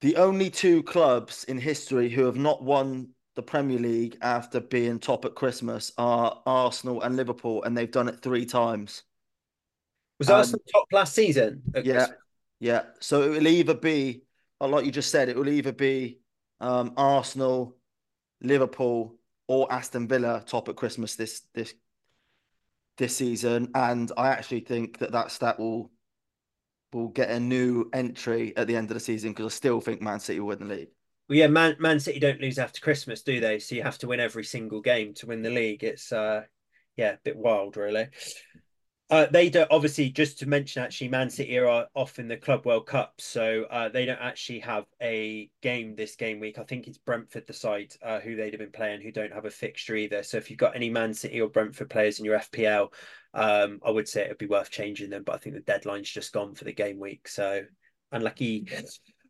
the 0.00 0.16
only 0.16 0.48
two 0.48 0.82
clubs 0.82 1.44
in 1.44 1.58
history 1.58 2.08
who 2.08 2.24
have 2.24 2.36
not 2.36 2.62
won 2.62 3.10
the 3.34 3.42
Premier 3.42 3.78
League 3.78 4.16
after 4.22 4.60
being 4.60 4.98
top 4.98 5.24
at 5.24 5.34
Christmas 5.34 5.92
are 5.98 6.42
Arsenal 6.46 7.02
and 7.02 7.16
Liverpool, 7.16 7.62
and 7.64 7.76
they've 7.76 7.90
done 7.90 8.08
it 8.08 8.22
three 8.22 8.46
times. 8.46 9.02
Was 10.18 10.28
Um, 10.28 10.36
Arsenal 10.36 10.62
top 10.72 10.86
last 10.90 11.14
season? 11.14 11.62
at 11.74 11.84
Yeah, 11.84 11.92
Christmas? 11.94 12.18
yeah. 12.60 12.82
So 13.00 13.22
it 13.22 13.28
will 13.30 13.46
either 13.48 13.74
be, 13.74 14.22
like 14.60 14.86
you 14.86 14.90
just 14.90 15.10
said, 15.10 15.28
it 15.28 15.36
will 15.36 15.48
either 15.48 15.72
be 15.72 16.20
um, 16.60 16.92
Arsenal, 16.96 17.76
Liverpool, 18.42 19.16
or 19.46 19.72
Aston 19.72 20.08
Villa 20.08 20.42
top 20.46 20.68
at 20.68 20.76
Christmas 20.76 21.16
this 21.16 21.42
this 21.54 21.74
this 22.98 23.16
season, 23.16 23.70
and 23.74 24.10
I 24.16 24.28
actually 24.28 24.60
think 24.60 24.98
that 24.98 25.12
that 25.12 25.30
stat 25.30 25.58
will 25.58 25.90
will 26.92 27.08
get 27.08 27.30
a 27.30 27.40
new 27.40 27.88
entry 27.92 28.56
at 28.56 28.66
the 28.66 28.76
end 28.76 28.90
of 28.90 28.94
the 28.94 29.00
season 29.00 29.30
because 29.30 29.46
I 29.46 29.54
still 29.54 29.80
think 29.80 30.02
Man 30.02 30.20
City 30.20 30.40
will 30.40 30.48
win 30.48 30.60
the 30.60 30.74
league. 30.74 30.88
Well, 31.28 31.38
yeah, 31.38 31.46
Man 31.46 31.76
Man 31.78 32.00
City 32.00 32.18
don't 32.18 32.40
lose 32.40 32.58
after 32.58 32.80
Christmas, 32.80 33.22
do 33.22 33.40
they? 33.40 33.58
So 33.58 33.74
you 33.74 33.82
have 33.82 33.98
to 33.98 34.08
win 34.08 34.20
every 34.20 34.44
single 34.44 34.80
game 34.80 35.14
to 35.14 35.26
win 35.26 35.42
the 35.42 35.50
league. 35.50 35.84
It's 35.84 36.12
uh 36.12 36.42
yeah, 36.96 37.12
a 37.12 37.18
bit 37.22 37.36
wild, 37.36 37.76
really. 37.76 38.08
Uh, 39.10 39.24
they 39.30 39.48
don't 39.48 39.70
obviously 39.70 40.10
just 40.10 40.38
to 40.38 40.46
mention 40.46 40.82
actually, 40.82 41.08
Man 41.08 41.30
City 41.30 41.58
are 41.58 41.86
off 41.94 42.18
in 42.18 42.28
the 42.28 42.36
Club 42.36 42.66
World 42.66 42.86
Cup, 42.86 43.14
so 43.18 43.64
uh, 43.70 43.88
they 43.88 44.04
don't 44.04 44.20
actually 44.20 44.58
have 44.58 44.84
a 45.00 45.50
game 45.62 45.96
this 45.96 46.14
game 46.14 46.40
week. 46.40 46.58
I 46.58 46.64
think 46.64 46.86
it's 46.86 46.98
Brentford, 46.98 47.46
the 47.46 47.54
side 47.54 47.94
uh, 48.02 48.20
who 48.20 48.36
they'd 48.36 48.52
have 48.52 48.60
been 48.60 48.70
playing, 48.70 49.00
who 49.00 49.10
don't 49.10 49.32
have 49.32 49.46
a 49.46 49.50
fixture 49.50 49.96
either. 49.96 50.22
So 50.22 50.36
if 50.36 50.50
you've 50.50 50.58
got 50.58 50.76
any 50.76 50.90
Man 50.90 51.14
City 51.14 51.40
or 51.40 51.48
Brentford 51.48 51.88
players 51.88 52.18
in 52.18 52.26
your 52.26 52.38
FPL, 52.38 52.92
um, 53.32 53.80
I 53.82 53.90
would 53.90 54.08
say 54.08 54.22
it 54.22 54.28
would 54.28 54.38
be 54.38 54.46
worth 54.46 54.70
changing 54.70 55.08
them. 55.08 55.22
But 55.22 55.36
I 55.36 55.38
think 55.38 55.54
the 55.54 55.62
deadline's 55.62 56.10
just 56.10 56.34
gone 56.34 56.54
for 56.54 56.64
the 56.64 56.72
game 56.74 56.98
week, 56.98 57.28
so 57.28 57.62
unlucky. 58.12 58.68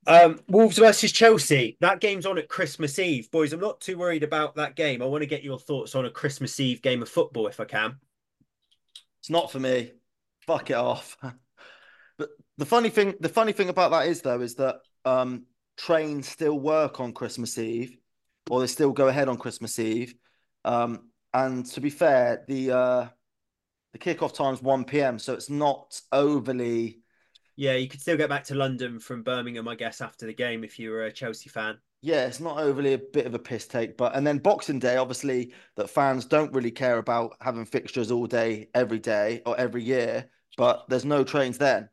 Um, 0.08 0.40
Wolves 0.48 0.78
versus 0.78 1.12
Chelsea. 1.12 1.76
That 1.80 2.00
game's 2.00 2.26
on 2.26 2.38
at 2.38 2.48
Christmas 2.48 2.98
Eve, 2.98 3.30
boys. 3.30 3.52
I'm 3.52 3.60
not 3.60 3.80
too 3.80 3.96
worried 3.96 4.24
about 4.24 4.56
that 4.56 4.74
game. 4.74 5.02
I 5.02 5.06
want 5.06 5.22
to 5.22 5.26
get 5.26 5.44
your 5.44 5.58
thoughts 5.58 5.94
on 5.94 6.04
a 6.04 6.10
Christmas 6.10 6.58
Eve 6.58 6.82
game 6.82 7.02
of 7.02 7.08
football, 7.08 7.46
if 7.46 7.60
I 7.60 7.64
can. 7.64 7.96
It's 9.28 9.32
not 9.34 9.52
for 9.52 9.60
me. 9.60 9.92
Fuck 10.46 10.70
it 10.70 10.76
off. 10.76 11.18
but 12.18 12.30
the 12.56 12.64
funny 12.64 12.88
thing, 12.88 13.14
the 13.20 13.28
funny 13.28 13.52
thing 13.52 13.68
about 13.68 13.90
that 13.90 14.06
is 14.08 14.22
though, 14.22 14.40
is 14.40 14.54
that 14.54 14.76
um, 15.04 15.44
trains 15.76 16.26
still 16.26 16.58
work 16.58 16.98
on 16.98 17.12
Christmas 17.12 17.58
Eve, 17.58 17.98
or 18.48 18.60
they 18.60 18.66
still 18.66 18.90
go 18.90 19.08
ahead 19.08 19.28
on 19.28 19.36
Christmas 19.36 19.78
Eve. 19.78 20.14
Um, 20.64 21.10
and 21.34 21.66
to 21.66 21.80
be 21.82 21.90
fair, 21.90 22.46
the 22.48 22.72
uh, 22.72 23.08
the 23.92 23.98
kickoff 23.98 24.32
time's 24.32 24.62
one 24.62 24.86
p.m., 24.86 25.18
so 25.18 25.34
it's 25.34 25.50
not 25.50 26.00
overly. 26.10 27.00
Yeah, 27.54 27.74
you 27.74 27.86
could 27.86 28.00
still 28.00 28.16
get 28.16 28.30
back 28.30 28.44
to 28.44 28.54
London 28.54 28.98
from 28.98 29.24
Birmingham, 29.24 29.68
I 29.68 29.74
guess, 29.74 30.00
after 30.00 30.24
the 30.24 30.32
game 30.32 30.64
if 30.64 30.78
you 30.78 30.88
were 30.88 31.02
a 31.02 31.12
Chelsea 31.12 31.50
fan. 31.50 31.76
Yeah, 32.01 32.26
it's 32.26 32.38
not 32.40 32.59
overly 32.59 32.92
a 32.94 32.99
bit 32.99 33.26
of 33.26 33.34
a 33.34 33.38
piss 33.40 33.66
take, 33.66 33.96
but 33.96 34.14
and 34.14 34.24
then 34.26 34.38
Boxing 34.38 34.78
Day, 34.78 34.96
obviously, 34.96 35.53
that 35.76 35.90
fans 35.90 36.24
don't 36.24 36.53
really 36.53 36.70
care 36.70 36.99
about 36.99 37.36
having 37.40 37.64
fixtures 37.64 38.12
all 38.12 38.26
day, 38.26 38.68
every 38.72 39.01
day, 39.01 39.42
or 39.44 39.59
every 39.59 39.82
year. 39.82 40.30
But 40.57 40.84
there's 40.88 41.05
no 41.05 41.24
trains 41.24 41.59
then. 41.59 41.88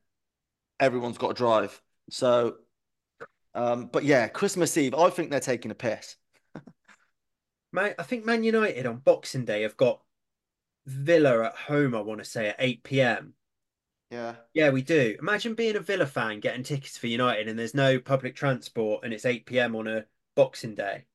Everyone's 0.80 1.18
got 1.18 1.30
to 1.30 1.34
drive. 1.34 1.82
So, 2.12 2.58
um, 3.56 3.88
but 3.88 4.04
yeah, 4.04 4.28
Christmas 4.28 4.78
Eve, 4.78 4.94
I 4.94 5.10
think 5.10 5.32
they're 5.32 5.40
taking 5.40 5.72
a 5.72 5.76
piss. 5.76 6.18
Man, 7.72 7.96
I 7.98 8.04
think 8.04 8.26
Man 8.26 8.44
United 8.44 8.86
on 8.86 8.98
Boxing 8.98 9.46
Day 9.46 9.64
have 9.64 9.78
got 9.78 10.02
Villa 10.86 11.46
at 11.46 11.56
home, 11.56 11.96
I 11.96 12.02
want 12.02 12.20
to 12.20 12.26
say, 12.26 12.50
at 12.50 12.58
8 12.60 12.84
p.m. 12.84 13.34
Yeah, 14.10 14.36
Yeah, 14.54 14.70
we 14.72 14.82
do. 14.82 15.16
Imagine 15.20 15.54
being 15.54 15.76
a 15.76 15.80
Villa 15.82 16.06
fan 16.08 16.40
getting 16.40 16.64
tickets 16.64 16.98
for 16.98 17.08
United 17.08 17.48
and 17.48 17.60
there's 17.60 17.74
no 17.76 18.00
public 18.00 18.36
transport 18.36 19.04
and 19.04 19.14
it's 19.14 19.26
8 19.26 19.60
p.m. 19.60 19.76
on 19.76 19.88
a 19.88 20.06
Boxing 20.36 20.74
Day. 20.76 21.06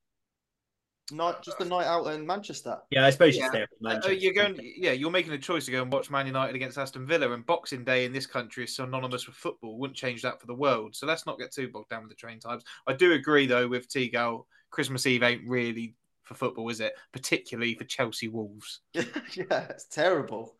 not 1.11 1.43
just 1.43 1.61
a 1.61 1.64
night 1.64 1.86
out 1.86 2.07
in 2.07 2.26
Manchester. 2.26 2.78
Yeah, 2.91 3.05
I 3.07 3.11
suppose 3.11 3.36
you 3.36 3.43
Yeah. 3.43 3.49
stay 3.49 3.62
up 3.62 3.68
in 3.80 3.86
Uh, 3.86 3.91
Manchester. 3.93 4.12
you're 4.12 4.32
going, 4.32 4.59
yeah, 4.76 4.93
you're 4.93 5.11
making 5.11 5.32
a 5.32 5.38
choice 5.38 5.64
to 5.66 5.72
go 5.72 5.82
and 5.82 5.93
watch 5.93 6.11
Man 6.11 6.26
United 6.26 6.55
against 6.55 6.78
Aston 6.78 7.07
Villa, 7.07 7.32
and 7.32 7.45
Boxing 7.45 7.84
Day 7.84 8.05
in 8.05 8.12
this 8.12 8.26
country 8.26 8.64
is 8.64 8.76
synonymous 8.76 9.26
with 9.26 9.36
football. 9.36 9.78
Wouldn't 9.78 9.97
change 9.97 10.22
that 10.22 10.41
for 10.41 10.47
the 10.47 10.55
world. 10.55 10.95
So 10.95 11.07
let's 11.07 11.26
not 11.26 11.38
get 11.38 11.53
too 11.53 11.68
bogged 11.68 11.88
down 11.91 12.03
with 12.03 12.11
the 12.11 12.16
train 12.16 12.38
times. 12.38 12.62
I 12.86 12.93
do 12.93 13.12
agree 13.12 13.47
though 13.47 13.66
with 13.68 13.88
Teagle. 13.88 14.47
Christmas 14.70 15.07
Eve 15.07 15.22
ain't 15.24 15.49
really 15.49 15.97
for 16.22 16.34
football, 16.34 16.68
is 16.68 16.80
it? 16.80 16.93
Particularly 17.12 17.74
for 17.74 17.84
Chelsea 17.84 18.28
Wolves. 18.28 18.80
yeah, 18.95 19.66
it's 19.70 19.86
terrible. 19.86 20.55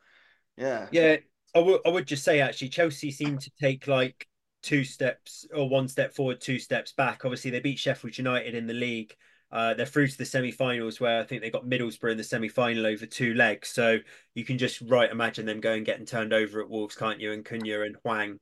Yeah, 0.57 0.89
Yeah, 0.93 1.18
I 1.55 1.59
would 1.59 1.80
I 1.84 1.88
would 1.88 2.07
just 2.07 2.24
say 2.24 2.40
actually 2.40 2.68
Chelsea 2.68 3.11
seem 3.11 3.38
to 3.38 3.51
take 3.61 3.86
like 3.86 4.26
two 4.62 4.84
steps 4.84 5.46
or 5.55 5.68
one 5.68 5.88
step 5.88 6.14
forward, 6.14 6.40
two 6.40 6.59
steps 6.59 6.92
back. 6.92 7.24
Obviously, 7.24 7.51
they 7.51 7.61
beat 7.61 7.78
Sheffield 7.78 8.16
United 8.16 8.55
in 8.55 8.66
the 8.66 8.74
league. 8.74 9.14
Uh, 9.53 9.74
they're 9.74 9.84
through 9.86 10.07
to 10.07 10.16
the 10.16 10.24
semi-finals 10.24 11.01
where 11.01 11.18
I 11.18 11.24
think 11.24 11.42
they 11.42 11.51
got 11.51 11.64
Middlesbrough 11.64 12.12
in 12.12 12.16
the 12.16 12.22
semi-final 12.22 12.86
over 12.86 13.05
two 13.05 13.34
legs. 13.34 13.70
So 13.70 13.98
you 14.34 14.44
can 14.44 14.59
just 14.59 14.80
right 14.82 15.11
imagine 15.11 15.44
them 15.44 15.61
going 15.61 15.82
getting 15.82 16.07
turned 16.07 16.32
over 16.32 16.61
at 16.61 16.70
Wolves, 16.70 16.94
can't 16.94 17.18
you? 17.18 17.32
And 17.32 17.44
Cunha 17.44 17.84
and 17.84 17.96
Hwang 18.05 18.38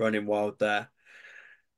running 0.00 0.26
wild 0.26 0.58
there. 0.58 0.90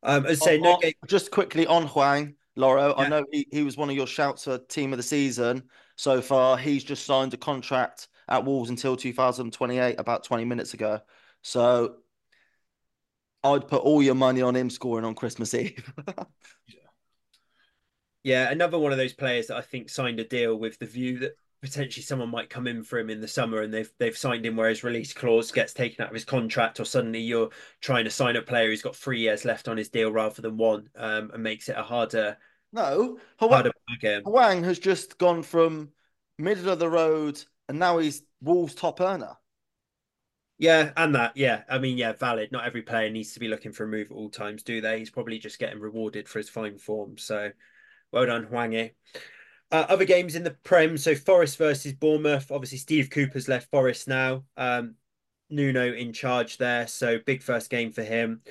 Um, 0.03 0.24
as 0.24 0.43
say, 0.43 0.57
On- 0.57 0.62
no 0.62 0.72
on- 0.74 0.81
game. 0.81 0.95
just 1.07 1.31
quickly 1.31 1.66
on 1.66 1.89
Hwang, 1.89 2.37
Lawro, 2.59 2.95
I 2.97 3.07
know 3.09 3.24
he, 3.31 3.47
he 3.53 3.62
was 3.62 3.76
one 3.76 3.91
of 3.91 3.97
your 3.97 4.07
shouts 4.07 4.45
for 4.45 4.57
team 4.57 4.95
of 4.95 4.97
the 4.97 5.03
season 5.03 5.64
so 5.97 6.22
far. 6.22 6.57
He's 6.57 6.83
just 6.83 7.05
signed 7.05 7.35
a 7.35 7.37
contract 7.37 8.09
at 8.31 8.45
Wolves 8.45 8.70
until 8.70 8.97
2028, 8.97 9.97
about 9.99 10.24
20 10.24 10.45
minutes 10.45 10.72
ago. 10.72 11.01
So 11.43 11.97
I'd 13.43 13.68
put 13.68 13.83
all 13.83 14.03
your 14.03 14.14
money 14.14 14.43
on 14.43 14.55
him 14.55 14.70
scoring 14.70 15.05
on 15.05 15.14
Christmas 15.14 15.53
Eve. 15.53 15.93
yeah, 18.22 18.51
another 18.51 18.78
one 18.78 18.93
of 18.93 18.99
those 18.99 19.12
players 19.12 19.49
that 19.49 19.57
I 19.57 19.62
think 19.62 19.89
signed 19.89 20.20
a 20.20 20.24
deal 20.24 20.57
with 20.57 20.78
the 20.78 20.87
view 20.87 21.18
that 21.18 21.33
potentially 21.62 22.03
someone 22.03 22.31
might 22.31 22.51
come 22.51 22.66
in 22.66 22.83
for 22.83 22.99
him 22.99 23.11
in 23.11 23.20
the 23.20 23.28
summer 23.28 23.61
and 23.61 23.72
they've 23.72 23.93
they've 23.99 24.16
signed 24.16 24.47
him 24.47 24.57
where 24.57 24.70
his 24.70 24.83
release 24.83 25.12
clause 25.12 25.53
gets 25.53 25.74
taken 25.74 26.03
out 26.03 26.09
of 26.09 26.14
his 26.14 26.24
contract 26.24 26.81
or 26.81 26.85
suddenly 26.85 27.20
you're 27.20 27.51
trying 27.83 28.05
to 28.05 28.11
sign 28.11 28.37
a 28.37 28.43
player 28.43 28.68
who's 28.68 28.81
got 28.81 28.97
three 28.97 29.20
years 29.20 29.45
left 29.45 29.68
on 29.68 29.76
his 29.76 29.91
deal 29.91 30.11
rather 30.11 30.41
than 30.41 30.57
one 30.57 30.89
um, 30.97 31.31
and 31.35 31.43
makes 31.43 31.68
it 31.68 31.76
a 31.76 31.83
harder 31.83 32.39
no 32.72 33.18
harder 33.39 33.72
Hwang 34.24 34.64
has 34.64 34.78
just 34.78 35.18
gone 35.18 35.43
from 35.43 35.91
middle 36.39 36.70
of 36.70 36.78
the 36.78 36.89
road 36.89 37.43
and 37.71 37.79
now 37.79 37.99
he's 37.99 38.23
Wolves 38.43 38.75
top 38.75 39.01
earner 39.01 39.37
yeah, 40.61 40.93
and 40.95 41.14
that, 41.14 41.39
yeah. 41.39 41.62
I 41.71 41.79
mean, 41.79 41.97
yeah, 41.97 42.12
valid. 42.12 42.53
Not 42.53 42.66
every 42.66 42.83
player 42.83 43.09
needs 43.09 43.33
to 43.33 43.41
be 43.41 43.49
looking 43.49 43.73
for 43.73 43.85
a 43.85 43.89
move 43.89 44.11
at 44.11 44.14
all 44.14 44.29
times, 44.29 44.62
do 44.62 44.83
they? 44.83 44.99
He's 44.99 45.09
probably 45.09 45.39
just 45.39 45.59
getting 45.59 45.81
rewarded 45.81 46.29
for 46.29 46.39
his 46.39 46.51
fine 46.51 46.77
form. 46.77 47.16
So 47.16 47.51
well 48.12 48.27
done, 48.27 48.45
Hwang. 48.45 48.91
Uh, 49.73 49.87
other 49.89 50.05
games 50.05 50.35
in 50.35 50.45
the 50.45 50.51
Prem, 50.51 50.99
so 50.99 51.14
Forest 51.14 51.57
versus 51.57 51.95
Bournemouth. 51.95 52.53
Obviously, 52.53 52.77
Steve 52.77 53.09
Cooper's 53.09 53.49
left 53.49 53.71
Forest 53.71 54.07
now. 54.07 54.45
Um, 54.59 54.97
Nuno 55.49 55.95
in 55.95 56.12
charge 56.12 56.59
there, 56.59 56.87
so 56.87 57.18
big 57.25 57.43
first 57.43 57.71
game 57.71 57.91
for 57.91 58.03
him. 58.03 58.43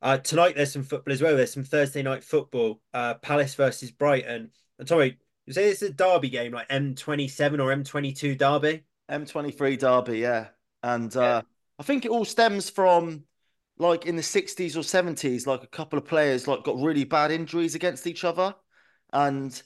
Uh, 0.00 0.16
tonight 0.16 0.56
there's 0.56 0.72
some 0.72 0.82
football 0.82 1.12
as 1.12 1.20
well. 1.20 1.36
There's 1.36 1.52
some 1.52 1.64
Thursday 1.64 2.02
night 2.02 2.24
football. 2.24 2.80
Uh, 2.94 3.14
Palace 3.14 3.54
versus 3.54 3.90
Brighton. 3.90 4.50
And 4.78 4.88
sorry, 4.88 5.18
you 5.50 5.54
say 5.54 5.70
it's 5.70 5.82
a 5.82 5.90
derby 5.90 6.28
game, 6.28 6.52
like 6.52 6.68
M27 6.68 7.54
or 7.54 7.74
M22 7.74 8.38
derby? 8.38 8.84
M23 9.10 9.78
derby, 9.78 10.18
yeah. 10.20 10.48
And 10.82 11.14
uh. 11.16 11.42
I 11.78 11.82
think 11.82 12.04
it 12.04 12.10
all 12.10 12.24
stems 12.24 12.70
from 12.70 13.24
like 13.78 14.06
in 14.06 14.16
the 14.16 14.22
60s 14.22 14.76
or 14.76 14.80
70s, 14.80 15.46
like 15.46 15.62
a 15.62 15.66
couple 15.66 15.98
of 15.98 16.04
players 16.04 16.46
like 16.46 16.62
got 16.62 16.76
really 16.76 17.04
bad 17.04 17.30
injuries 17.30 17.74
against 17.74 18.06
each 18.06 18.24
other. 18.24 18.54
And 19.12 19.60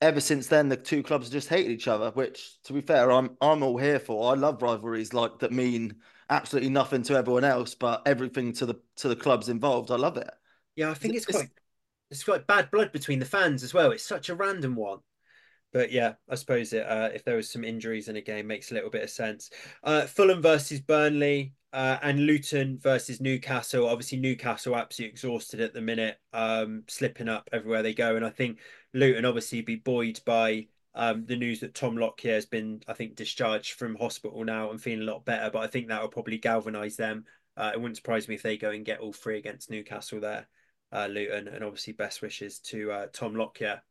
ever 0.00 0.20
since 0.20 0.46
then, 0.46 0.68
the 0.68 0.76
two 0.76 1.02
clubs 1.02 1.30
just 1.30 1.48
hated 1.48 1.70
each 1.70 1.86
other. 1.86 2.10
Which, 2.10 2.60
to 2.64 2.72
be 2.72 2.80
fair, 2.80 3.12
I'm 3.12 3.36
I'm 3.40 3.62
all 3.62 3.76
here 3.76 3.98
for. 4.00 4.32
I 4.32 4.34
love 4.34 4.62
rivalries 4.62 5.12
like 5.12 5.38
that 5.40 5.52
mean 5.52 5.96
absolutely 6.30 6.70
nothing 6.70 7.02
to 7.04 7.14
everyone 7.14 7.44
else, 7.44 7.74
but 7.74 8.02
everything 8.06 8.52
to 8.54 8.66
the 8.66 8.80
to 8.96 9.08
the 9.08 9.16
clubs 9.16 9.48
involved. 9.48 9.90
I 9.90 9.96
love 9.96 10.16
it. 10.16 10.30
Yeah, 10.76 10.90
I 10.90 10.94
think 10.94 11.14
it's, 11.14 11.26
it's 11.28 11.36
quite 11.36 11.50
it's 12.10 12.24
quite 12.24 12.46
bad 12.46 12.70
blood 12.70 12.92
between 12.92 13.18
the 13.18 13.24
fans 13.24 13.62
as 13.62 13.74
well. 13.74 13.90
It's 13.92 14.04
such 14.04 14.28
a 14.28 14.34
random 14.34 14.74
one. 14.76 14.98
But 15.72 15.92
yeah, 15.92 16.14
I 16.28 16.34
suppose 16.34 16.72
it, 16.72 16.86
uh, 16.86 17.10
if 17.12 17.24
there 17.24 17.36
was 17.36 17.50
some 17.50 17.64
injuries 17.64 18.08
in 18.08 18.16
a 18.16 18.22
game, 18.22 18.46
makes 18.46 18.70
a 18.70 18.74
little 18.74 18.90
bit 18.90 19.02
of 19.02 19.10
sense. 19.10 19.50
Uh, 19.84 20.02
Fulham 20.02 20.40
versus 20.40 20.80
Burnley 20.80 21.52
uh, 21.72 21.98
and 22.02 22.24
Luton 22.24 22.78
versus 22.78 23.20
Newcastle. 23.20 23.86
Obviously, 23.86 24.18
Newcastle 24.18 24.76
absolutely 24.76 25.12
exhausted 25.12 25.60
at 25.60 25.74
the 25.74 25.82
minute, 25.82 26.18
um, 26.32 26.84
slipping 26.88 27.28
up 27.28 27.48
everywhere 27.52 27.82
they 27.82 27.92
go. 27.92 28.16
And 28.16 28.24
I 28.24 28.30
think 28.30 28.60
Luton 28.94 29.26
obviously 29.26 29.60
be 29.60 29.76
buoyed 29.76 30.20
by 30.24 30.68
um, 30.94 31.26
the 31.26 31.36
news 31.36 31.60
that 31.60 31.74
Tom 31.74 31.96
Lockyer 31.96 32.34
has 32.34 32.46
been, 32.46 32.82
I 32.88 32.94
think, 32.94 33.14
discharged 33.14 33.74
from 33.74 33.94
hospital 33.96 34.44
now 34.44 34.70
and 34.70 34.80
feeling 34.80 35.06
a 35.06 35.12
lot 35.12 35.26
better. 35.26 35.50
But 35.50 35.60
I 35.60 35.66
think 35.66 35.88
that 35.88 36.00
will 36.00 36.08
probably 36.08 36.38
galvanise 36.38 36.96
them. 36.96 37.26
Uh, 37.58 37.72
it 37.74 37.80
wouldn't 37.80 37.96
surprise 37.96 38.26
me 38.26 38.36
if 38.36 38.42
they 38.42 38.56
go 38.56 38.70
and 38.70 38.84
get 38.84 39.00
all 39.00 39.12
three 39.12 39.36
against 39.36 39.70
Newcastle 39.70 40.20
there, 40.20 40.46
Luton, 41.08 41.48
and 41.48 41.64
obviously 41.64 41.92
best 41.92 42.22
wishes 42.22 42.58
to 42.60 42.90
uh, 42.90 43.06
Tom 43.12 43.34
Lockyer. 43.34 43.82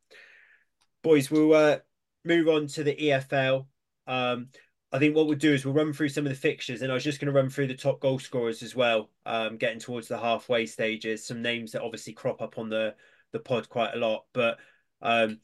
Boys, 1.02 1.30
we'll 1.30 1.54
uh, 1.54 1.78
move 2.24 2.48
on 2.48 2.66
to 2.68 2.82
the 2.82 2.96
EFL. 2.96 3.66
Um, 4.06 4.48
I 4.90 4.98
think 4.98 5.14
what 5.14 5.26
we'll 5.26 5.36
do 5.36 5.52
is 5.52 5.64
we'll 5.64 5.74
run 5.74 5.92
through 5.92 6.08
some 6.08 6.24
of 6.26 6.30
the 6.30 6.38
fixtures, 6.38 6.82
and 6.82 6.90
I 6.90 6.94
was 6.94 7.04
just 7.04 7.20
going 7.20 7.32
to 7.32 7.38
run 7.38 7.50
through 7.50 7.66
the 7.66 7.74
top 7.74 8.00
goal 8.00 8.18
scorers 8.18 8.62
as 8.62 8.74
well. 8.74 9.10
Um, 9.26 9.56
getting 9.56 9.78
towards 9.78 10.08
the 10.08 10.18
halfway 10.18 10.66
stages, 10.66 11.26
some 11.26 11.42
names 11.42 11.72
that 11.72 11.82
obviously 11.82 12.14
crop 12.14 12.40
up 12.40 12.58
on 12.58 12.68
the 12.68 12.94
the 13.32 13.38
pod 13.38 13.68
quite 13.68 13.94
a 13.94 13.98
lot, 13.98 14.24
but 14.32 14.58
um, 15.02 15.38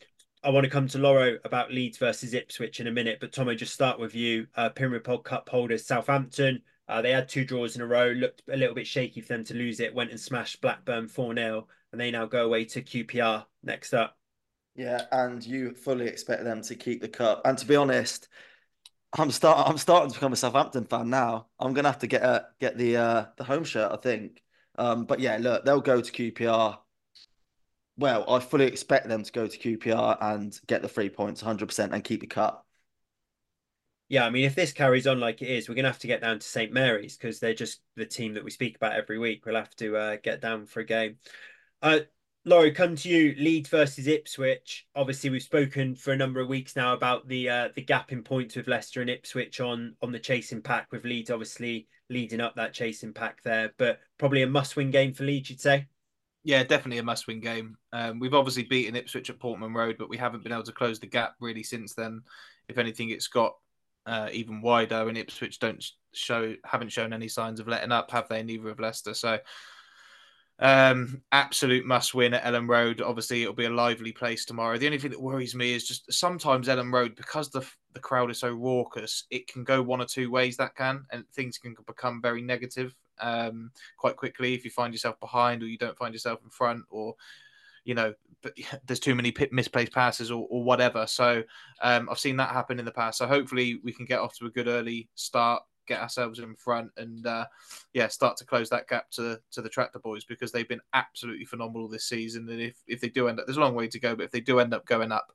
I 0.44 0.50
want 0.50 0.64
to 0.64 0.70
come 0.70 0.88
to 0.88 0.98
Lawro 0.98 1.38
about 1.44 1.72
Leeds 1.72 1.96
versus 1.96 2.34
Ipswich 2.34 2.78
in 2.78 2.86
a 2.86 2.92
minute, 2.92 3.18
but 3.18 3.32
Tom, 3.32 3.48
I 3.48 3.54
just 3.54 3.72
start 3.72 3.98
with 3.98 4.14
you. 4.14 4.46
Uh, 4.54 4.68
Pod 4.68 5.24
Cup 5.24 5.48
holders 5.48 5.86
Southampton. 5.86 6.62
Uh, 6.88 7.00
they 7.02 7.12
had 7.12 7.28
two 7.28 7.44
draws 7.44 7.76
in 7.76 7.82
a 7.82 7.86
row, 7.86 8.08
looked 8.08 8.42
a 8.52 8.56
little 8.56 8.74
bit 8.74 8.86
shaky 8.86 9.20
for 9.20 9.28
them 9.28 9.44
to 9.44 9.54
lose 9.54 9.80
it, 9.80 9.94
went 9.94 10.10
and 10.10 10.20
smashed 10.20 10.60
Blackburn 10.60 11.08
4 11.08 11.34
0, 11.34 11.66
and 11.92 12.00
they 12.00 12.10
now 12.10 12.26
go 12.26 12.44
away 12.44 12.64
to 12.66 12.82
QPR 12.82 13.46
next 13.62 13.94
up. 13.94 14.16
Yeah, 14.74 15.02
and 15.12 15.44
you 15.44 15.72
fully 15.72 16.06
expect 16.06 16.44
them 16.44 16.62
to 16.62 16.74
keep 16.74 17.00
the 17.00 17.08
cup. 17.08 17.42
And 17.44 17.56
to 17.56 17.66
be 17.66 17.76
honest, 17.76 18.28
I'm 19.16 19.30
start 19.30 19.68
I'm 19.68 19.78
starting 19.78 20.10
to 20.10 20.14
become 20.14 20.32
a 20.32 20.36
Southampton 20.36 20.84
fan 20.84 21.08
now. 21.08 21.46
I'm 21.58 21.72
gonna 21.72 21.88
have 21.88 22.00
to 22.00 22.06
get 22.06 22.22
a, 22.22 22.46
get 22.60 22.76
the 22.76 22.96
uh, 22.96 23.24
the 23.36 23.44
home 23.44 23.64
shirt, 23.64 23.92
I 23.92 23.96
think. 23.96 24.42
Um, 24.76 25.04
but 25.04 25.20
yeah, 25.20 25.38
look, 25.40 25.64
they'll 25.64 25.80
go 25.80 26.00
to 26.00 26.12
QPR 26.12 26.78
well, 27.96 28.24
I 28.28 28.40
fully 28.40 28.66
expect 28.66 29.08
them 29.08 29.22
to 29.22 29.32
go 29.32 29.46
to 29.46 29.58
QPR 29.58 30.18
and 30.20 30.58
get 30.66 30.82
the 30.82 30.88
three 30.88 31.08
points 31.08 31.42
100% 31.42 31.92
and 31.92 32.04
keep 32.04 32.20
the 32.20 32.26
cut. 32.26 32.63
Yeah, 34.14 34.26
I 34.26 34.30
mean, 34.30 34.44
if 34.44 34.54
this 34.54 34.72
carries 34.72 35.08
on 35.08 35.18
like 35.18 35.42
it 35.42 35.48
is, 35.48 35.68
we're 35.68 35.74
going 35.74 35.86
to 35.86 35.90
have 35.90 35.98
to 35.98 36.06
get 36.06 36.20
down 36.20 36.38
to 36.38 36.46
St. 36.46 36.72
Mary's 36.72 37.16
because 37.16 37.40
they're 37.40 37.52
just 37.52 37.80
the 37.96 38.06
team 38.06 38.34
that 38.34 38.44
we 38.44 38.50
speak 38.52 38.76
about 38.76 38.92
every 38.92 39.18
week. 39.18 39.44
We'll 39.44 39.56
have 39.56 39.74
to 39.78 39.96
uh, 39.96 40.16
get 40.22 40.40
down 40.40 40.66
for 40.66 40.78
a 40.78 40.84
game. 40.84 41.16
Uh, 41.82 41.98
Lawro, 42.46 42.72
come 42.72 42.94
to 42.94 43.08
you. 43.08 43.34
Leeds 43.36 43.70
versus 43.70 44.06
Ipswich. 44.06 44.86
Obviously, 44.94 45.30
we've 45.30 45.42
spoken 45.42 45.96
for 45.96 46.12
a 46.12 46.16
number 46.16 46.38
of 46.38 46.46
weeks 46.46 46.76
now 46.76 46.92
about 46.92 47.26
the 47.26 47.48
uh, 47.48 47.68
the 47.74 47.82
gap 47.82 48.12
in 48.12 48.22
points 48.22 48.54
with 48.54 48.68
Leicester 48.68 49.00
and 49.00 49.10
Ipswich 49.10 49.58
on 49.58 49.96
on 50.00 50.12
the 50.12 50.20
chasing 50.20 50.62
pack. 50.62 50.92
With 50.92 51.04
Leeds 51.04 51.32
obviously 51.32 51.88
leading 52.08 52.40
up 52.40 52.54
that 52.54 52.72
chasing 52.72 53.14
pack 53.14 53.42
there, 53.42 53.72
but 53.78 53.98
probably 54.16 54.42
a 54.42 54.46
must-win 54.46 54.92
game 54.92 55.12
for 55.12 55.24
Leeds, 55.24 55.50
you'd 55.50 55.60
say. 55.60 55.88
Yeah, 56.44 56.62
definitely 56.62 56.98
a 56.98 57.02
must-win 57.02 57.40
game. 57.40 57.76
Um, 57.92 58.20
we've 58.20 58.32
obviously 58.32 58.62
beaten 58.62 58.94
Ipswich 58.94 59.28
at 59.28 59.40
Portman 59.40 59.74
Road, 59.74 59.96
but 59.98 60.08
we 60.08 60.18
haven't 60.18 60.44
been 60.44 60.52
able 60.52 60.62
to 60.62 60.72
close 60.72 61.00
the 61.00 61.08
gap 61.08 61.34
really 61.40 61.64
since 61.64 61.94
then. 61.94 62.22
If 62.68 62.78
anything, 62.78 63.10
it's 63.10 63.26
got 63.26 63.54
uh, 64.06 64.28
even 64.32 64.60
wider, 64.60 65.08
and 65.08 65.18
Ipswich 65.18 65.58
don't 65.58 65.84
show 66.12 66.54
haven't 66.64 66.92
shown 66.92 67.12
any 67.12 67.28
signs 67.28 67.60
of 67.60 67.68
letting 67.68 67.92
up, 67.92 68.10
have 68.10 68.28
they? 68.28 68.42
Neither 68.42 68.70
of 68.70 68.80
Leicester. 68.80 69.14
So, 69.14 69.38
um, 70.58 71.22
absolute 71.32 71.84
must-win 71.84 72.34
at 72.34 72.44
Elland 72.44 72.68
Road. 72.68 73.00
Obviously, 73.00 73.42
it'll 73.42 73.54
be 73.54 73.64
a 73.64 73.70
lively 73.70 74.12
place 74.12 74.44
tomorrow. 74.44 74.78
The 74.78 74.86
only 74.86 74.98
thing 74.98 75.10
that 75.10 75.20
worries 75.20 75.54
me 75.54 75.74
is 75.74 75.88
just 75.88 76.12
sometimes 76.12 76.68
Elland 76.68 76.92
Road, 76.92 77.16
because 77.16 77.50
the 77.50 77.66
the 77.92 78.00
crowd 78.00 78.30
is 78.30 78.40
so 78.40 78.52
raucous, 78.52 79.24
it 79.30 79.46
can 79.46 79.64
go 79.64 79.80
one 79.80 80.00
or 80.00 80.06
two 80.06 80.30
ways. 80.30 80.56
That 80.56 80.74
can, 80.74 81.04
and 81.10 81.28
things 81.30 81.58
can 81.58 81.74
become 81.86 82.20
very 82.20 82.42
negative 82.42 82.94
um, 83.20 83.70
quite 83.96 84.16
quickly 84.16 84.54
if 84.54 84.64
you 84.64 84.70
find 84.70 84.92
yourself 84.92 85.18
behind 85.20 85.62
or 85.62 85.66
you 85.66 85.78
don't 85.78 85.96
find 85.96 86.14
yourself 86.14 86.40
in 86.42 86.50
front 86.50 86.82
or 86.90 87.14
you 87.84 87.94
know 87.94 88.14
there's 88.86 89.00
too 89.00 89.14
many 89.14 89.34
misplaced 89.52 89.92
passes 89.92 90.30
or, 90.30 90.46
or 90.50 90.64
whatever. 90.64 91.06
So 91.06 91.42
um, 91.82 92.08
i've 92.10 92.18
seen 92.18 92.36
that 92.36 92.50
happen 92.50 92.78
in 92.78 92.84
the 92.84 92.92
past. 92.92 93.18
So 93.18 93.26
hopefully 93.26 93.80
we 93.82 93.92
can 93.92 94.04
get 94.04 94.20
off 94.20 94.36
to 94.38 94.46
a 94.46 94.50
good 94.50 94.68
early 94.68 95.08
start 95.14 95.62
get 95.86 96.00
ourselves 96.00 96.38
in 96.38 96.54
front 96.56 96.90
and 96.96 97.26
uh, 97.26 97.44
yeah 97.92 98.08
start 98.08 98.38
to 98.38 98.46
close 98.46 98.70
that 98.70 98.88
gap 98.88 99.10
to 99.10 99.38
to 99.52 99.60
the 99.60 99.68
tractor 99.68 99.98
boys 99.98 100.24
because 100.24 100.50
they've 100.50 100.68
been 100.68 100.80
absolutely 100.94 101.44
phenomenal 101.44 101.88
this 101.88 102.06
season. 102.08 102.48
And 102.48 102.60
if 102.60 102.76
if 102.86 103.00
they 103.00 103.08
do 103.08 103.28
end 103.28 103.40
up 103.40 103.46
there's 103.46 103.58
a 103.58 103.60
long 103.60 103.74
way 103.74 103.88
to 103.88 104.00
go 104.00 104.14
but 104.14 104.24
if 104.24 104.30
they 104.30 104.40
do 104.40 104.60
end 104.60 104.74
up 104.74 104.86
going 104.86 105.12
up 105.12 105.32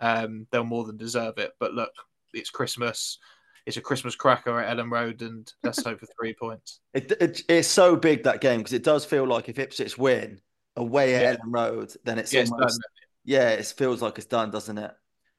um, 0.00 0.46
they'll 0.50 0.64
more 0.64 0.84
than 0.84 0.96
deserve 0.96 1.38
it. 1.38 1.52
But 1.58 1.74
look 1.74 1.92
it's 2.32 2.50
christmas. 2.50 3.18
It's 3.64 3.76
a 3.76 3.80
Christmas 3.80 4.16
cracker 4.16 4.58
at 4.58 4.76
Elland 4.76 4.90
Road, 4.90 5.22
and 5.22 5.50
let's 5.62 5.84
hope 5.84 6.00
for 6.00 6.08
three 6.18 6.34
points. 6.34 6.80
It, 6.94 7.12
it, 7.20 7.42
it's 7.48 7.68
so 7.68 7.94
big 7.94 8.24
that 8.24 8.40
game 8.40 8.58
because 8.58 8.72
it 8.72 8.82
does 8.82 9.04
feel 9.04 9.24
like 9.24 9.48
if 9.48 9.58
Ipswich 9.58 9.96
win 9.96 10.40
away 10.76 11.14
at 11.14 11.22
yeah. 11.22 11.34
Elland 11.34 11.54
Road, 11.54 11.92
then 12.04 12.18
it's 12.18 12.32
yeah, 12.32 12.44
almost 12.50 12.78
it's 12.78 12.78
yeah, 13.24 13.50
it 13.50 13.66
feels 13.66 14.02
like 14.02 14.18
it's 14.18 14.26
done, 14.26 14.50
doesn't 14.50 14.78
it? 14.78 14.90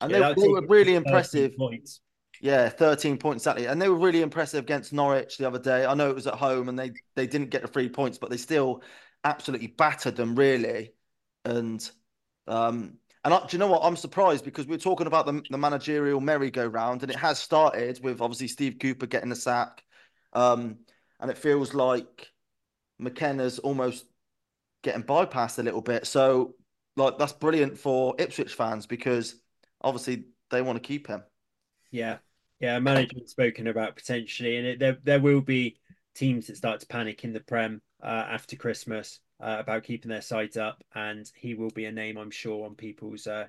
And 0.02 0.12
yeah, 0.12 0.34
they, 0.34 0.42
they 0.42 0.48
were 0.48 0.66
really 0.68 0.96
impressive. 0.96 1.56
Points. 1.58 2.02
Yeah, 2.42 2.68
13 2.68 3.18
points 3.18 3.44
exactly. 3.44 3.68
And 3.68 3.82
they 3.82 3.88
were 3.88 3.96
really 3.96 4.22
impressive 4.22 4.64
against 4.64 4.92
Norwich 4.92 5.38
the 5.38 5.48
other 5.48 5.60
day. 5.60 5.86
I 5.86 5.94
know 5.94 6.10
it 6.10 6.16
was 6.16 6.28
at 6.28 6.34
home 6.34 6.68
and 6.68 6.78
they 6.78 6.92
they 7.16 7.26
didn't 7.26 7.52
get 7.52 7.62
the 7.62 7.68
three 7.70 7.88
points, 7.88 8.18
but 8.18 8.30
they 8.30 8.38
still 8.38 8.84
absolutely 9.24 9.68
battered 9.68 10.18
them 10.18 10.36
really. 10.36 10.92
And 11.46 11.90
um 12.48 12.98
and 13.24 13.34
I, 13.34 13.40
do 13.40 13.56
you 13.56 13.60
know 13.60 13.68
what? 13.68 13.82
I'm 13.84 13.96
surprised 13.96 14.44
because 14.44 14.68
we 14.68 14.76
are 14.76 14.80
talking 14.80 15.08
about 15.08 15.26
the, 15.26 15.42
the 15.50 15.58
managerial 15.58 16.20
merry-go-round, 16.20 17.04
and 17.04 17.10
it 17.10 17.18
has 17.18 17.40
started 17.40 18.02
with 18.04 18.20
obviously 18.20 18.50
Steve 18.50 18.78
Cooper 18.82 19.06
getting 19.06 19.30
the 19.30 19.36
sack. 19.38 19.82
Um, 20.34 20.80
and 21.22 21.32
it 21.32 21.38
feels 21.38 21.74
like 21.74 22.30
McKenna's 23.00 23.60
almost 23.60 24.06
getting 24.84 25.04
bypassed 25.04 25.60
a 25.60 25.64
little 25.64 25.82
bit. 25.82 26.06
So, 26.06 26.56
like, 26.96 27.18
that's 27.18 27.34
brilliant 27.34 27.78
for 27.78 28.16
Ipswich 28.20 28.54
fans 28.54 28.86
because 28.86 29.36
obviously 29.82 30.26
they 30.52 30.62
want 30.62 30.82
to 30.82 30.88
keep 30.88 31.08
him. 31.08 31.24
Yeah. 31.90 32.18
Yeah. 32.60 32.80
Management 32.80 33.30
spoken 33.30 33.68
about 33.68 33.96
potentially, 33.96 34.58
and 34.58 34.68
it, 34.68 34.80
there, 34.80 34.98
there 35.04 35.20
will 35.20 35.42
be 35.42 35.80
teams 36.14 36.48
that 36.48 36.58
start 36.58 36.80
to 36.82 36.88
panic 36.88 37.24
in 37.24 37.34
the 37.34 37.40
Prem 37.40 37.82
uh, 38.04 38.26
after 38.30 38.56
Christmas 38.56 39.20
uh, 39.42 39.58
about 39.60 39.84
keeping 39.84 40.10
their 40.10 40.22
sides 40.22 40.58
up, 40.58 40.84
and 40.94 41.30
he 41.36 41.54
will 41.56 41.72
be 41.72 41.86
a 41.86 41.92
name 41.92 42.18
I'm 42.18 42.32
sure 42.32 42.66
on 42.66 42.76
people's 42.76 43.28
uh, 43.28 43.48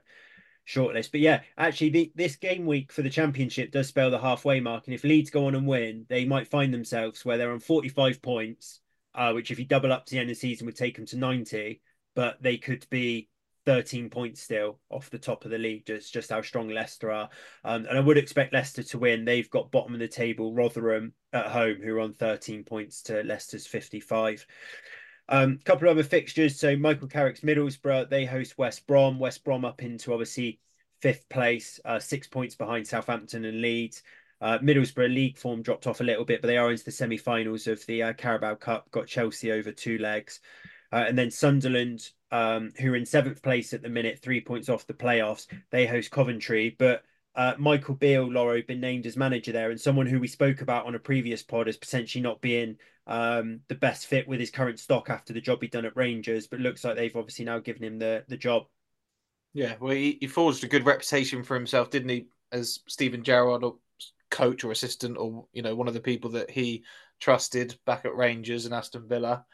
shortlist. 0.66 1.10
But 1.10 1.20
yeah, 1.20 1.42
actually, 1.56 1.90
the, 1.90 2.12
this 2.14 2.36
game 2.36 2.66
week 2.66 2.92
for 2.92 3.02
the 3.02 3.10
championship 3.10 3.70
does 3.70 3.88
spell 3.88 4.10
the 4.10 4.18
halfway 4.18 4.60
mark, 4.60 4.86
and 4.86 4.94
if 4.94 5.04
Leeds 5.04 5.30
go 5.30 5.46
on 5.46 5.54
and 5.54 5.66
win, 5.66 6.06
they 6.08 6.24
might 6.24 6.48
find 6.48 6.72
themselves 6.72 7.24
where 7.24 7.38
they're 7.38 7.52
on 7.52 7.60
45 7.60 8.22
points, 8.22 8.80
uh, 9.14 9.32
which 9.32 9.50
if 9.50 9.58
you 9.58 9.64
double 9.64 9.92
up 9.92 10.06
to 10.06 10.14
the 10.14 10.20
end 10.20 10.30
of 10.30 10.36
the 10.36 10.40
season 10.40 10.66
would 10.66 10.76
take 10.76 10.96
them 10.96 11.06
to 11.06 11.16
90, 11.16 11.80
but 12.14 12.42
they 12.42 12.56
could 12.56 12.86
be 12.90 13.28
13 13.66 14.10
points 14.10 14.42
still 14.42 14.78
off 14.90 15.10
the 15.10 15.18
top 15.18 15.44
of 15.44 15.50
the 15.50 15.58
league, 15.58 15.86
just 15.86 16.12
just 16.12 16.30
how 16.30 16.42
strong 16.42 16.68
Leicester 16.68 17.10
are. 17.10 17.30
Um, 17.64 17.86
and 17.86 17.96
I 17.96 18.00
would 18.00 18.18
expect 18.18 18.52
Leicester 18.52 18.82
to 18.82 18.98
win. 18.98 19.24
They've 19.24 19.50
got 19.50 19.70
bottom 19.70 19.94
of 19.94 20.00
the 20.00 20.08
table 20.08 20.52
Rotherham 20.52 21.12
at 21.32 21.46
home, 21.46 21.78
who 21.82 21.94
are 21.96 22.00
on 22.00 22.12
13 22.12 22.64
points 22.64 23.02
to 23.04 23.22
Leicester's 23.22 23.66
55. 23.66 24.46
A 25.28 25.36
um, 25.36 25.58
couple 25.64 25.88
of 25.88 25.96
other 25.96 26.06
fixtures. 26.06 26.58
So 26.58 26.76
Michael 26.76 27.08
Carrick's 27.08 27.40
Middlesbrough, 27.40 28.10
they 28.10 28.26
host 28.26 28.58
West 28.58 28.86
Brom. 28.86 29.18
West 29.18 29.42
Brom 29.42 29.64
up 29.64 29.82
into 29.82 30.12
obviously 30.12 30.60
fifth 31.00 31.28
place, 31.28 31.80
uh, 31.84 31.98
six 31.98 32.26
points 32.26 32.54
behind 32.54 32.86
Southampton 32.86 33.44
and 33.46 33.62
Leeds. 33.62 34.02
Uh, 34.40 34.58
Middlesbrough 34.58 35.14
league 35.14 35.38
form 35.38 35.62
dropped 35.62 35.86
off 35.86 36.00
a 36.00 36.04
little 36.04 36.24
bit, 36.24 36.42
but 36.42 36.48
they 36.48 36.58
are 36.58 36.70
into 36.70 36.84
the 36.84 36.90
semi-finals 36.90 37.66
of 37.66 37.84
the 37.86 38.02
uh, 38.02 38.12
Carabao 38.12 38.56
Cup. 38.56 38.90
Got 38.90 39.06
Chelsea 39.06 39.52
over 39.52 39.72
two 39.72 39.98
legs, 39.98 40.40
uh, 40.92 41.04
and 41.08 41.16
then 41.16 41.30
Sunderland, 41.30 42.10
um, 42.30 42.72
who 42.78 42.92
are 42.92 42.96
in 42.96 43.06
seventh 43.06 43.42
place 43.42 43.72
at 43.72 43.82
the 43.82 43.88
minute, 43.88 44.20
three 44.20 44.40
points 44.40 44.68
off 44.68 44.86
the 44.86 44.94
playoffs. 44.94 45.46
They 45.70 45.86
host 45.86 46.10
Coventry, 46.10 46.76
but 46.78 47.02
uh, 47.34 47.54
Michael 47.58 47.94
Beale, 47.94 48.28
Lawro, 48.28 48.64
been 48.66 48.80
named 48.80 49.06
as 49.06 49.16
manager 49.16 49.52
there, 49.52 49.70
and 49.70 49.80
someone 49.80 50.06
who 50.06 50.20
we 50.20 50.28
spoke 50.28 50.60
about 50.60 50.86
on 50.86 50.94
a 50.94 51.00
previous 51.00 51.42
pod 51.42 51.68
as 51.68 51.76
potentially 51.76 52.22
not 52.22 52.40
being 52.40 52.76
um, 53.06 53.60
the 53.68 53.74
best 53.74 54.06
fit 54.06 54.28
with 54.28 54.40
his 54.40 54.50
current 54.50 54.78
stock 54.78 55.10
after 55.10 55.32
the 55.32 55.40
job 55.40 55.60
he'd 55.60 55.70
done 55.70 55.84
at 55.84 55.96
Rangers, 55.96 56.46
but 56.46 56.60
looks 56.60 56.84
like 56.84 56.96
they've 56.96 57.16
obviously 57.16 57.44
now 57.44 57.58
given 57.58 57.82
him 57.82 57.98
the 57.98 58.24
the 58.28 58.36
job. 58.36 58.64
Yeah, 59.52 59.74
well, 59.80 59.94
he, 59.94 60.18
he 60.20 60.26
forged 60.26 60.64
a 60.64 60.68
good 60.68 60.86
reputation 60.86 61.44
for 61.44 61.54
himself, 61.54 61.90
didn't 61.90 62.08
he, 62.08 62.26
as 62.50 62.80
Steven 62.88 63.22
Gerrard, 63.22 63.62
coach 64.34 64.64
or 64.64 64.72
assistant, 64.72 65.16
or 65.16 65.46
you 65.52 65.62
know, 65.62 65.74
one 65.74 65.88
of 65.88 65.94
the 65.94 66.00
people 66.00 66.30
that 66.30 66.50
he 66.50 66.82
trusted 67.20 67.78
back 67.86 68.04
at 68.04 68.16
Rangers 68.16 68.66
and 68.66 68.74
Aston 68.74 69.06
Villa. 69.08 69.46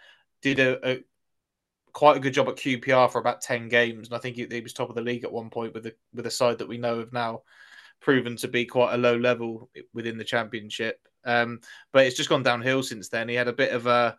Did 0.42 0.58
a, 0.58 0.90
a 0.90 1.00
quite 1.92 2.16
a 2.16 2.20
good 2.20 2.32
job 2.32 2.48
at 2.48 2.56
QPR 2.56 3.12
for 3.12 3.18
about 3.18 3.42
ten 3.42 3.68
games, 3.68 4.08
and 4.08 4.16
I 4.16 4.18
think 4.18 4.36
he, 4.36 4.46
he 4.50 4.62
was 4.62 4.72
top 4.72 4.88
of 4.88 4.94
the 4.96 5.02
league 5.02 5.24
at 5.24 5.32
one 5.32 5.50
point 5.50 5.74
with 5.74 5.84
the 5.84 5.94
with 6.14 6.26
a 6.26 6.30
side 6.30 6.58
that 6.58 6.68
we 6.68 6.78
know 6.78 7.00
of 7.00 7.12
now 7.12 7.42
proven 8.00 8.36
to 8.36 8.48
be 8.48 8.64
quite 8.64 8.94
a 8.94 8.98
low 8.98 9.16
level 9.16 9.68
within 9.92 10.16
the 10.16 10.24
championship. 10.24 10.98
Um, 11.26 11.60
but 11.92 12.06
it's 12.06 12.16
just 12.16 12.30
gone 12.30 12.42
downhill 12.42 12.82
since 12.82 13.10
then. 13.10 13.28
He 13.28 13.34
had 13.34 13.48
a 13.48 13.52
bit 13.52 13.72
of 13.72 13.86
a 13.86 14.16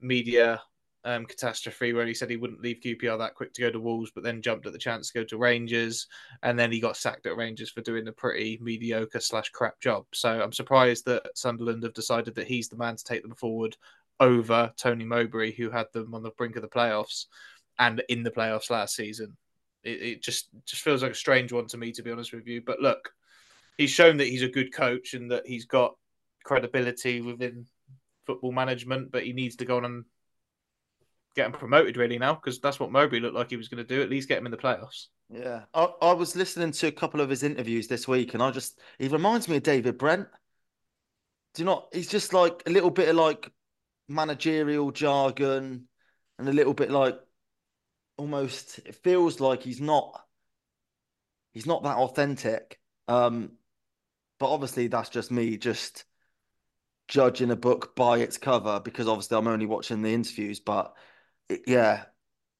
media 0.00 0.60
um, 1.04 1.26
catastrophe 1.26 1.92
where 1.92 2.06
he 2.06 2.14
said 2.14 2.30
he 2.30 2.36
wouldn't 2.36 2.62
leave 2.62 2.80
QPR 2.80 3.18
that 3.18 3.34
quick 3.34 3.52
to 3.54 3.60
go 3.60 3.70
to 3.70 3.80
Wolves, 3.80 4.12
but 4.14 4.22
then 4.22 4.42
jumped 4.42 4.66
at 4.66 4.72
the 4.72 4.78
chance 4.78 5.10
to 5.10 5.18
go 5.20 5.24
to 5.24 5.36
Rangers, 5.36 6.06
and 6.42 6.58
then 6.58 6.70
he 6.70 6.80
got 6.80 6.96
sacked 6.96 7.26
at 7.26 7.36
Rangers 7.36 7.70
for 7.70 7.80
doing 7.80 8.08
a 8.08 8.12
pretty 8.12 8.58
mediocre 8.62 9.20
slash 9.20 9.50
crap 9.50 9.80
job. 9.80 10.06
So 10.12 10.40
I'm 10.40 10.52
surprised 10.52 11.04
that 11.06 11.36
Sunderland 11.36 11.82
have 11.82 11.94
decided 11.94 12.34
that 12.36 12.46
he's 12.46 12.68
the 12.68 12.76
man 12.76 12.96
to 12.96 13.04
take 13.04 13.22
them 13.22 13.34
forward 13.34 13.76
over 14.20 14.72
Tony 14.76 15.04
Mowbray, 15.04 15.52
who 15.52 15.70
had 15.70 15.86
them 15.92 16.14
on 16.14 16.22
the 16.22 16.30
brink 16.30 16.56
of 16.56 16.62
the 16.62 16.68
playoffs 16.68 17.26
and 17.78 18.02
in 18.08 18.22
the 18.22 18.30
playoffs 18.30 18.70
last 18.70 18.94
season. 18.94 19.36
It, 19.82 20.02
it 20.02 20.22
just 20.22 20.48
just 20.64 20.82
feels 20.82 21.02
like 21.02 21.12
a 21.12 21.16
strange 21.16 21.52
one 21.52 21.66
to 21.68 21.78
me, 21.78 21.90
to 21.92 22.02
be 22.02 22.12
honest 22.12 22.32
with 22.32 22.46
you. 22.46 22.62
But 22.64 22.80
look, 22.80 23.12
he's 23.76 23.90
shown 23.90 24.18
that 24.18 24.28
he's 24.28 24.42
a 24.42 24.48
good 24.48 24.72
coach 24.72 25.14
and 25.14 25.30
that 25.32 25.46
he's 25.46 25.64
got 25.64 25.96
credibility 26.44 27.20
within 27.20 27.66
football 28.26 28.52
management, 28.52 29.10
but 29.10 29.24
he 29.24 29.32
needs 29.32 29.56
to 29.56 29.64
go 29.64 29.78
on 29.78 29.84
and 29.84 30.04
get 31.34 31.46
him 31.46 31.52
promoted 31.52 31.96
really 31.96 32.18
now 32.18 32.34
because 32.34 32.60
that's 32.60 32.78
what 32.78 32.92
Mowbray 32.92 33.20
looked 33.20 33.34
like 33.34 33.50
he 33.50 33.56
was 33.56 33.68
going 33.68 33.84
to 33.84 33.94
do. 33.94 34.02
At 34.02 34.10
least 34.10 34.28
get 34.28 34.38
him 34.38 34.46
in 34.46 34.52
the 34.52 34.58
playoffs. 34.58 35.06
Yeah, 35.30 35.62
I, 35.72 35.88
I 36.02 36.12
was 36.12 36.36
listening 36.36 36.72
to 36.72 36.88
a 36.88 36.92
couple 36.92 37.20
of 37.20 37.30
his 37.30 37.42
interviews 37.42 37.88
this 37.88 38.06
week, 38.06 38.34
and 38.34 38.42
I 38.42 38.50
just 38.50 38.78
he 38.98 39.08
reminds 39.08 39.48
me 39.48 39.56
of 39.56 39.62
David 39.62 39.98
Brent. 39.98 40.28
Do 41.54 41.62
you 41.62 41.66
not? 41.66 41.88
He's 41.92 42.08
just 42.08 42.32
like 42.32 42.62
a 42.66 42.70
little 42.70 42.90
bit 42.90 43.08
of 43.08 43.16
like 43.16 43.50
managerial 44.08 44.90
jargon, 44.90 45.88
and 46.38 46.48
a 46.48 46.52
little 46.52 46.74
bit 46.74 46.90
like 46.90 47.18
almost. 48.16 48.80
It 48.80 48.96
feels 48.96 49.40
like 49.40 49.62
he's 49.62 49.80
not. 49.80 50.20
He's 51.52 51.66
not 51.66 51.82
that 51.84 51.96
authentic. 51.96 52.78
Um, 53.08 53.52
but 54.38 54.52
obviously 54.52 54.88
that's 54.88 55.08
just 55.08 55.30
me 55.30 55.56
just 55.56 56.04
judging 57.08 57.50
a 57.50 57.56
book 57.56 57.94
by 57.94 58.18
its 58.18 58.38
cover 58.38 58.80
because 58.80 59.06
obviously 59.06 59.36
I'm 59.36 59.46
only 59.46 59.66
watching 59.66 60.02
the 60.02 60.12
interviews. 60.12 60.60
But 60.60 60.94
yeah, 61.66 62.04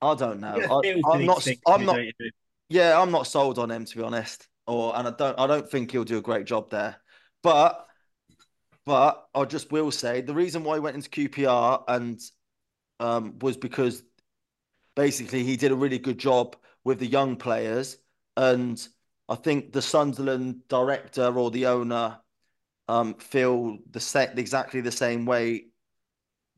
I 0.01 0.14
don't 0.14 0.41
know. 0.41 0.83
I, 0.85 1.14
am 1.14 1.26
not. 1.26 1.47
I'm 1.66 1.85
not. 1.85 1.99
Yeah, 2.68 3.01
I'm 3.01 3.11
not 3.11 3.26
sold 3.26 3.59
on 3.59 3.70
him 3.70 3.85
to 3.85 3.97
be 3.97 4.03
honest. 4.03 4.49
Or 4.66 4.97
and 4.97 5.09
I 5.09 5.11
don't. 5.11 5.39
I 5.39 5.47
don't 5.47 5.68
think 5.68 5.91
he'll 5.91 6.05
do 6.05 6.18
a 6.18 6.22
great 6.22 6.47
job 6.47 6.70
there. 6.70 6.97
But 7.43 7.87
but 8.85 9.26
I 9.35 9.45
just 9.45 9.70
will 9.70 9.91
say 9.91 10.20
the 10.20 10.35
reason 10.35 10.64
why 10.64 10.74
he 10.74 10.80
went 10.80 10.97
into 10.97 11.11
QPR 11.11 11.85
and 11.89 12.20
um, 13.01 13.39
was 13.41 13.57
because 13.57 14.03
basically 14.97 15.45
he 15.45 15.57
did 15.57 15.72
a 15.72 15.76
really 15.76 15.99
good 15.99 16.18
job 16.18 16.57
with 16.85 16.99
the 16.99 17.07
young 17.07 17.37
players 17.37 17.97
and 18.37 18.87
I 19.28 19.37
think 19.37 19.72
the 19.72 19.83
Sunderland 19.83 20.68
director 20.68 21.39
or 21.39 21.51
the 21.51 21.66
owner 21.66 22.18
um, 22.89 23.14
feel 23.14 23.78
the 23.91 24.01
set 24.01 24.39
exactly 24.39 24.80
the 24.80 24.91
same 24.91 25.26
way 25.26 25.66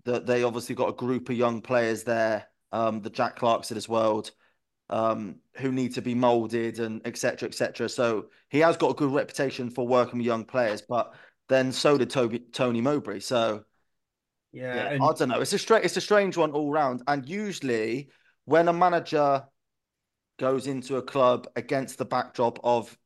that 0.04 0.26
they 0.26 0.42
obviously 0.42 0.74
got 0.74 0.88
a 0.88 0.94
group 0.94 1.28
of 1.28 1.36
young 1.36 1.60
players 1.60 2.04
there, 2.04 2.46
um, 2.72 3.00
the 3.00 3.10
Jack 3.10 3.36
Clarkes 3.36 3.70
of 3.70 3.74
this 3.76 3.88
world, 3.88 4.30
um, 4.90 5.36
who 5.56 5.72
need 5.72 5.94
to 5.94 6.02
be 6.02 6.14
molded 6.14 6.78
and 6.78 7.06
etc. 7.06 7.48
etc. 7.48 7.88
So 7.88 8.26
he 8.50 8.58
has 8.60 8.76
got 8.76 8.90
a 8.90 8.94
good 8.94 9.12
reputation 9.12 9.70
for 9.70 9.86
working 9.86 10.18
with 10.18 10.26
young 10.26 10.44
players, 10.44 10.82
but 10.82 11.14
then 11.48 11.72
so 11.72 11.98
did 11.98 12.10
Toby, 12.10 12.40
Tony 12.40 12.80
Mowbray. 12.80 13.20
So 13.20 13.64
yeah, 14.52 14.74
yeah 14.74 14.90
and... 14.90 15.02
I 15.02 15.12
don't 15.12 15.28
know. 15.28 15.40
It's 15.40 15.52
a 15.52 15.58
strange, 15.58 15.84
it's 15.84 15.96
a 15.96 16.00
strange 16.00 16.36
one 16.36 16.52
all 16.52 16.70
round. 16.70 17.02
And 17.06 17.28
usually, 17.28 18.10
when 18.44 18.68
a 18.68 18.72
manager 18.72 19.44
goes 20.38 20.66
into 20.66 20.96
a 20.96 21.02
club 21.02 21.46
against 21.56 21.98
the 21.98 22.04
backdrop 22.04 22.58
of 22.62 22.96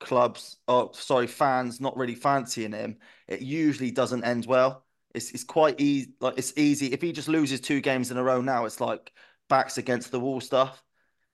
clubs, 0.00 0.58
or 0.68 0.90
sorry, 0.94 1.26
fans 1.26 1.80
not 1.80 1.96
really 1.96 2.14
fancying 2.14 2.72
him, 2.72 2.96
it 3.26 3.40
usually 3.40 3.90
doesn't 3.90 4.24
end 4.24 4.46
well. 4.46 4.83
It's 5.14 5.30
it's 5.30 5.44
quite 5.44 5.80
easy. 5.80 6.12
Like 6.20 6.38
it's 6.38 6.52
easy 6.56 6.92
if 6.92 7.00
he 7.02 7.12
just 7.12 7.28
loses 7.28 7.60
two 7.60 7.80
games 7.80 8.10
in 8.10 8.16
a 8.16 8.22
row 8.22 8.40
now. 8.40 8.64
It's 8.64 8.80
like 8.80 9.12
backs 9.48 9.78
against 9.78 10.10
the 10.10 10.20
wall 10.20 10.40
stuff. 10.40 10.82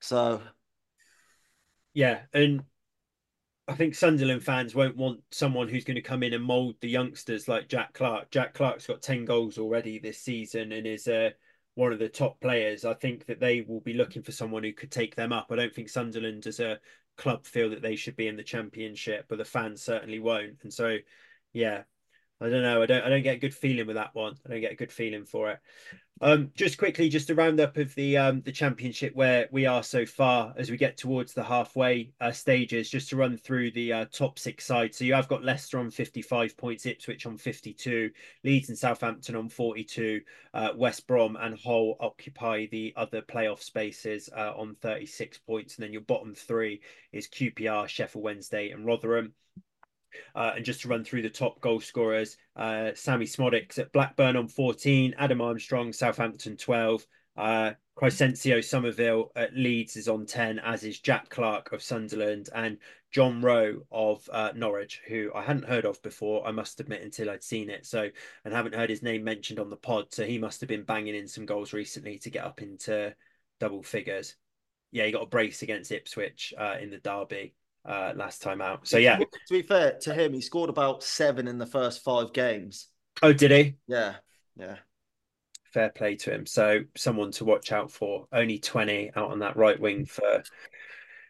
So 0.01 0.43
yeah, 1.95 2.21
and 2.33 2.63
I 3.67 3.75
think 3.75 3.95
Sunderland 3.95 4.43
fans 4.43 4.75
won't 4.75 4.97
want 4.97 5.21
someone 5.31 5.69
who's 5.69 5.85
going 5.85 5.97
to 5.97 6.03
come 6.03 6.23
in 6.23 6.35
and 6.35 6.45
mould 6.45 6.77
the 6.81 6.89
youngsters 6.89 7.49
like 7.49 7.69
Jack 7.69 7.95
Clarke. 7.95 8.31
Jack 8.31 8.55
Clarke's 8.55 8.87
got 8.87 9.03
ten 9.03 9.25
goals 9.25 9.59
already 9.59 9.99
this 9.99 10.19
season 10.19 10.73
and 10.73 10.87
is 10.87 11.09
uh, 11.09 11.31
one 11.75 11.93
of 11.93 11.99
the 11.99 12.09
top 12.09 12.41
players, 12.41 12.85
I 12.85 12.95
think 12.95 13.27
that 13.27 13.41
they 13.41 13.63
will 13.63 13.81
be 13.81 13.95
looking 13.95 14.23
for 14.23 14.33
someone 14.33 14.63
who 14.63 14.73
could 14.73 14.91
take 14.91 15.15
them 15.15 15.33
up. 15.33 15.47
I 15.51 15.57
don't 15.57 15.75
think 15.75 15.89
Sunderland 15.89 16.47
as 16.47 16.61
a 16.61 16.81
club 17.17 17.47
feel 17.47 17.71
that 17.71 17.83
they 17.83 17.97
should 17.97 18.17
be 18.17 18.29
in 18.29 18.37
the 18.37 18.43
championship, 18.43 19.27
but 19.29 19.39
the 19.39 19.45
fans 19.45 19.83
certainly 19.83 20.19
won't. 20.19 20.59
And 20.63 20.73
so, 20.73 20.99
yeah, 21.53 21.85
I 22.41 22.49
don't 22.49 22.63
know. 22.63 22.83
I 22.83 22.87
don't. 22.87 23.05
I 23.05 23.11
don't 23.11 23.23
get 23.23 23.37
a 23.37 23.41
good 23.41 23.55
feeling 23.55 23.87
with 23.87 23.97
that 23.97 24.15
one. 24.15 24.35
I 24.47 24.51
don't 24.51 24.61
get 24.63 24.73
a 24.73 24.77
good 24.77 24.93
feeling 24.93 25.25
for 25.25 25.51
it. 25.51 25.59
Um, 26.23 26.51
just 26.55 26.77
quickly, 26.77 27.09
just 27.09 27.31
a 27.31 27.35
roundup 27.35 27.77
of 27.77 27.95
the 27.95 28.17
um, 28.17 28.41
the 28.43 28.53
championship 28.53 29.15
where 29.15 29.49
we 29.51 29.67
are 29.67 29.83
so 29.83 30.07
far 30.07 30.55
as 30.57 30.71
we 30.71 30.79
get 30.79 30.97
towards 30.97 31.35
the 31.35 31.43
halfway 31.43 32.13
uh, 32.21 32.33
stages. 32.33 32.89
Just 32.89 33.11
to 33.11 33.17
run 33.17 33.37
through 33.37 33.73
the 33.73 33.93
uh, 33.93 34.05
top 34.11 34.39
six 34.39 34.65
sides. 34.65 34.97
So 34.97 35.05
you 35.05 35.13
have 35.13 35.29
got 35.29 35.45
Leicester 35.45 35.79
on 35.79 35.91
fifty 35.91 36.23
five 36.23 36.57
points, 36.57 36.87
Ipswich 36.87 37.27
on 37.27 37.37
fifty 37.37 37.75
two, 37.75 38.11
Leeds 38.43 38.71
and 38.71 38.79
Southampton 38.79 39.37
on 39.37 39.51
forty 39.51 39.85
two, 39.85 40.23
uh, 40.55 40.71
West 40.75 41.07
Brom 41.07 41.37
and 41.37 41.59
Hull 41.59 41.97
occupy 42.01 42.67
the 42.67 42.95
other 42.97 43.21
playoff 43.21 43.63
spaces 43.63 44.31
uh, 44.35 44.53
on 44.57 44.77
thirty 44.77 45.07
six 45.07 45.37
points, 45.37 45.77
and 45.77 45.85
then 45.85 45.93
your 45.93 46.03
bottom 46.03 46.35
three 46.35 46.81
is 47.13 47.29
QPR, 47.29 47.87
Sheffield 47.87 48.25
Wednesday, 48.25 48.71
and 48.71 48.87
Rotherham. 48.87 49.35
Uh, 50.35 50.53
and 50.57 50.65
just 50.65 50.83
to 50.83 50.89
run 50.89 51.05
through 51.05 51.23
the 51.23 51.31
top 51.31 51.61
goal 51.61 51.81
scorers, 51.81 52.37
uh, 52.57 52.91
Sammie 52.95 53.27
Szmodics 53.27 53.79
at 53.79 53.93
Blackburn 53.93 54.37
on 54.37 54.49
14, 54.49 55.15
Adam 55.19 55.41
Armstrong, 55.41 55.93
Southampton 55.93 56.57
12, 56.57 57.07
uh, 57.37 57.73
Crysencio 57.97 58.65
Summerville 58.65 59.31
at 59.37 59.55
Leeds 59.55 59.97
is 59.97 60.09
on 60.09 60.27
10, 60.27 60.59
as 60.59 60.85
is 60.85 61.01
Jack 61.01 61.29
Clarke 61.29 61.73
of 61.73 61.83
Sunderland 61.83 62.49
and 62.55 62.79
John 63.11 63.43
Rowe 63.43 63.83
of 63.91 64.29
uh, 64.33 64.53
Norwich, 64.55 65.03
who 65.07 65.31
I 65.35 65.43
hadn't 65.43 65.69
heard 65.69 65.85
of 65.85 66.01
before, 66.03 66.47
I 66.47 66.51
must 66.51 66.81
admit, 66.81 67.03
until 67.03 67.29
I'd 67.29 67.45
seen 67.45 67.69
it. 67.69 67.85
So, 67.85 68.09
and 68.45 68.55
haven't 68.55 68.75
heard 68.75 68.89
his 68.91 69.03
name 69.03 69.25
mentioned 69.25 69.59
on 69.59 69.69
the 69.69 69.77
pod. 69.77 70.15
So 70.15 70.25
he 70.25 70.39
must 70.39 70.61
have 70.61 70.69
been 70.69 70.85
banging 70.85 71.15
in 71.15 71.29
some 71.29 71.45
goals 71.45 71.73
recently 71.73 72.19
to 72.21 72.31
get 72.31 72.45
up 72.45 72.63
into 72.63 73.15
double 73.59 73.83
figures. 73.83 74.37
Yeah, 74.93 75.07
he 75.07 75.13
got 75.13 75.23
a 75.23 75.27
brace 75.27 75.63
against 75.63 75.93
Ipswich 75.93 76.55
uh, 76.57 76.77
in 76.81 76.91
the 76.91 76.99
derby 76.99 77.55
uh, 77.85 78.13
last 78.15 78.43
time 78.43 78.61
out. 78.61 78.87
So 78.87 78.99
yeah. 78.99 79.17
To 79.19 79.27
be 79.51 79.63
fair 79.63 79.99
to 80.03 80.15
him, 80.15 80.33
he 80.33 80.41
scored 80.41 80.71
about 80.71 81.03
seven 81.03 81.49
in 81.49 81.59
the 81.59 81.67
first 81.67 82.03
five 82.03 82.33
games. 82.33 82.89
Oh, 83.23 83.33
did 83.33 83.51
he? 83.51 83.75
Yeah, 83.87 84.15
yeah. 84.57 84.77
Fair 85.73 85.91
play 85.91 86.17
to 86.17 86.35
him. 86.35 86.47
So 86.47 86.81
someone 86.97 87.31
to 87.33 87.45
watch 87.45 87.73
out 87.73 87.91
for. 87.91 88.27
Only 88.33 88.59
twenty 88.59 89.11
out 89.15 89.31
on 89.31 89.41
that 89.41 89.57
right 89.57 89.79
wing 89.79 90.05
for 90.05 90.43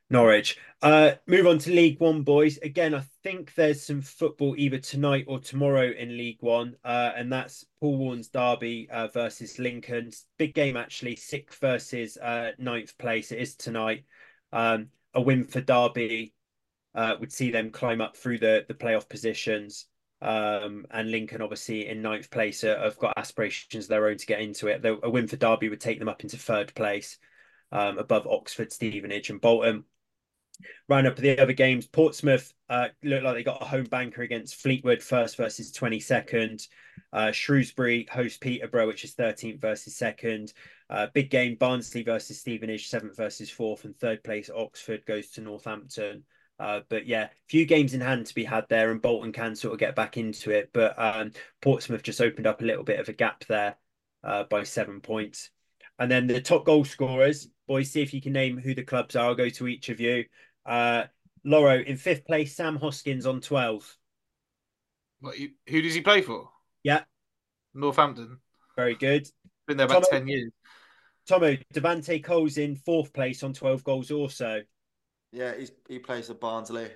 Norwich. 0.08 0.58
Uh, 0.82 1.12
move 1.26 1.46
on 1.46 1.58
to 1.58 1.70
League 1.70 2.00
One, 2.00 2.22
boys. 2.22 2.58
Again, 2.58 2.94
I 2.94 3.04
think 3.22 3.54
there's 3.54 3.82
some 3.82 4.00
football 4.00 4.54
either 4.56 4.78
tonight 4.78 5.26
or 5.28 5.40
tomorrow 5.40 5.90
in 5.90 6.16
League 6.16 6.38
One, 6.40 6.74
uh, 6.84 7.12
and 7.14 7.30
that's 7.30 7.66
Paul 7.80 7.98
Warne's 7.98 8.28
derby 8.28 8.88
uh, 8.90 9.08
versus 9.08 9.58
Lincoln. 9.58 10.10
Big 10.38 10.54
game, 10.54 10.76
actually. 10.76 11.16
Sixth 11.16 11.60
versus 11.60 12.16
uh, 12.16 12.52
ninth 12.58 12.96
place. 12.96 13.30
It 13.30 13.40
is 13.40 13.56
tonight. 13.56 14.04
Um, 14.52 14.88
a 15.12 15.20
win 15.20 15.44
for 15.44 15.60
Derby 15.60 16.34
uh, 16.94 17.16
would 17.20 17.32
see 17.32 17.50
them 17.50 17.70
climb 17.70 18.00
up 18.00 18.16
through 18.16 18.38
the 18.38 18.64
the 18.68 18.74
playoff 18.74 19.08
positions. 19.08 19.86
Um, 20.22 20.86
and 20.90 21.10
Lincoln, 21.10 21.40
obviously 21.40 21.88
in 21.88 22.02
ninth 22.02 22.30
place, 22.30 22.62
uh, 22.62 22.78
have 22.82 22.98
got 22.98 23.14
aspirations 23.16 23.86
of 23.86 23.88
their 23.88 24.06
own 24.06 24.18
to 24.18 24.26
get 24.26 24.40
into 24.40 24.68
it. 24.68 24.84
A 24.84 25.08
win 25.08 25.26
for 25.26 25.36
Derby 25.36 25.70
would 25.70 25.80
take 25.80 25.98
them 25.98 26.10
up 26.10 26.22
into 26.22 26.36
third 26.36 26.74
place, 26.74 27.18
um, 27.72 27.96
above 27.98 28.26
Oxford, 28.26 28.70
Stevenage, 28.72 29.30
and 29.30 29.40
Bolton. 29.40 29.84
Round 30.88 31.06
up 31.06 31.16
the 31.16 31.38
other 31.38 31.54
games, 31.54 31.86
Portsmouth 31.86 32.52
uh, 32.68 32.88
looked 33.02 33.24
like 33.24 33.34
they 33.34 33.42
got 33.42 33.62
a 33.62 33.66
home 33.66 33.84
banker 33.84 34.20
against 34.20 34.56
Fleetwood, 34.56 35.02
first 35.02 35.38
versus 35.38 35.72
22nd. 35.72 36.68
Uh, 37.12 37.32
Shrewsbury 37.32 38.06
host 38.10 38.40
Peterborough, 38.40 38.86
which 38.86 39.04
is 39.04 39.14
13th 39.14 39.60
versus 39.60 39.96
second. 39.96 40.52
Uh, 40.90 41.06
big 41.14 41.30
game, 41.30 41.54
Barnsley 41.54 42.02
versus 42.02 42.40
Stevenage, 42.40 42.88
seventh 42.88 43.16
versus 43.16 43.50
fourth, 43.50 43.84
and 43.84 43.96
third 43.96 44.22
place 44.22 44.50
Oxford 44.54 45.06
goes 45.06 45.30
to 45.30 45.40
Northampton. 45.40 46.24
Uh, 46.60 46.80
but 46.90 47.06
yeah, 47.06 47.28
few 47.48 47.64
games 47.64 47.94
in 47.94 48.02
hand 48.02 48.26
to 48.26 48.34
be 48.34 48.44
had 48.44 48.66
there, 48.68 48.90
and 48.90 49.00
Bolton 49.00 49.32
can 49.32 49.56
sort 49.56 49.72
of 49.72 49.80
get 49.80 49.96
back 49.96 50.18
into 50.18 50.50
it. 50.50 50.68
But 50.74 50.94
um, 50.98 51.32
Portsmouth 51.62 52.02
just 52.02 52.20
opened 52.20 52.46
up 52.46 52.60
a 52.60 52.66
little 52.66 52.84
bit 52.84 53.00
of 53.00 53.08
a 53.08 53.14
gap 53.14 53.46
there 53.46 53.76
uh, 54.22 54.44
by 54.44 54.64
seven 54.64 55.00
points. 55.00 55.48
And 55.98 56.10
then 56.10 56.26
the 56.26 56.40
top 56.40 56.66
goal 56.66 56.84
scorers, 56.84 57.48
boys, 57.66 57.90
see 57.90 58.02
if 58.02 58.12
you 58.12 58.20
can 58.20 58.34
name 58.34 58.58
who 58.58 58.74
the 58.74 58.82
clubs 58.82 59.16
are. 59.16 59.28
I'll 59.28 59.34
go 59.34 59.48
to 59.48 59.68
each 59.68 59.88
of 59.88 60.00
you. 60.00 60.26
Uh, 60.66 61.04
Lawro 61.46 61.82
in 61.82 61.96
fifth 61.96 62.26
place, 62.26 62.54
Sam 62.54 62.76
Hoskins 62.76 63.24
on 63.24 63.40
12. 63.40 63.96
What, 65.20 65.36
who 65.66 65.82
does 65.82 65.94
he 65.94 66.02
play 66.02 66.20
for? 66.20 66.50
Yeah. 66.82 67.04
Northampton. 67.72 68.38
Very 68.76 68.96
good. 68.96 69.26
Been 69.66 69.78
there 69.78 69.86
about 69.86 70.04
Tommo, 70.04 70.10
10 70.10 70.28
years. 70.28 70.52
Tommo, 71.28 71.62
Devante 71.72 72.22
Cole's 72.22 72.58
in 72.58 72.76
fourth 72.76 73.12
place 73.14 73.42
on 73.42 73.54
12 73.54 73.82
goals 73.82 74.10
also. 74.10 74.62
Yeah, 75.32 75.54
he's, 75.56 75.72
he 75.88 75.98
plays 75.98 76.26
for 76.26 76.34
Barnsley. 76.34 76.88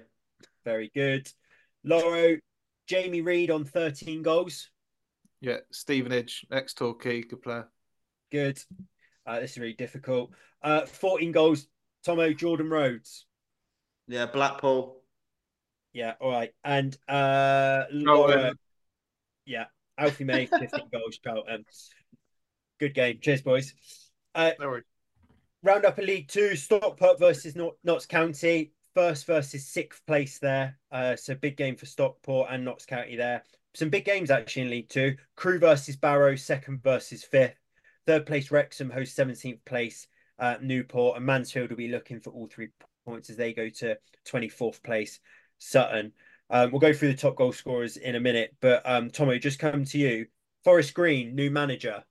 Very 0.65 0.91
good. 0.95 1.29
Lawro, 1.87 2.39
Jamie 2.87 3.23
Reid 3.23 3.51
on 3.51 3.65
13 3.65 4.23
goals. 4.23 4.71
Yeah, 5.41 5.59
Stevenage, 5.73 6.47
ex 6.51 6.75
Torquay, 6.75 7.23
good 7.23 7.43
player. 7.43 7.69
Good. 8.33 8.59
Uh, 9.27 9.41
this 9.41 9.53
is 9.53 9.59
really 9.59 9.75
difficult. 9.75 10.31
Uh, 10.63 10.87
14 10.87 11.33
goals, 11.33 11.67
Tommo, 12.07 12.37
Jordan 12.37 12.71
Rhodes. 12.71 13.27
Yeah, 14.09 14.27
Blackpool. 14.27 15.01
Yeah, 15.93 16.15
all 16.21 16.31
right. 16.31 16.51
And 16.65 16.97
uh 17.09 17.85
Lawro, 17.93 18.55
yeah, 19.47 19.67
Alfie 19.97 20.25
May, 20.25 20.47
15 20.47 20.69
goals, 20.93 21.19
Charlton. 21.23 21.65
Good 22.81 22.95
game. 22.95 23.19
Cheers, 23.21 23.43
boys. 23.43 23.75
Uh, 24.35 24.51
no 24.59 24.81
round 25.65 25.87
up 25.87 25.99
a 25.99 26.03
League 26.03 26.29
Two, 26.29 26.55
Stockport 26.55 27.19
versus 27.19 27.57
Notts 27.57 28.07
County. 28.07 28.73
First 28.95 29.27
versus 29.27 29.67
sixth 29.67 30.07
place 30.07 30.39
there. 30.39 30.79
Uh, 30.93 31.17
so 31.17 31.35
big 31.35 31.57
game 31.57 31.75
for 31.75 31.87
Stockport 31.87 32.49
and 32.51 32.65
Notts 32.65 32.87
County 32.87 33.17
there. 33.17 33.43
Some 33.75 33.89
big 33.89 34.05
games 34.05 34.31
actually 34.31 34.63
in 34.63 34.71
League 34.71 34.89
Two. 34.89 35.17
Crewe 35.35 35.59
versus 35.59 35.97
Barrow, 35.97 36.37
second 36.37 36.83
versus 36.83 37.25
fifth. 37.25 37.57
Third 38.07 38.27
place 38.27 38.51
Wrexham 38.53 38.91
hosts 38.91 39.19
17th 39.19 39.65
place 39.65 40.07
uh, 40.39 40.57
Newport, 40.63 41.17
and 41.17 41.27
Mansfield 41.27 41.71
will 41.71 41.77
be 41.77 41.89
looking 41.89 42.21
for 42.21 42.31
all 42.31 42.47
three 42.47 42.69
points 43.05 43.31
as 43.31 43.37
they 43.37 43.53
go 43.53 43.69
to 43.69 43.97
24th 44.29 44.83
place 44.83 45.19
Sutton. 45.59 46.13
Um, 46.51 46.71
we'll 46.71 46.81
go 46.81 46.93
through 46.93 47.09
the 47.09 47.17
top 47.17 47.37
goal 47.37 47.53
scorers 47.53 47.97
in 47.97 48.15
a 48.15 48.21
minute, 48.21 48.55
but 48.61 48.83
um, 48.85 49.11
Tommo, 49.11 49.41
just 49.41 49.59
come 49.59 49.85
to 49.87 49.99
you. 49.99 50.27
Forest 50.63 50.95
Green, 50.95 51.35
new 51.35 51.51
manager. 51.51 52.05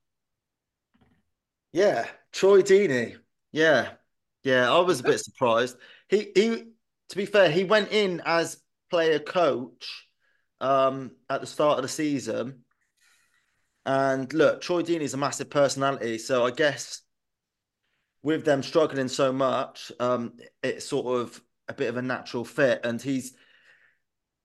Yeah, 1.72 2.06
Troy 2.32 2.62
Deeney. 2.62 3.16
Yeah, 3.54 3.92
yeah, 4.42 4.68
I 4.68 4.80
was 4.80 4.98
a 4.98 5.04
bit 5.04 5.20
surprised. 5.20 5.76
He 6.08 6.32
he. 6.34 6.64
To 7.10 7.16
be 7.16 7.24
fair, 7.24 7.48
he 7.48 7.62
went 7.62 7.92
in 7.92 8.20
as 8.24 8.60
player 8.90 9.20
coach 9.20 10.08
um, 10.60 11.12
at 11.30 11.40
the 11.40 11.46
start 11.46 11.78
of 11.78 11.82
the 11.82 11.88
season. 11.88 12.64
And 13.86 14.32
look, 14.32 14.60
Troy 14.60 14.82
Deeney 14.82 15.02
is 15.02 15.14
a 15.14 15.18
massive 15.18 15.50
personality, 15.50 16.18
so 16.18 16.44
I 16.44 16.50
guess 16.50 17.02
with 18.24 18.44
them 18.44 18.64
struggling 18.64 19.06
so 19.06 19.32
much, 19.32 19.92
um, 20.00 20.32
it's 20.64 20.88
sort 20.88 21.20
of 21.20 21.40
a 21.68 21.74
bit 21.74 21.88
of 21.90 21.96
a 21.96 22.02
natural 22.02 22.44
fit. 22.44 22.80
And 22.82 23.00
he's, 23.00 23.34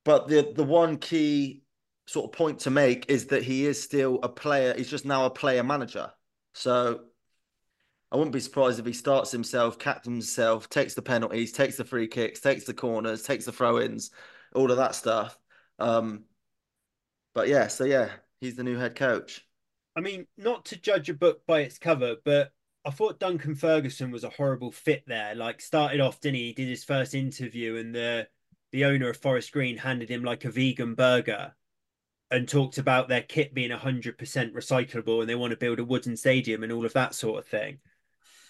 but 0.06 0.28
the 0.28 0.54
the 0.56 0.64
one 0.64 0.98
key 0.98 1.64
sort 2.06 2.26
of 2.26 2.38
point 2.38 2.60
to 2.60 2.70
make 2.70 3.10
is 3.10 3.26
that 3.28 3.42
he 3.42 3.66
is 3.66 3.82
still 3.82 4.20
a 4.22 4.30
player. 4.30 4.76
He's 4.78 4.92
just 4.92 5.06
now 5.06 5.26
a 5.26 5.32
player 5.32 5.64
manager. 5.64 6.12
So 6.54 7.06
I 8.12 8.18
wouldn't 8.18 8.34
be 8.34 8.40
surprised 8.40 8.80
if 8.80 8.86
he 8.86 8.94
starts 8.94 9.32
himself, 9.32 9.78
captains 9.78 10.26
himself, 10.26 10.68
takes 10.68 10.96
the 10.96 11.02
penalties, 11.02 11.52
takes 11.52 11.78
the 11.78 11.86
free 11.86 12.08
kicks, 12.08 12.40
takes 12.40 12.64
the 12.64 12.74
corners, 12.74 13.24
takes 13.24 13.46
the 13.46 13.52
throw 13.52 13.80
ins, 13.80 14.10
all 14.56 14.72
of 14.72 14.78
that 14.78 14.96
stuff. 14.96 15.38
Um, 15.78 16.24
but 17.36 17.48
yeah, 17.48 17.68
so 17.68 17.86
yeah, 17.86 18.10
he's 18.42 18.56
the 18.56 18.64
new 18.64 18.78
head 18.78 18.96
coach. 18.96 19.46
I 19.96 20.02
mean, 20.02 20.26
not 20.38 20.66
to 20.66 20.80
judge 20.80 21.10
a 21.10 21.14
book 21.14 21.46
by 21.46 21.62
its 21.62 21.78
cover, 21.78 22.16
but 22.26 22.52
I 22.86 22.90
thought 22.90 23.20
Duncan 23.20 23.54
Ferguson 23.54 24.10
was 24.10 24.24
a 24.24 24.30
horrible 24.30 24.72
fit 24.72 25.04
there. 25.06 25.36
Like 25.36 25.62
started 25.62 26.00
off, 26.00 26.20
didn't 26.20 26.38
he? 26.38 26.48
He 26.48 26.54
did 26.54 26.68
his 26.68 26.84
first 26.84 27.14
interview, 27.14 27.76
and 27.76 27.94
the 27.94 28.28
the 28.72 28.86
owner 28.86 29.10
of 29.10 29.18
Forest 29.18 29.52
Green 29.52 29.78
handed 29.78 30.10
him 30.10 30.24
like 30.24 30.46
a 30.46 30.52
vegan 30.52 30.96
burger, 30.96 31.54
and 32.32 32.48
talked 32.48 32.78
about 32.78 33.08
their 33.08 33.22
kit 33.22 33.54
being 33.54 33.72
hundred 33.72 34.18
percent 34.18 34.54
recyclable, 34.56 35.22
and 35.22 35.30
they 35.30 35.36
want 35.36 35.52
to 35.52 35.58
build 35.58 35.80
a 35.80 35.86
wooden 35.86 36.18
stadium 36.18 36.64
and 36.64 36.72
all 36.72 36.86
of 36.86 36.94
that 36.94 37.14
sort 37.14 37.40
of 37.40 37.46
thing. 37.46 37.80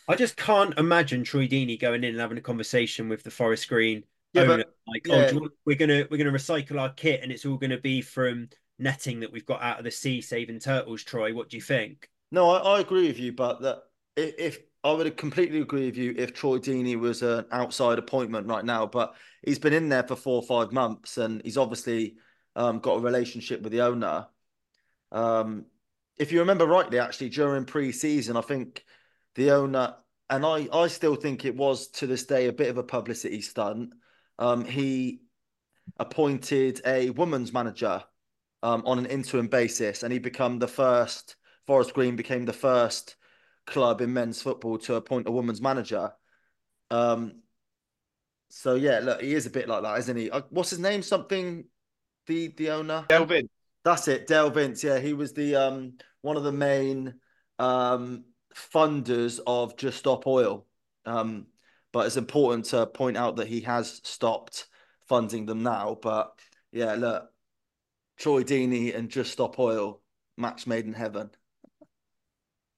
I 0.10 0.16
just 0.16 0.36
can't 0.36 0.78
imagine 0.80 1.24
Troy 1.24 1.48
Deeney 1.48 1.80
going 1.80 2.04
in 2.04 2.12
and 2.12 2.20
having 2.20 2.40
a 2.40 2.42
conversation 2.42 3.10
with 3.10 3.22
the 3.22 3.30
Forest 3.30 3.70
Green 3.70 4.04
yeah, 4.34 4.42
owner, 4.42 4.58
but, 4.58 4.74
like, 4.88 5.08
oh, 5.10 5.16
yeah. 5.16 5.32
oh, 5.36 5.50
we're 5.66 5.78
gonna 5.78 6.08
we're 6.10 6.18
gonna 6.18 6.32
recycle 6.32 6.82
our 6.82 6.90
kit, 6.90 7.22
and 7.22 7.32
it's 7.32 7.46
all 7.46 7.58
gonna 7.58 7.78
be 7.78 8.02
from 8.02 8.50
netting 8.80 9.20
that 9.20 9.32
we've 9.32 9.46
got 9.46 9.62
out 9.62 9.78
of 9.78 9.84
the 9.84 9.92
sea 9.92 10.20
saving 10.20 10.60
turtles. 10.60 11.04
Troy, 11.04 11.34
what 11.34 11.50
do 11.50 11.58
you 11.58 11.62
think? 11.62 12.10
No, 12.32 12.50
I, 12.50 12.78
I 12.78 12.80
agree 12.80 13.08
with 13.08 13.20
you, 13.20 13.34
but 13.34 13.62
that 13.62 13.84
if, 14.16 14.34
if 14.40 14.60
I 14.84 14.94
would 14.94 15.16
completely 15.16 15.62
agree 15.62 15.86
with 15.86 15.98
you 15.98 16.16
if 16.18 16.34
Troy 16.34 16.58
Deeney 16.58 16.98
was 17.00 17.22
an 17.22 17.46
outside 17.52 18.00
appointment 18.00 18.48
right 18.48 18.66
now, 18.66 18.88
but 18.88 19.16
he's 19.46 19.60
been 19.60 19.74
in 19.74 19.90
there 19.90 20.04
for 20.04 20.16
four 20.16 20.42
or 20.42 20.44
five 20.44 20.72
months 20.72 21.18
and 21.18 21.42
he's 21.44 21.58
obviously 21.58 22.16
um, 22.56 22.80
got 22.80 22.98
a 22.98 23.02
relationship 23.02 23.62
with 23.62 23.74
the 23.74 23.82
owner. 23.82 24.28
Um, 25.12 25.66
if 26.18 26.32
you 26.32 26.40
remember 26.40 26.66
rightly, 26.66 26.98
actually 26.98 27.30
during 27.30 27.66
pre-season, 27.66 28.38
I 28.38 28.42
think 28.42 28.86
the 29.36 29.52
owner 29.52 29.96
and 30.30 30.46
I, 30.46 30.68
I 30.72 30.88
still 30.88 31.16
think 31.16 31.44
it 31.44 31.56
was 31.56 31.88
to 31.88 32.08
this 32.08 32.26
day 32.26 32.48
a 32.48 32.54
bit 32.54 32.70
of 32.70 32.78
a 32.78 32.84
publicity 32.84 33.42
stunt. 33.42 33.94
Um, 34.38 34.64
he 34.64 35.22
appointed 35.98 36.82
a 36.86 37.10
woman's 37.10 37.52
manager 37.52 38.04
um, 38.62 38.84
on 38.86 39.00
an 39.00 39.06
interim 39.08 39.48
basis, 39.48 40.04
and 40.04 40.14
he 40.14 40.20
became 40.20 40.60
the 40.60 40.68
first. 40.68 41.36
Forest 41.66 41.94
Green 41.94 42.16
became 42.16 42.46
the 42.46 42.54
first 42.54 43.16
club 43.66 44.02
in 44.02 44.14
men's 44.14 44.42
football 44.42 44.78
to 44.80 44.96
appoint 44.96 45.28
a 45.28 45.32
woman's 45.32 45.62
manager. 45.62 46.12
Um, 46.90 47.42
so 48.50 48.76
yeah, 48.76 49.00
look, 49.00 49.22
he 49.22 49.34
is 49.34 49.46
a 49.46 49.52
bit 49.52 49.68
like 49.68 49.84
that, 49.84 50.00
isn't 50.00 50.18
he? 50.18 50.32
Uh, 50.32 50.42
what's 50.50 50.72
his 50.72 50.80
name? 50.80 51.02
Something 51.02 51.66
the 52.28 52.48
the 52.58 52.72
owner 52.72 53.06
Delvin. 53.10 53.50
That's 53.84 54.08
it, 54.08 54.28
Dale 54.28 54.50
Vince. 54.50 54.84
Yeah, 54.84 55.00
he 55.00 55.14
was 55.14 55.34
the 55.34 55.56
um 55.56 55.94
one 56.22 56.38
of 56.38 56.44
the 56.44 56.52
main 56.52 57.16
um 57.60 58.26
funders 58.74 59.40
of 59.46 59.78
Just 59.78 60.00
Stop 60.00 60.28
Oil. 60.28 60.66
Um, 61.06 61.48
but 61.92 62.06
it's 62.06 62.18
important 62.18 62.66
to 62.66 62.86
point 62.86 63.18
out 63.18 63.38
that 63.38 63.48
he 63.48 63.62
has 63.62 64.02
stopped 64.04 64.68
funding 65.08 65.46
them 65.46 65.64
now. 65.64 65.98
But 66.02 66.38
yeah, 66.72 66.94
look, 66.96 67.30
Troy 68.18 68.44
Deeney 68.44 68.96
and 68.96 69.10
Just 69.10 69.32
Stop 69.32 69.58
Oil, 69.60 70.02
match 70.38 70.68
made 70.68 70.86
in 70.86 70.94
heaven. 70.94 71.32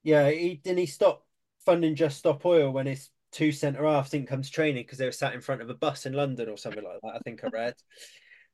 Yeah, 0.03 0.29
he 0.29 0.55
didn't 0.55 0.79
he 0.79 0.85
stop 0.85 1.25
funding 1.65 1.95
Just 1.95 2.17
Stop 2.17 2.45
Oil 2.45 2.71
when 2.71 2.85
his 2.85 3.09
two 3.31 3.51
centre 3.51 3.85
halves 3.85 4.09
didn't 4.09 4.27
come 4.27 4.41
to 4.41 4.51
training 4.51 4.83
because 4.83 4.97
they 4.97 5.05
were 5.05 5.11
sat 5.11 5.33
in 5.33 5.41
front 5.41 5.61
of 5.61 5.69
a 5.69 5.73
bus 5.73 6.05
in 6.05 6.13
London 6.13 6.49
or 6.49 6.57
something 6.57 6.83
like 6.83 6.99
that. 7.01 7.15
I 7.15 7.19
think 7.19 7.43
I 7.43 7.47
read. 7.47 7.75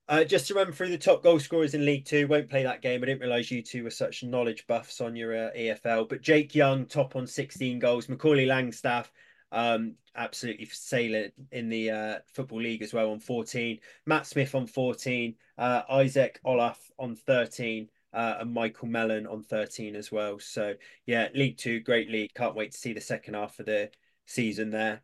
Uh, 0.10 0.24
just 0.24 0.48
to 0.48 0.54
run 0.54 0.72
through 0.72 0.90
the 0.90 0.98
top 0.98 1.22
goal 1.22 1.38
scorers 1.38 1.74
in 1.74 1.86
League 1.86 2.06
Two, 2.06 2.28
won't 2.28 2.50
play 2.50 2.64
that 2.64 2.82
game. 2.82 3.04
I 3.04 3.08
didn't 3.08 3.22
realise 3.22 3.52
you 3.52 3.62
two 3.62 3.84
were 3.84 3.90
such 3.90 4.24
knowledge 4.24 4.66
buffs 4.66 5.02
on 5.02 5.18
your 5.18 5.48
uh, 5.48 5.52
EFL. 5.52 6.08
But 6.08 6.22
Jake 6.22 6.56
Young, 6.56 6.86
top 6.86 7.18
on 7.18 7.28
16 7.28 7.80
goals. 7.80 8.08
Macaulay 8.08 8.46
Langstaff, 8.46 9.08
um, 9.52 9.96
absolutely 10.16 10.66
sailing 10.72 11.32
in 11.52 11.68
the 11.68 11.92
uh, 11.92 12.16
Football 12.34 12.62
League 12.62 12.84
as 12.84 12.94
well 12.94 13.12
on 13.12 13.20
14. 13.20 13.80
Matt 14.06 14.26
Smith 14.26 14.56
on 14.56 14.66
14. 14.66 15.36
Uh, 15.58 15.82
Isaac 15.90 16.40
Olaf 16.46 16.80
on 16.98 17.16
13 17.16 17.90
uh, 18.14 18.36
and 18.40 18.54
Michael 18.54 18.88
Mellon 18.88 19.28
on 19.28 19.44
13 19.44 19.94
as 19.96 20.10
well. 20.10 20.40
So 20.40 20.76
yeah, 21.06 21.28
League 21.36 21.58
Two, 21.58 21.82
great 21.82 22.10
league. 22.10 22.34
Can't 22.34 22.56
wait 22.56 22.72
to 22.72 22.78
see 22.78 22.94
the 22.94 23.02
second 23.02 23.34
half 23.34 23.60
of 23.60 23.66
the 23.66 23.90
season 24.26 24.70
there. 24.70 25.02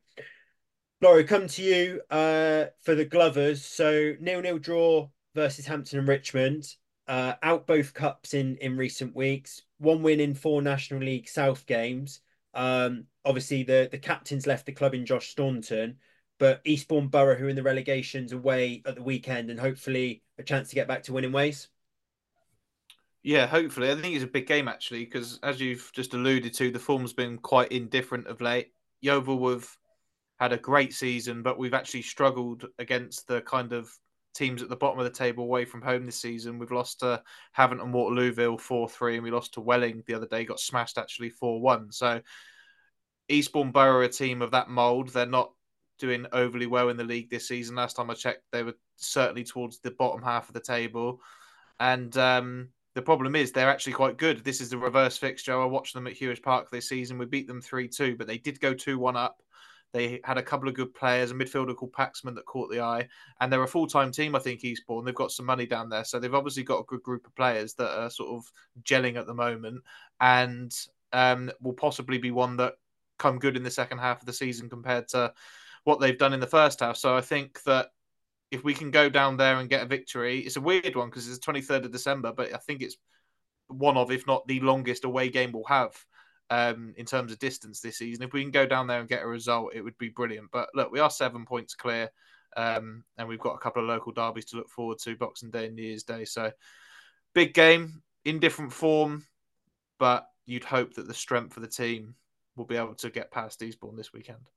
Lawro, 1.03 1.27
come 1.27 1.47
to 1.47 1.61
you 1.61 1.99
uh, 2.09 2.67
for 2.81 2.95
the 2.95 3.03
Glovers. 3.03 3.61
So 3.61 4.13
nil-nil 4.21 4.57
draw 4.57 5.09
versus 5.35 5.65
Hampton 5.65 5.99
and 5.99 6.07
Richmond. 6.07 6.65
Uh, 7.09 7.33
out 7.43 7.67
both 7.67 7.93
cups 7.93 8.33
in 8.33 8.55
in 8.61 8.77
recent 8.77 9.13
weeks. 9.13 9.63
One 9.79 10.01
win 10.01 10.21
in 10.21 10.33
four 10.33 10.61
National 10.61 11.01
League 11.01 11.27
South 11.27 11.65
games. 11.65 12.21
Um, 12.53 13.07
obviously, 13.25 13.63
the 13.63 13.89
the 13.91 13.97
captains 13.97 14.47
left 14.47 14.65
the 14.65 14.71
club 14.71 14.93
in 14.93 15.05
Josh 15.05 15.27
Staunton, 15.27 15.97
but 16.39 16.61
Eastbourne 16.63 17.09
Borough, 17.09 17.35
who 17.35 17.49
in 17.49 17.57
the 17.57 17.63
relegations 17.63 18.31
away 18.31 18.81
at 18.85 18.95
the 18.95 19.03
weekend, 19.03 19.49
and 19.49 19.59
hopefully 19.59 20.23
a 20.37 20.43
chance 20.43 20.69
to 20.69 20.75
get 20.75 20.87
back 20.87 21.03
to 21.03 21.13
winning 21.13 21.33
ways. 21.33 21.67
Yeah, 23.23 23.45
hopefully. 23.45 23.91
I 23.91 23.95
think 23.95 24.15
it's 24.15 24.23
a 24.23 24.27
big 24.27 24.47
game 24.47 24.69
actually, 24.69 25.03
because 25.03 25.37
as 25.43 25.59
you've 25.59 25.91
just 25.93 26.13
alluded 26.13 26.53
to, 26.53 26.71
the 26.71 26.79
form's 26.79 27.11
been 27.11 27.39
quite 27.39 27.73
indifferent 27.73 28.27
of 28.27 28.39
late. 28.39 28.71
Yeovil 29.01 29.49
have 29.49 29.67
had 30.43 30.51
a 30.51 30.57
great 30.57 30.93
season, 30.93 31.41
but 31.41 31.57
we've 31.57 31.73
actually 31.73 32.01
struggled 32.01 32.65
against 32.77 33.27
the 33.27 33.39
kind 33.43 33.71
of 33.71 33.89
teams 34.35 34.61
at 34.61 34.67
the 34.67 34.75
bottom 34.75 34.99
of 34.99 35.05
the 35.05 35.09
table 35.09 35.45
away 35.45 35.63
from 35.63 35.81
home 35.81 36.05
this 36.05 36.19
season. 36.19 36.59
We've 36.59 36.69
lost 36.69 36.99
to 36.99 37.23
Havant 37.57 37.81
and 37.81 37.93
Waterlooville 37.93 38.59
4 38.59 38.89
3, 38.89 39.15
and 39.15 39.23
we 39.23 39.31
lost 39.31 39.53
to 39.53 39.61
Welling 39.61 40.03
the 40.05 40.15
other 40.15 40.27
day, 40.27 40.43
got 40.43 40.59
smashed 40.59 40.97
actually 40.97 41.29
4 41.29 41.61
1. 41.61 41.93
So 41.93 42.19
Eastbourne 43.29 43.71
Borough 43.71 44.03
a 44.03 44.09
team 44.09 44.41
of 44.41 44.51
that 44.51 44.69
mould. 44.69 45.09
They're 45.09 45.25
not 45.25 45.53
doing 45.97 46.25
overly 46.33 46.65
well 46.65 46.89
in 46.89 46.97
the 46.97 47.05
league 47.05 47.29
this 47.29 47.47
season. 47.47 47.77
Last 47.77 47.95
time 47.95 48.09
I 48.09 48.13
checked, 48.13 48.43
they 48.51 48.63
were 48.63 48.75
certainly 48.97 49.45
towards 49.45 49.79
the 49.79 49.91
bottom 49.91 50.21
half 50.21 50.49
of 50.49 50.53
the 50.53 50.59
table. 50.59 51.21
And 51.79 52.17
um, 52.17 52.67
the 52.95 53.01
problem 53.01 53.37
is 53.37 53.53
they're 53.53 53.69
actually 53.69 53.93
quite 53.93 54.17
good. 54.17 54.43
This 54.43 54.59
is 54.59 54.71
the 54.71 54.77
reverse 54.77 55.17
fixture. 55.17 55.57
I 55.57 55.65
watched 55.65 55.93
them 55.93 56.07
at 56.07 56.15
Huish 56.15 56.43
Park 56.43 56.69
this 56.69 56.89
season. 56.89 57.17
We 57.17 57.27
beat 57.27 57.47
them 57.47 57.61
3 57.61 57.87
2, 57.87 58.17
but 58.17 58.27
they 58.27 58.39
did 58.39 58.59
go 58.59 58.73
2 58.73 58.99
1 58.99 59.15
up. 59.15 59.41
They 59.93 60.19
had 60.23 60.39
a 60.39 60.43
couple 60.43 60.67
of 60.67 60.73
good 60.73 60.93
players, 60.95 61.29
a 61.29 61.35
midfielder 61.35 61.75
called 61.75 61.93
Paxman 61.93 62.33
that 62.35 62.47
caught 62.47 62.71
the 62.71 62.81
eye, 62.81 63.07
and 63.39 63.53
they're 63.53 63.63
a 63.63 63.67
full 63.67 63.87
time 63.87 64.11
team, 64.11 64.35
I 64.35 64.39
think, 64.39 64.63
Eastbourne. 64.63 65.05
They've 65.05 65.13
got 65.13 65.31
some 65.31 65.45
money 65.45 65.67
down 65.67 65.89
there. 65.89 66.03
So 66.03 66.19
they've 66.19 66.33
obviously 66.33 66.63
got 66.63 66.79
a 66.79 66.85
good 66.85 67.03
group 67.03 67.27
of 67.27 67.35
players 67.35 67.75
that 67.75 67.97
are 67.97 68.09
sort 68.09 68.31
of 68.31 68.51
gelling 68.83 69.17
at 69.17 69.27
the 69.27 69.35
moment 69.35 69.83
and 70.19 70.73
um, 71.11 71.51
will 71.61 71.73
possibly 71.73 72.17
be 72.17 72.31
one 72.31 72.57
that 72.57 72.73
come 73.19 73.37
good 73.37 73.55
in 73.55 73.63
the 73.63 73.71
second 73.71 73.99
half 73.99 74.19
of 74.19 74.25
the 74.25 74.33
season 74.33 74.67
compared 74.67 75.07
to 75.09 75.31
what 75.83 75.99
they've 75.99 76.17
done 76.17 76.33
in 76.33 76.39
the 76.39 76.47
first 76.47 76.79
half. 76.79 76.97
So 76.97 77.15
I 77.15 77.21
think 77.21 77.61
that 77.63 77.89
if 78.51 78.63
we 78.63 78.73
can 78.73 78.89
go 78.89 79.09
down 79.09 79.37
there 79.37 79.57
and 79.57 79.69
get 79.69 79.83
a 79.83 79.87
victory, 79.87 80.39
it's 80.39 80.57
a 80.57 80.61
weird 80.61 80.95
one 80.95 81.09
because 81.09 81.27
it's 81.27 81.43
the 81.43 81.51
23rd 81.53 81.85
of 81.85 81.91
December, 81.91 82.33
but 82.33 82.53
I 82.53 82.57
think 82.57 82.81
it's 82.81 82.97
one 83.67 83.97
of, 83.97 84.11
if 84.11 84.25
not 84.25 84.47
the 84.47 84.59
longest 84.59 85.05
away 85.05 85.29
game 85.29 85.51
we'll 85.51 85.63
have 85.65 85.95
um, 86.53 86.93
in 86.97 87.05
terms 87.07 87.31
of 87.31 87.39
distance 87.39 87.79
this 87.79 87.97
season. 87.97 88.23
If 88.23 88.31
we 88.31 88.43
can 88.43 88.51
go 88.51 88.67
down 88.67 88.85
there 88.85 88.99
and 88.99 89.09
get 89.09 89.23
a 89.23 89.27
result, 89.27 89.73
it 89.73 89.81
would 89.81 89.97
be 89.97 90.09
brilliant. 90.09 90.51
But 90.51 90.69
look, 90.75 90.91
we 90.91 90.99
are 90.99 91.09
seven 91.09 91.45
points 91.45 91.73
clear, 91.73 92.11
um, 92.55 93.03
and 93.17 93.27
we've 93.27 93.39
got 93.39 93.55
a 93.55 93.57
couple 93.57 93.81
of 93.81 93.89
local 93.89 94.11
derbies 94.11 94.45
to 94.45 94.57
look 94.57 94.69
forward 94.69 94.99
to 94.99 95.15
Boxing 95.15 95.49
Day 95.49 95.65
and 95.65 95.75
New 95.75 95.81
Year's 95.81 96.03
Day. 96.03 96.25
So 96.25 96.51
big 97.33 97.55
game 97.55 98.03
in 98.23 98.39
different 98.39 98.71
form, 98.71 99.25
but 99.97 100.27
you'd 100.45 100.63
hope 100.63 100.93
that 100.93 101.07
the 101.07 101.13
strength 101.15 101.57
of 101.57 101.63
the 101.63 101.69
team 101.69 102.13
will 102.55 102.65
be 102.65 102.77
able 102.77 102.93
to 102.95 103.09
get 103.09 103.31
past 103.31 103.63
Eastbourne 103.63 103.95
this 103.95 104.13
weekend. 104.13 104.47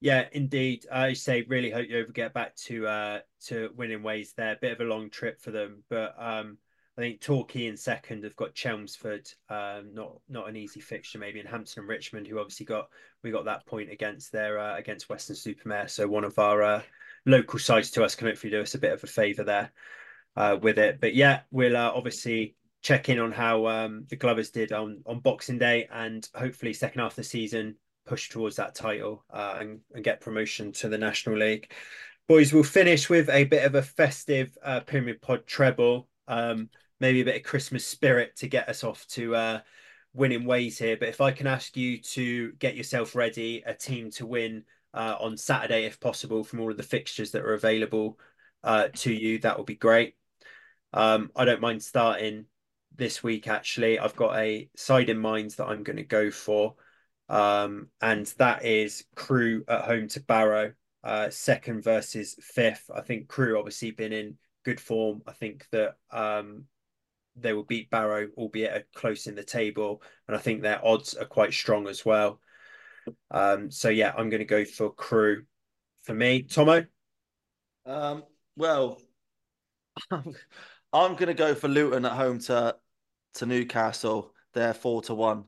Yeah, 0.00 0.28
indeed. 0.30 0.86
I 0.90 1.14
say 1.14 1.42
really 1.42 1.72
hope 1.72 1.88
you 1.88 1.98
ever 1.98 2.12
get 2.12 2.32
back 2.32 2.54
to 2.66 2.86
uh 2.86 3.18
to 3.46 3.70
winning 3.76 4.04
ways 4.04 4.34
there. 4.36 4.56
Bit 4.60 4.72
of 4.72 4.80
a 4.80 4.84
long 4.84 5.10
trip 5.10 5.40
for 5.40 5.50
them, 5.50 5.82
but 5.90 6.14
um 6.16 6.58
I 7.00 7.04
think 7.04 7.20
Torquay 7.20 7.66
in 7.66 7.76
second 7.78 8.24
have 8.24 8.36
got 8.36 8.54
Chelmsford, 8.54 9.30
um 9.48 9.94
not 9.94 10.20
not 10.28 10.48
an 10.48 10.56
easy 10.56 10.80
fixture 10.80 11.18
maybe, 11.18 11.40
and 11.40 11.48
Hampton 11.48 11.80
and 11.80 11.88
Richmond, 11.88 12.26
who 12.26 12.38
obviously 12.38 12.66
got 12.66 12.88
we 13.22 13.30
got 13.30 13.46
that 13.46 13.64
point 13.64 13.90
against 13.90 14.32
their 14.32 14.58
uh, 14.58 14.76
against 14.76 15.08
Weston-super-Mare. 15.08 15.88
So 15.88 16.06
one 16.06 16.24
of 16.24 16.38
our 16.38 16.62
uh, 16.62 16.82
local 17.24 17.58
sides 17.58 17.90
to 17.92 18.04
us 18.04 18.14
can 18.14 18.28
hopefully 18.28 18.50
do 18.50 18.60
us 18.60 18.74
a 18.74 18.78
bit 18.78 18.92
of 18.92 19.02
a 19.02 19.06
favour 19.06 19.44
there 19.44 19.72
uh, 20.36 20.58
with 20.60 20.78
it. 20.78 21.00
But 21.00 21.14
yeah, 21.14 21.40
we'll 21.50 21.76
uh, 21.76 21.90
obviously 21.94 22.54
check 22.82 23.08
in 23.08 23.18
on 23.18 23.32
how 23.32 23.66
um, 23.66 24.04
the 24.08 24.16
Glovers 24.16 24.50
did 24.50 24.72
on 24.72 25.02
on 25.06 25.20
Boxing 25.20 25.58
Day, 25.58 25.88
and 25.90 26.28
hopefully 26.34 26.74
second 26.74 27.00
half 27.00 27.12
of 27.12 27.16
the 27.16 27.24
season 27.24 27.76
push 28.06 28.28
towards 28.28 28.56
that 28.56 28.74
title 28.74 29.24
uh, 29.32 29.56
and, 29.60 29.80
and, 29.94 30.02
get 30.02 30.20
promotion 30.20 30.72
to 30.72 30.88
the 30.88 30.98
National 30.98 31.38
League. 31.38 31.70
Boys, 32.26 32.52
we'll 32.52 32.62
finish 32.62 33.08
with 33.08 33.28
a 33.28 33.44
bit 33.44 33.64
of 33.64 33.74
a 33.74 33.82
festive 33.82 34.56
uh, 34.64 34.80
Pyramid 34.80 35.20
Pod 35.20 35.46
treble, 35.46 36.08
um, 36.26 36.70
maybe 37.00 37.22
a 37.22 37.24
bit 37.24 37.36
of 37.36 37.42
Christmas 37.42 37.84
spirit 37.84 38.36
to 38.36 38.48
get 38.48 38.68
us 38.68 38.84
off 38.84 39.06
to 39.08 39.34
uh, 39.34 39.60
winning 40.12 40.44
ways 40.44 40.78
here. 40.78 40.96
But 40.96 41.08
if 41.08 41.20
I 41.20 41.32
can 41.32 41.46
ask 41.46 41.76
you 41.76 41.98
to 41.98 42.52
get 42.52 42.76
yourself 42.76 43.14
ready, 43.14 43.62
a 43.66 43.74
team 43.74 44.10
to 44.12 44.26
win 44.26 44.64
uh, 44.92 45.16
on 45.18 45.36
Saturday, 45.36 45.84
if 45.84 46.00
possible, 46.00 46.44
from 46.44 46.60
all 46.60 46.70
of 46.70 46.76
the 46.76 46.82
fixtures 46.82 47.32
that 47.32 47.42
are 47.42 47.54
available 47.54 48.18
uh, 48.62 48.88
to 48.94 49.12
you, 49.12 49.38
that 49.38 49.56
would 49.56 49.66
be 49.66 49.76
great. 49.76 50.14
Um, 50.92 51.30
I 51.34 51.44
don't 51.44 51.60
mind 51.60 51.82
starting 51.82 52.46
this 52.94 53.22
week, 53.22 53.48
actually. 53.48 53.98
I've 53.98 54.16
got 54.16 54.36
a 54.36 54.68
side 54.76 55.08
in 55.08 55.18
mind 55.18 55.52
that 55.52 55.66
I'm 55.66 55.82
going 55.82 55.96
to 55.96 56.04
go 56.04 56.30
for. 56.30 56.74
Um, 57.28 57.88
and 58.02 58.26
that 58.38 58.64
is 58.64 59.04
Crewe 59.14 59.64
at 59.68 59.84
home 59.84 60.08
to 60.08 60.20
Barrow, 60.20 60.72
uh, 61.04 61.30
second 61.30 61.84
versus 61.84 62.34
fifth. 62.40 62.90
I 62.92 63.02
think 63.02 63.28
Crewe 63.28 63.56
obviously 63.56 63.92
been 63.92 64.12
in 64.12 64.36
good 64.64 64.80
form. 64.80 65.22
I 65.26 65.32
think 65.32 65.66
that 65.70 65.94
um, 66.10 66.64
they 67.36 67.52
will 67.52 67.64
beat 67.64 67.90
Barrow, 67.90 68.28
albeit 68.36 68.88
close 68.94 69.26
in 69.26 69.34
the 69.34 69.44
table, 69.44 70.02
and 70.26 70.36
I 70.36 70.40
think 70.40 70.62
their 70.62 70.84
odds 70.84 71.14
are 71.14 71.24
quite 71.24 71.52
strong 71.52 71.88
as 71.88 72.04
well. 72.04 72.40
Um, 73.30 73.70
so 73.70 73.88
yeah, 73.88 74.12
I'm 74.16 74.30
going 74.30 74.40
to 74.40 74.44
go 74.44 74.64
for 74.64 74.92
Crewe. 74.92 75.44
For 76.02 76.14
me, 76.14 76.44
Tommo. 76.44 76.86
Um, 77.84 78.24
well, 78.56 79.00
I'm 80.10 80.24
going 80.92 81.26
to 81.26 81.34
go 81.34 81.54
for 81.54 81.68
Luton 81.68 82.06
at 82.06 82.12
home 82.12 82.38
to 82.40 82.76
to 83.34 83.46
Newcastle. 83.46 84.32
They're 84.54 84.74
four 84.74 85.02
to 85.02 85.14
one 85.14 85.44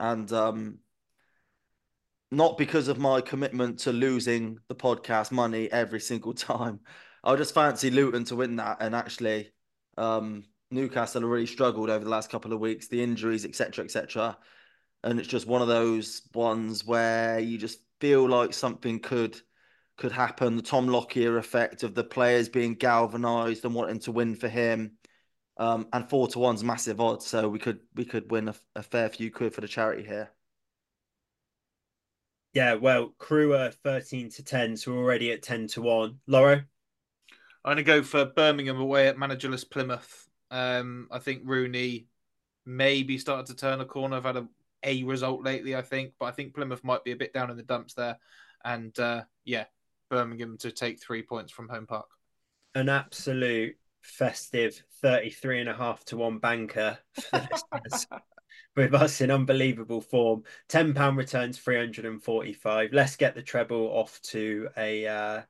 and 0.00 0.32
um, 0.32 0.78
not 2.30 2.58
because 2.58 2.88
of 2.88 2.98
my 2.98 3.20
commitment 3.20 3.80
to 3.80 3.92
losing 3.92 4.58
the 4.68 4.74
podcast 4.74 5.30
money 5.30 5.70
every 5.70 6.00
single 6.00 6.32
time. 6.34 6.80
I 7.22 7.36
just 7.36 7.54
fancy 7.54 7.90
Luton 7.90 8.24
to 8.24 8.36
win 8.36 8.56
that, 8.56 8.78
and 8.80 8.94
actually, 8.94 9.52
um, 9.98 10.44
Newcastle 10.70 11.22
have 11.22 11.30
really 11.30 11.46
struggled 11.46 11.90
over 11.90 12.04
the 12.04 12.10
last 12.10 12.30
couple 12.30 12.52
of 12.52 12.60
weeks, 12.60 12.88
the 12.88 13.02
injuries, 13.02 13.44
etc., 13.44 13.84
etc. 13.84 14.38
And 15.02 15.18
it's 15.18 15.28
just 15.28 15.46
one 15.46 15.62
of 15.62 15.68
those 15.68 16.22
ones 16.34 16.84
where 16.84 17.38
you 17.38 17.58
just 17.58 17.80
feel 18.00 18.28
like 18.28 18.54
something 18.54 19.00
could 19.00 19.40
could 19.96 20.12
happen. 20.12 20.56
The 20.56 20.62
Tom 20.62 20.86
Lockyer 20.86 21.36
effect 21.38 21.82
of 21.82 21.94
the 21.94 22.04
players 22.04 22.48
being 22.48 22.74
galvanised 22.74 23.64
and 23.64 23.74
wanting 23.74 24.00
to 24.00 24.12
win 24.12 24.34
for 24.34 24.48
him. 24.48 24.92
Um, 25.56 25.88
and 25.92 26.08
four 26.08 26.26
to 26.28 26.38
one's 26.38 26.64
massive 26.64 27.00
odds, 27.00 27.26
so 27.26 27.48
we 27.48 27.58
could 27.58 27.80
we 27.94 28.04
could 28.06 28.30
win 28.30 28.48
a, 28.48 28.54
a 28.76 28.82
fair 28.82 29.08
few 29.10 29.30
quid 29.30 29.52
for 29.52 29.60
the 29.60 29.68
charity 29.68 30.04
here. 30.04 30.30
Yeah, 32.54 32.74
well, 32.74 33.14
Crewe 33.18 33.54
are 33.54 33.70
13 33.70 34.30
to 34.30 34.42
10, 34.42 34.76
so 34.76 34.92
we're 34.92 34.98
already 34.98 35.30
at 35.30 35.42
10 35.42 35.68
to 35.68 35.82
1. 35.82 36.18
Lawro? 36.28 36.64
I'm 37.64 37.76
going 37.76 37.76
to 37.76 37.82
go 37.84 38.02
for 38.02 38.24
Birmingham 38.24 38.80
away 38.80 39.06
at 39.06 39.16
managerless 39.16 39.68
Plymouth. 39.68 40.29
Um, 40.50 41.08
I 41.10 41.18
think 41.18 41.42
Rooney 41.44 42.06
maybe 42.66 43.18
started 43.18 43.46
to 43.46 43.54
turn 43.54 43.80
a 43.80 43.84
corner. 43.84 44.16
I've 44.16 44.24
had 44.24 44.36
a, 44.36 44.48
a 44.82 45.02
result 45.04 45.44
lately, 45.44 45.76
I 45.76 45.82
think, 45.82 46.14
but 46.18 46.26
I 46.26 46.32
think 46.32 46.54
Plymouth 46.54 46.84
might 46.84 47.04
be 47.04 47.12
a 47.12 47.16
bit 47.16 47.32
down 47.32 47.50
in 47.50 47.56
the 47.56 47.62
dumps 47.62 47.94
there. 47.94 48.18
And 48.64 48.98
uh, 48.98 49.22
yeah, 49.44 49.64
Birmingham 50.10 50.58
to 50.58 50.70
take 50.70 51.00
three 51.00 51.22
points 51.22 51.52
from 51.52 51.68
home 51.68 51.86
park. 51.86 52.06
An 52.74 52.88
absolute 52.88 53.76
festive 54.02 54.82
33 55.02 55.60
and 55.60 55.68
a 55.68 55.74
half 55.74 56.04
to 56.06 56.16
one 56.16 56.38
banker 56.38 56.98
with 58.76 58.94
us 58.94 59.20
in 59.20 59.30
unbelievable 59.30 60.00
form. 60.00 60.42
£10 60.68 61.16
returns 61.16 61.58
345. 61.58 62.90
Let's 62.92 63.16
get 63.16 63.34
the 63.34 63.42
treble 63.42 63.86
off 63.86 64.20
to 64.22 64.68
a 64.76 65.06
uh, 65.06 65.42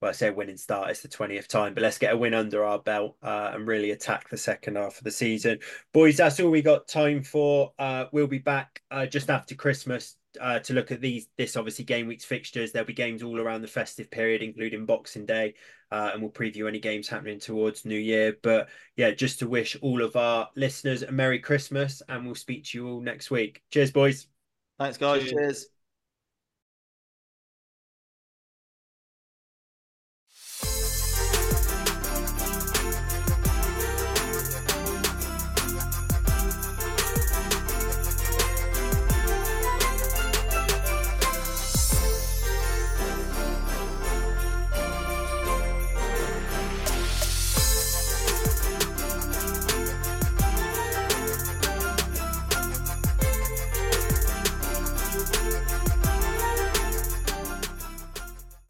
well, 0.00 0.10
I 0.10 0.12
say 0.12 0.30
winning 0.30 0.56
start. 0.56 0.90
It's 0.90 1.02
the 1.02 1.08
20th 1.08 1.48
time, 1.48 1.74
but 1.74 1.82
let's 1.82 1.98
get 1.98 2.12
a 2.12 2.16
win 2.16 2.34
under 2.34 2.64
our 2.64 2.78
belt 2.78 3.16
uh, 3.22 3.50
and 3.54 3.66
really 3.66 3.90
attack 3.90 4.28
the 4.28 4.36
second 4.36 4.76
half 4.76 4.98
of 4.98 5.04
the 5.04 5.10
season. 5.10 5.58
Boys, 5.92 6.16
that's 6.16 6.38
all 6.38 6.50
we 6.50 6.62
got 6.62 6.86
time 6.86 7.22
for. 7.22 7.72
Uh, 7.78 8.04
we'll 8.12 8.28
be 8.28 8.38
back 8.38 8.82
uh, 8.90 9.06
just 9.06 9.28
after 9.28 9.54
Christmas 9.54 10.16
uh, 10.40 10.60
to 10.60 10.74
look 10.74 10.92
at 10.92 11.00
these 11.00 11.28
this 11.36 11.56
obviously 11.56 11.84
game 11.84 12.06
week's 12.06 12.24
fixtures. 12.24 12.70
There'll 12.70 12.86
be 12.86 12.92
games 12.92 13.22
all 13.22 13.40
around 13.40 13.62
the 13.62 13.68
festive 13.68 14.10
period, 14.10 14.42
including 14.42 14.86
Boxing 14.86 15.26
Day, 15.26 15.54
uh, 15.90 16.10
and 16.12 16.22
we'll 16.22 16.30
preview 16.30 16.68
any 16.68 16.78
games 16.78 17.08
happening 17.08 17.40
towards 17.40 17.84
New 17.84 17.98
Year. 17.98 18.36
But 18.42 18.68
yeah, 18.96 19.10
just 19.10 19.40
to 19.40 19.48
wish 19.48 19.76
all 19.82 20.02
of 20.02 20.14
our 20.14 20.48
listeners 20.54 21.02
a 21.02 21.10
Merry 21.10 21.40
Christmas, 21.40 22.02
and 22.08 22.24
we'll 22.24 22.34
speak 22.34 22.64
to 22.66 22.78
you 22.78 22.88
all 22.88 23.00
next 23.00 23.30
week. 23.30 23.62
Cheers, 23.72 23.90
boys. 23.90 24.28
Thanks, 24.78 24.96
guys. 24.96 25.22
Cheers. 25.22 25.32
Cheers. 25.32 25.66